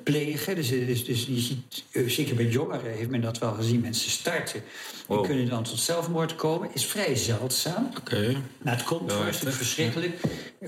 plegen. 0.03 0.55
Dus, 0.55 0.69
dus, 0.69 1.05
dus 1.05 1.25
je 1.25 1.39
ziet, 1.39 1.83
zeker 2.11 2.35
bij 2.35 2.45
jongeren 2.45 2.91
heeft 2.91 3.09
men 3.09 3.21
dat 3.21 3.37
wel 3.37 3.53
gezien. 3.53 3.79
Mensen 3.79 4.11
starten 4.11 4.55
en 4.55 5.15
Wow. 5.15 5.25
kunnen 5.25 5.49
dan 5.49 5.63
tot 5.63 5.79
zelfmoord 5.79 6.35
komen. 6.35 6.69
Is 6.73 6.85
vrij 6.85 7.15
zeldzaam. 7.15 7.89
Oké. 7.97 8.21
Nou, 8.61 8.77
het 8.77 8.83
komt 8.83 9.07
natuurlijk 9.07 9.55
verschrikkelijk. 9.55 10.19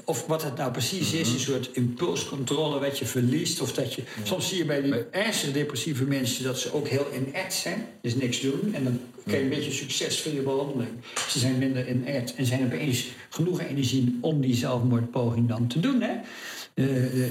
Of 0.05 0.25
wat 0.25 0.43
het 0.43 0.57
nou 0.57 0.71
precies 0.71 1.13
is, 1.13 1.33
een 1.33 1.39
soort 1.39 1.69
impulscontrole 1.73 2.79
wat 2.79 2.99
je 2.99 3.05
verliest. 3.05 3.61
Of 3.61 3.73
dat 3.73 3.93
je, 3.93 4.03
soms 4.23 4.49
zie 4.49 4.57
je 4.57 4.65
bij 4.65 4.81
die 4.81 5.09
ernstig 5.09 5.51
depressieve 5.51 6.03
mensen 6.03 6.43
dat 6.43 6.59
ze 6.59 6.73
ook 6.73 6.87
heel 6.87 7.07
inert 7.13 7.53
zijn. 7.53 7.87
Dus 8.01 8.15
niks 8.15 8.39
doen. 8.39 8.73
En 8.73 8.83
dan 8.83 8.99
je 9.25 9.39
een 9.39 9.49
beetje 9.49 9.71
succes 9.71 10.21
van 10.21 10.33
je 10.33 10.41
behandeling. 10.41 10.89
Ze 11.29 11.39
zijn 11.39 11.57
minder 11.57 11.89
inert 11.89 12.35
en 12.35 12.45
zijn 12.45 12.65
opeens 12.65 13.07
genoeg 13.29 13.61
energie 13.61 14.17
om 14.21 14.41
die 14.41 14.55
zelfmoordpoging 14.55 15.47
dan 15.47 15.67
te 15.67 15.79
doen. 15.79 16.01
Hè? 16.01 16.13
Eh, 16.73 16.85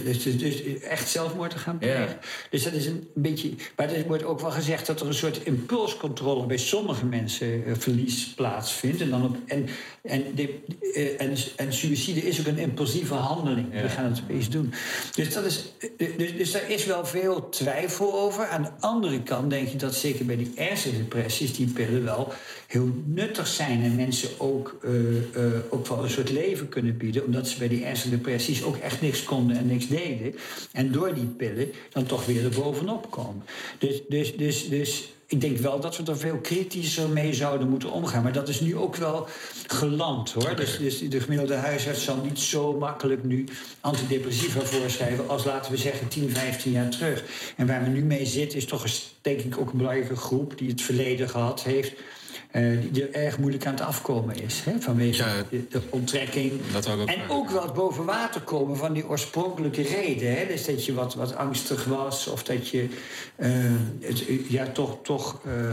dus, 0.05 0.23
dus, 0.23 0.39
dus 0.39 0.81
echt 0.81 1.09
zelfmoord 1.09 1.51
te 1.51 1.59
gaan 1.59 1.79
plegen. 1.79 2.01
Ja. 2.01 2.19
Dus 2.51 2.63
dat 2.63 2.73
is 2.73 2.87
een 2.87 3.09
beetje. 3.15 3.51
Maar 3.77 3.93
er 3.93 4.07
wordt 4.07 4.25
ook 4.25 4.41
wel 4.41 4.51
gezegd 4.51 4.87
dat 4.87 5.01
er 5.01 5.07
een 5.07 5.15
soort 5.15 5.43
impulscontrole 5.43 6.47
bij 6.47 6.57
sommige 6.57 7.07
mensen 7.07 7.65
eh, 7.67 7.73
verlies 7.79 8.35
plaatsvindt. 8.35 9.01
En, 9.01 9.11
dan 9.11 9.25
op, 9.25 9.37
en, 9.47 9.69
en, 10.03 10.25
de, 10.35 10.59
eh, 10.95 11.21
en, 11.21 11.35
en 11.57 11.73
suïcide 11.73 12.21
is 12.21 12.41
ook 12.41 12.47
een 12.47 12.59
impulsieve 12.59 13.15
handeling. 13.15 13.69
Ja. 13.73 13.83
We 13.83 13.89
gaan 13.89 14.05
het 14.05 14.21
opeens 14.23 14.51
doen. 14.51 14.73
Dus, 15.15 15.33
dat 15.35 15.45
is, 15.45 15.73
eh, 15.97 16.07
dus, 16.17 16.37
dus 16.37 16.51
daar 16.51 16.71
is 16.71 16.85
wel 16.85 17.07
veel 17.07 17.49
twijfel 17.49 18.15
over. 18.15 18.47
Aan 18.47 18.63
de 18.63 18.71
andere 18.81 19.23
kant 19.23 19.51
denk 19.51 19.69
je 19.69 19.77
dat 19.77 19.95
zeker 19.95 20.25
bij 20.25 20.37
die 20.37 20.53
ernstige 20.57 20.97
depressies 20.97 21.57
die 21.57 21.67
pillen 21.67 22.05
wel 22.05 22.33
heel 22.71 23.03
nuttig 23.05 23.47
zijn. 23.47 23.83
En 23.83 23.97
mensen 23.97 24.29
ook, 24.39 24.77
ook 25.71 25.87
wel 25.87 26.03
een 26.03 26.11
soort 26.11 26.31
leven 26.31 26.69
kunnen 26.69 26.97
bieden. 26.97 27.25
Omdat 27.25 27.49
ze 27.49 27.59
bij 27.59 27.69
die 27.69 27.85
ernstige 27.85 28.17
depressies 28.17 28.65
ook 28.65 28.77
echt 28.77 29.01
niks 29.01 29.23
konden 29.23 29.57
en 29.57 29.67
niks 29.67 29.89
deden. 29.89 30.35
En 30.73 30.93
door 30.93 31.15
die 31.15 31.25
pillen 31.25 31.73
dan 31.91 32.07
toch 32.07 32.27
weer 32.27 32.45
er 32.45 32.51
bovenop 32.51 33.11
komen. 33.11 33.43
Dus, 33.79 34.03
dus, 34.09 34.37
dus, 34.37 34.69
dus 34.69 35.13
ik 35.27 35.41
denk 35.41 35.59
wel 35.59 35.81
dat 35.81 35.97
we 35.97 36.11
er 36.11 36.19
veel 36.19 36.39
kritischer 36.39 37.09
mee 37.09 37.35
zouden 37.35 37.69
moeten 37.69 37.91
omgaan. 37.93 38.23
Maar 38.23 38.33
dat 38.33 38.49
is 38.49 38.61
nu 38.61 38.77
ook 38.77 38.97
wel 38.97 39.29
geland 39.67 40.33
hoor. 40.33 40.57
Dus, 40.57 40.79
dus 40.79 41.09
de 41.09 41.21
gemiddelde 41.21 41.55
huisarts 41.55 42.05
zal 42.05 42.17
niet 42.17 42.39
zo 42.39 42.79
makkelijk 42.79 43.25
nu 43.25 43.45
antidepressiva 43.81 44.61
voorschrijven 44.61 45.29
als 45.29 45.45
laten 45.45 45.73
we 45.73 45.79
zeggen 45.79 46.09
10, 46.09 46.31
15 46.31 46.73
jaar 46.73 46.89
terug. 46.89 47.25
En 47.57 47.67
waar 47.67 47.83
we 47.83 47.89
nu 47.89 48.05
mee 48.05 48.27
zitten 48.27 48.59
is 48.59 48.65
toch 48.65 48.83
eens, 48.83 49.15
denk 49.21 49.41
ik 49.41 49.59
ook 49.59 49.71
een 49.71 49.79
belangrijke 49.79 50.17
groep 50.17 50.59
die 50.59 50.69
het 50.69 50.83
verleden 50.83 51.29
gehad 51.29 51.63
heeft. 51.63 51.93
Eh, 52.51 52.63
die 52.91 53.09
er 53.09 53.25
erg 53.25 53.39
moeilijk 53.39 53.67
aan 53.67 53.73
het 53.75 53.83
afkomen 53.83 54.43
is. 54.43 54.61
Hè, 54.65 54.81
vanwege 54.81 55.23
Ja. 55.25 55.45
de, 55.51 55.69
de 55.69 55.81
onttrekking. 55.91 56.53
Dat 56.73 56.89
ook 56.89 56.99
en 57.01 57.07
vragen. 57.15 57.31
ook 57.35 57.51
wat 57.51 57.75
boven 57.75 58.05
water 58.05 58.41
komen 58.41 58.77
van 58.77 58.93
die 58.93 59.09
oorspronkelijke 59.09 59.83
reden. 59.83 60.37
Hè? 60.37 60.47
Dus 60.47 60.65
dat 60.65 60.85
je 60.87 60.95
wat, 60.95 61.15
wat 61.15 61.35
angstig 61.37 61.85
was 61.85 62.27
of 62.27 62.43
dat 62.43 62.69
je 62.69 62.89
eh, 63.37 63.51
het, 64.01 64.25
ja, 64.49 64.67
toch. 64.67 64.99
toch 65.03 65.41
eh, 65.47 65.71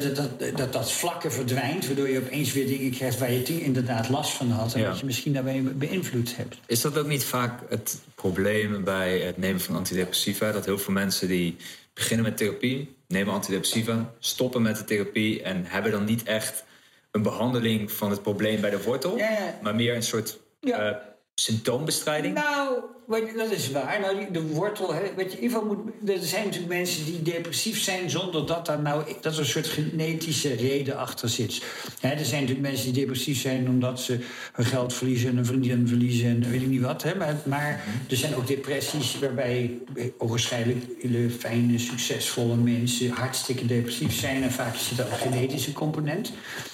dat, 0.00 0.16
dat, 0.16 0.56
dat 0.56 0.72
dat 0.72 0.92
vlakke 0.92 1.30
verdwijnt, 1.30 1.86
waardoor 1.86 2.08
je 2.08 2.18
opeens 2.18 2.52
weer 2.52 2.66
dingen 2.66 2.90
krijgt 2.90 3.18
waar 3.18 3.32
je 3.32 3.62
inderdaad 3.62 4.08
last 4.08 4.30
van 4.32 4.50
had 4.50 4.74
en 4.74 4.80
Ja. 4.80 4.88
dat 4.88 4.98
je 4.98 5.06
misschien 5.06 5.32
daarbij 5.32 5.62
beïnvloed 5.62 6.36
hebt. 6.36 6.56
Is 6.66 6.80
dat 6.80 6.98
ook 6.98 7.06
niet 7.06 7.24
vaak 7.24 7.60
het 7.68 7.98
probleem 8.14 8.84
bij 8.84 9.18
het 9.18 9.36
nemen 9.36 9.60
van 9.60 9.76
antidepressiva? 9.76 10.52
Dat 10.52 10.64
heel 10.64 10.78
veel 10.78 10.92
mensen 10.92 11.28
die 11.28 11.56
beginnen 11.94 12.24
met 12.26 12.36
therapie, 12.36 12.95
nemen 13.08 13.34
antidepressiva, 13.34 14.14
stoppen 14.18 14.62
met 14.62 14.76
de 14.76 14.84
therapie 14.84 15.42
en 15.42 15.64
hebben 15.64 15.92
dan 15.92 16.04
niet 16.04 16.22
echt 16.22 16.64
een 17.10 17.22
behandeling 17.22 17.92
van 17.92 18.10
het 18.10 18.22
probleem 18.22 18.60
bij 18.60 18.70
de 18.70 18.82
wortel, 18.82 19.16
Ja, 19.16 19.30
ja. 19.30 19.58
maar 19.62 19.74
meer 19.74 19.94
een 19.94 20.02
soort 20.02 20.38
eh, 20.60 20.90
symptoombestrijding? 21.34 22.34
Nou, 22.34 22.82
weet 23.06 23.36
dat 23.36 23.50
is 23.50 23.70
waar. 23.70 24.00
Nou, 24.00 24.18
die- 24.18 24.30
de 24.30 24.42
wortel, 24.42 24.94
hè, 24.94 25.00
weet 25.16 25.32
je, 25.32 25.36
in 25.38 25.42
ieder 25.42 25.58
geval 25.58 25.74
moet, 25.74 26.10
er 26.10 26.18
zijn 26.26 26.44
natuurlijk 26.44 26.72
mensen 26.72 27.04
die 27.04 27.22
depressief 27.22 27.82
zijn 27.82 28.10
zonder 28.10 28.46
dat 28.46 28.66
daar 28.66 28.80
nou 28.80 29.02
dat 29.20 29.32
er 29.32 29.38
een 29.38 29.46
soort 29.46 29.66
genetische 29.66 30.54
reden 30.54 30.96
achter 30.98 31.28
zit. 31.28 31.62
Hè, 32.00 32.08
er 32.10 32.24
zijn 32.24 32.40
natuurlijk 32.40 32.68
mensen 32.68 32.92
die 32.92 33.00
depressief 33.02 33.40
zijn 33.40 33.68
omdat 33.68 34.00
ze 34.00 34.18
hun 34.52 34.66
geld 34.66 34.94
verliezen 34.94 35.30
en 35.30 35.36
een 35.36 35.46
vriendin 35.46 35.88
verliezen 35.88 36.26
en 36.28 36.50
weet 36.50 36.60
ik 36.62 36.66
niet 36.68 36.80
wat. 36.82 37.02
Hè, 37.02 37.14
maar, 37.14 37.36
maar 37.44 37.84
er 38.10 38.16
zijn 38.16 38.34
ook 38.36 38.46
depressies 38.46 39.18
waarbij 39.18 39.78
onwaarschijnlijk 40.18 40.84
hele 41.00 41.30
fijne, 41.30 41.78
succesvolle 41.78 42.56
mensen 42.56 43.10
hartstikke 43.10 43.66
depressief 43.66 44.18
zijn. 44.20 44.42
En 44.42 44.52
vaak 44.52 44.76
zit 44.76 44.98
er 44.98 45.04
ook 45.04 45.10
een 45.12 45.32
genetische 45.32 45.72
component. 45.72 46.32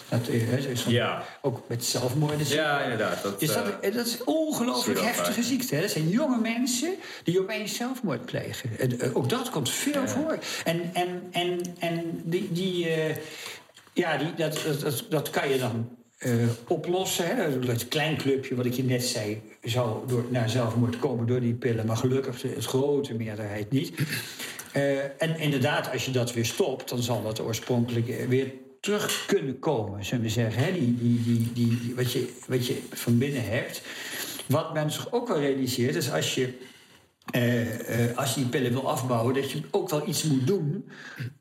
Dat, 0.09 0.29
eh, 0.29 0.41
hè, 0.49 0.57
is 0.57 0.85
Ja. 0.89 1.25
Ook 1.43 1.63
met 1.69 1.85
zelfmoorden. 1.85 2.47
Ja, 2.49 2.81
inderdaad. 2.83 3.23
Dat, 3.23 3.43
is 3.43 3.49
dat, 3.53 3.65
eh, 3.81 3.95
dat 3.95 4.07
is 4.07 4.25
ongelooflijk 4.25 5.01
heftige 5.01 5.43
ziekte. 5.43 5.75
Hè? 5.75 5.81
Dat 5.81 5.91
zijn 5.91 6.09
jonge 6.23 6.41
mensen 6.41 6.95
die 7.25 7.41
opeens 7.41 7.77
zelfmoord 7.77 8.25
plegen. 8.25 8.71
En, 8.79 9.01
eh, 9.01 9.17
ook 9.17 9.29
dat 9.29 9.51
komt 9.51 9.71
veel 9.71 10.09
voor. 10.09 10.39
En, 10.65 10.91
en, 10.93 11.23
en, 11.31 11.61
en 11.79 12.21
die, 12.25 12.53
die, 12.53 12.89
eh, 12.89 13.17
ja, 13.93 14.17
die, 14.17 14.35
dat, 14.35 14.59
dat, 14.81 15.05
dat, 15.09 15.31
kan 15.31 15.49
je 15.49 15.59
dan 15.59 15.97
eh, 16.19 16.33
oplossen. 16.69 17.27
Hè? 17.27 17.59
Dat 17.59 17.89
klein 17.89 18.17
clubje, 18.17 18.55
wat 18.55 18.67
ik 18.67 18.73
je 18.73 18.85
net 18.85 19.05
zei, 19.05 19.43
zou 19.63 20.09
door, 20.09 20.25
naar 20.29 20.51
zelfmoord 20.51 20.99
komen 20.99 21.27
door 21.27 21.41
die 21.41 21.55
pillen. 21.55 21.87
Maar 21.87 21.97
gelukkig 21.97 22.41
de 22.41 22.63
grote 22.63 23.15
meerderheid 23.15 23.71
niet. 23.71 23.93
En 25.19 25.39
inderdaad, 25.39 25.93
als 25.93 26.05
je 26.05 26.11
dat 26.11 26.33
weer 26.33 26.45
stopt, 26.45 26.89
dan 26.89 27.03
zal 27.03 27.23
dat 27.23 27.41
oorspronkelijk 27.41 28.29
weer 28.29 28.53
terug 28.81 29.25
kunnen 29.27 29.59
komen, 29.59 30.05
zullen 30.05 30.25
we 30.25 30.31
zeggen. 30.31 30.65
Hè? 30.65 30.73
Die, 30.73 30.97
die, 30.97 31.23
die, 31.23 31.53
die, 31.53 31.93
wat, 31.97 32.13
je, 32.13 32.29
wat 32.47 32.67
je 32.67 32.79
van 32.91 33.19
binnen 33.19 33.45
hebt. 33.45 33.83
Wat 34.53 34.75
men 34.75 34.91
zich 34.91 35.13
ook 35.13 35.29
wel 35.29 35.39
realiseert, 35.39 35.95
is 35.95 36.13
als 36.13 36.35
je, 36.35 36.59
eh, 37.31 38.09
eh, 38.09 38.17
als 38.19 38.35
je 38.35 38.41
die 38.41 38.49
pillen 38.49 38.73
wil 38.73 38.91
afbouwen, 38.91 39.35
dat 39.35 39.51
je 39.51 39.61
ook 39.71 39.91
wel 39.91 40.09
iets 40.09 40.23
moet 40.23 40.47
doen 40.47 40.89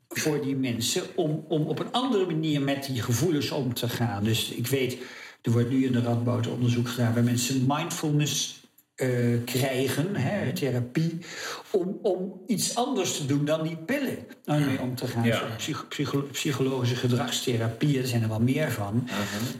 voor 0.08 0.42
die 0.42 0.56
mensen 0.56 1.02
om, 1.14 1.44
om 1.48 1.62
op 1.62 1.78
een 1.78 1.92
andere 1.92 2.26
manier 2.26 2.62
met 2.62 2.86
die 2.86 3.02
gevoelens 3.02 3.50
om 3.50 3.74
te 3.74 3.88
gaan. 3.88 4.24
Dus 4.24 4.50
ik 4.50 4.66
weet, 4.66 4.96
er 5.42 5.52
wordt 5.52 5.70
nu 5.70 5.84
in 5.84 5.92
de 5.92 6.02
Radboud 6.02 6.46
onderzoek 6.46 6.88
gedaan 6.88 7.14
waar 7.14 7.24
mensen 7.24 7.64
mindfulness 7.66 8.61
eh, 9.02 9.44
krijgen, 9.44 10.16
hè, 10.16 10.52
therapie, 10.52 11.18
om, 11.70 11.98
om 12.02 12.40
iets 12.46 12.74
anders 12.74 13.16
te 13.16 13.26
doen 13.26 13.44
dan 13.44 13.62
die 13.62 13.76
pillen 13.76 14.18
om 14.44 14.64
mee 14.64 14.80
om 14.80 14.94
te 14.94 15.06
gaan. 15.06 15.24
Ja. 15.24 15.42
Psycho- 15.56 16.26
psychologische 16.32 16.96
gedragstherapie, 16.96 17.98
er 17.98 18.06
zijn 18.06 18.22
er 18.22 18.28
wel 18.28 18.40
meer 18.40 18.70
van. 18.70 19.08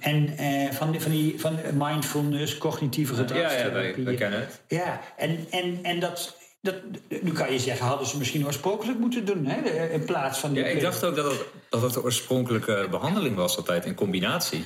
En 0.00 0.36
eh, 0.36 0.70
van, 0.70 0.90
die, 0.90 1.00
van, 1.00 1.10
die, 1.10 1.40
van 1.40 1.58
mindfulness, 1.74 2.58
cognitieve 2.58 3.14
ja, 3.14 3.20
ja, 3.20 3.26
gedragstherapie. 3.26 4.04
wij 4.04 4.14
kennen 4.14 4.40
het. 4.40 4.60
Ja, 4.68 5.00
en, 5.16 5.46
en, 5.50 5.78
en 5.82 6.00
dat, 6.00 6.36
dat. 6.60 6.74
Nu 7.22 7.32
kan 7.32 7.52
je 7.52 7.58
zeggen, 7.58 7.86
hadden 7.86 8.06
ze 8.06 8.18
misschien 8.18 8.46
oorspronkelijk 8.46 8.98
moeten 8.98 9.24
doen, 9.24 9.46
hè? 9.46 9.88
In 9.90 10.04
plaats 10.04 10.38
van 10.38 10.52
die 10.52 10.62
Ja, 10.62 10.68
ik 10.68 10.80
dacht 10.80 11.04
ook 11.04 11.16
dat 11.16 11.44
dat 11.72 11.82
het 11.82 11.92
de 11.92 12.02
oorspronkelijke 12.02 12.86
behandeling 12.90 13.36
was 13.36 13.56
altijd 13.56 13.84
in 13.84 13.94
combinatie. 13.94 14.64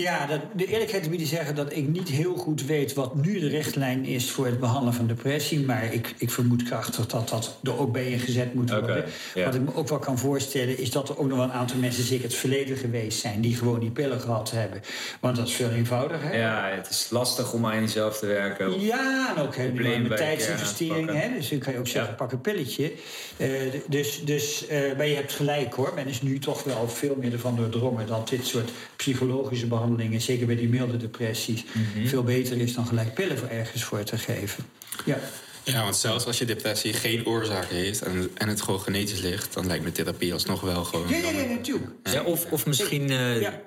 Ja, 0.00 0.26
dat, 0.26 0.40
de 0.52 0.66
eerlijkheid 0.66 1.02
te 1.02 1.08
bieden 1.08 1.26
zeggen 1.26 1.54
dat 1.54 1.72
ik 1.72 1.88
niet 1.88 2.08
heel 2.08 2.34
goed 2.36 2.64
weet 2.64 2.94
wat 2.94 3.14
nu 3.14 3.38
de 3.40 3.48
richtlijn 3.48 4.04
is 4.04 4.30
voor 4.30 4.46
het 4.46 4.60
behandelen 4.60 4.94
van 4.94 5.06
depressie. 5.06 5.60
Maar 5.60 5.92
ik, 5.92 6.14
ik 6.18 6.30
vermoed 6.30 6.62
krachtig 6.62 7.06
dat 7.06 7.28
dat 7.28 7.58
er 7.62 7.78
ook 7.78 7.92
bij 7.92 8.06
ingezet 8.06 8.54
moet 8.54 8.70
worden. 8.70 9.04
Wat 9.34 9.54
ik 9.54 9.60
me 9.60 9.74
ook 9.74 9.88
wel 9.88 9.98
kan 9.98 10.18
voorstellen 10.18 10.78
is 10.78 10.90
dat 10.90 11.08
er 11.08 11.18
ook 11.18 11.26
nog 11.28 11.36
wel 11.36 11.46
een 11.46 11.52
aantal 11.52 11.78
mensen, 11.78 12.04
zeker 12.04 12.24
het 12.24 12.34
verleden 12.34 12.76
geweest 12.76 13.20
zijn, 13.20 13.40
die 13.40 13.56
gewoon 13.56 13.80
die 13.80 13.90
pillen 13.90 14.20
gehad 14.20 14.50
hebben. 14.50 14.80
Want 15.20 15.36
dat 15.36 15.46
is 15.46 15.54
veel 15.54 15.70
eenvoudiger. 15.70 16.36
Ja, 16.36 16.68
het 16.74 16.88
is 16.90 17.06
lastig 17.10 17.52
om 17.52 17.66
aan 17.66 17.80
jezelf 17.80 18.18
te 18.18 18.26
werken. 18.26 18.80
Ja, 18.80 19.34
en 19.36 19.42
ook 19.42 19.50
Probleem 19.50 20.00
met 20.00 20.08
bij 20.08 20.18
tijdsinvestering. 20.18 21.08
elkaar 21.08 21.22
Hè? 21.22 21.36
Dus 21.36 21.48
dan 21.48 21.58
kan 21.58 21.72
je 21.72 21.78
ook 21.78 21.86
zeggen, 21.86 22.10
Ja. 22.10 22.16
pak 22.16 22.32
een 22.32 22.40
pilletje. 22.40 22.92
Eh, 23.36 23.48
dus, 23.86 24.24
dus, 24.24 24.66
eh, 24.66 24.96
maar 24.96 25.06
je 25.06 25.14
hebt 25.14 25.32
gelijk 25.32 25.74
hoor. 25.74 25.92
Men 25.94 26.06
is 26.06 26.22
nu 26.22 26.38
toch 26.38 26.64
wel 26.64 26.88
veel 26.88 27.16
meer 27.18 27.32
ervan 27.32 27.56
doordrongen... 27.56 28.06
dat 28.06 28.28
dit 28.28 28.46
soort 28.46 28.70
psychologische 28.96 29.66
behandelingen... 29.66 29.84
zeker 30.18 30.46
bij 30.46 30.56
die 30.56 30.68
milde 30.68 30.96
depressies... 30.96 31.64
Mhm. 31.64 32.06
veel 32.06 32.22
beter 32.22 32.56
is 32.58 32.74
dan 32.74 32.86
gelijk 32.86 33.14
pillen 33.14 33.38
voor 33.38 33.48
ergens 33.48 33.84
voor 33.84 34.02
te 34.02 34.18
geven. 34.18 34.64
Ja. 35.04 35.18
Ja, 35.64 35.82
want 35.82 35.96
zelfs 35.96 36.26
als 36.26 36.38
je 36.38 36.44
depressie 36.44 36.92
geen 36.92 37.26
oorzaak 37.26 37.68
heeft 37.68 38.02
en, 38.02 38.30
en 38.34 38.48
het 38.48 38.62
gewoon 38.62 38.80
genetisch 38.80 39.20
ligt, 39.20 39.54
dan 39.54 39.66
lijkt 39.66 39.84
me 39.84 39.92
therapie 39.92 40.32
alsnog 40.32 40.60
wel 40.60 40.84
gewoon. 40.84 41.08
Ja, 41.08 41.16
ja, 41.16 41.30
ja, 41.30 41.44
natuurlijk. 41.44 41.90
Ja, 42.02 42.22
of, 42.22 42.52
of 42.52 42.66
misschien 42.66 43.10
eh, 43.10 43.40
Ja. 43.40 43.60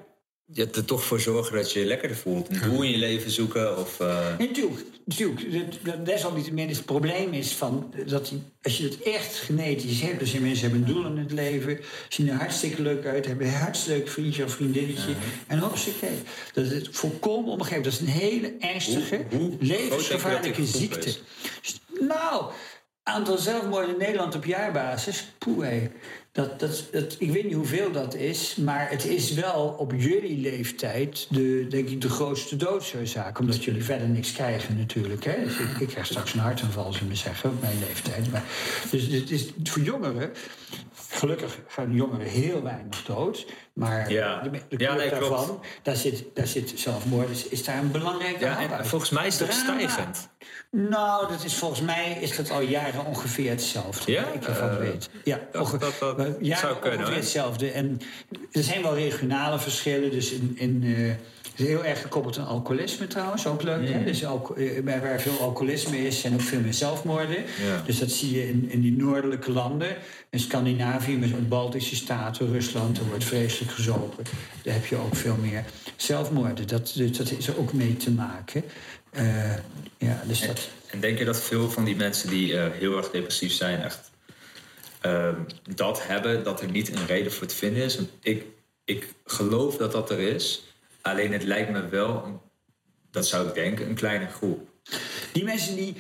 Je 0.52 0.68
er 0.70 0.86
toch 0.86 1.04
voor 1.04 1.20
zorgen 1.20 1.56
dat 1.56 1.72
je 1.72 1.80
je 1.80 1.86
lekkerder 1.86 2.18
voelt. 2.18 2.50
Een 2.50 2.60
doel 2.70 2.84
in 2.84 2.91
je 2.91 2.97
leven 2.97 3.32
zoeken. 3.32 3.78
Of, 3.78 3.97
Ja, 3.97 4.36
Natuurlijk, 4.38 4.86
natuurlijk. 5.06 6.06
Desalniettemin 6.06 6.70
is 6.70 6.78
het 6.78 6.86
probleem 6.86 7.34
is 7.34 7.52
van 7.52 7.93
dat 8.06 8.32
als 8.62 8.78
je 8.78 8.84
het 8.84 9.02
echt 9.02 9.36
genetisch 9.36 10.02
hebt, 10.02 10.20
dus 10.20 10.32
die 10.32 10.39
mensen 10.41 10.70
hebben 10.70 10.88
een 10.88 10.93
doel 10.93 11.06
in 11.06 11.18
het 11.18 11.32
leven, 11.32 11.80
zien 12.10 12.30
er 12.30 12.36
hartstikke 12.36 12.82
leuk 12.82 13.06
uit, 13.06 13.26
hebben 13.26 13.47
een 13.47 13.54
hartstikke 13.54 14.00
leuk 14.00 14.10
vriendje 14.10 14.43
of 14.43 14.52
vriendinnetje. 14.52 15.14
En 15.47 15.60
hopsake, 15.60 16.08
dat 16.54 16.66
is 16.66 16.72
het 16.72 16.88
volkomen 16.91 17.52
omgeven. 17.52 17.84
Dat 17.84 17.93
is 17.93 18.00
een 18.00 18.08
hele 18.08 18.54
ernstige, 18.60 19.26
Hoe- 19.30 19.39
hoe 19.39 19.58
levensgevaarlijke 19.60 20.66
ziekte. 20.66 21.16
Nou, 22.00 22.52
aantal 23.04 23.38
zelfmoorden 23.38 23.89
in 23.89 23.97
Nederland 23.97 24.36
op 24.36 24.45
jaarbasis, 24.45 25.32
poeh. 25.38 25.82
Dat, 26.32 26.60
dat, 26.60 26.88
dat, 26.92 27.16
ik 27.20 27.32
weet 27.32 27.44
niet 27.44 27.54
hoeveel 27.54 27.92
dat 27.92 28.16
is, 28.16 28.56
maar 28.56 28.90
het 28.90 29.06
is 29.06 29.34
wel 29.34 29.76
op 29.78 29.94
jullie 29.98 30.38
leeftijd 30.42 31.28
de, 31.30 31.66
denk 31.70 31.90
ik, 31.90 32.02
de 32.02 32.10
grootste 32.10 32.56
doodsoorzaak. 32.56 33.40
Omdat 33.40 33.64
jullie 33.64 33.84
verder 33.84 34.08
niks 34.08 34.32
krijgen 34.32 34.78
natuurlijk. 34.78 35.24
Hè? 35.26 35.44
Dus 35.44 35.58
ik, 35.60 35.80
ik 35.80 35.88
krijg 35.88 36.06
straks 36.06 36.34
een 36.34 36.40
hartaanval, 36.40 36.94
zullen 36.94 37.10
we 37.10 37.16
zeggen, 37.16 37.50
op 37.50 37.62
mijn 37.62 37.80
leeftijd. 37.80 38.32
Maar, 38.32 38.44
dus 38.92 39.08
het 39.08 39.32
is 39.32 39.46
voor 39.64 39.82
jongeren, 39.82 40.32
gelukkig 41.10 41.60
gaan 41.68 41.94
jongeren 41.94 42.28
heel 42.28 42.64
weinig 42.64 43.04
dood. 43.04 43.46
Maar 43.74 44.12
Ja. 44.12 44.42
de, 44.42 44.50
de 44.50 44.60
Ja, 44.78 44.94
nee, 44.96 45.10
klopt. 45.10 45.30
daarvan, 45.30 45.64
daar 45.84 45.96
zit, 45.96 46.24
daar 46.34 46.48
zit 46.48 46.74
zelfmoord, 46.76 47.30
is, 47.30 47.48
is 47.48 47.64
daar 47.64 47.78
een 47.78 47.92
belangrijke 47.92 48.44
ja, 48.46 48.78
en 48.78 48.86
volgens 48.86 49.10
mij 49.12 49.28
is 49.28 49.38
dat 49.38 49.54
stijgend. 49.54 50.30
Nou, 50.72 51.28
dat 51.28 51.44
is 51.44 51.54
volgens 51.56 51.82
mij 51.82 52.18
is 52.22 52.36
dat 52.36 52.52
al 52.52 52.62
jaren 52.62 53.06
ongeveer 53.06 53.50
hetzelfde. 53.50 54.12
Ja? 54.12 54.28
Ik 54.32 54.44
ervan 54.44 54.70
Eh, 54.70 54.78
weet. 54.78 55.10
Ja, 55.24 55.40
dat- 55.52 55.68
zou 55.70 56.76
kunnen, 56.80 57.00
ongeveer 57.00 57.16
hetzelfde. 57.16 57.72
En 57.72 58.00
er 58.52 58.64
zijn 58.64 58.82
wel 58.82 58.96
regionale 58.96 59.60
verschillen. 59.60 60.12
Dus 60.12 60.32
in, 60.32 60.54
in, 60.56 60.84
eh, 60.86 61.08
het 61.52 61.60
is 61.60 61.66
heel 61.68 61.86
erg 61.86 62.02
gekoppeld 62.02 62.38
aan 62.38 62.48
alcoholisme 62.48 63.08
trouwens, 63.08 63.48
ook 63.48 63.62
leuk. 63.64 63.80
Mm. 63.80 63.94
Hè? 63.94 64.04
Dus 64.04 64.22
eh, 64.22 64.32
waar 65.02 65.20
veel 65.22 65.40
alcoholisme 65.40 65.98
is, 66.08 66.20
zijn 66.20 66.34
ook 66.34 66.42
veel 66.42 66.60
meer 66.60 66.74
zelfmoorden. 66.74 67.38
Ja. 67.68 67.82
Dus 67.86 68.00
dat 68.00 68.12
zie 68.12 68.36
je 68.36 68.48
in, 68.50 68.70
in 68.70 68.82
die 68.82 68.98
noordelijke 68.98 69.52
landen. 69.52 69.96
In 70.30 70.40
Scandinavië, 70.40 71.18
met 71.18 71.30
de 71.30 71.36
Baltische 71.36 71.96
Staten, 71.96 72.52
Rusland, 72.52 72.98
er 72.98 73.06
wordt 73.06 73.24
vreselijk 73.24 73.72
gezopen. 73.72 74.24
Daar 74.64 74.74
heb 74.74 74.86
je 74.86 74.96
ook 74.96 75.16
veel 75.16 75.36
meer 75.42 75.64
zelfmoorden. 75.96 76.68
Dat, 76.68 76.92
dus 76.96 77.18
dat 77.18 77.32
is 77.32 77.48
er 77.48 77.58
ook 77.60 77.74
mee 77.74 77.98
te 77.98 78.12
maken. 78.12 78.64
Eh, 79.10 79.55
ja, 79.97 80.22
dus 80.26 80.41
dat... 80.41 80.70
En 80.88 80.99
denk 80.99 81.18
je 81.18 81.26
dat 81.26 81.41
veel 81.41 81.70
van 81.70 81.84
die 81.84 81.95
mensen 81.95 82.30
die 82.30 82.57
eh, 82.57 82.72
heel 82.72 82.97
erg 82.97 83.12
depressief 83.12 83.51
zijn, 83.51 83.82
echt 83.82 84.12
ehm, 85.01 85.36
dat 85.76 86.07
hebben, 86.07 86.43
dat 86.43 86.62
er 86.62 86.72
niet 86.72 86.95
een 86.95 87.05
reden 87.05 87.32
voor 87.32 87.47
te 87.47 87.55
vinden 87.55 87.84
is? 87.84 87.95
Want 87.95 88.10
ik, 88.22 88.45
ik 88.86 89.07
geloof 89.26 89.78
dat 89.78 89.91
dat 89.91 90.10
er 90.10 90.20
is. 90.20 90.64
Alleen 91.01 91.32
het 91.32 91.43
lijkt 91.43 91.70
me 91.72 91.88
wel, 91.88 92.41
dat 93.12 93.28
zou 93.28 93.47
ik 93.47 93.53
denken, 93.53 93.89
een 93.89 93.95
kleine 93.95 94.28
groep. 94.28 94.70
Die 95.34 95.43
mensen 95.43 95.76
die. 95.76 95.95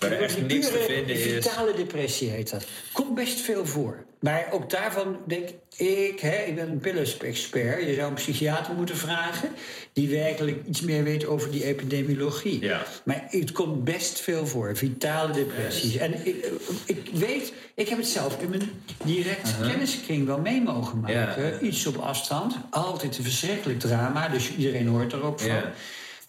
Waar 0.00 0.12
er 0.12 0.22
echt 0.22 0.46
niks 0.46 0.66
te 0.66 0.84
vinden 0.88 1.16
is. 1.16 1.22
Vitale 1.22 1.74
depressie 1.76 2.30
heet 2.30 2.50
dat. 2.50 2.66
Komt 2.92 3.14
best 3.14 3.40
veel 3.40 3.66
voor. 3.66 4.04
Maar 4.20 4.46
ook 4.50 4.70
daarvan 4.70 5.16
denk 5.26 5.48
ik, 5.76 6.20
hè, 6.20 6.36
ik 6.36 6.54
ben 6.54 6.70
een 6.70 6.78
pillenexpert. 6.78 7.86
Je 7.86 7.94
zou 7.94 8.08
een 8.08 8.14
psychiater 8.14 8.74
moeten 8.74 8.96
vragen. 8.96 9.48
Die 9.92 10.08
werkelijk 10.08 10.66
iets 10.68 10.80
meer 10.80 11.04
weet 11.04 11.26
over 11.26 11.50
die 11.50 11.64
epidemiologie. 11.64 12.60
Ja. 12.60 12.82
Maar 13.04 13.26
het 13.28 13.52
komt 13.52 13.84
best 13.84 14.20
veel 14.20 14.46
voor. 14.46 14.76
Vitale 14.76 15.32
depressies. 15.32 15.96
En 15.96 16.26
ik, 16.26 16.50
ik 16.84 17.10
weet, 17.12 17.52
ik 17.74 17.88
heb 17.88 17.98
het 17.98 18.08
zelf 18.08 18.40
in 18.42 18.50
mijn 18.50 18.70
directe 19.04 19.52
kenniskring 19.62 20.26
wel 20.26 20.40
mee 20.40 20.62
mogen 20.62 21.00
maken. 21.00 21.66
Iets 21.66 21.86
op 21.86 21.96
afstand. 21.96 22.56
Altijd 22.70 23.18
een 23.18 23.24
verschrikkelijk 23.24 23.80
drama. 23.80 24.28
Dus 24.28 24.50
iedereen 24.56 24.86
hoort 24.86 25.12
er 25.12 25.22
ook 25.22 25.40
van. 25.40 25.48
Ja. 25.48 25.72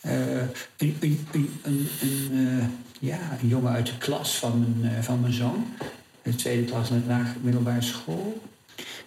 Eh, 0.01 0.11
een, 0.77 0.97
een, 0.99 1.27
een, 1.31 1.49
een, 1.63 1.89
een, 2.01 2.59
eh, 2.59 2.65
ja, 3.01 3.19
een 3.41 3.47
jongen 3.47 3.71
uit 3.71 3.85
de 3.85 3.97
klas 3.97 4.35
van 4.37 4.59
mijn, 4.79 4.93
eh, 4.95 5.01
van 5.03 5.19
mijn 5.21 5.33
zoon. 5.33 5.65
De 6.23 6.35
tweede 6.35 6.63
klas 6.63 6.89
in 6.89 7.03
de 7.07 7.23
middelbare 7.41 7.81
school. 7.81 8.41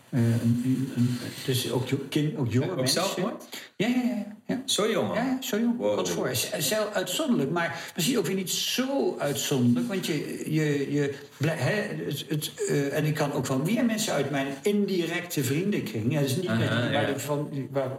Eh, 0.09 0.21
een, 0.21 0.63
een, 0.65 0.93
een- 0.97 1.19
dus 1.45 1.71
ook, 1.71 1.87
kind, 2.09 2.37
ook 2.37 2.53
jonge 2.53 2.71
Ook 2.71 2.77
mensen. 2.77 3.03
zelfmoord? 3.03 3.45
Ja, 3.77 3.87
ja, 3.87 3.95
ja. 4.05 4.27
ja. 4.47 4.63
Zo 4.65 4.91
jongen. 4.91 5.15
Ja, 5.15 5.37
zo 5.41 5.59
jong. 5.59 5.77
Wow. 5.79 5.95
Wat 5.95 6.11
voor. 6.11 6.31
Zelf 6.59 6.93
uitzonderlijk, 6.93 7.51
maar 7.51 7.93
misschien 7.95 8.19
ook 8.19 8.27
weer 8.27 8.35
niet 8.37 8.51
zo 8.51 9.17
uitzonderlijk. 9.19 9.89
Want 9.89 10.07
je, 10.07 10.45
je, 10.53 10.93
je 10.93 11.15
hè, 11.47 12.05
het, 12.05 12.25
het, 12.29 12.53
eh, 12.69 12.97
en 12.97 13.05
ik 13.05 13.15
kan 13.15 13.33
ook 13.33 13.47
wel 13.47 13.59
meer 13.59 13.85
mensen 13.85 14.13
uit 14.13 14.31
mijn 14.31 14.47
indirecte 14.63 15.45
vriendenkring. 15.45 16.13
Ja, 16.13 16.21
dus 16.21 16.37
niet 16.37 16.59
met, 16.59 16.69
Aha, 16.69 16.81
waar, 16.91 16.93
ja. 16.93 17.13
de- 17.13 17.21
van, 17.21 17.69
waar, 17.71 17.91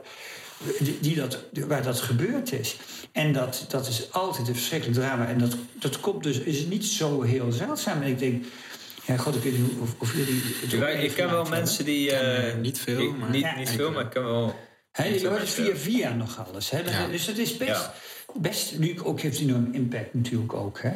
die, 0.79 0.97
die 1.01 1.15
dat, 1.15 1.37
waar 1.67 1.83
dat 1.83 2.01
gebeurd 2.01 2.51
is. 2.51 2.75
En 3.11 3.33
dat, 3.33 3.65
dat 3.69 3.87
is 3.87 4.11
altijd 4.11 4.47
een 4.47 4.55
verschrikkelijk 4.55 4.99
drama. 4.99 5.27
En 5.27 5.37
dat, 5.37 5.55
dat 5.79 5.99
komt 5.99 6.23
dus, 6.23 6.39
is 6.39 6.65
niet 6.65 6.85
zo 6.85 7.21
heel 7.21 7.51
zeldzaam. 7.51 8.01
En 8.01 8.07
ik 8.09 8.19
denk, 8.19 8.45
ja, 9.05 9.17
god, 9.17 9.35
ik 9.35 9.43
weet 9.43 9.57
niet 9.57 9.71
of, 9.79 9.89
of 9.97 10.13
jullie. 10.15 10.41
het 10.61 10.73
ook 10.73 10.81
Ik, 10.89 11.01
ik 11.03 11.13
ken 11.13 11.29
wel 11.31 11.45
mensen 11.45 11.85
die... 11.85 12.07
ken, 12.09 12.19
eh, 12.19 12.49
eh, 12.51 12.57
niet 12.57 12.79
veel, 12.79 12.99
ik- 13.01 13.17
maar- 13.17 13.29
Niet, 13.29 13.41
Ja, 13.41 13.57
niet 13.57 13.69
veel, 13.69 13.91
maar 13.91 14.03
ik 14.03 14.09
ken 14.09 14.23
wel... 14.23 14.55
Je 15.03 15.27
hoort 15.27 15.39
het 15.39 15.49
via 15.49 15.75
via 15.75 16.13
nog 16.13 16.47
alles. 16.47 16.69
Ja. 16.69 17.07
Dus 17.07 17.25
dat 17.25 17.37
is 17.37 17.57
best, 17.57 17.69
Ja. 17.69 17.93
best 18.35 18.77
nu 18.77 19.01
ook 19.03 19.19
heeft 19.21 19.39
enorm 19.39 19.69
impact 19.73 20.13
natuurlijk 20.13 20.53
ook. 20.53 20.81
Hè? 20.81 20.91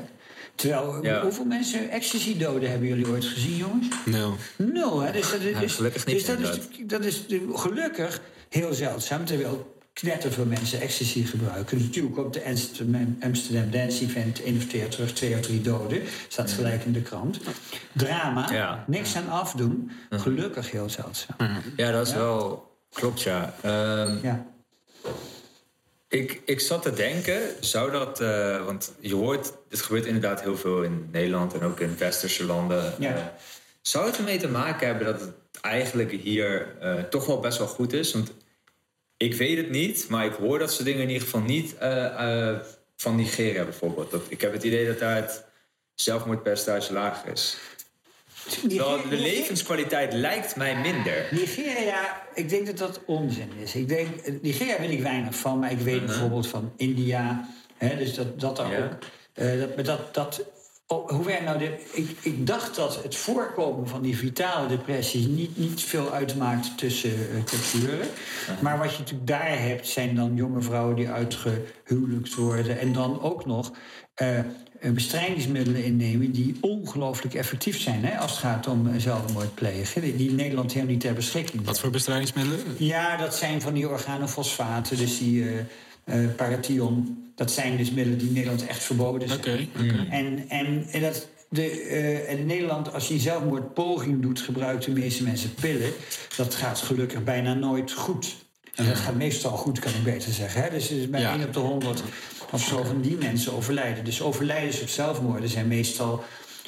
Terwijl, 0.59 0.99
Ja. 1.05 1.21
hoeveel 1.21 1.45
mensen 1.45 1.89
ecstasy-doden 1.89 2.69
hebben 2.69 2.87
jullie 2.87 3.07
ooit 3.07 3.25
gezien, 3.25 3.55
jongens? 3.55 3.87
Nul. 4.05 4.35
Nul, 4.55 4.99
hè? 5.01 5.11
Dus 5.11 5.31
dat, 5.31 5.39
is- 5.41 5.51
Ja, 5.53 5.59
dus, 5.59 5.75
gelukkig 5.75 6.05
niet, 6.05 6.15
dus 6.15 6.25
dat, 6.25 6.39
is, 6.39 6.59
dat 6.85 7.05
is 7.05 7.27
de- 7.27 7.47
gelukkig 7.53 8.21
heel 8.49 8.73
zeldzaam. 8.73 9.25
Terwijl 9.25 9.77
knetterveel 9.93 10.45
mensen 10.45 10.81
ecstasy 10.81 11.23
gebruiken. 11.25 11.77
Dus 11.77 11.85
natuurlijk 11.87 12.17
op 12.17 12.33
de 12.33 12.43
Amsterdam, 13.19 13.71
Dance 13.71 14.03
Event 14.03 14.43
één 14.43 14.57
of 14.57 14.63
twee 14.65 14.81
jaar 14.81 14.89
terug, 14.89 15.13
twee 15.13 15.33
of 15.33 15.39
drie 15.41 15.61
doden. 15.61 16.01
Staat 16.27 16.51
gelijk 16.51 16.83
in 16.85 16.91
de 16.91 17.01
krant. 17.01 17.39
Drama, 17.93 18.51
Ja. 18.51 18.83
niks 18.87 19.15
aan 19.15 19.29
afdoen. 19.29 19.91
Gelukkig 20.09 20.71
heel 20.71 20.89
zeldzaam. 20.89 21.35
Ja, 21.75 21.91
dat 21.91 22.07
is 22.07 22.13
Ja. 22.13 22.19
wel... 22.19 22.67
Klopt, 22.93 23.21
ja. 23.21 23.53
Ehm, 23.61 24.17
Ja. 24.23 24.45
Ik, 26.09 26.41
ik 26.45 26.59
zat 26.59 26.81
te 26.81 26.93
denken, 26.93 27.41
zou 27.59 27.91
dat... 27.91 28.21
eh, 28.21 28.65
want 28.65 28.93
je 28.99 29.15
hoort, 29.15 29.53
het 29.69 29.81
gebeurt 29.81 30.05
inderdaad 30.05 30.41
heel 30.41 30.57
veel 30.57 30.83
in 30.83 31.09
Nederland 31.11 31.53
en 31.53 31.63
ook 31.63 31.79
in 31.79 31.97
westerse 31.97 32.45
landen. 32.45 32.93
Ja. 32.99 33.15
Eh, 33.15 33.25
zou 33.81 34.05
het 34.05 34.17
ermee 34.17 34.37
te 34.37 34.47
maken 34.47 34.87
hebben 34.87 35.05
dat 35.05 35.21
het 35.21 35.33
eigenlijk 35.61 36.11
hier 36.11 36.77
eh, 36.79 37.03
toch 37.03 37.25
wel 37.25 37.39
best 37.39 37.57
wel 37.57 37.67
goed 37.67 37.93
is? 37.93 38.13
Want 38.13 38.31
ik 39.17 39.33
weet 39.33 39.57
het 39.57 39.69
niet, 39.69 40.07
maar 40.09 40.25
ik 40.25 40.33
hoor 40.33 40.59
dat 40.59 40.71
soort 40.71 40.85
dingen 40.85 41.01
in 41.01 41.09
ieder 41.09 41.23
geval 41.23 41.41
niet 41.41 41.75
van 42.95 43.15
Nigeria 43.15 43.63
bijvoorbeeld. 43.63 44.11
Dat, 44.11 44.21
ik 44.27 44.41
heb 44.41 44.53
het 44.53 44.63
idee 44.63 44.87
dat 44.87 44.99
daar 44.99 45.15
het 45.15 45.43
zelfmoordpercentage 45.95 46.93
lager 46.93 47.31
is. 47.31 47.57
Terwijl 48.49 49.09
de 49.09 49.15
levenskwaliteit 49.17 50.13
lijkt 50.13 50.55
mij 50.55 50.75
minder. 50.75 51.27
Nigeria, 51.31 52.21
ik 52.33 52.49
denk 52.49 52.65
dat 52.65 52.77
dat 52.77 52.99
onzin 53.05 53.49
is. 53.63 53.75
Ik 53.75 53.87
denk, 53.87 54.41
Nigeria 54.41 54.79
weet 54.79 54.91
ik 54.91 55.01
weinig 55.01 55.35
van, 55.35 55.59
maar 55.59 55.71
ik 55.71 55.79
weet 55.79 56.05
bijvoorbeeld 56.05 56.47
van 56.47 56.71
India. 56.77 57.49
Hè, 57.77 57.97
dus 57.97 58.13
dat, 58.15 58.39
dat 58.39 58.55
daar 58.55 58.71
Ja. 58.71 58.83
ook. 58.83 58.91
eh, 59.33 59.59
dat, 59.59 59.85
dat, 59.85 60.13
dat, 60.13 60.45
oh, 60.87 61.09
hoe 61.09 61.25
werkt 61.25 61.43
nou 61.43 61.57
de, 61.57 61.77
ik, 61.91 62.17
ik 62.21 62.47
dacht 62.47 62.75
dat 62.75 63.03
het 63.03 63.15
voorkomen 63.15 63.87
van 63.87 64.01
die 64.01 64.17
vitale 64.17 64.67
depressies 64.67 65.25
niet, 65.25 65.57
niet 65.57 65.81
veel 65.81 66.11
uitmaakt 66.11 66.77
tussen 66.77 67.11
eh, 67.11 67.43
culturen. 67.43 68.07
Maar 68.61 68.77
wat 68.77 68.91
je 68.91 68.99
natuurlijk 68.99 69.27
daar 69.27 69.59
hebt, 69.59 69.87
zijn 69.87 70.15
dan 70.15 70.35
jonge 70.35 70.61
vrouwen 70.61 70.95
die 70.95 71.09
uitgehuwelijkt 71.09 72.35
worden. 72.35 72.79
En 72.79 72.93
dan 72.93 73.21
ook 73.21 73.45
nog. 73.45 73.71
Eh, 74.79 74.91
bestrijdingsmiddelen 74.91 75.83
innemen 75.83 76.31
die 76.31 76.57
ongelooflijk 76.61 77.33
effectief 77.33 77.79
zijn 77.79 78.05
hè, 78.05 78.17
als 78.17 78.31
het 78.31 78.39
gaat 78.39 78.67
om 78.67 78.87
eh, 78.87 78.93
zelfmoord 78.97 79.55
plegen. 79.55 80.01
Die, 80.01 80.15
die 80.15 80.29
in 80.29 80.35
Nederland 80.35 80.71
helemaal 80.73 80.93
niet 80.93 81.01
ter 81.01 81.13
beschikking 81.13 81.65
Wat 81.65 81.79
voor 81.79 81.89
bestrijdingsmiddelen? 81.89 82.59
ja, 82.77 83.17
dat 83.17 83.35
zijn 83.35 83.61
van 83.61 83.73
die 83.73 83.89
organofosfaten, 83.89 84.97
dus 84.97 85.17
die 85.17 85.45
parathion. 86.35 87.23
Dat 87.35 87.51
zijn 87.51 87.77
dus 87.77 87.91
middelen 87.91 88.17
die 88.19 88.27
in 88.27 88.33
Nederland 88.33 88.65
echt 88.65 88.83
verboden 88.83 89.27
zijn. 89.27 89.39
Oké, 89.39 89.67
oké. 89.75 90.07
En, 90.09 90.45
en, 90.49 90.85
en, 90.91 91.01
dat, 91.01 91.27
de, 91.49 91.81
eh, 91.81 92.39
in 92.39 92.45
Nederland, 92.45 92.93
als 92.93 93.07
je 93.07 93.13
een 93.13 93.19
zelfmoordpoging 93.19 94.21
doet, 94.21 94.41
gebruiken 94.41 94.93
de 94.93 94.99
meeste 94.99 95.23
mensen 95.23 95.53
pillen. 95.53 95.91
Dat 96.37 96.55
gaat 96.55 96.79
gelukkig 96.79 97.23
bijna 97.23 97.53
nooit 97.53 97.91
goed. 97.91 98.35
En 98.75 98.85
dat 98.85 98.95
gaat 98.95 99.15
meestal 99.15 99.51
goed, 99.51 99.79
kan 99.79 99.91
ik 99.91 100.03
beter 100.03 100.33
zeggen. 100.33 100.63
Hè? 100.63 100.69
Dus 100.69 100.89
het 100.89 100.97
is 100.97 101.09
bij 101.09 101.21
Ja. 101.21 101.33
1 101.33 101.43
op 101.43 101.53
de 101.53 101.59
100 101.59 102.03
of 102.51 102.61
zo 102.61 102.83
van 102.83 103.01
die 103.01 103.17
mensen 103.17 103.53
overlijden. 103.53 104.03
Dus 104.05 104.21
overlijdens 104.21 104.81
op 104.81 104.87
zelfmoorden 104.87 105.49
zijn 105.49 105.67
meestal 105.67 106.23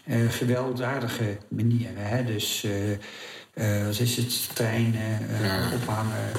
eh, 0.05 0.17
gewelddadige 0.29 1.37
manieren. 1.47 2.05
Hè? 2.07 2.23
Dus 2.23 2.63
eh, 3.53 3.85
wat 3.85 3.99
is 3.99 4.15
het? 4.15 4.55
Treinen, 4.55 5.27
Ja. 5.41 5.71
ophangen, 5.73 6.31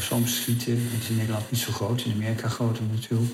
soms 0.00 0.36
schieten. 0.36 0.88
Dat 0.92 1.00
is 1.02 1.08
in 1.08 1.16
Nederland 1.16 1.50
niet 1.50 1.60
zo 1.60 1.72
groot, 1.72 2.04
in 2.04 2.12
Amerika 2.12 2.48
groter 2.48 2.82
natuurlijk. 2.92 3.32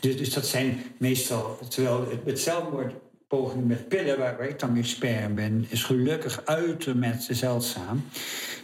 Dus, 0.00 0.16
dus 0.16 0.32
dat 0.32 0.46
zijn 0.46 0.82
meestal, 0.98 1.58
terwijl 1.68 2.00
het, 2.10 2.20
het 2.24 2.40
zelfmoordpoging 3.30 3.68
met 3.68 3.88
pillen, 3.88 4.18
waar, 4.18 4.48
ik 4.48 4.58
dan 4.58 4.76
expert 4.76 5.34
ben, 5.34 5.66
is 5.68 5.84
gelukkig 5.84 6.42
uitermate 6.44 7.34
zeldzaam. 7.34 8.04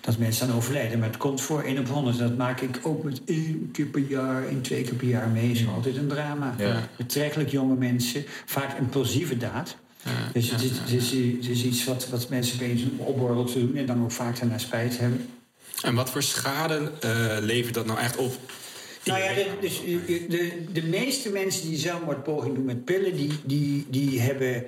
Dat 0.00 0.18
mensen 0.18 0.46
dan 0.46 0.56
overlijden. 0.56 0.98
Maar 0.98 1.08
het 1.08 1.16
komt 1.16 1.40
voor 1.40 1.62
1 1.62 1.78
op 1.78 1.88
100. 1.88 2.18
Dat 2.18 2.36
maak 2.36 2.60
ik 2.60 2.80
ook 2.82 3.04
met 3.04 3.20
één 3.24 3.70
keer 3.72 3.86
per 3.86 4.00
jaar, 4.00 4.46
één, 4.46 4.62
twee 4.62 4.82
keer 4.82 4.94
per 4.94 5.08
jaar 5.08 5.28
mee. 5.28 5.50
Is 5.50 5.66
altijd 5.66 5.96
een 5.96 6.08
drama. 6.08 6.54
Ja. 6.58 6.88
Betrekkelijk 6.96 7.50
jonge 7.50 7.74
mensen, 7.74 8.24
vaak 8.44 8.78
impulsieve 8.78 9.36
daad. 9.36 9.76
Dus 10.32 10.50
het 10.50 10.62
is, 10.62 10.70
het 10.78 10.90
is, 10.90 11.10
het 11.10 11.48
is 11.48 11.64
iets 11.64 11.84
wat, 11.84 12.08
wat 12.08 12.28
mensen 12.28 12.56
opeens 12.56 12.82
opborrelt 12.96 13.52
te 13.52 13.58
doen 13.58 13.76
en 13.76 13.86
dan 13.86 14.02
ook 14.02 14.12
vaak 14.12 14.38
daarna 14.38 14.58
spijt 14.58 14.98
hebben. 14.98 15.28
En 15.82 15.94
wat 15.94 16.10
voor 16.10 16.22
schade 16.22 16.92
eh, 17.00 17.36
levert 17.40 17.74
dat 17.74 17.86
nou 17.86 17.98
echt 17.98 18.16
op? 18.16 18.34
Nou 19.07 19.22
ja, 19.22 19.34
de, 19.34 19.46
dus 19.61 19.80
de, 20.28 20.64
de, 20.72 20.82
meeste 20.82 21.30
mensen 21.30 21.68
die 21.68 21.78
zelfmoordpoging 21.78 22.54
doen 22.54 22.64
met 22.64 22.84
pillen, 22.84 23.16
die, 23.16 23.32
die, 23.44 23.86
die 23.90 24.20
hebben. 24.20 24.64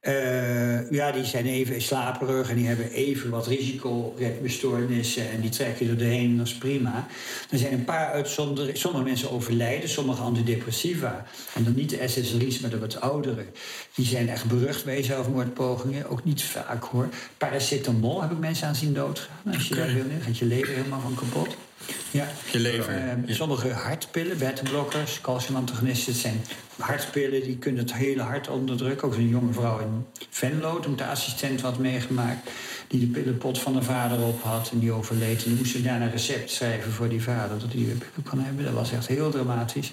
eh, 0.00 0.90
ja, 0.90 1.12
die 1.12 1.24
zijn 1.24 1.46
even 1.46 1.82
slaperig 1.82 2.50
en 2.50 2.56
die 2.56 2.66
hebben 2.66 2.90
even 2.90 3.30
wat 3.30 3.46
risicostoornissen 3.46 5.30
en 5.30 5.40
die 5.40 5.50
trekken 5.50 5.88
er 5.88 5.98
doorheen 5.98 6.30
en 6.30 6.36
dat 6.36 6.46
is 6.46 6.54
prima. 6.54 7.06
Er 7.50 7.58
zijn 7.58 7.72
een 7.72 7.84
paar 7.84 8.12
uitzonderingen. 8.12 8.78
Sommige 8.78 9.04
mensen 9.04 9.30
overlijden, 9.30 9.88
sommige 9.88 10.22
antidepressiva. 10.22 11.26
En 11.54 11.64
dan 11.64 11.74
niet 11.74 11.90
de 11.90 12.08
SSRI's, 12.08 12.60
maar 12.60 12.70
de 12.70 12.78
wat 12.78 13.00
oudere. 13.00 13.44
Die 13.94 14.06
zijn 14.06 14.28
echt 14.28 14.44
berucht 14.44 14.84
bij 14.84 15.02
zelfmoordpogingen. 15.02 16.08
Ook 16.08 16.24
niet 16.24 16.42
vaak 16.42 16.84
hoor. 16.84 17.08
Paracetamol 17.36 18.22
heb 18.22 18.30
ik 18.30 18.38
mensen 18.38 18.66
aan 18.68 18.74
zien 18.74 18.94
doodgaan. 18.94 19.54
Als 19.54 19.68
je 19.68 19.74
Oké. 19.74 19.84
daar 19.84 19.94
wil, 19.94 20.04
gaat 20.20 20.38
je 20.38 20.44
lever 20.44 20.74
helemaal 20.74 21.00
van 21.00 21.14
kapot. 21.14 21.56
Ja. 22.10 22.28
Je 22.52 22.58
lever. 22.58 22.94
Eh, 22.94 23.06
Ja. 23.26 23.34
Sommige 23.34 23.68
hartpillen, 23.68 24.38
beta-blokkers, 24.38 25.20
calciumantagonisten, 25.20 26.12
dat 26.12 26.20
zijn 26.22 26.44
hartpillen 26.78 27.42
die 27.42 27.56
kunnen 27.58 27.82
het 27.82 27.94
hele 27.94 28.22
hart 28.22 28.48
onderdrukken. 28.48 29.08
Ook 29.08 29.14
een 29.14 29.28
jonge 29.28 29.52
vrouw 29.52 29.78
in 29.78 30.06
Venlo, 30.30 30.80
toen 30.80 30.96
de 30.96 31.04
assistent 31.06 31.60
had 31.60 31.78
meegemaakt, 31.78 32.50
die 32.88 33.00
de 33.00 33.06
pillenpot 33.06 33.58
van 33.60 33.72
de 33.72 33.82
vader 33.82 34.20
op 34.22 34.42
had 34.42 34.70
en 34.72 34.78
die 34.78 34.92
overleed. 34.92 35.42
En 35.44 35.48
die 35.48 35.58
moest 35.58 35.70
ze 35.72 35.82
daarna 35.82 36.04
een 36.04 36.10
recept 36.10 36.50
schrijven 36.50 36.92
voor 36.92 37.08
die 37.08 37.22
vader, 37.22 37.58
dat 37.58 37.72
hij 37.72 37.84
weer 37.84 37.94
pillen 37.94 38.22
kan 38.30 38.40
hebben. 38.40 38.64
Dat 38.64 38.74
was 38.74 38.92
echt 38.92 39.06
heel 39.06 39.30
dramatisch. 39.30 39.92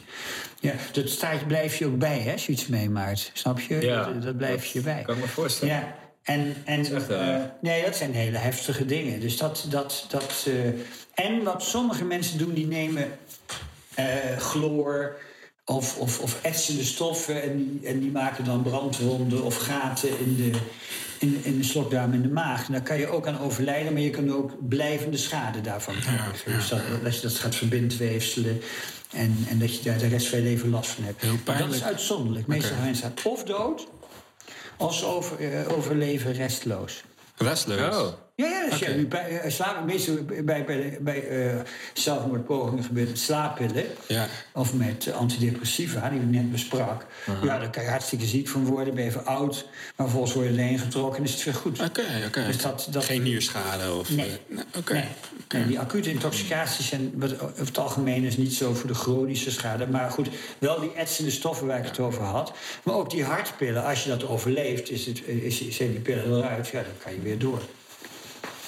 Ja, 0.59 0.73
dat 0.91 1.09
staat, 1.09 1.47
blijf 1.47 1.75
je 1.77 1.85
ook 1.85 1.97
bij, 1.97 2.19
hè, 2.19 2.31
als 2.31 2.45
je 2.45 2.51
iets 2.51 2.67
meemaakt. 2.67 3.31
Snap 3.33 3.59
je? 3.59 3.81
Ja. 3.81 4.03
dat, 4.03 4.21
dat 4.21 4.38
blijf 4.38 4.65
je 4.65 4.81
bij. 4.81 5.01
Kan 5.01 5.15
ik 5.15 5.21
me 5.21 5.27
voorstellen. 5.27 5.73
Ja, 5.73 5.95
en, 6.23 6.55
en 6.65 6.79
echt, 6.79 7.09
eh, 7.09 7.35
eh, 7.35 7.41
nee, 7.61 7.83
dat 7.85 7.95
zijn 7.95 8.13
hele 8.13 8.38
heftige 8.38 8.85
dingen. 8.85 9.19
Dus 9.19 9.38
dat, 9.38 9.65
dat, 9.69 10.05
dat, 10.09 10.45
eh, 10.47 10.53
en 11.24 11.43
wat 11.43 11.63
sommige 11.63 12.05
mensen 12.05 12.38
doen, 12.38 12.53
die 12.53 12.68
nemen 12.68 13.18
eh 13.95 14.38
chloor 14.38 15.15
of, 15.65 15.97
of, 15.97 16.20
of 16.20 16.43
etsende 16.43 16.84
stoffen 16.84 17.41
en 17.41 17.57
die, 17.57 17.88
en 17.88 17.99
die 17.99 18.11
maken 18.11 18.45
dan 18.45 18.63
brandwonden 18.63 19.43
of 19.43 19.57
gaten 19.57 20.20
in 20.20 20.36
de, 20.36 20.59
in, 21.20 21.39
in 21.43 21.57
de 21.57 21.63
slokdarm 21.63 22.13
in 22.13 22.22
de 22.22 22.30
maag. 22.30 22.65
En 22.65 22.72
daar 22.72 22.82
kan 22.82 22.99
je 22.99 23.07
ook 23.07 23.28
aan 23.28 23.39
overlijden, 23.39 23.93
maar 23.93 24.01
je 24.01 24.09
kan 24.09 24.34
ook 24.34 24.68
blijvende 24.68 25.18
schade 25.18 25.61
daarvan 25.61 25.95
krijgen. 25.99 26.53
Dus 26.53 26.70
dat, 26.70 26.82
dat 27.03 27.15
je 27.15 27.22
dat 27.22 27.36
gaat 27.36 27.55
verbindweefselen 27.55 28.61
en, 29.11 29.45
en 29.49 29.59
dat 29.59 29.76
je 29.76 29.84
daar 29.84 29.97
de 29.97 30.07
rest 30.07 30.28
van 30.28 30.39
je 30.39 30.45
leven 30.45 30.70
last 30.70 30.89
van 30.89 31.03
hebt. 31.03 31.22
Heel 31.22 31.38
dat 31.43 31.74
is 31.74 31.84
uitzonderlijk. 31.84 32.47
Meestal 32.47 32.76
gaan 32.76 32.86
mensen 32.86 33.13
of 33.24 33.43
dood 33.43 33.88
als 34.78 34.99
ze 34.99 35.05
over, 35.05 35.53
eh, 35.53 35.78
overleven 35.78 36.34
restloos. 36.34 37.03
Restloos. 37.38 37.95
Oh. 37.95 38.26
Ja, 38.38 38.45
ja, 38.47 38.88
dus 38.93 39.07
bij, 39.07 39.39
eh, 39.39 39.51
slaap, 39.51 39.85
meestal 39.85 40.15
bij, 40.43 40.65
bij, 40.65 40.97
bij, 41.01 41.27
eh, 41.27 41.59
zelfmoordpogingen 41.93 42.83
gebeurt 42.83 43.07
met 43.09 43.19
slaappillen. 43.19 43.85
Ja. 44.07 44.27
Of 44.53 44.73
met 44.73 45.11
antidepressiva, 45.13 46.09
die 46.09 46.19
we 46.19 46.25
net 46.25 46.51
besprak. 46.51 47.05
Ja, 47.43 47.57
daar 47.59 47.69
kan 47.69 47.83
je 47.83 47.89
hartstikke 47.89 48.25
ziek 48.25 48.47
van 48.47 48.65
worden, 48.65 48.93
ben 48.95 49.03
je 49.03 49.09
even 49.09 49.25
oud. 49.25 49.65
Maar 49.95 50.05
vervolgens 50.07 50.33
word 50.33 50.47
je 50.47 50.51
erheen 50.53 50.79
getrokken 50.79 51.17
en 51.19 51.23
is 51.23 51.33
het 51.33 51.43
weer 51.43 51.53
goed. 51.53 51.79
Oké, 51.81 52.01
oké. 52.27 52.45
Dus 52.45 52.57
dat- 52.61 52.88
dat- 52.91 53.05
Geen 53.05 53.23
nierschade 53.23 53.93
of... 53.93 54.09
Nee. 54.09 54.29
eh, 54.51 54.57
Oké. 54.77 54.93
Nee. 54.93 55.03
Nee, 55.53 55.65
die 55.67 55.79
acute 55.79 56.09
intoxicaties 56.11 56.88
zijn 56.88 57.11
wat- 57.15 57.41
over 57.41 57.65
het 57.65 57.77
algemeen 57.77 58.23
is 58.23 58.38
niet 58.38 58.53
zo 58.53 58.73
voor 58.73 58.88
de 58.88 58.95
chronische 58.95 59.51
schade. 59.51 59.88
Maar 59.88 60.11
goed, 60.11 60.27
wel 60.59 60.79
die 60.79 60.93
etsende 60.93 61.31
stoffen 61.31 61.67
waar 61.67 61.79
ik 61.79 61.85
het 61.85 61.99
over 61.99 62.23
had. 62.23 62.53
Maar 62.83 62.95
ook 62.95 63.09
die 63.09 63.23
hartpillen, 63.23 63.83
als 63.85 64.03
je 64.03 64.09
dat 64.09 64.27
overleeft, 64.27 64.89
is 64.91 65.05
het, 65.05 65.27
is, 65.27 65.69
zijn 65.69 65.91
die 65.91 65.99
pillen 65.99 66.38
eruit. 66.38 66.67
Ja, 66.67 66.81
dan 66.81 66.91
kan 67.03 67.13
je 67.13 67.19
weer 67.21 67.39
door. 67.39 67.61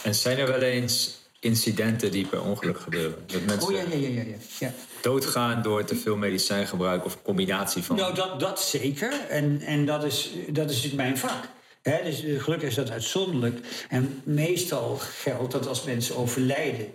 En 0.04 0.16
zijn 0.16 0.38
er 0.38 0.48
wel 0.48 0.62
eens 0.62 1.18
incidenten 1.40 2.12
die 2.12 2.26
per 2.26 2.42
ongeluk 2.42 2.80
gebeuren? 2.80 3.24
Dat 3.26 3.42
mensen 3.46 3.68
Oh 3.68 3.76
ja, 3.76 3.98
ja, 3.98 4.08
ja, 4.08 4.24
ja. 4.60 4.74
doodgaan 5.02 5.62
door 5.62 5.84
te 5.84 5.96
veel 5.96 6.16
medicijngebruik 6.16 7.06
of 7.06 7.14
een 7.14 7.22
combinatie 7.22 7.84
van... 7.84 7.96
Nou, 7.96 8.16
dat, 8.16 8.40
dat 8.40 8.62
zeker. 8.62 9.14
En, 9.30 9.62
en 9.62 9.86
dat, 9.86 10.04
is, 10.04 10.30
dat 10.50 10.70
is 10.70 10.76
natuurlijk 10.76 11.02
mijn 11.02 11.18
vak. 11.18 11.44
Hè, 11.82 12.04
dus 12.04 12.24
eh, 12.24 12.42
gelukkig 12.42 12.70
is 12.70 12.76
dat 12.76 12.92
uitzonderlijk. 12.92 13.86
En 13.90 14.22
meestal 14.24 14.98
geldt 14.98 15.52
dat 15.52 15.68
als 15.68 15.84
mensen 15.84 16.16
overlijden 16.16 16.88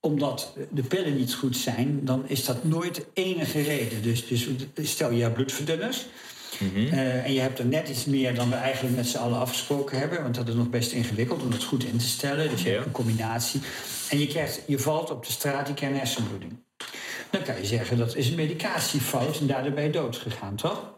omdat 0.00 0.52
de 0.70 0.82
pillen 0.82 1.16
niet 1.16 1.34
goed 1.34 1.56
zijn, 1.56 2.04
dan 2.04 2.28
is 2.28 2.44
dat 2.44 2.64
nooit 2.64 2.94
de 2.94 3.04
enige 3.12 3.62
reden. 3.62 4.02
Dus, 4.02 4.26
dus 4.26 4.90
stel 4.90 5.10
je 5.10 5.22
hebt 5.22 5.34
bloedverdunners. 5.34 6.06
Eh, 6.60 7.24
en 7.24 7.32
je 7.32 7.40
hebt 7.40 7.58
er 7.58 7.66
net 7.66 7.88
iets 7.88 8.04
meer 8.04 8.34
dan 8.34 8.48
we 8.50 8.54
eigenlijk 8.56 8.96
met 8.96 9.06
z'n 9.06 9.16
allen 9.16 9.38
afgesproken 9.38 9.98
hebben. 9.98 10.22
Want 10.22 10.34
dat 10.34 10.48
is 10.48 10.54
nog 10.54 10.70
best 10.70 10.92
ingewikkeld 10.92 11.42
om 11.42 11.50
dat 11.50 11.64
goed 11.64 11.84
in 11.84 11.96
te 11.98 12.06
stellen. 12.06 12.50
Dus 12.50 12.62
je 12.62 12.68
Ja. 12.68 12.74
hebt 12.74 12.86
een 12.86 12.92
combinatie. 12.92 13.60
En 14.10 14.18
je, 14.18 14.26
krijgt, 14.26 14.60
je 14.66 14.78
valt 14.78 15.10
op 15.10 15.26
de 15.26 15.32
straat, 15.32 15.68
je 15.68 15.74
krijgt 15.74 15.94
een 15.94 16.00
hersenbloeding. 16.00 16.52
Dan 17.30 17.42
kan 17.42 17.56
je 17.56 17.66
zeggen 17.66 17.96
dat 17.98 18.16
is 18.16 18.28
een 18.28 18.34
medicatiefout 18.36 19.38
en 19.40 19.46
daardoor 19.46 19.72
ben 19.72 19.84
je 19.84 19.90
dood 19.90 20.16
gegaan, 20.16 20.54
toch? 20.56 20.94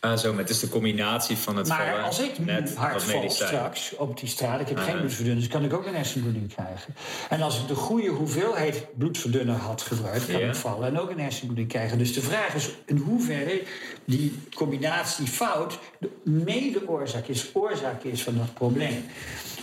Ah, 0.00 0.16
zo, 0.18 0.30
maar 0.32 0.40
het 0.40 0.50
is 0.50 0.58
de 0.60 0.68
combinatie 0.68 1.36
van 1.36 1.56
het 1.56 1.68
Maar 1.68 1.86
vallen 1.88 2.04
als 2.04 2.20
ik 2.20 2.38
net 2.38 2.74
hard 2.74 3.02
val 3.02 3.30
straks 3.30 3.96
op 3.96 4.20
die 4.20 4.28
straat, 4.28 4.60
ik 4.60 4.68
heb 4.68 4.78
geen 4.78 4.94
Ah. 4.94 4.98
bloedverdunners, 5.00 5.46
kan 5.48 5.64
ik 5.64 5.72
ook 5.72 5.86
een 5.86 5.94
hersenbloeding 5.94 6.54
krijgen. 6.54 6.94
En 7.28 7.42
als 7.42 7.58
ik 7.60 7.68
de 7.68 7.74
goede 7.74 8.08
hoeveelheid 8.08 8.86
bloedverdunner 8.98 9.54
had 9.56 9.82
gebruikt, 9.82 10.26
kan 10.26 10.40
ik 10.40 10.54
vallen 10.54 10.88
en 10.88 10.98
ook 11.00 11.10
een 11.10 11.20
hersenbloeding 11.20 11.68
krijgen. 11.68 11.98
Dus 11.98 12.12
de 12.12 12.22
vraag 12.22 12.54
is 12.54 12.68
in 12.86 12.96
hoeverre 12.96 13.62
die 14.08 14.32
combinatie 14.54 15.26
fout 15.26 15.78
de 15.98 16.10
mede-oorzaak 16.22 17.26
is, 17.26 17.50
oorzaak 17.52 18.02
is 18.02 18.22
van 18.22 18.36
dat 18.36 18.54
probleem. 18.54 19.04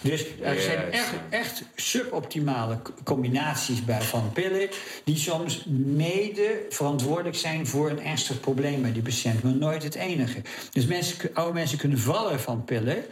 Dus 0.02 0.26
er 0.42 0.62
zijn 0.62 0.92
echt, 0.92 1.14
echt 1.30 1.64
suboptimale 1.76 2.78
combinaties 3.04 3.86
bij 3.86 4.02
van 4.02 4.32
pillen, 4.34 4.70
die 5.04 5.18
soms 5.18 5.66
mede 5.86 6.66
verantwoordelijk 6.70 7.36
zijn 7.36 7.68
voor 7.68 7.90
een 7.90 8.02
ernstig 8.02 8.40
probleem 8.40 8.82
bij 8.82 8.92
die 8.92 9.02
patiënt, 9.02 9.44
maar 9.44 9.56
nooit 9.56 9.84
het 9.84 9.96
enige. 9.96 10.42
Dus 10.72 10.86
mensen, 10.86 11.30
oude 11.34 11.54
mensen 11.54 11.78
kunnen 11.78 12.00
vallen 12.00 12.40
van 12.40 12.64
pillen, 12.64 13.06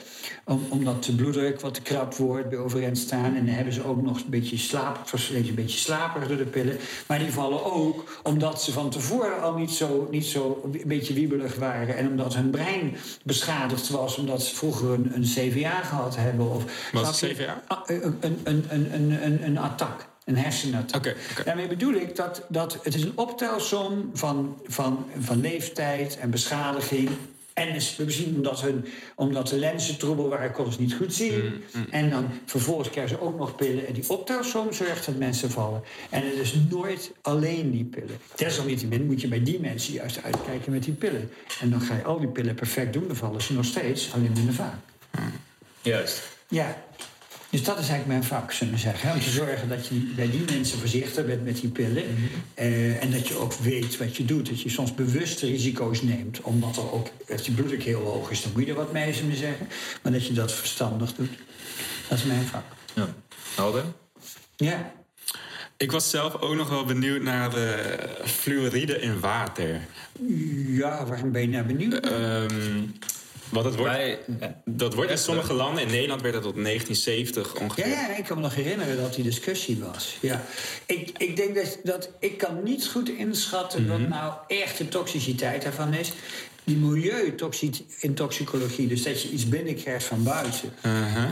om, 0.46 0.66
omdat 0.70 1.04
de 1.04 1.16
bloeddruk 1.16 1.62
wat 1.62 1.74
te 1.74 1.82
krap 1.82 2.14
wordt 2.14 2.50
bij 2.50 2.58
overeind 2.58 2.98
staan. 2.98 3.36
En 3.36 3.46
dan 3.46 3.56
hebben 3.56 3.74
ze 3.74 3.86
ook 3.86 4.02
nog 4.02 4.18
een 4.18 4.30
beetje 4.30 4.58
slaap, 4.58 5.12
een 5.34 5.56
beetje 5.56 5.78
slaperig 5.78 6.28
door 6.28 6.38
de 6.38 6.46
pillen. 6.46 6.78
Maar 7.08 7.20
die 7.20 7.32
vallen 7.32 7.64
ook 7.74 8.20
omdat 8.24 8.62
ze 8.62 8.72
van 8.72 8.90
tevoren 8.90 9.42
al 9.42 9.54
niet 9.54 9.72
zo, 9.72 10.08
niet 10.12 10.26
zo 10.26 10.62
een 10.64 10.82
beetje 10.86 11.14
waren. 11.58 11.98
En 11.98 12.08
omdat 12.08 12.36
hun 12.36 12.50
brein 12.50 12.96
beschadigd 13.24 13.90
was, 13.90 14.18
omdat 14.18 14.44
ze 14.44 14.56
vroeger 14.56 14.90
een, 14.90 15.12
een 15.16 15.24
CVA 15.24 15.82
gehad 15.84 16.16
hebben. 16.16 16.52
Of, 16.52 16.64
Wat 16.92 17.10
is? 17.10 17.20
CVA? 17.20 17.62
Ah, 17.68 17.80
Een, 17.86 18.18
een, 18.20 18.40
een, 18.44 18.66
een, 18.70 18.94
een, 18.94 19.26
een, 19.26 19.46
een 19.46 19.58
attack. 19.58 20.06
Een 20.26 20.38
hersenattack. 20.38 21.06
Oké, 21.06 21.16
oké. 21.32 21.44
Daarmee 21.44 21.68
bedoel 21.68 21.94
ik 21.94 22.16
dat, 22.16 22.42
dat 22.50 22.78
het 22.84 22.96
is 22.96 23.04
een 23.04 23.12
optelsom 23.16 24.10
van, 24.14 24.58
van, 24.66 25.06
van 25.20 25.42
leeftijd 25.42 26.18
en 26.18 26.30
beschadiging. 26.30 27.10
En 27.54 27.68
is 27.76 27.96
misschien 28.06 28.36
omdat, 28.36 28.62
hun, 28.62 28.86
omdat 29.16 29.48
de 29.48 29.58
lenzen 29.58 29.98
troebel 29.98 30.30
waren, 30.30 30.52
konden 30.52 30.74
ze 30.74 30.82
niet 30.82 30.94
goed 30.94 31.14
zien. 31.14 31.64
En 31.90 32.10
dan 32.10 32.30
vervolgens 32.46 32.90
krijgen 32.90 33.18
ze 33.18 33.24
ook 33.24 33.38
nog 33.38 33.56
pillen. 33.56 33.88
En 33.88 33.94
die 33.94 34.10
optelsom 34.10 34.74
zorgt 34.74 35.06
dat 35.06 35.16
mensen 35.16 35.52
vallen. 35.52 35.84
En 36.10 36.26
het 36.26 36.34
is 36.34 36.56
nooit 36.70 37.12
alleen 37.22 37.72
die 37.72 37.84
pillen. 37.84 38.18
Desalniettemin 38.36 39.06
moet 39.06 39.22
je 39.22 39.28
bij 39.28 39.44
die 39.44 39.60
mensen 39.60 39.94
juist 39.94 40.24
uitkijken 40.24 40.72
met 40.72 40.84
die 40.84 40.94
pillen. 40.94 41.30
En 41.62 41.70
dan 41.70 41.82
ga 41.82 41.96
je 41.96 42.04
al 42.04 42.20
die 42.20 42.28
pillen 42.28 42.56
perfect 42.56 42.94
doen, 42.94 43.08
dan 43.08 43.16
vallen 43.16 43.42
ze 43.42 43.54
nog 43.54 43.66
steeds, 43.66 44.14
alleen 44.14 44.32
minder 44.34 44.54
vaak. 44.54 44.76
Juist. 45.82 46.22
Ja, 46.48 46.84
dus 47.54 47.64
dat 47.64 47.80
is 47.80 47.90
eigenlijk 47.90 48.08
mijn 48.08 48.24
vak, 48.24 48.52
zullen 48.52 48.74
we 48.74 48.80
zeggen. 48.80 49.10
hè. 49.10 49.14
Om 49.16 49.22
te 49.22 49.30
zorgen 49.30 49.70
dat 49.70 49.88
je 49.88 49.96
bij 50.16 50.30
die 50.30 50.44
mensen 50.52 50.80
voorzichtig 50.80 51.26
bent 51.26 51.44
met 51.46 51.62
die 51.62 51.70
pillen. 51.70 52.04
Eh, 52.54 53.04
en 53.04 53.12
dat 53.12 53.28
je 53.28 53.38
ook 53.38 53.54
weet 53.54 53.98
wat 53.98 54.18
je 54.18 54.26
doet. 54.26 54.50
Dat 54.50 54.62
je 54.62 54.70
soms 54.70 54.96
bewust 54.96 55.42
risico's 55.42 56.02
neemt. 56.02 56.42
Omdat 56.42 56.78
er 56.78 56.92
ook, 56.92 57.08
als 57.32 57.46
je 57.46 57.52
bloeddruk 57.52 57.84
heel 57.84 58.02
hoog 58.02 58.32
is, 58.32 58.42
dan 58.42 58.52
moet 58.52 58.64
je 58.66 58.70
er 58.70 58.78
wat 58.78 58.92
mee, 58.92 59.14
zullen 59.14 59.30
we 59.30 59.36
zeggen. 59.36 59.68
Maar 60.02 60.12
dat 60.12 60.28
je 60.28 60.34
dat 60.34 60.52
verstandig 60.52 61.14
doet. 61.16 61.30
Dat 62.10 62.18
is 62.18 62.24
mijn 62.24 62.46
vak. 62.46 62.64
Ja. 62.94 63.08
Helder? 63.56 63.84
Ja. 64.56 64.92
Ik 65.78 65.92
was 65.92 66.10
zelf 66.10 66.36
ook 66.36 66.56
nog 66.56 66.70
wel 66.70 66.86
benieuwd 66.86 67.22
naar 67.22 67.50
de 67.50 67.98
fluoride 68.26 69.00
in 69.00 69.20
water. 69.20 69.82
Ja, 70.68 71.06
waarom 71.06 71.32
ben 71.32 71.42
je 71.42 71.48
naar 71.48 71.66
benieuwd? 71.66 72.00
Ehm 72.00 72.82
want 73.50 73.66
het 73.66 73.76
wordt, 73.76 73.92
Wij, 73.92 74.20
dat 74.66 74.94
wordt 74.94 75.12
in 75.12 75.18
sommige 75.18 75.54
landen, 75.54 75.84
in 75.84 75.90
Nederland 75.90 76.22
werd 76.22 76.34
het 76.34 76.44
tot 76.44 76.56
1970 76.56 77.62
ongeveer. 77.62 77.88
Ja, 77.88 78.08
ja, 78.10 78.18
ik 78.18 78.24
kan 78.24 78.38
me 78.38 78.44
nog 78.44 78.56
herinneren 78.56 78.98
dat 78.98 79.14
die 79.14 79.24
discussie 79.24 79.80
was. 79.80 80.18
Ja. 80.22 80.44
Ik, 80.86 81.18
ik 81.18 81.36
denk 81.36 81.56
dat, 81.56 81.80
dat 81.84 82.10
ik 82.20 82.38
kan 82.38 82.64
niet 82.64 82.88
goed 82.88 83.10
inschatten 83.10 83.88
wat 83.88 84.00
nou 84.00 84.34
echt 84.48 84.78
de 84.78 84.88
toxiciteit 84.88 85.62
daarvan 85.62 85.94
is. 85.94 86.12
Die 86.64 86.78
milieu-toxicologie, 86.78 88.88
dus 88.88 89.04
dat 89.04 89.22
je 89.22 89.30
iets 89.30 89.50
binnenkrijgt 89.50 90.06
van 90.06 90.24
buiten, 90.24 90.74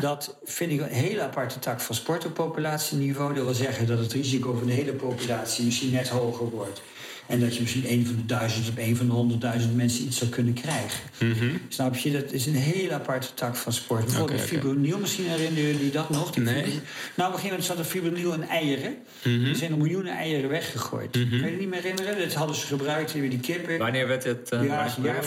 dat 0.02 0.38
vind 0.44 0.72
ik 0.72 0.80
een 0.80 0.88
hele 0.88 1.22
aparte 1.22 1.60
tak 1.60 1.82
van 1.82 1.96
sport 1.96 2.26
op 2.26 2.34
populatieniveau. 2.34 3.34
Dat 3.34 3.44
wil 3.44 3.54
zeggen 3.54 3.88
dat 3.88 4.00
het 4.00 4.14
risico 4.14 4.54
van 4.54 4.68
de 4.68 4.74
hele 4.74 4.94
populatie 4.94 5.66
misschien 5.66 5.92
net 5.92 6.10
hoger 6.10 6.50
wordt. 6.50 6.82
En 7.32 7.40
dat 7.40 7.56
je 7.56 7.62
misschien 7.62 7.92
een 7.92 8.06
van 8.06 8.16
de 8.16 8.26
duizend 8.26 8.70
of 8.70 8.78
een 8.78 8.96
van 8.96 9.06
de 9.06 9.12
honderdduizend 9.12 9.76
mensen 9.76 10.06
iets 10.06 10.18
zou 10.18 10.30
kunnen 10.30 10.54
krijgen. 10.54 11.00
Snap 11.68 11.96
je? 11.96 12.12
Dat 12.12 12.32
is 12.32 12.46
een 12.46 12.56
hele 12.56 12.94
aparte 12.94 13.34
tak 13.34 13.56
van 13.56 13.74
sport. 13.74 14.06
Bijvoorbeeld 14.06 14.42
fibronil, 14.42 14.98
misschien 14.98 15.26
herinneren 15.28 15.72
jullie 15.72 15.92
dat 15.92 16.10
nog? 16.10 16.32
Die 16.32 16.44
Nee. 16.44 16.54
fibronil. 16.54 16.80
Nou, 17.16 17.30
op 17.30 17.36
een 17.36 17.42
gegeven 17.42 17.50
moment 17.50 17.66
zat 17.66 17.78
er 17.80 17.84
fibronil 17.86 18.34
in 18.34 18.44
eieren. 18.48 18.96
Mhm. 19.24 19.46
Er 19.46 19.56
zijn 19.56 19.72
er 19.72 19.78
miljoenen 19.78 20.14
eieren 20.14 20.50
weggegooid. 20.50 21.12
Kan 21.12 21.22
je 21.30 21.42
het 21.44 21.60
niet 21.60 21.70
meer 21.70 21.82
herinneren? 21.82 22.18
Dat 22.20 22.34
hadden 22.34 22.56
ze 22.56 22.66
gebruikt 22.66 23.14
in 23.14 23.30
die 23.30 23.40
kippen. 23.40 23.78
wanneer 23.78 24.08
werd 24.08 24.24
het... 24.24 24.50
eh, 24.52 24.62
Ja, 24.64 24.68
waar 24.68 24.94
een 24.98 25.04
jaar, 25.04 25.26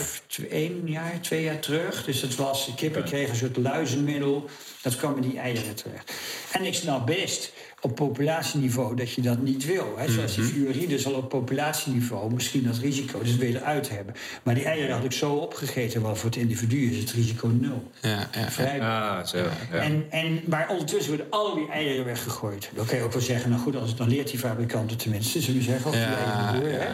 één 0.49 0.81
jaar, 0.85 1.21
twee 1.21 1.43
jaar 1.43 1.59
terug. 1.59 2.03
Dus 2.05 2.19
dat 2.21 2.35
was, 2.35 2.65
de 2.65 2.75
kippen 2.75 3.03
kregen 3.03 3.29
een 3.29 3.35
soort 3.35 3.57
luizenmiddel. 3.57 4.49
Dat 4.81 4.95
kwam 4.95 5.15
in 5.15 5.29
die 5.29 5.39
eieren 5.39 5.75
terecht. 5.75 6.13
En 6.51 6.65
ik 6.65 6.73
snap 6.73 7.05
best 7.05 7.53
op 7.85 7.95
populatieniveau 7.95 8.95
dat 8.95 9.11
je 9.11 9.21
dat 9.21 9.41
niet 9.41 9.65
wil. 9.65 9.93
Hè. 9.97 10.11
Zoals 10.11 10.35
die 10.35 10.43
fluoride 10.43 10.99
zal 10.99 11.13
op 11.13 11.29
populatieniveau 11.29 12.33
misschien 12.33 12.63
dat 12.63 12.77
risico 12.77 13.19
dus 13.19 13.35
weer 13.35 13.55
eruit 13.55 13.89
hebben. 13.89 14.15
Maar 14.43 14.55
die 14.55 14.63
eieren 14.63 14.95
had 14.95 15.03
ik 15.03 15.11
zo 15.11 15.33
opgegeten, 15.33 16.01
wel 16.01 16.15
voor 16.15 16.29
het 16.29 16.39
individu 16.39 16.91
is 16.91 16.97
het 16.97 17.11
risico 17.11 17.47
nul. 17.47 17.91
Ja, 18.01 18.29
ja. 18.31 18.49
Vrij 18.49 18.81
Ah, 18.81 19.25
zo. 19.25 19.37
Ja. 19.37 19.47
en, 19.71 20.05
en, 20.09 20.41
maar 20.47 20.69
ondertussen 20.69 21.09
worden 21.15 21.31
al 21.31 21.55
die 21.55 21.69
eieren 21.69 22.05
weggegooid. 22.05 22.69
Dan 22.75 22.85
kan 22.85 22.97
je 22.97 23.03
ook 23.03 23.13
wel 23.13 23.21
zeggen, 23.21 23.49
nou 23.49 23.61
goed, 23.61 23.75
als, 23.75 23.95
dan 23.95 24.09
leert 24.09 24.29
die 24.29 24.39
fabrikant 24.39 24.89
het 24.89 24.99
tenminste, 24.99 25.41
zullen 25.41 25.59
we 25.59 25.65
zeggen. 25.65 25.85
Of 25.85 25.95
die 25.95 26.01
Ja, 26.01 26.53
eieren 26.53 26.81
hè. 26.81 26.87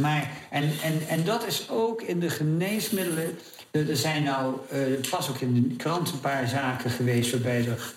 Maar, 0.00 0.30
en, 0.50 0.62
en, 0.82 1.00
en 1.08 1.24
dat 1.24 1.46
is 1.46 1.66
ook 1.70 2.02
in 2.02 2.20
de 2.20 2.30
geneesmiddelen. 2.30 3.38
Er 3.70 3.96
zijn 3.96 4.22
nou 4.22 4.54
eh, 4.70 4.80
pas 5.10 5.28
ook 5.30 5.38
in 5.38 5.68
de 5.68 5.76
krant 5.76 6.10
een 6.10 6.20
paar 6.20 6.48
zaken 6.48 6.90
geweest 6.90 7.30
waarbij 7.30 7.66
er 7.66 7.92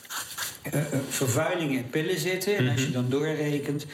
eh, 0.62 0.80
eh, 0.80 0.99
vervuilingen 1.10 1.78
in 1.78 1.89
pillen 1.89 2.20
zitten. 2.20 2.57
En 2.57 2.70
als 2.70 2.82
je 2.82 2.91
dan 2.91 3.10
doorrekent. 3.10 3.86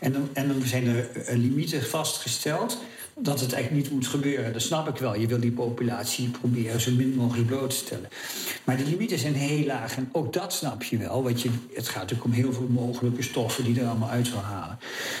En 0.00 0.12
dan, 0.12 0.28
en 0.32 0.48
dan 0.48 0.62
zijn 0.62 0.86
er 0.86 1.10
eh, 1.10 1.36
limieten 1.36 1.82
vastgesteld. 1.82 2.78
Dat 3.14 3.40
het 3.40 3.52
eigenlijk 3.52 3.84
niet 3.84 3.92
moet 3.92 4.06
gebeuren. 4.06 4.52
Dat 4.52 4.62
snap 4.62 4.88
ik 4.88 4.96
wel. 4.96 5.16
Je 5.16 5.26
wil 5.26 5.40
die 5.40 5.52
populatie 5.52 6.28
proberen 6.28 6.80
zo 6.80 6.90
min 6.90 7.14
mogelijk 7.14 7.46
bloot 7.46 7.70
te 7.70 7.76
stellen. 7.76 8.08
Maar 8.64 8.76
de 8.76 8.84
limieten 8.84 9.18
zijn 9.18 9.34
heel 9.34 9.66
laag. 9.66 9.96
En 9.96 10.08
ook 10.12 10.32
dat 10.32 10.52
snap 10.52 10.82
je 10.82 10.96
wel. 10.96 11.22
Want 11.22 11.42
je, 11.42 11.50
het 11.74 11.88
gaat 11.88 12.02
natuurlijk 12.02 12.24
om 12.24 12.32
heel 12.32 12.52
veel 12.52 12.68
mogelijke 12.68 13.22
stoffen 13.22 13.64
die 13.64 13.80
er 13.80 13.86
allemaal 13.86 14.10
uit 14.10 14.30
wil 14.30 14.40
halen. 14.40 14.78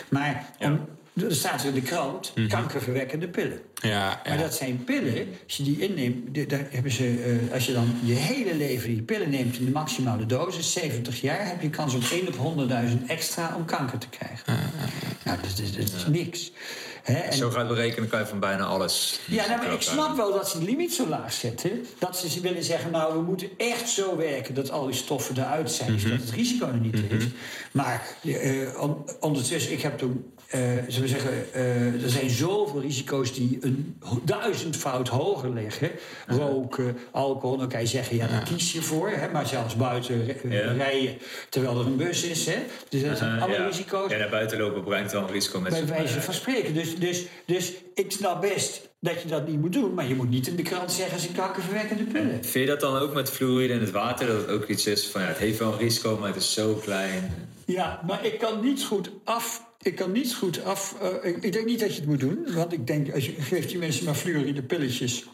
Maar 0.08 0.54
om, 0.58 0.80
er 1.14 1.34
staat 1.34 1.64
in 1.64 1.74
de 1.74 1.82
krant 1.82 2.32
kankerverwekkende 2.48 3.28
pillen. 3.28 3.60
Ja, 3.74 4.20
Maar 4.24 4.36
ja. 4.36 4.42
dat 4.42 4.54
zijn 4.54 4.84
pillen, 4.84 5.28
als 5.46 5.56
je 5.56 5.62
die 5.62 5.78
inneemt, 5.80 6.50
daar 6.50 6.66
hebben 6.70 6.92
ze, 6.92 7.38
eh, 7.48 7.54
als 7.54 7.66
je 7.66 7.72
dan 7.72 7.94
je 8.04 8.14
hele 8.14 8.54
leven 8.54 8.88
die 8.88 9.02
pillen 9.02 9.30
neemt 9.30 9.58
in 9.58 9.64
de 9.64 9.70
maximale 9.70 10.26
dosis, 10.26 10.72
70 10.72 11.20
jaar, 11.20 11.46
heb 11.48 11.62
je 11.62 11.70
kans 11.70 11.94
op 11.94 12.02
1 12.12 12.28
op 12.28 12.36
100.000 12.36 13.06
extra 13.06 13.54
om 13.56 13.64
kanker 13.64 13.98
te 13.98 14.08
krijgen. 14.08 14.44
Nou, 15.24 15.38
dat 15.42 15.58
is, 15.58 15.72
dat 15.76 15.84
is 15.96 16.06
niks. 16.08 16.52
Hè, 17.02 17.14
en- 17.14 17.32
Zo 17.36 17.50
gaat 17.50 17.68
berekenen 17.68 18.08
kan 18.08 18.18
je 18.20 18.26
van 18.26 18.40
bijna 18.40 18.64
alles. 18.64 19.20
ja, 19.26 19.46
nou, 19.46 19.58
maar 19.64 19.72
ik 19.72 19.80
snap 19.82 20.16
wel 20.16 20.32
dat 20.32 20.48
ze 20.48 20.58
de 20.58 20.64
limiet 20.64 20.94
zo 20.94 21.06
laag 21.08 21.32
zetten. 21.32 21.86
Dat 21.98 22.16
ze 22.18 22.28
ze 22.28 22.40
willen 22.40 22.64
zeggen, 22.64 22.90
nou, 22.90 23.14
we 23.14 23.22
moeten 23.22 23.48
echt 23.56 23.88
zo 23.88 24.16
werken 24.16 24.54
dat 24.54 24.70
al 24.70 24.86
die 24.86 24.94
stoffen 24.94 25.36
eruit 25.38 25.70
zijn, 25.72 25.92
Mhm. 25.92 26.00
zodat 26.00 26.18
het 26.20 26.30
risico 26.30 26.66
er 26.66 26.74
niet 26.80 26.94
is. 27.10 27.24
Maar 27.72 28.02
eh, 28.22 28.80
on- 28.82 29.04
ondertussen, 29.20 29.72
ik 29.72 29.80
heb 29.82 29.98
toen, 29.98 30.32
eh 30.50 30.60
zullen 30.88 31.00
we 31.00 31.08
zeggen, 31.08 31.52
eh, 31.52 32.02
er 32.02 32.10
zijn 32.10 32.30
zoveel 32.30 32.80
risico's 32.80 33.34
die 33.34 33.58
een 33.60 33.96
duizendvoud 34.24 35.08
hoger 35.08 35.50
liggen. 35.50 35.90
Roken, 36.26 36.96
alcohol, 37.10 37.56
dan 37.56 37.68
kan 37.68 37.80
je 37.80 37.86
zeggen, 37.86 38.16
ja, 38.16 38.26
daar 38.26 38.42
kies 38.42 38.72
je 38.72 38.82
voor. 38.82 39.08
Hè, 39.10 39.28
maar 39.32 39.46
zelfs 39.46 39.76
buiten 39.76 40.26
Ja. 40.48 40.72
rijden 40.72 41.16
terwijl 41.48 41.80
er 41.80 41.86
een 41.86 41.96
bus 41.96 42.22
is. 42.22 42.46
Hè, 42.46 42.56
dus 42.88 43.02
dat 43.02 43.18
zijn 43.18 43.36
Uh, 43.36 43.42
alle 43.42 43.52
ja. 43.52 43.66
risico's 43.66 44.10
Ja, 44.10 44.18
naar 44.18 44.28
buiten 44.30 44.58
lopen 44.58 44.84
brengt 44.84 45.12
wel 45.12 45.22
een 45.22 45.30
risico 45.30 45.60
met 45.60 45.70
bij 45.70 45.80
zich 45.80 45.88
wijze 45.88 46.12
mee. 46.14 46.22
van 46.22 46.34
spreken. 46.34 46.74
Dus, 46.74 46.96
dus, 46.96 47.24
dus 47.46 47.72
ik 47.94 48.12
snap 48.12 48.40
best 48.40 48.88
dat 49.00 49.22
je 49.22 49.28
dat 49.28 49.48
niet 49.48 49.60
moet 49.60 49.72
doen, 49.72 49.94
maar 49.94 50.06
je 50.08 50.14
moet 50.14 50.30
niet 50.30 50.46
in 50.46 50.56
de 50.56 50.62
krant 50.62 50.92
zeggen 50.92 51.20
ze 51.20 51.32
kankerverwekkende 51.32 52.04
pillen. 52.04 52.30
Vind 52.44 52.52
je 52.52 52.66
dat 52.66 52.80
dan 52.80 52.96
ook 52.98 53.14
met 53.14 53.30
fluoride 53.30 53.72
in 53.72 53.80
het 53.80 53.90
water? 53.90 54.26
Dat 54.26 54.36
het 54.36 54.48
ook 54.50 54.66
iets 54.68 54.86
is 54.86 55.06
van 55.06 55.20
ja, 55.20 55.26
het 55.26 55.38
heeft 55.38 55.58
wel 55.58 55.72
een 55.72 55.78
risico, 55.78 56.16
maar 56.18 56.28
het 56.28 56.36
is 56.42 56.52
zo 56.52 56.74
klein. 56.74 57.48
Ja, 57.64 58.00
maar 58.06 58.24
ik 58.24 58.38
kan 58.38 58.60
niet 58.64 58.84
goed 58.84 59.10
af. 59.24 59.68
Ik 59.82 59.94
kan 59.96 60.12
niet 60.12 60.34
goed 60.34 60.64
af. 60.64 60.96
eh, 61.00 61.30
ik, 61.30 61.42
ik 61.44 61.52
denk 61.52 61.66
niet 61.66 61.80
dat 61.80 61.94
je 61.94 62.00
het 62.00 62.08
moet 62.08 62.20
doen, 62.20 62.52
want 62.54 62.72
ik 62.72 62.86
denk 62.86 63.12
als 63.12 63.26
je 63.26 63.32
geeft 63.32 63.68
die 63.68 63.78
mensen 63.78 64.04
maar 64.04 64.14
fluoride 64.14 64.62
pilletjes. 64.62 65.26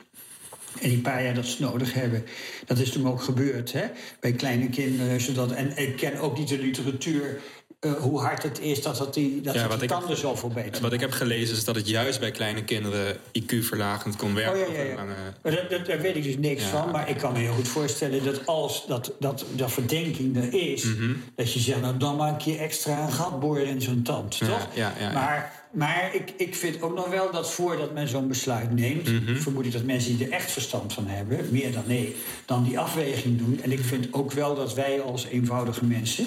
En 0.81 0.89
die 0.89 1.01
paar 1.01 1.23
jaar 1.25 1.35
dat 1.35 1.47
ze 1.47 1.63
nodig 1.63 1.93
hebben. 1.93 2.25
Dat 2.67 2.79
is 2.79 2.91
toen 2.91 3.09
ook 3.09 3.23
gebeurd 3.23 3.73
hè? 3.73 3.87
bij 4.21 4.33
kleine 4.33 4.69
kinderen. 4.69 5.21
Zodat, 5.21 5.53
en 5.53 5.77
ik 5.77 5.97
ken 5.97 6.19
ook 6.19 6.39
niet 6.39 6.49
de 6.49 6.59
literatuur. 6.59 7.41
Eh, 7.81 7.93
hoe 7.93 8.21
hard 8.21 8.43
het 8.43 8.61
is 8.61 8.83
dat, 8.83 8.97
dat 8.97 9.15
die, 9.15 9.41
dat 9.41 9.55
Ja, 9.55 9.77
die 9.77 9.89
tanden 9.89 10.17
beter 10.55 10.83
Wat 10.83 10.93
ik 10.93 11.01
heb 11.01 11.11
gelezen 11.11 11.57
is 11.57 11.65
dat 11.65 11.75
het 11.75 11.89
juist 11.89 12.21
bij 12.21 12.31
kleine 12.31 12.65
kinderen 12.65 13.17
IQ-verlagend 13.33 14.17
kon 14.17 14.35
werken. 14.35 14.67
Oh, 14.67 14.75
ja, 14.75 14.83
ja, 14.83 14.95
lange- 14.95 15.85
daar 15.87 16.01
weet 16.01 16.17
ik 16.17 16.23
dus 16.23 16.37
niks 16.37 16.63
van. 16.63 16.91
Maar 16.91 17.09
ik 17.09 17.17
kan 17.17 17.33
me 17.33 17.39
heel 17.39 17.53
goed 17.53 17.69
voorstellen 17.69 18.25
dat 18.25 18.47
als 18.47 18.87
dat, 18.87 19.13
dat, 19.21 19.45
dat 19.55 19.73
verdenking 19.73 20.37
er 20.37 20.55
is... 20.55 20.83
Mhm. 20.83 21.13
dat 21.35 21.53
je 21.53 21.61
zegt, 21.61 21.81
nou 21.81 21.97
dan 21.97 22.21
een 22.21 22.37
keer 22.37 22.59
extra 22.59 23.03
een 23.03 23.13
gat 23.13 23.41
boren 23.41 23.67
in 23.67 23.81
zo'n 23.83 24.03
tand, 24.03 24.39
toch? 24.39 24.69
ja, 24.75 24.93
ja, 24.99 25.07
ja. 25.07 25.13
Maar, 25.13 25.66
maar 25.77 26.11
ik, 26.15 26.33
ik 26.37 26.55
vind 26.55 26.83
ook 26.83 26.95
nog 26.95 27.09
wel 27.09 27.31
dat 27.31 27.53
voordat 27.53 27.93
men 27.93 28.09
zo'n 28.09 28.29
besluit 28.29 28.73
neemt... 28.73 29.13
Mhm. 29.13 29.37
vermoed 29.37 29.67
ik 29.67 29.73
dat 29.73 29.85
mensen 29.85 30.17
die 30.17 30.27
er 30.27 30.33
echt 30.33 30.51
verstand 30.51 30.93
van 30.93 31.07
hebben... 31.07 31.39
meer 31.51 31.73
dan 31.73 31.83
nee, 31.87 32.17
dan 32.45 32.65
die 32.65 32.79
afweging 32.79 33.39
doen. 33.39 33.61
En 33.63 33.73
ik 33.73 33.81
vind 33.81 34.13
ook 34.13 34.33
wel 34.33 34.55
dat 34.55 34.75
wij 34.75 35.01
als 35.01 35.27
eenvoudige 35.27 35.85
mensen... 35.85 36.27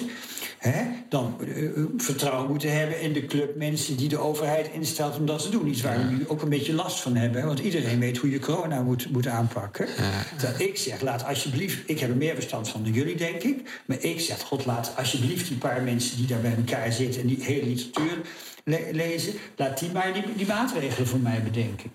Hè, 0.58 0.82
dan 1.08 1.36
eh, 1.40 1.64
eh, 1.64 1.72
vertrouwen 1.96 2.50
moeten 2.50 2.78
hebben 2.78 3.00
in 3.00 3.12
de 3.12 3.26
club 3.26 3.56
mensen 3.56 3.96
die 3.96 4.08
de 4.08 4.18
overheid 4.18 4.70
instelt 4.72 5.18
om 5.18 5.26
dat 5.26 5.42
te 5.42 5.48
doen. 5.48 5.68
Iets 5.68 5.80
waar 5.80 5.98
we 5.98 6.12
nu 6.12 6.24
ook 6.28 6.42
een 6.42 6.48
beetje 6.48 6.72
last 6.72 7.00
van 7.00 7.16
hebben. 7.16 7.46
Want 7.46 7.58
iedereen 7.58 7.98
weet 7.98 8.16
hoe 8.16 8.30
je 8.30 8.38
corona 8.38 8.82
moet, 8.82 9.10
moet 9.10 9.26
aanpakken. 9.26 9.86
Dat 10.40 10.60
ik 10.60 10.76
zeg, 10.76 11.00
laat 11.00 11.24
alsjeblieft, 11.24 11.78
ik 11.86 12.00
heb 12.00 12.10
er 12.10 12.16
meer 12.16 12.34
verstand 12.34 12.68
van 12.68 12.82
dan 12.82 12.92
jullie, 12.92 13.16
denk 13.16 13.42
ik. 13.42 13.80
Maar 13.84 14.00
ik 14.00 14.20
zeg, 14.20 14.40
god, 14.40 14.66
laat 14.66 14.92
alsjeblieft 14.96 15.48
die 15.48 15.56
paar 15.56 15.82
mensen 15.82 16.16
die 16.16 16.26
daar 16.26 16.40
bij 16.40 16.54
elkaar 16.56 16.92
zitten 16.92 17.20
en 17.20 17.26
die 17.26 17.44
hele 17.44 17.66
literatuur 17.66 18.18
le- 18.64 18.88
lezen, 18.92 19.32
laat 19.56 19.78
die 19.78 19.90
maar 19.90 20.12
die, 20.12 20.22
die 20.36 20.46
maatregelen 20.46 21.06
voor 21.08 21.18
mij 21.18 21.42
bedenken. 21.42 21.92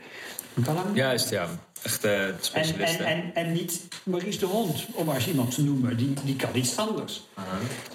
Kan? 0.63 0.77
Juist, 0.93 1.29
ja. 1.29 1.47
Echt 1.81 2.03
eh 2.03 2.27
En, 2.27 2.35
specialist. 2.39 2.99
en, 2.99 3.05
en, 3.05 3.31
en 3.33 3.51
niet 3.53 3.81
Maurice 4.03 4.39
de 4.39 4.45
Hond, 4.45 4.85
om 4.91 5.05
maar 5.05 5.15
eens 5.15 5.27
iemand 5.27 5.55
te 5.55 5.63
noemen, 5.63 5.97
die, 5.97 6.13
die 6.23 6.35
kan 6.35 6.49
iets 6.53 6.77
anders. 6.77 7.23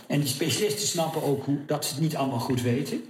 En 0.06 0.20
die 0.20 0.28
specialisten 0.28 0.88
snappen 0.88 1.22
ook 1.22 1.44
hoe, 1.44 1.58
dat 1.66 1.84
ze 1.84 1.92
het 1.92 2.02
niet 2.02 2.16
allemaal 2.16 2.38
goed 2.38 2.62
weten. 2.62 3.04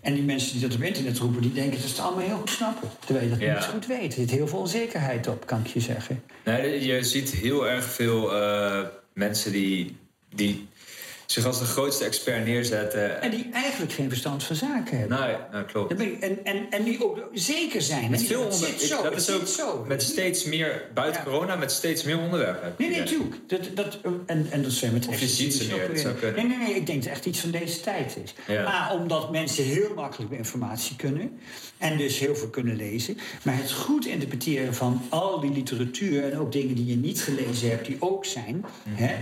En 0.00 0.14
die 0.14 0.22
mensen 0.22 0.52
die 0.52 0.68
dat 0.68 0.76
op 0.76 0.82
internet 0.82 1.18
roepen, 1.18 1.42
die 1.42 1.52
denken 1.52 1.72
dat 1.80 1.80
ze 1.88 1.88
het 1.96 1.98
allemaal 2.04 2.24
heel 2.24 2.36
goed 2.36 2.50
snappen. 2.50 2.90
Terwijl 3.04 3.24
je 3.24 3.30
dat 3.30 3.40
Ja. 3.40 3.54
niet 3.54 3.64
goed 3.64 3.86
weet. 3.86 4.06
Er 4.06 4.12
zit 4.12 4.30
heel 4.30 4.48
veel 4.48 4.58
onzekerheid 4.58 5.26
op, 5.28 5.46
kan 5.46 5.60
ik 5.60 5.66
je 5.66 5.80
zeggen. 5.80 6.22
Nee, 6.44 6.84
je 6.86 7.02
ziet 7.04 7.30
heel 7.30 7.68
erg 7.68 7.84
veel 7.84 8.34
eh, 8.36 8.80
mensen 9.12 9.52
die, 9.52 9.96
die 10.34 10.68
zich 11.34 11.44
als 11.46 11.58
de 11.58 11.64
grootste 11.64 12.04
expert 12.04 12.44
neerzetten. 12.44 13.22
En 13.22 13.30
die 13.30 13.48
eigenlijk 13.52 13.92
geen 13.92 14.08
verstand 14.08 14.44
van 14.44 14.56
zaken 14.56 14.98
hebben. 14.98 15.18
Nou, 15.18 15.30
ja, 15.30 15.48
nou, 15.52 15.64
klopt. 15.64 15.88
Daar 15.88 15.98
ben 15.98 16.12
ik- 16.12 16.20
en, 16.22 16.44
en, 16.44 16.66
en 16.70 16.84
die 16.84 17.04
ook 17.04 17.18
zeker 17.32 17.82
zijn. 17.82 18.10
Met 18.10 18.22
veel 18.22 18.42
onder, 18.42 18.68
het 18.68 18.80
zit 18.80 18.88
zo, 18.88 19.02
dat 19.02 19.16
is 19.16 19.30
ook 19.30 19.46
zo. 19.46 19.84
met 19.88 20.02
steeds 20.02 20.44
meer, 20.44 20.82
buiten 20.94 21.22
Ja. 21.24 21.30
corona, 21.30 21.56
met 21.56 21.72
steeds 21.72 22.02
meer 22.02 22.18
onderwerpen. 22.18 22.74
Nee, 22.78 22.88
nee, 22.88 22.98
natuurlijk. 22.98 23.34
Dat, 23.46 23.60
dat, 23.74 23.98
en, 24.26 24.46
en 24.50 24.62
dat 24.62 24.72
zijn 24.72 24.92
met 24.92 25.06
Of 25.08 25.20
je 25.20 25.26
ziet 25.28 25.54
ze 25.54 25.66
meer, 25.66 26.08
ook 26.08 26.20
dat. 26.22 26.36
Nee, 26.36 26.46
nee, 26.46 26.56
nee. 26.58 26.74
Ik 26.74 26.86
denk 26.86 26.98
dat 26.98 27.04
het 27.04 27.12
echt 27.12 27.26
iets 27.26 27.40
van 27.40 27.50
deze 27.50 27.80
tijd 27.80 28.16
is. 28.24 28.34
Ja. 28.46 28.66
A, 28.66 28.94
omdat 28.94 29.30
mensen 29.30 29.64
heel 29.64 29.94
makkelijk 29.94 30.32
informatie 30.32 30.96
kunnen. 30.96 31.38
En 31.78 31.96
dus 31.98 32.18
heel 32.18 32.36
veel 32.36 32.48
kunnen 32.48 32.76
lezen. 32.76 33.18
Maar 33.42 33.56
het 33.56 33.72
goed 33.72 34.06
interpreteren 34.06 34.74
van 34.74 35.02
al 35.08 35.40
die 35.40 35.52
literatuur... 35.52 36.24
en 36.32 36.38
ook 36.38 36.52
dingen 36.52 36.74
die 36.74 36.86
je 36.86 36.96
niet 36.96 37.22
gelezen 37.22 37.70
hebt, 37.70 37.86
die 37.86 37.96
ook 37.98 38.24
zijn... 38.24 38.64
Mhm. 38.82 39.02
Hè, 39.02 39.14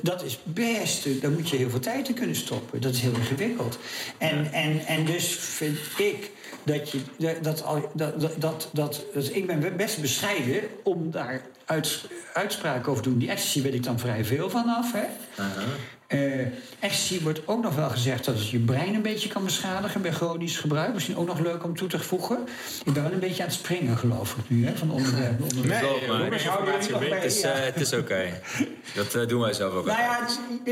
dat 0.00 0.24
is 0.24 0.38
best... 0.44 1.20
Daar 1.22 1.30
moet 1.30 1.48
je 1.50 1.51
heel 1.58 1.70
veel 1.70 1.80
tijd 1.80 2.08
in 2.08 2.14
kunnen 2.14 2.36
stoppen. 2.36 2.80
Dat 2.80 2.94
is 2.94 3.00
heel 3.00 3.14
ingewikkeld. 3.14 3.78
En, 4.18 4.52
en, 4.52 4.86
en 4.86 5.04
dus 5.04 5.26
vind 5.38 5.78
ik... 5.96 6.30
Dat, 6.64 6.90
je, 6.90 6.98
dat, 7.18 7.44
dat, 7.44 7.64
al- 7.64 7.90
dat, 7.94 8.20
dat, 8.40 8.68
dat, 8.72 9.04
ik 9.32 9.46
ben 9.46 9.76
best 9.76 10.00
bescheiden 10.00 10.62
om 10.82 11.10
daar 11.10 11.42
uits- 11.64 12.06
uitspraken 12.32 12.90
over 12.90 13.02
te 13.02 13.08
doen. 13.08 13.18
Die 13.18 13.30
ecstasy 13.30 13.62
weet 13.62 13.74
ik 13.74 13.82
dan 13.82 13.98
vrij 13.98 14.24
veel 14.24 14.50
vanaf. 14.50 14.92
Hè? 14.92 15.04
Eh, 16.12 16.46
ecstasy 16.80 17.20
wordt 17.22 17.40
ook 17.44 17.62
nog 17.62 17.74
wel 17.74 17.88
gezegd 17.88 18.24
dat 18.24 18.34
het 18.34 18.48
je 18.48 18.58
brein 18.58 18.94
een 18.94 19.02
beetje 19.02 19.28
kan 19.28 19.44
beschadigen 19.44 20.02
bij 20.02 20.12
chronisch 20.12 20.56
gebruik. 20.56 20.92
Misschien 20.94 21.16
ook 21.16 21.26
nog 21.26 21.38
leuk 21.40 21.64
om 21.64 21.76
toe 21.76 21.88
te 21.88 21.98
voegen. 21.98 22.38
Ik 22.84 22.92
ben 22.92 23.02
wel 23.02 23.12
een 23.12 23.18
beetje 23.18 23.42
aan 23.42 23.48
het 23.48 23.58
springen, 23.58 23.96
geloof 23.96 24.36
ik 24.36 24.50
nu, 24.50 24.66
hè, 24.66 24.76
van 24.76 24.90
onderwerp 24.90 25.38
naar 25.38 25.48
onderwerp. 25.48 25.82
Nee, 25.82 26.08
maar 26.90 26.98
bij? 27.00 27.08
Het 27.08 27.24
is, 27.24 27.40
Ja. 27.40 27.52
eh, 27.52 27.64
het 27.64 27.80
is 27.80 27.92
oké. 27.92 28.40
Dat 28.94 29.14
eh, 29.14 29.26
doen 29.28 29.40
wij 29.40 29.52
zelf 29.52 29.74
ook 29.74 29.86
Nou 29.86 29.98
ja, 29.98 30.26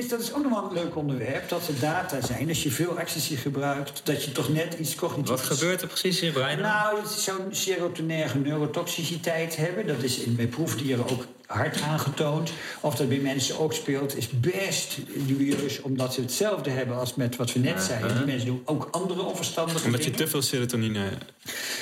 dat 0.08 0.20
is 0.20 0.32
ook 0.32 0.42
nog 0.42 0.52
wel 0.60 0.68
een 0.68 0.84
leuk 0.84 0.96
onderwerp. 0.96 1.48
Dat 1.48 1.68
er 1.68 1.80
data 1.80 2.20
zijn. 2.26 2.48
Als 2.48 2.62
je 2.62 2.70
veel 2.70 2.98
ecstasy 2.98 3.36
gebruikt, 3.36 4.00
dat 4.04 4.24
je 4.24 4.32
toch 4.32 4.48
net 4.52 4.74
iets 4.78 4.94
cognitiefs... 4.94 5.30
Wat 5.30 5.40
gebeurt 5.58 5.82
er 5.82 5.88
precies 5.88 6.20
in 6.20 6.26
je 6.26 6.32
brein? 6.32 6.60
Nou, 6.60 6.98
zo'n 7.18 7.48
serotonerge 7.50 8.38
neurotoxiciteit 8.38 9.56
hebben. 9.56 9.86
Dat 9.86 10.02
is 10.02 10.18
in, 10.18 10.36
bij 10.36 10.46
proefdieren 10.46 11.08
ook 11.10 11.24
hard 11.50 11.80
aangetoond. 11.80 12.52
Of 12.80 12.94
dat 12.94 13.08
bij 13.08 13.18
mensen 13.18 13.58
ook 13.58 13.72
speelt, 13.72 14.16
is 14.16 14.28
best 14.28 14.98
dubieus. 15.26 15.80
Omdat 15.80 16.14
ze 16.14 16.20
hetzelfde 16.20 16.70
hebben 16.70 16.96
als 16.98 17.14
met 17.14 17.36
wat 17.36 17.52
we 17.52 17.58
net 17.58 17.82
zeiden. 17.82 18.16
Die 18.16 18.26
mensen 18.26 18.46
doen 18.46 18.62
ook 18.64 18.88
andere 18.90 19.22
onverstandige 19.22 19.84
Omdat 19.84 20.04
je 20.04 20.10
te 20.10 20.26
veel 20.28 20.42
serotonine... 20.42 21.08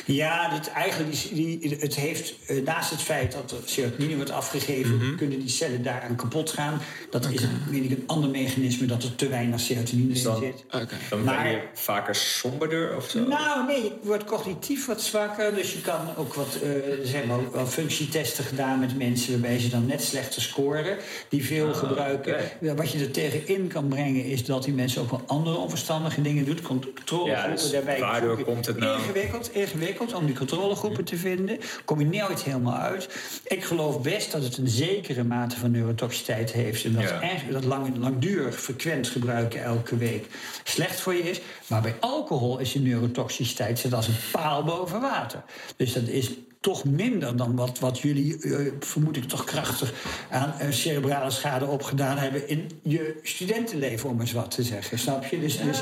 Ja, 0.07 0.55
dit, 0.55 0.71
eigenlijk 0.71 1.13
die, 1.13 1.59
die, 1.59 1.77
het 1.81 1.95
heeft, 1.95 2.35
eh, 2.47 2.63
naast 2.65 2.91
het 2.91 3.01
feit 3.03 3.33
dat 3.33 3.51
er 3.51 3.59
serotonine 3.65 4.17
wordt 4.17 4.31
afgegeven, 4.31 5.15
kunnen 5.17 5.39
die 5.39 5.49
cellen 5.49 5.83
daaraan 5.83 6.17
kapot 6.17 6.51
gaan. 6.51 6.81
Dat 7.11 7.31
is 7.31 7.41
weet 7.71 7.85
ik, 7.85 7.91
een 7.91 8.05
ander 8.07 8.31
mechanisme 8.31 8.87
dat 8.87 9.03
er 9.03 9.15
te 9.15 9.29
weinig 9.29 9.61
serotonine 9.61 10.15
in 10.15 10.23
dan- 10.23 10.39
zit. 10.41 10.65
Oké. 10.67 10.89
Dan 11.11 11.25
maar- 11.25 11.43
ben 11.43 11.53
je 11.53 11.61
vaker 11.75 12.15
somberder 12.15 12.97
of 12.97 13.09
zo? 13.11 13.27
Nou, 13.27 13.67
nee, 13.67 13.83
je 13.83 13.93
wordt 14.03 14.25
cognitief 14.25 14.87
wat 14.87 15.03
zwakker. 15.03 15.55
Dus 15.55 15.73
je 15.73 15.81
kan 15.81 16.17
ook 16.17 16.35
wat, 16.35 16.59
eh, 16.63 17.27
wel, 17.27 17.51
wel 17.53 17.67
functietesten 17.67 18.45
gedaan 18.45 18.81
met 18.81 18.99
mensen 18.99 19.31
waarbij 19.31 19.58
ze 19.61 19.69
dan 19.69 19.87
net 19.87 20.03
slechter 20.03 20.43
scoren. 20.43 20.97
Die 21.29 21.45
veel 21.45 21.75
gebruiken. 21.75 22.35
oké. 22.35 22.51
Ja, 22.61 22.75
Wat 22.75 22.91
je 22.93 22.99
er 22.99 23.11
tegenin 23.11 23.67
kan 23.69 23.89
brengen 23.89 24.25
is 24.25 24.45
dat 24.45 24.65
die 24.65 24.73
mensen 24.75 25.03
ook 25.03 25.11
wel 25.11 25.23
andere 25.27 25.57
onverstandige 25.57 26.23
dingen 26.23 26.45
doen. 26.45 26.63
Controlegroepen 26.63 27.51
Ja, 27.51 27.57
dus 27.57 27.71
daarbij. 27.71 28.01
waardoor 28.01 28.43
komt 28.45 28.67
het 28.67 28.79
nou? 28.79 28.99
Ingewikkeld, 29.01 29.55
ingewikkeld 29.55 30.15
om 30.15 30.27
die 30.27 30.35
controlegroepen 30.37 31.05
te 31.05 31.17
vinden. 31.17 31.59
Kom 31.85 32.01
je 32.01 32.07
nooit 32.07 32.43
helemaal 32.43 32.77
uit. 32.79 33.09
Ik 33.45 33.65
geloof 33.65 34.01
best 34.03 34.33
dat 34.33 34.43
het 34.43 34.57
een 34.59 34.69
zekere 34.69 35.25
mate 35.25 35.57
van 35.57 35.71
neurotoxiciteit 35.71 36.53
heeft. 36.53 36.85
En 36.85 36.93
dat, 36.93 37.03
Ja. 37.03 37.21
echt- 37.21 37.53
dat 37.53 37.65
lang, 37.65 37.97
langdurig, 37.97 38.61
frequent 38.61 39.09
gebruiken 39.09 39.63
elke 39.63 39.97
week 39.97 40.27
slecht 40.65 41.01
voor 41.01 41.15
je 41.15 41.31
is. 41.31 41.41
Maar 41.67 41.83
bij 41.83 41.95
alcohol 42.01 42.59
is 42.59 42.73
je 42.73 42.81
neurotoxiciteit 42.81 43.79
zit 43.79 43.95
als 43.95 44.07
een 44.09 44.17
paal 44.33 44.65
boven 44.65 45.01
water. 45.01 45.43
Dus 45.77 45.93
dat 45.93 46.07
is 46.09 46.31
toch 46.61 46.85
minder 46.85 47.37
dan 47.37 47.57
wat, 47.57 47.79
wat 47.79 47.99
jullie, 48.01 48.43
eh, 48.43 48.73
vermoed 48.81 49.17
ik 49.17 49.25
toch 49.25 49.45
krachtig, 49.45 49.93
aan 50.31 50.55
eh, 50.59 50.71
cerebrale 50.71 51.31
schade 51.31 51.67
opgedaan 51.67 52.19
hebben 52.19 52.49
in 52.49 52.71
je 52.83 53.19
studentenleven, 53.23 54.09
om 54.11 54.21
eens 54.21 54.33
wat 54.33 54.51
te 54.51 54.63
zeggen. 54.63 54.99
Snap 54.99 55.25
je? 55.25 55.41
Dus, 55.41 55.57
dus, 55.61 55.79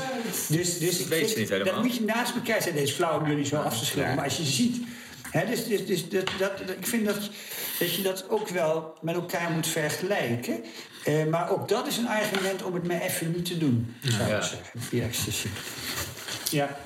dus, 0.47 0.77
dus 0.79 0.99
ik 0.99 1.07
weet 1.07 1.31
je 1.31 1.37
niet 1.39 1.49
helemaal. 1.49 1.73
Dat 1.73 1.83
moet 1.83 1.95
je 1.95 2.03
naast 2.03 2.35
elkaar 2.35 2.61
zijn. 2.61 2.75
Deze 2.75 2.93
flauw 2.93 3.19
om 3.19 3.27
jullie 3.27 3.45
zo 3.45 3.55
af 3.55 3.79
te 3.79 3.85
schilderen. 3.85 4.15
Maar 4.15 4.23
als 4.25 4.37
je 4.37 4.43
ziet. 4.43 4.77
Hè, 5.31 5.45
dus, 5.45 5.65
dus, 5.67 5.85
dus 5.85 6.09
dat, 6.09 6.29
dat, 6.39 6.57
dat- 6.57 6.69
ik 6.77 6.87
vind 6.87 7.05
dat, 7.05 7.17
dat 7.79 7.95
je 7.95 8.01
dat 8.01 8.29
ook 8.29 8.49
wel 8.49 8.93
met 9.01 9.15
elkaar 9.15 9.51
moet 9.51 9.67
vergelijken. 9.67 10.63
Eh, 11.03 11.25
maar 11.25 11.49
ook 11.51 11.67
dat 11.69 11.87
is 11.87 11.97
een 11.97 12.07
argument 12.07 12.63
om 12.63 12.73
het 12.73 12.87
maar 12.87 13.01
even 13.01 13.31
niet 13.35 13.45
te 13.45 13.57
doen, 13.57 13.95
zou 14.01 14.29
Ja. 14.29 14.37
ik 14.37 14.43
zeggen. 14.43 14.79
Die 14.89 15.01
ecstasy. 15.01 15.47
Ja. 16.51 16.77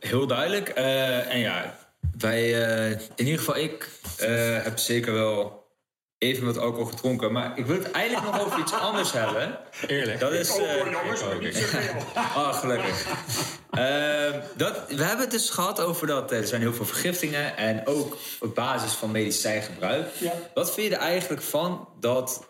Heel 0.00 0.26
duidelijk. 0.26 0.68
Eh, 0.68 1.32
en 1.32 1.38
ja, 1.38 1.78
wij, 2.18 2.64
eh, 2.66 2.90
in 2.90 3.24
ieder 3.24 3.38
geval 3.38 3.56
ik, 3.56 3.88
eh, 4.16 4.62
heb 4.62 4.78
zeker 4.78 5.12
wel 5.12 5.60
even 6.18 6.44
wat 6.46 6.58
alcohol 6.58 6.84
gedronken. 6.84 7.32
Maar 7.32 7.58
ik 7.58 7.66
wil 7.66 7.76
het 7.76 7.90
eigenlijk 7.90 8.26
nog 8.26 8.44
over 8.46 8.58
iets 8.60 8.72
anders 8.72 9.12
hebben. 9.22 9.58
Eerlijk. 9.86 10.20
Dat 10.20 10.32
is... 10.32 10.56
eh, 10.58 10.76
jongens, 10.92 11.24
maar 11.24 11.38
niet 11.38 11.74
Oh, 12.36 12.54
gelukkig. 12.58 13.06
Ehm, 13.70 14.40
dat, 14.56 14.76
we 14.88 15.02
hebben 15.02 15.20
het 15.20 15.30
dus 15.30 15.50
gehad 15.50 15.80
over 15.80 16.06
dat 16.06 16.32
er 16.32 16.46
zijn 16.46 16.60
heel 16.60 16.72
veel 16.72 16.84
vergiftingen 16.84 17.56
en 17.56 17.86
ook 17.86 18.16
op 18.40 18.54
basis 18.54 18.92
van 18.92 19.10
medicijngebruik. 19.10 20.08
Ja. 20.18 20.32
Wat 20.54 20.74
vind 20.74 20.88
je 20.88 20.94
er 20.96 21.00
eigenlijk 21.02 21.42
van 21.42 21.88
dat 22.00 22.48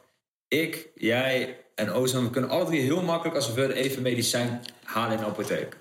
ik, 0.48 0.88
jij 0.94 1.56
en 1.74 1.92
Ozan, 1.92 2.24
we 2.24 2.30
kunnen 2.30 2.50
alle 2.50 2.64
drie 2.64 2.80
heel 2.80 3.02
makkelijk 3.02 3.36
als 3.36 3.46
we 3.48 3.52
willen 3.54 3.76
even 3.76 4.02
medicijn 4.02 4.62
halen 4.84 5.12
in 5.12 5.18
de 5.18 5.24
apotheek? 5.24 5.76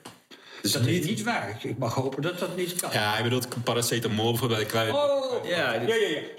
Dus 0.61 0.71
Dat 0.71 0.85
is 0.85 1.05
niet 1.05 1.23
waar. 1.23 1.59
Ik 1.63 1.77
mag 1.77 1.93
hopen 1.93 2.21
dat 2.21 2.39
dat 2.39 2.57
niet 2.57 2.75
kan. 2.75 2.89
Ja, 2.93 3.13
hij 3.13 3.23
bedoelt 3.23 3.47
paracetamol 3.63 4.29
bijvoorbeeld 4.31 4.59
bij 4.59 4.67
de 4.69 4.73
kruiden. 4.73 4.95
Oh, 4.95 5.45
Ja, 5.47 5.73
ja, 5.73 5.79
dit- 5.79 5.89
ja, 5.89 5.95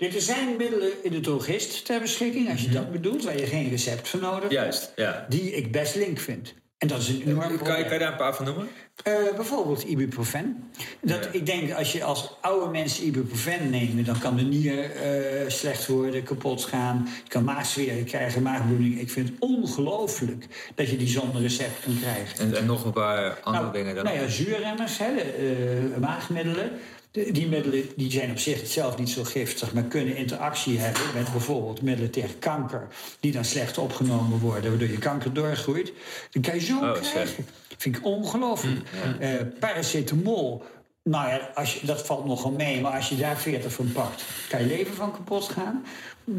ja. 0.09 0.15
Er 0.15 0.21
zijn 0.21 0.57
middelen 0.57 0.91
in 1.03 1.11
de 1.11 1.21
drogist 1.21 1.85
ter 1.85 2.01
beschikking, 2.01 2.51
als 2.51 2.63
je 2.63 2.69
dat 2.69 2.93
bedoelt, 2.93 3.25
waar 3.25 3.39
je 3.39 3.47
geen 3.47 3.69
recept 3.71 4.09
voor 4.09 4.21
nodig 4.21 4.41
hebt. 4.41 4.53
Juist, 4.53 4.93
ja. 4.97 5.27
Die 5.29 5.53
ik 5.53 5.73
best 5.73 5.95
link 5.95 6.19
vind. 6.19 6.55
En 6.83 6.89
dat 6.89 6.99
is 6.99 7.09
een 7.09 7.23
enorm 7.27 7.59
Kan 7.59 7.79
je, 7.79 7.85
kan 7.85 7.93
je 7.93 7.99
daar 7.99 8.11
een 8.11 8.17
paar 8.17 8.35
van 8.35 8.45
noemen? 8.45 8.69
Eh, 9.03 9.13
bijvoorbeeld 9.37 9.83
ibuprofen. 9.83 10.71
Dat, 11.01 11.25
Ja. 11.25 11.31
Ik 11.33 11.47
denk 11.47 11.73
als 11.73 11.93
je 11.93 12.05
als 12.05 12.37
oude 12.41 12.71
mensen 12.71 13.07
ibuprofen 13.07 13.71
neemt, 13.71 14.07
dan 14.07 14.19
kan 14.19 14.37
de 14.37 14.43
nier 14.43 14.91
eh, 14.91 15.49
slecht 15.49 15.87
worden, 15.87 16.23
kapot 16.23 16.65
gaan. 16.65 17.09
Je 17.25 17.29
kan 17.29 17.45
maagzweren 17.45 18.05
krijgen, 18.05 18.43
maagbloeding. 18.43 19.01
Ik 19.01 19.11
vind 19.11 19.29
het 19.29 19.37
ongelooflijk 19.39 20.47
dat 20.75 20.91
je 20.91 20.97
die 20.97 21.09
zonder 21.09 21.43
recept 21.43 21.85
kan 21.85 21.99
krijgen. 22.01 22.39
En, 22.39 22.57
en 22.57 22.67
nog 22.67 22.85
een 22.85 22.93
paar 22.93 23.41
andere 23.43 23.65
nou, 23.65 23.77
dingen 23.77 23.95
dan. 23.95 24.05
nou 24.05 24.17
ja, 24.17 24.29
zuurremmers, 24.29 24.99
hè, 24.99 25.15
de, 25.15 25.91
eh, 25.95 26.01
maagmiddelen. 26.01 26.71
De- 27.13 27.33
die 27.33 27.47
middelen 27.49 27.85
die 27.97 28.11
zijn 28.11 28.31
op 28.31 28.39
zich 28.39 28.67
zelf 28.67 28.99
niet 28.99 29.11
zo 29.11 29.25
giftig, 29.25 29.73
maar 29.73 29.83
kunnen 29.83 30.17
interactie 30.17 30.79
hebben 30.79 31.03
met 31.15 31.33
bijvoorbeeld 31.33 31.83
middelen 31.83 32.11
tegen 32.11 32.39
kanker, 32.39 32.87
die 33.21 33.33
dan 33.33 33.45
slecht 33.45 33.79
opgenomen 33.79 34.39
worden, 34.39 34.71
waardoor 34.71 34.89
je 34.89 34.99
kanker 34.99 35.33
doorgroeit. 35.33 35.93
Dan 36.31 36.43
kan 36.43 36.55
je 36.55 36.61
zo 36.61 36.79
Oh, 36.79 36.93
krijgen. 36.93 37.47
Vind 37.79 37.97
ik 37.97 38.05
ongelooflijk. 38.05 38.81
Eh, 39.19 39.31
paracetamol, 39.61 40.63
nou 41.03 41.29
ja, 41.29 41.51
als 41.55 41.75
je, 41.81 41.87
dat 41.87 42.07
valt 42.07 42.25
nogal 42.27 42.51
mee, 42.51 42.81
maar 42.81 42.93
als 42.93 43.09
je 43.09 43.17
daar 43.17 43.37
40 43.39 43.73
van 43.73 43.93
pakt, 43.93 44.23
kan 44.49 44.61
je 44.61 44.67
leven 44.67 44.95
van 44.95 45.13
kapot 45.13 45.49
gaan. 45.49 45.85
Hm, 46.25 46.33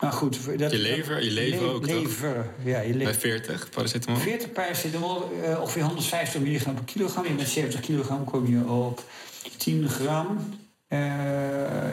Maar 0.00 0.12
goed, 0.12 0.58
dat, 0.58 0.70
Je 0.70 0.78
lever, 0.78 1.24
je 1.24 1.30
lever 1.30 1.62
le- 1.66 1.72
ook, 1.72 1.86
toch? 1.86 1.94
Lever, 2.02 2.46
ja, 2.64 2.80
je 2.80 2.88
Bij 2.88 2.96
lever. 2.96 3.14
40 3.14 3.68
paracetamol. 3.70 4.20
40 4.20 4.52
paracetamol, 4.52 5.30
eh, 5.44 5.60
ongeveer 5.60 5.82
150 5.82 6.40
milligram 6.40 6.74
per 6.74 6.84
kilogram. 6.84 7.24
Je 7.24 7.30
met 7.32 7.48
70 7.48 7.80
kilogram 7.80 8.24
kom 8.24 8.46
je 8.46 8.68
op 8.72 9.04
10 9.56 9.88
gram. 9.88 10.56
Eh, 10.88 10.98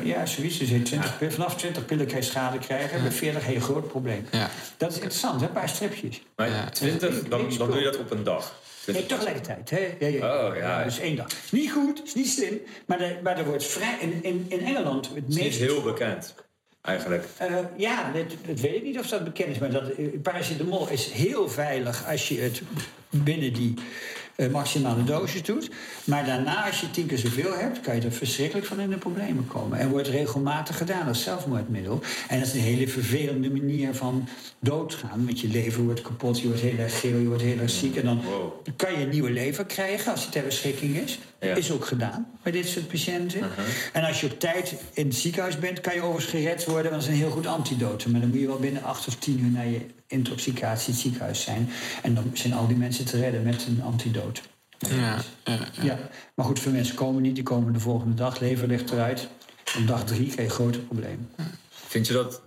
ja, 0.03 0.25
zoiets. 0.25 0.57
Dus 0.57 0.69
je 0.69 0.81
20, 0.81 1.17
pil- 1.17 1.31
vanaf 1.31 1.55
20 1.55 1.85
pillen 1.85 2.07
kan 2.07 2.15
je 2.15 2.21
schade 2.23 2.57
krijgen. 2.59 3.01
Bij 3.01 3.11
40 3.11 3.45
heel 3.45 3.59
groot 3.59 3.87
probleem. 3.87 4.25
Ja. 4.31 4.49
Dat 4.77 4.89
is 4.89 4.95
interessant, 4.95 5.41
hè? 5.41 5.47
een 5.47 5.53
paar 5.53 5.69
stripjes. 5.69 6.21
Maar 6.35 6.49
Ja. 6.49 6.69
20, 6.69 7.23
dan, 7.27 7.49
dan 7.57 7.67
doe 7.69 7.77
je 7.77 7.83
dat 7.83 7.97
op 7.97 8.11
een 8.11 8.23
dag. 8.23 8.59
Nee, 8.87 9.05
tegelijkertijd. 9.05 9.69
Hè? 9.69 9.95
Ja, 9.99 10.07
ja, 10.07 10.47
Oh, 10.49 10.55
ja. 10.55 10.83
Dus 10.83 10.99
één 10.99 11.15
dag. 11.15 11.27
Is 11.43 11.51
niet 11.51 11.71
goed, 11.71 12.01
is 12.05 12.13
niet 12.15 12.29
slim. 12.29 12.59
Maar, 12.85 12.97
de, 12.97 13.15
maar 13.23 13.37
er 13.37 13.45
wordt 13.45 13.65
vrij... 13.65 13.97
In, 13.99 14.19
in, 14.23 14.45
in 14.49 14.59
Engeland 14.65 15.09
het 15.15 15.23
Het 15.35 15.37
is 15.45 15.57
heel 15.57 15.81
bekend, 15.81 16.35
eigenlijk. 16.81 17.25
Eh, 17.37 17.55
ja, 17.77 18.11
dat, 18.11 18.23
dat 18.47 18.59
weet 18.59 18.75
ik 18.75 18.83
niet 18.83 18.99
of 18.99 19.07
dat 19.07 19.23
bekend 19.23 19.49
is. 19.49 19.57
Maar 19.57 19.71
dat, 19.71 19.83
paracetamol 20.21 20.89
is 20.89 21.05
heel 21.11 21.49
veilig 21.49 22.07
als 22.07 22.27
je 22.27 22.39
het 22.41 22.61
binnen 23.09 23.53
die 23.53 23.73
eh, 24.35 24.51
maximale 24.51 25.03
dosis 25.03 25.43
doet. 25.43 25.69
Maar 26.03 26.25
daarna, 26.25 26.65
als 26.65 26.81
je 26.81 26.91
tien 26.91 27.05
keer 27.05 27.17
zoveel 27.17 27.53
hebt, 27.57 27.79
kan 27.81 27.95
je 27.95 28.01
er 28.01 28.11
verschrikkelijk 28.11 28.67
van 28.67 28.79
in 28.79 28.89
de 28.89 28.97
problemen 28.97 29.47
komen. 29.47 29.79
En 29.79 29.89
wordt 29.89 30.07
regelmatig 30.07 30.77
gedaan 30.77 31.07
als 31.07 31.23
zelfmoordmiddel. 31.23 32.01
En 32.27 32.39
dat 32.39 32.47
is 32.47 32.53
een 32.53 32.59
hele 32.59 32.87
vervelende 32.87 33.49
manier 33.51 33.93
van 33.93 34.27
doodgaan. 34.59 35.25
Want 35.25 35.39
je 35.39 35.47
lever 35.47 35.83
wordt 35.83 36.01
kapot, 36.01 36.39
je 36.39 36.47
wordt 36.47 36.61
heel 36.61 36.77
erg 36.77 36.99
geel, 36.99 37.17
je 37.17 37.27
wordt 37.27 37.41
heel 37.41 37.59
erg 37.59 37.69
ziek. 37.71 37.95
En 37.95 38.05
dan 38.05 38.21
Wow. 38.23 38.53
kan 38.75 38.91
je 38.91 38.97
een 39.03 39.09
nieuwe 39.09 39.31
lever 39.31 39.65
krijgen 39.65 40.11
als 40.11 40.21
die 40.21 40.29
ter 40.31 40.43
beschikking 40.43 40.95
is. 40.97 41.19
Ja. 41.39 41.55
Is 41.55 41.71
ook 41.71 41.85
gedaan 41.85 42.27
bij 42.43 42.51
dit 42.51 42.67
soort 42.67 42.87
patiënten. 42.87 43.41
En 43.93 44.03
als 44.03 44.21
je 44.21 44.27
op 44.27 44.39
tijd 44.39 44.75
in 44.93 45.05
het 45.05 45.15
ziekenhuis 45.15 45.59
bent, 45.59 45.81
kan 45.81 45.93
je 45.93 46.01
overigens 46.01 46.31
gered 46.31 46.65
worden. 46.65 46.91
Want 46.91 47.03
dat 47.03 47.11
is 47.11 47.17
een 47.17 47.23
heel 47.25 47.33
goed 47.33 47.47
antidote. 47.47 48.09
Maar 48.09 48.19
dan 48.21 48.29
moet 48.29 48.39
je 48.39 48.47
wel 48.47 48.59
binnen 48.59 48.83
acht 48.83 49.07
of 49.07 49.15
tien 49.15 49.39
uur 49.39 49.51
na 49.51 49.61
je 49.61 49.79
intoxicatie 50.07 50.87
in 50.87 50.93
het 50.93 51.01
ziekenhuis 51.01 51.41
zijn. 51.41 51.69
En 52.01 52.13
dan 52.13 52.31
zijn 52.33 52.53
al 52.53 52.67
die 52.67 52.77
mensen 52.77 53.05
te 53.05 53.19
redden 53.19 53.43
met 53.43 53.65
een 53.67 53.81
antidote. 53.83 54.41
Ja, 54.77 54.95
ja, 54.95 55.21
ja. 55.43 55.83
Ja. 55.83 55.99
Maar 56.35 56.45
goed, 56.45 56.59
veel 56.59 56.71
mensen 56.71 56.95
komen 56.95 57.21
niet. 57.21 57.35
Die 57.35 57.43
komen 57.43 57.73
de 57.73 57.79
volgende 57.79 58.15
dag. 58.15 58.39
Lever 58.39 58.67
ligt 58.67 58.91
eruit. 58.91 59.27
Op 59.77 59.87
dag 59.87 60.05
drie 60.05 60.29
krijg 60.29 60.47
je 60.47 60.53
grote 60.53 60.79
problemen. 60.79 61.31
Vind 61.69 62.07
je 62.07 62.13
dat 62.13 62.41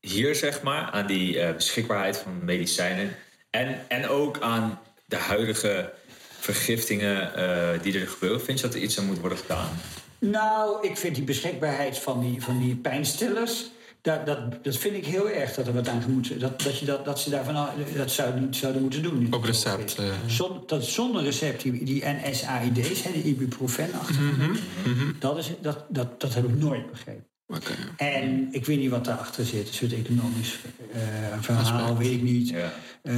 hier, 0.00 0.34
zeg 0.34 0.62
maar, 0.62 0.90
aan 0.90 1.06
die 1.06 1.40
eh, 1.40 1.54
beschikbaarheid 1.54 2.16
van 2.16 2.44
medicijnen 2.44 3.16
en, 3.50 3.84
en 3.88 4.08
ook 4.08 4.40
aan 4.40 4.80
de 5.04 5.16
huidige 5.16 5.92
vergiftingen 6.38 7.34
eh, 7.34 7.82
die 7.82 8.00
er 8.00 8.08
gebeuren, 8.08 8.40
vind 8.40 8.60
je 8.60 8.66
dat 8.66 8.74
er 8.74 8.80
iets 8.80 8.98
aan 8.98 9.06
moet 9.06 9.18
worden 9.18 9.38
gedaan? 9.38 9.70
Nou, 10.18 10.86
ik 10.88 10.96
vind 10.96 11.14
die 11.14 11.24
beschikbaarheid 11.24 11.98
van 11.98 12.20
die, 12.20 12.42
van 12.42 12.58
die 12.58 12.76
pijnstillers. 12.76 13.70
Dat, 14.08 14.26
dat, 14.26 14.64
dat 14.64 14.76
vind 14.76 14.94
ik 14.94 15.06
heel 15.06 15.30
erg 15.30 15.54
dat 15.54 15.66
er 15.66 15.72
wat 15.72 15.88
aan 15.88 16.02
moet. 16.08 16.40
Dat, 16.40 16.62
dat, 16.62 16.78
je 16.78 16.86
dat, 16.86 17.04
dat 17.04 17.20
ze 17.20 17.30
daarvan. 17.30 17.68
Dat 17.96 18.10
zou 18.10 18.40
niet 18.40 18.56
zouden 18.56 18.82
moeten 18.82 19.02
doen. 19.02 19.28
Op 19.30 19.44
recept, 19.44 19.94
eh. 19.94 20.04
Zon, 20.26 20.62
dat 20.66 20.84
zonder 20.84 21.22
recept, 21.22 21.62
die, 21.62 21.84
die 21.84 22.04
NSAID's, 22.04 23.02
hè, 23.02 23.12
die 23.12 23.22
ibuprofen 23.22 23.88
achter. 24.00 24.22
Mhm, 24.22 25.12
dat, 25.18 25.38
is, 25.38 25.50
dat, 25.62 25.84
dat, 25.88 26.20
dat 26.20 26.34
heb 26.34 26.44
ik 26.44 26.58
nooit 26.58 26.90
begrepen. 26.90 27.26
Oké. 27.46 27.72
En 27.96 28.48
ik 28.50 28.66
weet 28.66 28.78
niet 28.78 28.90
wat 28.90 29.04
daarachter 29.04 29.44
zit. 29.44 29.68
Een 29.68 29.74
soort 29.74 29.92
economisch 29.92 30.58
eh, 30.92 31.02
verhaal, 31.40 31.96
weet 31.96 32.12
ik 32.12 32.22
niet. 32.22 32.48
Ja. 32.48 32.72
Eh, 33.02 33.14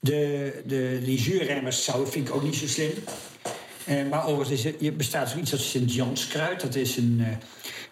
de, 0.00 0.62
de, 0.66 1.00
die 1.04 1.18
zuurremmers 1.20 1.84
zou, 1.84 2.06
vind 2.06 2.28
ik 2.28 2.34
ook 2.34 2.42
niet 2.42 2.56
zo 2.56 2.66
slim. 2.66 2.92
Eh, 3.84 4.08
maar 4.10 4.26
overigens 4.26 4.64
is 4.64 4.72
er, 4.72 4.74
je 4.78 4.92
bestaat 4.92 5.30
zoiets 5.30 5.52
als 5.52 5.70
Sint-Janskruid. 5.70 6.60
Dat 6.60 6.74
is, 6.74 6.96
een, 6.96 7.16
eh, 7.20 7.36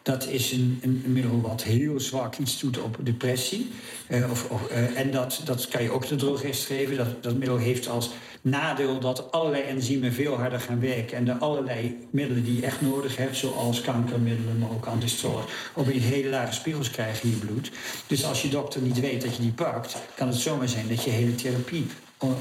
dat 0.07 0.27
is 0.27 0.53
een, 0.53 0.79
een, 0.83 1.03
een 1.05 1.13
middel 1.13 1.41
wat 1.41 1.63
heel 1.63 2.01
zwak 2.01 2.37
iets 2.37 2.61
doet 2.61 2.79
op 2.79 2.97
depressie. 3.03 3.71
Eh, 4.07 4.31
of, 4.31 4.49
eh, 4.71 4.99
en 4.99 5.11
dat, 5.11 5.41
dat 5.45 5.69
kan 5.69 5.83
je 5.83 5.91
ook 5.91 6.09
de 6.09 6.17
drogist 6.17 6.67
geven. 6.67 6.97
Dat, 6.97 7.23
dat 7.23 7.37
middel 7.37 7.57
heeft 7.57 7.89
als 7.89 8.11
nadeel 8.43 9.01
dat 9.01 9.33
allerlei 9.33 9.63
enzymen 9.63 10.13
veel 10.13 10.35
harder 10.35 10.61
gaan 10.61 10.81
werken. 10.81 11.17
En 11.17 11.25
de 11.25 11.37
allerlei 11.37 11.97
middelen 12.11 12.45
die 12.45 12.57
je 12.57 12.67
echt 12.67 12.81
nodig 12.81 13.17
hebt, 13.17 13.37
zoals 13.37 13.81
kankermiddelen, 13.81 14.59
maar 14.59 14.71
ook 14.71 14.87
antistolen, 14.87 15.45
opeens 15.75 16.05
hele 16.05 16.29
lage 16.29 16.53
spiegels 16.53 16.91
krijgen 16.91 17.23
in 17.23 17.31
je 17.31 17.47
bloed. 17.47 17.71
Dus 18.07 18.25
als 18.25 18.43
je 18.43 18.49
dokter 18.49 18.81
niet 18.81 19.01
weet 19.01 19.23
dat 19.23 19.37
je 19.37 19.43
die 19.43 19.53
pakt, 19.53 19.97
kan 20.15 20.29
het 20.29 20.37
zomaar 20.37 20.69
zijn 20.69 20.89
dat 20.89 21.05
je 21.05 21.11
hele 21.11 21.35
therapie 21.35 21.87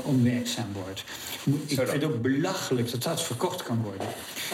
onwerkzaam 0.03 0.73
wordt. 0.73 1.03
Ik 1.67 1.77
vind 1.77 1.91
het 1.91 2.03
ook 2.03 2.21
belachelijk 2.21 2.91
dat 2.91 3.03
dat 3.03 3.23
verkocht 3.23 3.63
kan 3.63 3.81
worden 3.83 4.07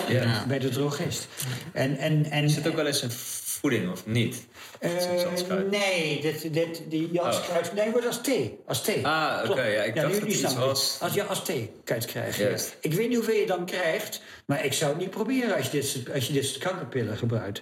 Ja. 0.07 0.45
bij 0.48 0.60
de 0.60 0.69
drogist. 0.69 1.27
En, 1.73 1.98
en, 1.98 2.26
en, 2.31 2.43
Is 2.43 2.56
het 2.56 2.68
ook 2.68 2.76
wel 2.76 2.85
eens 2.88 3.02
een 3.02 3.11
voeding 3.11 3.91
of 3.91 4.06
niet? 4.06 4.45
Janskruid? 4.81 5.69
nee, 5.72 6.22
dit, 6.22 6.53
dit, 6.53 6.81
die 6.88 7.10
Janskruid, 7.11 7.73
nee, 7.73 7.91
wordt 7.91 8.07
als 8.07 8.22
thee. 8.22 8.60
Als 8.65 8.84
thee. 8.84 8.98
Oh. 8.98 9.06
Ah, 9.06 9.49
oké, 9.49 9.64
ja, 9.64 9.84
ik 9.84 9.95
dacht 9.95 10.19
dat 10.19 10.30
iets 10.30 10.53
was- 10.56 10.98
Als 11.02 11.14
je 11.14 11.23
als 11.23 11.45
thee. 11.45 11.72
Juist. 11.85 12.11
ja. 12.38 12.49
Ik 12.81 12.93
weet 12.93 13.07
niet 13.07 13.18
hoeveel 13.18 13.35
je 13.35 13.45
dan 13.45 13.65
krijgt, 13.65 14.22
maar 14.45 14.65
ik 14.65 14.73
zou 14.73 14.91
het 14.91 14.99
niet 14.99 15.10
proberen 15.10 15.56
als 15.56 15.65
je 15.65 15.72
dit, 15.72 16.14
als 16.14 16.27
je 16.27 16.34
dit 16.34 16.57
kankerpillen 16.57 17.18
gebruikt. 17.18 17.61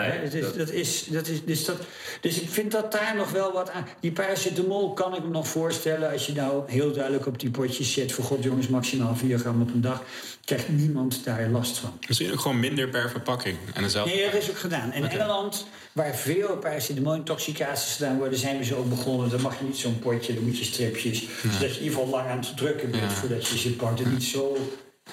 Nee, 0.00 0.10
Hè, 0.10 0.22
dat 0.22 0.32
is, 0.32 0.52
dat- 0.56 0.70
is, 0.70 1.04
dat 1.08 1.26
is, 1.26 1.44
dus, 1.44 1.64
dat, 1.64 1.76
dus 2.20 2.40
ik 2.40 2.48
vind 2.50 2.72
dat 2.72 2.92
daar 2.92 3.16
nog 3.16 3.30
wel 3.30 3.52
wat 3.52 3.70
aan. 3.70 3.86
Die 4.00 4.12
paracetamol 4.12 4.92
kan 4.92 5.14
ik 5.16 5.22
me 5.22 5.28
nog 5.30 5.48
voorstellen 5.48 6.12
als 6.12 6.26
je 6.26 6.32
nou 6.32 6.70
heel 6.70 6.92
duidelijk 6.92 7.26
op 7.26 7.38
die 7.40 7.50
potjes 7.50 7.92
zet. 7.92 8.12
Voor 8.12 8.24
god 8.24 8.42
jongens, 8.42 8.68
maximaal 8.68 9.16
4 9.16 9.38
gram 9.38 9.62
op 9.62 9.72
een 9.74 9.80
dag. 9.80 10.02
Krijgt 10.44 10.68
niemand 10.68 11.24
daar 11.24 11.48
last 11.48 11.78
van. 11.78 11.98
Misschien 12.08 12.32
ook 12.32 12.40
gewoon 12.40 12.60
minder 12.60 12.88
per 12.88 13.10
verpakking. 13.10 13.56
En 13.74 13.82
dezelfde. 13.82 14.14
Nee, 14.14 14.30
dat 14.30 14.42
is 14.42 14.50
ook 14.50 14.58
gedaan. 14.58 14.92
In 14.92 15.04
Engeland, 15.08 15.66
waar 15.92 16.14
veel 16.14 16.56
paracetamol-intoxicaties 16.56 17.92
gedaan 17.96 18.18
worden, 18.18 18.38
zijn 18.38 18.58
we 18.58 18.64
zo 18.64 18.76
ook 18.76 18.88
begonnen. 18.88 19.30
Dan 19.30 19.40
mag 19.40 19.58
je 19.58 19.64
niet 19.64 19.76
zo'n 19.76 19.98
potje, 19.98 20.34
dan 20.34 20.44
moet 20.44 20.58
je 20.58 20.64
stripjes. 20.64 21.24
Zodat 21.42 21.60
je 21.60 21.66
in 21.66 21.84
ieder 21.84 21.98
geval 21.98 22.08
lang 22.08 22.28
aan 22.28 22.38
het 22.38 22.56
drukken 22.56 22.90
bent 22.90 23.02
Ja. 23.02 23.08
voordat 23.10 23.48
je 23.48 23.58
ze 23.58 23.70
pakt. 23.76 24.00
En 24.00 24.12
niet 24.12 24.24
zo 24.24 24.56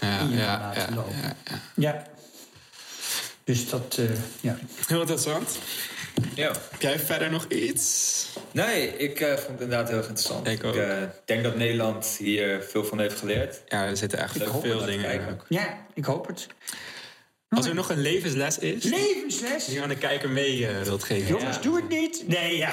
Ja, 0.01 0.19
in 0.19 0.29
je 0.29 0.37
ja, 0.37 0.71
ja, 0.75 0.87
lopen. 0.95 1.13
ja, 1.21 1.35
ja. 1.75 2.03
Dus 3.49 3.69
dat, 3.69 3.95
eh, 3.99 4.05
ja. 4.41 4.57
Heel 4.87 4.99
interessant. 4.99 5.57
ja. 6.33 6.51
Heb 6.69 6.81
jij 6.81 6.99
verder 6.99 7.31
nog 7.31 7.45
iets? 7.47 8.25
Nee, 8.51 8.97
ik 8.97 9.19
eh, 9.19 9.27
vond 9.27 9.39
het 9.47 9.61
inderdaad 9.61 9.87
heel 9.87 9.97
erg 9.97 10.07
interessant. 10.07 10.47
Ik 10.47 10.63
ook. 10.63 10.75
eh, 10.75 10.97
denk 11.25 11.43
dat 11.43 11.55
Nederland 11.55 12.05
hier 12.19 12.63
veel 12.69 12.83
van 12.83 12.99
heeft 12.99 13.19
geleerd. 13.19 13.61
Ja, 13.67 13.85
er 13.85 13.97
zitten 13.97 14.19
echt 14.19 14.35
Ik 14.35 14.47
veel 14.61 14.85
dingen 14.85 15.11
in. 15.11 15.39
ja, 15.47 15.85
ik 15.93 16.05
hoop 16.05 16.27
het. 16.27 16.47
Als 17.49 17.65
er 17.65 17.73
nog 17.75 17.89
een 17.89 18.01
levensles 18.01 18.57
is, 18.57 18.81
die 18.81 18.91
Levensles! 18.91 19.65
je 19.65 19.81
aan 19.81 19.89
de 19.89 19.97
kijker 19.97 20.29
mee 20.29 20.67
eh, 20.67 20.81
wilt 20.81 21.03
geven. 21.03 21.27
Jongens, 21.27 21.61
doe 21.61 21.75
het 21.75 21.89
niet. 21.89 22.23
Nee, 22.27 22.57
ja. 22.57 22.71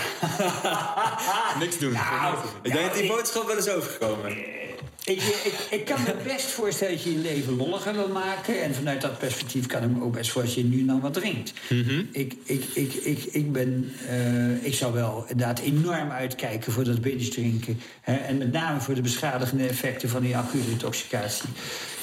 Niks 1.60 1.78
doen. 1.78 1.92
Nou, 1.92 2.36
Ik 2.62 2.72
denk 2.72 2.86
dat 2.86 2.94
die 2.94 3.08
boodschap 3.08 3.46
wel 3.46 3.56
eens 3.56 3.68
overgekomen. 3.68 4.36
Ik, 5.06 5.22
ik, 5.22 5.66
ik 5.70 5.84
kan 5.84 6.02
me 6.02 6.14
best 6.24 6.46
voorstellen 6.46 6.94
dat 6.94 7.02
je 7.02 7.12
je 7.12 7.18
leven 7.18 7.56
lolliger 7.56 7.92
wil 7.92 8.08
maken. 8.08 8.62
En 8.62 8.74
vanuit 8.74 9.00
dat 9.00 9.18
perspectief 9.18 9.66
kan 9.66 9.82
ik 9.82 9.90
me 9.90 10.04
ook 10.04 10.12
best 10.12 10.30
voorstellen 10.30 10.70
dat 10.70 10.78
je 10.78 10.82
nu 10.82 10.88
dan 10.88 11.00
wat 11.00 11.14
drinkt. 11.14 11.52
ik, 12.12 12.34
ik, 12.42 12.64
ik, 12.74 12.94
ik, 12.94 13.24
ik, 13.24 13.52
ben, 13.52 13.92
eh, 14.08 14.64
ik 14.64 14.74
zou 14.74 14.92
wel 14.92 15.24
inderdaad 15.28 15.58
enorm 15.58 16.10
uitkijken 16.10 16.72
voor 16.72 16.84
dat 16.84 17.00
binge 17.00 17.28
drinken. 17.28 17.80
Hè, 18.00 18.14
en 18.14 18.38
met 18.38 18.52
name 18.52 18.80
voor 18.80 18.94
de 18.94 19.00
beschadigende 19.00 19.66
effecten 19.66 20.08
van 20.08 20.22
die 20.22 20.36
acute 20.36 20.70
intoxicatie. 20.70 21.48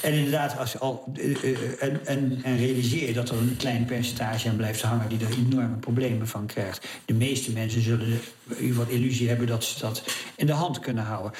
En 0.04 0.12
inderdaad, 0.12 0.58
als 0.58 0.72
je 0.72 0.78
al, 0.78 1.04
eh, 1.16 1.30
eh, 1.52 1.58
en, 1.80 2.06
en, 2.06 2.40
en 2.42 2.56
realiseer 2.56 3.06
je 3.08 3.12
dat 3.12 3.28
er 3.28 3.36
een 3.36 3.56
klein 3.58 3.84
percentage 3.84 4.48
aan 4.48 4.56
blijft 4.56 4.82
hangen 4.82 5.08
die 5.08 5.18
er 5.26 5.32
enorme 5.32 5.76
problemen 5.76 6.28
van 6.28 6.46
krijgt. 6.46 6.86
De 7.04 7.14
meeste 7.14 7.50
mensen 7.52 7.82
zullen 7.82 8.20
ieder 8.48 8.66
geval 8.76 8.86
illusie 8.88 9.28
hebben 9.28 9.46
dat 9.46 9.64
ze 9.64 9.78
dat 9.80 10.02
in 10.36 10.46
de 10.46 10.52
hand 10.52 10.80
kunnen 10.80 11.04
houden. 11.04 11.32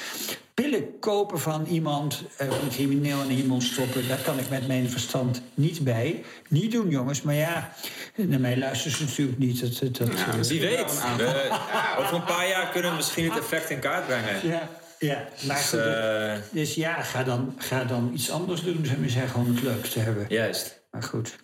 Pillen 0.53 0.99
kopen 0.99 1.39
van 1.39 1.65
iemand, 1.65 2.23
eh, 2.37 2.47
een 2.47 2.69
crimineel 2.69 3.21
in 3.21 3.37
iemand 3.37 3.63
stoppen, 3.63 4.07
daar 4.07 4.21
kan 4.21 4.39
ik 4.39 4.49
met 4.49 4.67
mijn 4.67 4.89
verstand 4.89 5.41
niet 5.53 5.83
bij. 5.83 6.23
Niet 6.47 6.71
doen, 6.71 6.89
jongens. 6.89 7.21
Maar 7.21 7.35
ja, 7.35 7.73
naar 8.15 8.39
mij 8.39 8.57
luisteren 8.57 8.97
ze 8.97 9.03
natuurlijk 9.03 9.37
niet. 9.37 9.61
Dat, 9.79 9.95
dat, 9.97 10.11
Ja, 10.17 10.39
Wie 10.47 10.59
weet. 10.59 11.01
We- 11.17 11.49
over 11.99 12.15
een 12.15 12.23
paar 12.23 12.47
jaar 12.47 12.69
kunnen 12.71 12.89
we 12.91 12.95
misschien 12.97 13.29
het 13.31 13.39
effect 13.39 13.69
in 13.69 13.79
kaart 13.79 14.05
brengen. 14.05 14.47
ja, 14.47 14.69
ja, 14.99 15.27
maar 15.47 15.55
Dus, 15.57 15.69
goed, 15.69 15.79
eh, 15.79 16.33
dus 16.51 16.75
ja, 16.75 17.01
ga 17.01 17.23
dan, 17.23 17.55
ga 17.57 17.83
dan 17.83 18.11
iets 18.13 18.31
anders 18.31 18.61
doen, 18.61 18.85
ik 19.03 19.09
zeggen, 19.09 19.39
om 19.39 19.55
het 19.55 19.63
leuk 19.63 19.85
te 19.85 19.99
hebben. 19.99 20.25
juist. 20.29 20.83
Maar 20.91 21.03
goed. 21.03 21.35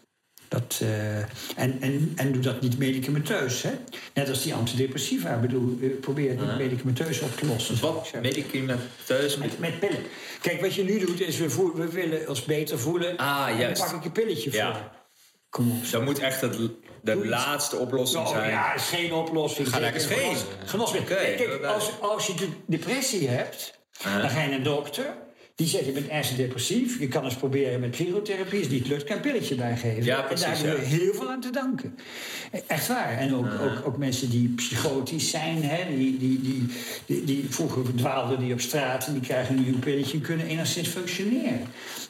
Dat, 0.47 0.79
eh, 0.81 1.17
en, 1.17 1.77
en, 1.79 2.13
en 2.15 2.31
doe 2.31 2.41
dat 2.41 2.61
niet 2.61 2.77
medicamenteus, 2.77 3.61
hè? 3.61 3.71
Net 4.13 4.29
als 4.29 4.43
die 4.43 4.53
antidepressiva. 4.53 5.33
Ik 5.35 5.41
bedoel, 5.41 5.77
eh, 5.81 5.89
probeer 6.01 6.29
het 6.29 6.39
niet 6.39 6.57
medicamenteus 6.57 7.19
op 7.21 7.37
te 7.37 7.45
lossen. 7.45 7.79
Wat 7.81 8.11
medicamenteus 8.21 9.37
Met, 9.37 9.59
met 9.59 9.79
pillen. 9.79 10.03
Kijk, 10.41 10.61
wat 10.61 10.73
je 10.73 10.83
nu 10.83 10.99
doet, 10.99 11.21
is 11.21 11.37
we, 11.37 11.71
we 11.75 11.89
willen 11.91 12.29
ons 12.29 12.45
beter 12.45 12.79
voelen. 12.79 13.17
Ah, 13.17 13.59
juist. 13.59 13.81
Dan 13.81 13.89
pak 13.91 13.99
ik 13.99 14.05
een 14.05 14.11
pilletje 14.11 14.51
Ja. 14.51 14.73
voor. 14.73 14.91
Kom 15.51 15.71
op. 15.71 15.91
Dat 15.91 16.03
moet 16.05 16.19
echt 16.19 16.41
het, 16.41 16.53
de 16.57 16.71
Doe 17.01 17.15
iets. 17.15 17.27
laatste 17.29 17.77
oplossing 17.77 18.23
Nou, 18.23 18.35
zijn. 18.35 18.49
ja, 18.49 18.73
is 18.73 18.83
geen 18.87 19.13
oplossing. 19.13 19.69
Ga 19.69 19.79
lekker 19.79 20.01
geen. 20.01 20.35
genos-. 20.65 20.89
Oké, 20.93 21.03
Kijk, 21.03 21.63
als, 21.63 21.91
als 22.01 22.27
je 22.27 22.33
de 22.33 22.49
depressie 22.67 23.27
hebt, 23.29 23.79
dan 24.03 24.29
ga 24.29 24.41
je 24.41 24.47
naar 24.47 24.57
een 24.57 24.63
dokter. 24.63 25.13
Die 25.55 25.67
zegt, 25.67 25.85
je 25.85 25.91
bent 25.91 26.07
ernstig 26.07 26.37
depressief. 26.37 26.99
Je 26.99 27.07
kan 27.07 27.23
eens 27.23 27.35
proberen 27.35 27.79
met 27.79 27.91
psychotherapie. 27.91 28.59
Als 28.59 28.67
het 28.67 28.71
niet 28.71 28.87
lukt, 28.87 29.03
kan 29.03 29.15
een 29.15 29.21
pilletje 29.21 29.55
bijgeven. 29.55 30.03
Ja, 30.03 30.17
en 30.17 30.25
precies, 30.25 30.45
daar 30.45 30.57
hebben 30.57 30.79
we 30.79 30.85
heel 30.85 31.13
veel 31.13 31.31
aan 31.31 31.41
te 31.41 31.49
danken. 31.49 31.97
Echt 32.67 32.87
waar. 32.87 33.17
En 33.17 33.35
ook, 33.35 33.45
ook, 33.45 33.87
ook 33.87 33.97
mensen 33.97 34.29
die 34.29 34.49
psychotisch 34.49 35.29
zijn. 35.29 35.63
Hè, 35.63 35.95
die, 35.97 36.17
die, 36.17 36.41
die, 36.41 36.65
die, 37.05 37.23
die 37.23 37.45
vroeger 37.49 37.95
dwaalden 37.95 38.39
die 38.39 38.53
op 38.53 38.61
straat. 38.61 39.07
En 39.07 39.13
die 39.13 39.21
krijgen 39.21 39.55
nu 39.55 39.67
een 39.67 39.79
pilletje 39.79 40.17
en 40.17 40.23
kunnen 40.23 40.45
enigszins 40.45 40.87
functioneren. 40.87 41.61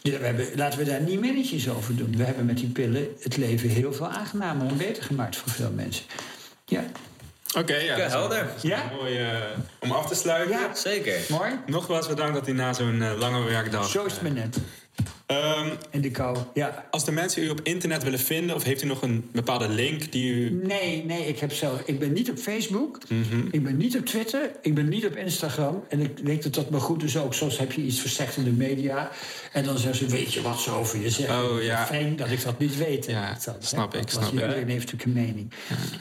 Dus 0.02 0.18
we 0.18 0.26
hebben, 0.26 0.48
laten 0.56 0.80
we 0.80 0.86
daar 0.86 1.02
niet 1.02 1.22
mannetjes 1.22 1.70
over 1.70 1.96
doen. 1.96 2.18
We 2.18 2.24
hebben 2.24 2.46
met 2.46 2.58
die 2.58 2.70
pillen 2.70 3.08
het 3.20 3.38
leven 3.38 3.70
heel 3.70 3.94
veel 3.94 4.08
aangenamer 4.08 4.68
en 4.68 4.78
beter 4.78 5.04
gemaakt 5.04 5.36
voor 5.36 5.52
veel 5.52 5.72
mensen. 5.76 6.06
Ja, 6.66 6.84
Oké, 7.58 7.76
ja. 7.76 7.96
helder. 7.98 8.40
een- 8.40 8.48
Ja? 8.62 8.92
Mooi 9.00 9.18
eh, 9.18 9.28
om 9.80 9.92
af 9.92 10.08
te 10.08 10.16
sluiten. 10.16 10.60
Ja. 10.60 10.76
Zeker. 10.76 11.20
mooi. 11.30 11.52
Nogmaals 11.66 12.08
bedankt 12.08 12.34
dat 12.34 12.48
u 12.48 12.52
na 12.52 12.74
zo'n 12.74 13.02
eh, 13.02 13.18
lange 13.18 13.44
werkdag... 13.44 13.90
Zo 13.90 14.06
is 14.06 14.14
het 14.14 14.22
maar 14.22 14.32
net. 14.32 14.58
Ehm, 15.32 15.70
In 15.90 16.02
de 16.02 16.12
kou. 16.12 16.38
Ja. 16.54 16.86
als 16.92 17.06
de 17.06 17.12
mensen 17.12 17.44
u 17.44 17.50
op 17.50 17.60
internet 17.64 18.04
willen 18.04 18.20
vinden... 18.20 18.56
of 18.56 18.64
heeft 18.64 18.84
u 18.84 18.86
nog 18.88 19.02
een 19.02 19.30
bepaalde 19.32 19.70
link 19.70 20.12
die 20.12 20.34
u... 20.34 20.60
Nee, 20.64 21.06
nee, 21.06 21.26
ik, 21.28 21.40
heb 21.40 21.52
zelf, 21.54 21.82
ik 21.86 22.00
ben 22.00 22.14
niet 22.14 22.30
op 22.30 22.38
Facebook. 22.38 22.98
Mhm. 23.10 23.48
Ik 23.52 23.64
ben 23.64 23.78
niet 23.78 23.98
op 23.98 24.06
Twitter. 24.06 24.52
Ik 24.62 24.74
ben 24.76 24.90
niet 24.90 25.06
op 25.06 25.16
Instagram. 25.16 25.84
En 25.90 26.00
ik 26.00 26.26
denk 26.26 26.44
dat 26.44 26.54
dat 26.54 26.70
maar 26.70 26.82
goed 26.82 27.04
is 27.04 27.18
ook. 27.18 27.34
Soms 27.34 27.58
heb 27.58 27.72
je 27.72 27.82
iets 27.82 28.00
verzegd 28.00 28.38
in 28.38 28.44
de 28.44 28.52
media. 28.52 29.10
En 29.52 29.64
dan 29.64 29.78
zeggen 29.78 30.10
ze, 30.10 30.16
weet 30.16 30.34
je 30.34 30.42
wat 30.42 30.60
ze 30.62 30.72
over 30.72 31.00
je 31.02 31.10
zeggen? 31.10 31.52
Oh, 31.52 31.64
ja. 31.64 31.86
Fijn 31.86 32.16
dat 32.16 32.30
ik 32.32 32.44
dat 32.44 32.60
niet 32.60 32.78
weet. 32.78 33.06
Ja, 33.06 33.34
Dat, 33.34 33.46
hè. 33.46 33.52
snap 33.60 33.96
ik, 33.96 34.10
snap 34.10 34.24
ik. 34.24 34.32
Iedereen 34.32 34.70
heeft 34.70 34.92
natuurlijk 34.92 35.04
een 35.04 35.26
mening. 35.26 35.52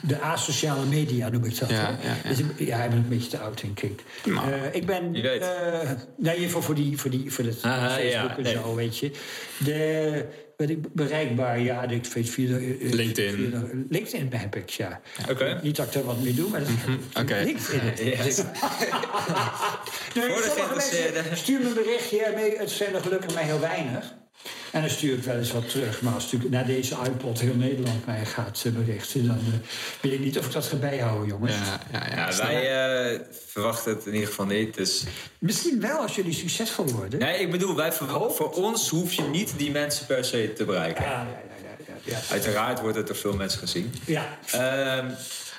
De 0.03 0.21
asociale 0.21 0.85
media 0.87 1.29
noem 1.29 1.45
ik 1.45 1.59
dat. 1.59 1.71
Ja, 1.71 1.77
ja, 1.77 1.99
ja. 2.23 2.29
Dus 2.29 2.39
ik- 2.39 2.59
ja, 2.67 2.83
ik 2.85 2.89
ben 2.91 2.99
een 2.99 3.09
beetje 3.09 3.29
te 3.31 3.39
oud, 3.39 3.61
denk 3.61 3.81
ik. 3.81 4.03
Nou, 4.25 4.53
Eh, 4.53 4.59
ik 4.75 4.87
ben... 4.87 5.13
wie 5.13 5.23
weet. 5.23 5.43
in 6.19 6.25
ieder 6.25 6.33
geval 6.45 6.63
voor, 6.63 6.75
die, 6.75 6.99
voor, 6.99 7.11
die, 7.11 7.31
voor 7.33 7.45
het 7.45 7.59
Aha, 7.63 7.89
Facebook 7.89 8.11
ja, 8.31 8.37
en 8.37 8.43
nee. 8.43 8.53
zo, 8.53 8.75
weet 8.75 8.99
je. 8.99 9.11
De, 9.59 10.25
ben 10.57 10.71
ik 10.71 10.95
bereikbaar, 10.95 11.61
ja, 11.61 11.83
ik 11.83 12.07
weet 12.07 12.31
via 12.31 12.49
de, 12.49 12.79
eh, 12.81 12.93
LinkedIn. 12.93 13.37
via 13.37 13.63
LinkedIn 13.89 14.33
heb 14.33 14.57
ik, 14.57 14.71
ja. 14.71 15.01
Oké. 15.31 15.61
Niet 15.63 15.77
dat 15.77 15.87
ik 15.87 15.95
er 15.95 16.05
wat 16.05 16.23
mee 16.23 16.35
doe, 16.35 16.49
maar 16.49 16.61
dat 16.61 16.69
is. 16.69 17.45
LinkedIn. 17.45 18.07
Yes. 18.07 18.37
Nee, 20.15 20.29
Voor 20.31 20.43
de 20.43 20.53
sommige 20.57 20.75
mensen 20.75 21.37
Stuur 21.37 21.61
me 21.61 21.67
een 21.67 21.75
berichtje, 21.75 22.55
het 22.59 22.71
zijn 22.71 22.95
er 22.95 23.01
gelukkig 23.01 23.35
maar 23.35 23.45
heel 23.45 23.61
weinig. 23.61 24.15
En 24.73 24.81
dan 24.81 24.91
stuur 24.91 25.17
ik 25.17 25.23
wel 25.25 25.37
eens 25.37 25.53
wat 25.53 25.69
terug. 25.71 26.01
Maar 26.03 26.15
als 26.15 26.23
natuurlijk 26.25 26.51
naar 26.51 26.67
deze 26.67 26.97
iPod 27.07 27.41
heel 27.41 27.55
Nederland 27.55 28.07
mij 28.07 28.27
gaat 28.27 28.63
eh, 28.67 28.73
berichten... 28.73 29.27
dan 29.27 29.37
eh, 29.39 29.69
weet 30.01 30.13
ik 30.13 30.21
niet 30.21 30.39
of 30.39 30.47
ik 30.47 30.53
dat 30.53 30.67
ga 30.67 30.77
bijhouden, 30.77 31.29
jongens. 31.29 31.53
Ja, 31.53 31.81
ja, 31.93 32.29
ja. 32.29 32.37
Wij 32.37 33.13
eh, 33.13 33.21
verwachten 33.47 33.95
het 33.95 34.07
in 34.07 34.13
ieder 34.13 34.29
geval 34.29 34.47
niet. 34.47 34.75
Dus... 34.75 35.05
Misschien 35.39 35.81
wel 35.81 35.99
als 35.99 36.15
jullie 36.15 36.33
succesvol 36.33 36.87
worden. 36.91 37.19
Nee, 37.19 37.39
ik 37.39 37.51
bedoel, 37.51 37.77
wij 37.77 37.93
voor 37.93 38.51
ons 38.55 38.89
hoef 38.89 39.13
je 39.13 39.23
niet 39.23 39.55
die 39.57 39.71
mensen 39.71 40.07
per 40.07 40.25
se 40.25 40.53
te 40.53 40.65
bereiken. 40.65 41.05
Ja, 41.05 41.11
ja, 41.11 41.19
ja, 41.23 41.85
ja, 41.87 41.95
ja, 42.05 42.17
ja. 42.17 42.33
Uiteraard 42.33 42.81
wordt 42.81 42.97
het 42.97 43.07
door 43.07 43.17
veel 43.17 43.35
mensen 43.35 43.59
gezien. 43.59 43.95
Ja, 44.07 44.39
Ehm, 44.53 45.11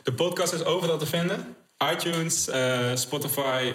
De 0.03 0.13
podcast 0.13 0.53
is 0.53 0.63
overal 0.63 0.97
te 0.97 1.05
vinden. 1.05 1.55
iTunes, 1.93 2.47
eh, 2.47 2.91
Spotify, 2.93 3.71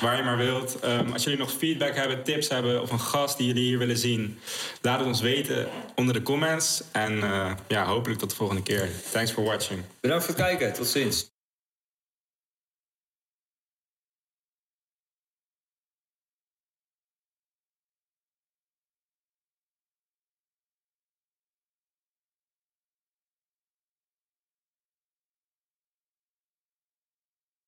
waar 0.00 0.16
je 0.16 0.22
maar 0.22 0.36
wilt. 0.36 0.80
Ehm, 0.80 1.12
als 1.12 1.24
jullie 1.24 1.38
nog 1.38 1.52
feedback 1.52 1.94
hebben, 1.94 2.22
tips 2.22 2.48
hebben 2.48 2.82
of 2.82 2.90
een 2.90 3.00
gast 3.00 3.36
die 3.36 3.46
jullie 3.46 3.64
hier 3.64 3.78
willen 3.78 3.96
zien, 3.96 4.38
laat 4.82 4.98
het 4.98 5.08
ons 5.08 5.20
weten 5.20 5.68
onder 5.94 6.14
de 6.14 6.22
comments. 6.22 6.82
En 6.92 7.22
eh, 7.22 7.52
ja, 7.68 7.84
hopelijk 7.84 8.20
tot 8.20 8.30
de 8.30 8.36
volgende 8.36 8.62
keer. 8.62 8.88
Thanks 9.12 9.30
for 9.30 9.44
watching. 9.44 9.82
bedankt 10.00 10.24
voor 10.24 10.34
het 10.34 10.42
kijken. 10.44 10.72
Tot 10.72 10.86
ziens. 10.86 11.30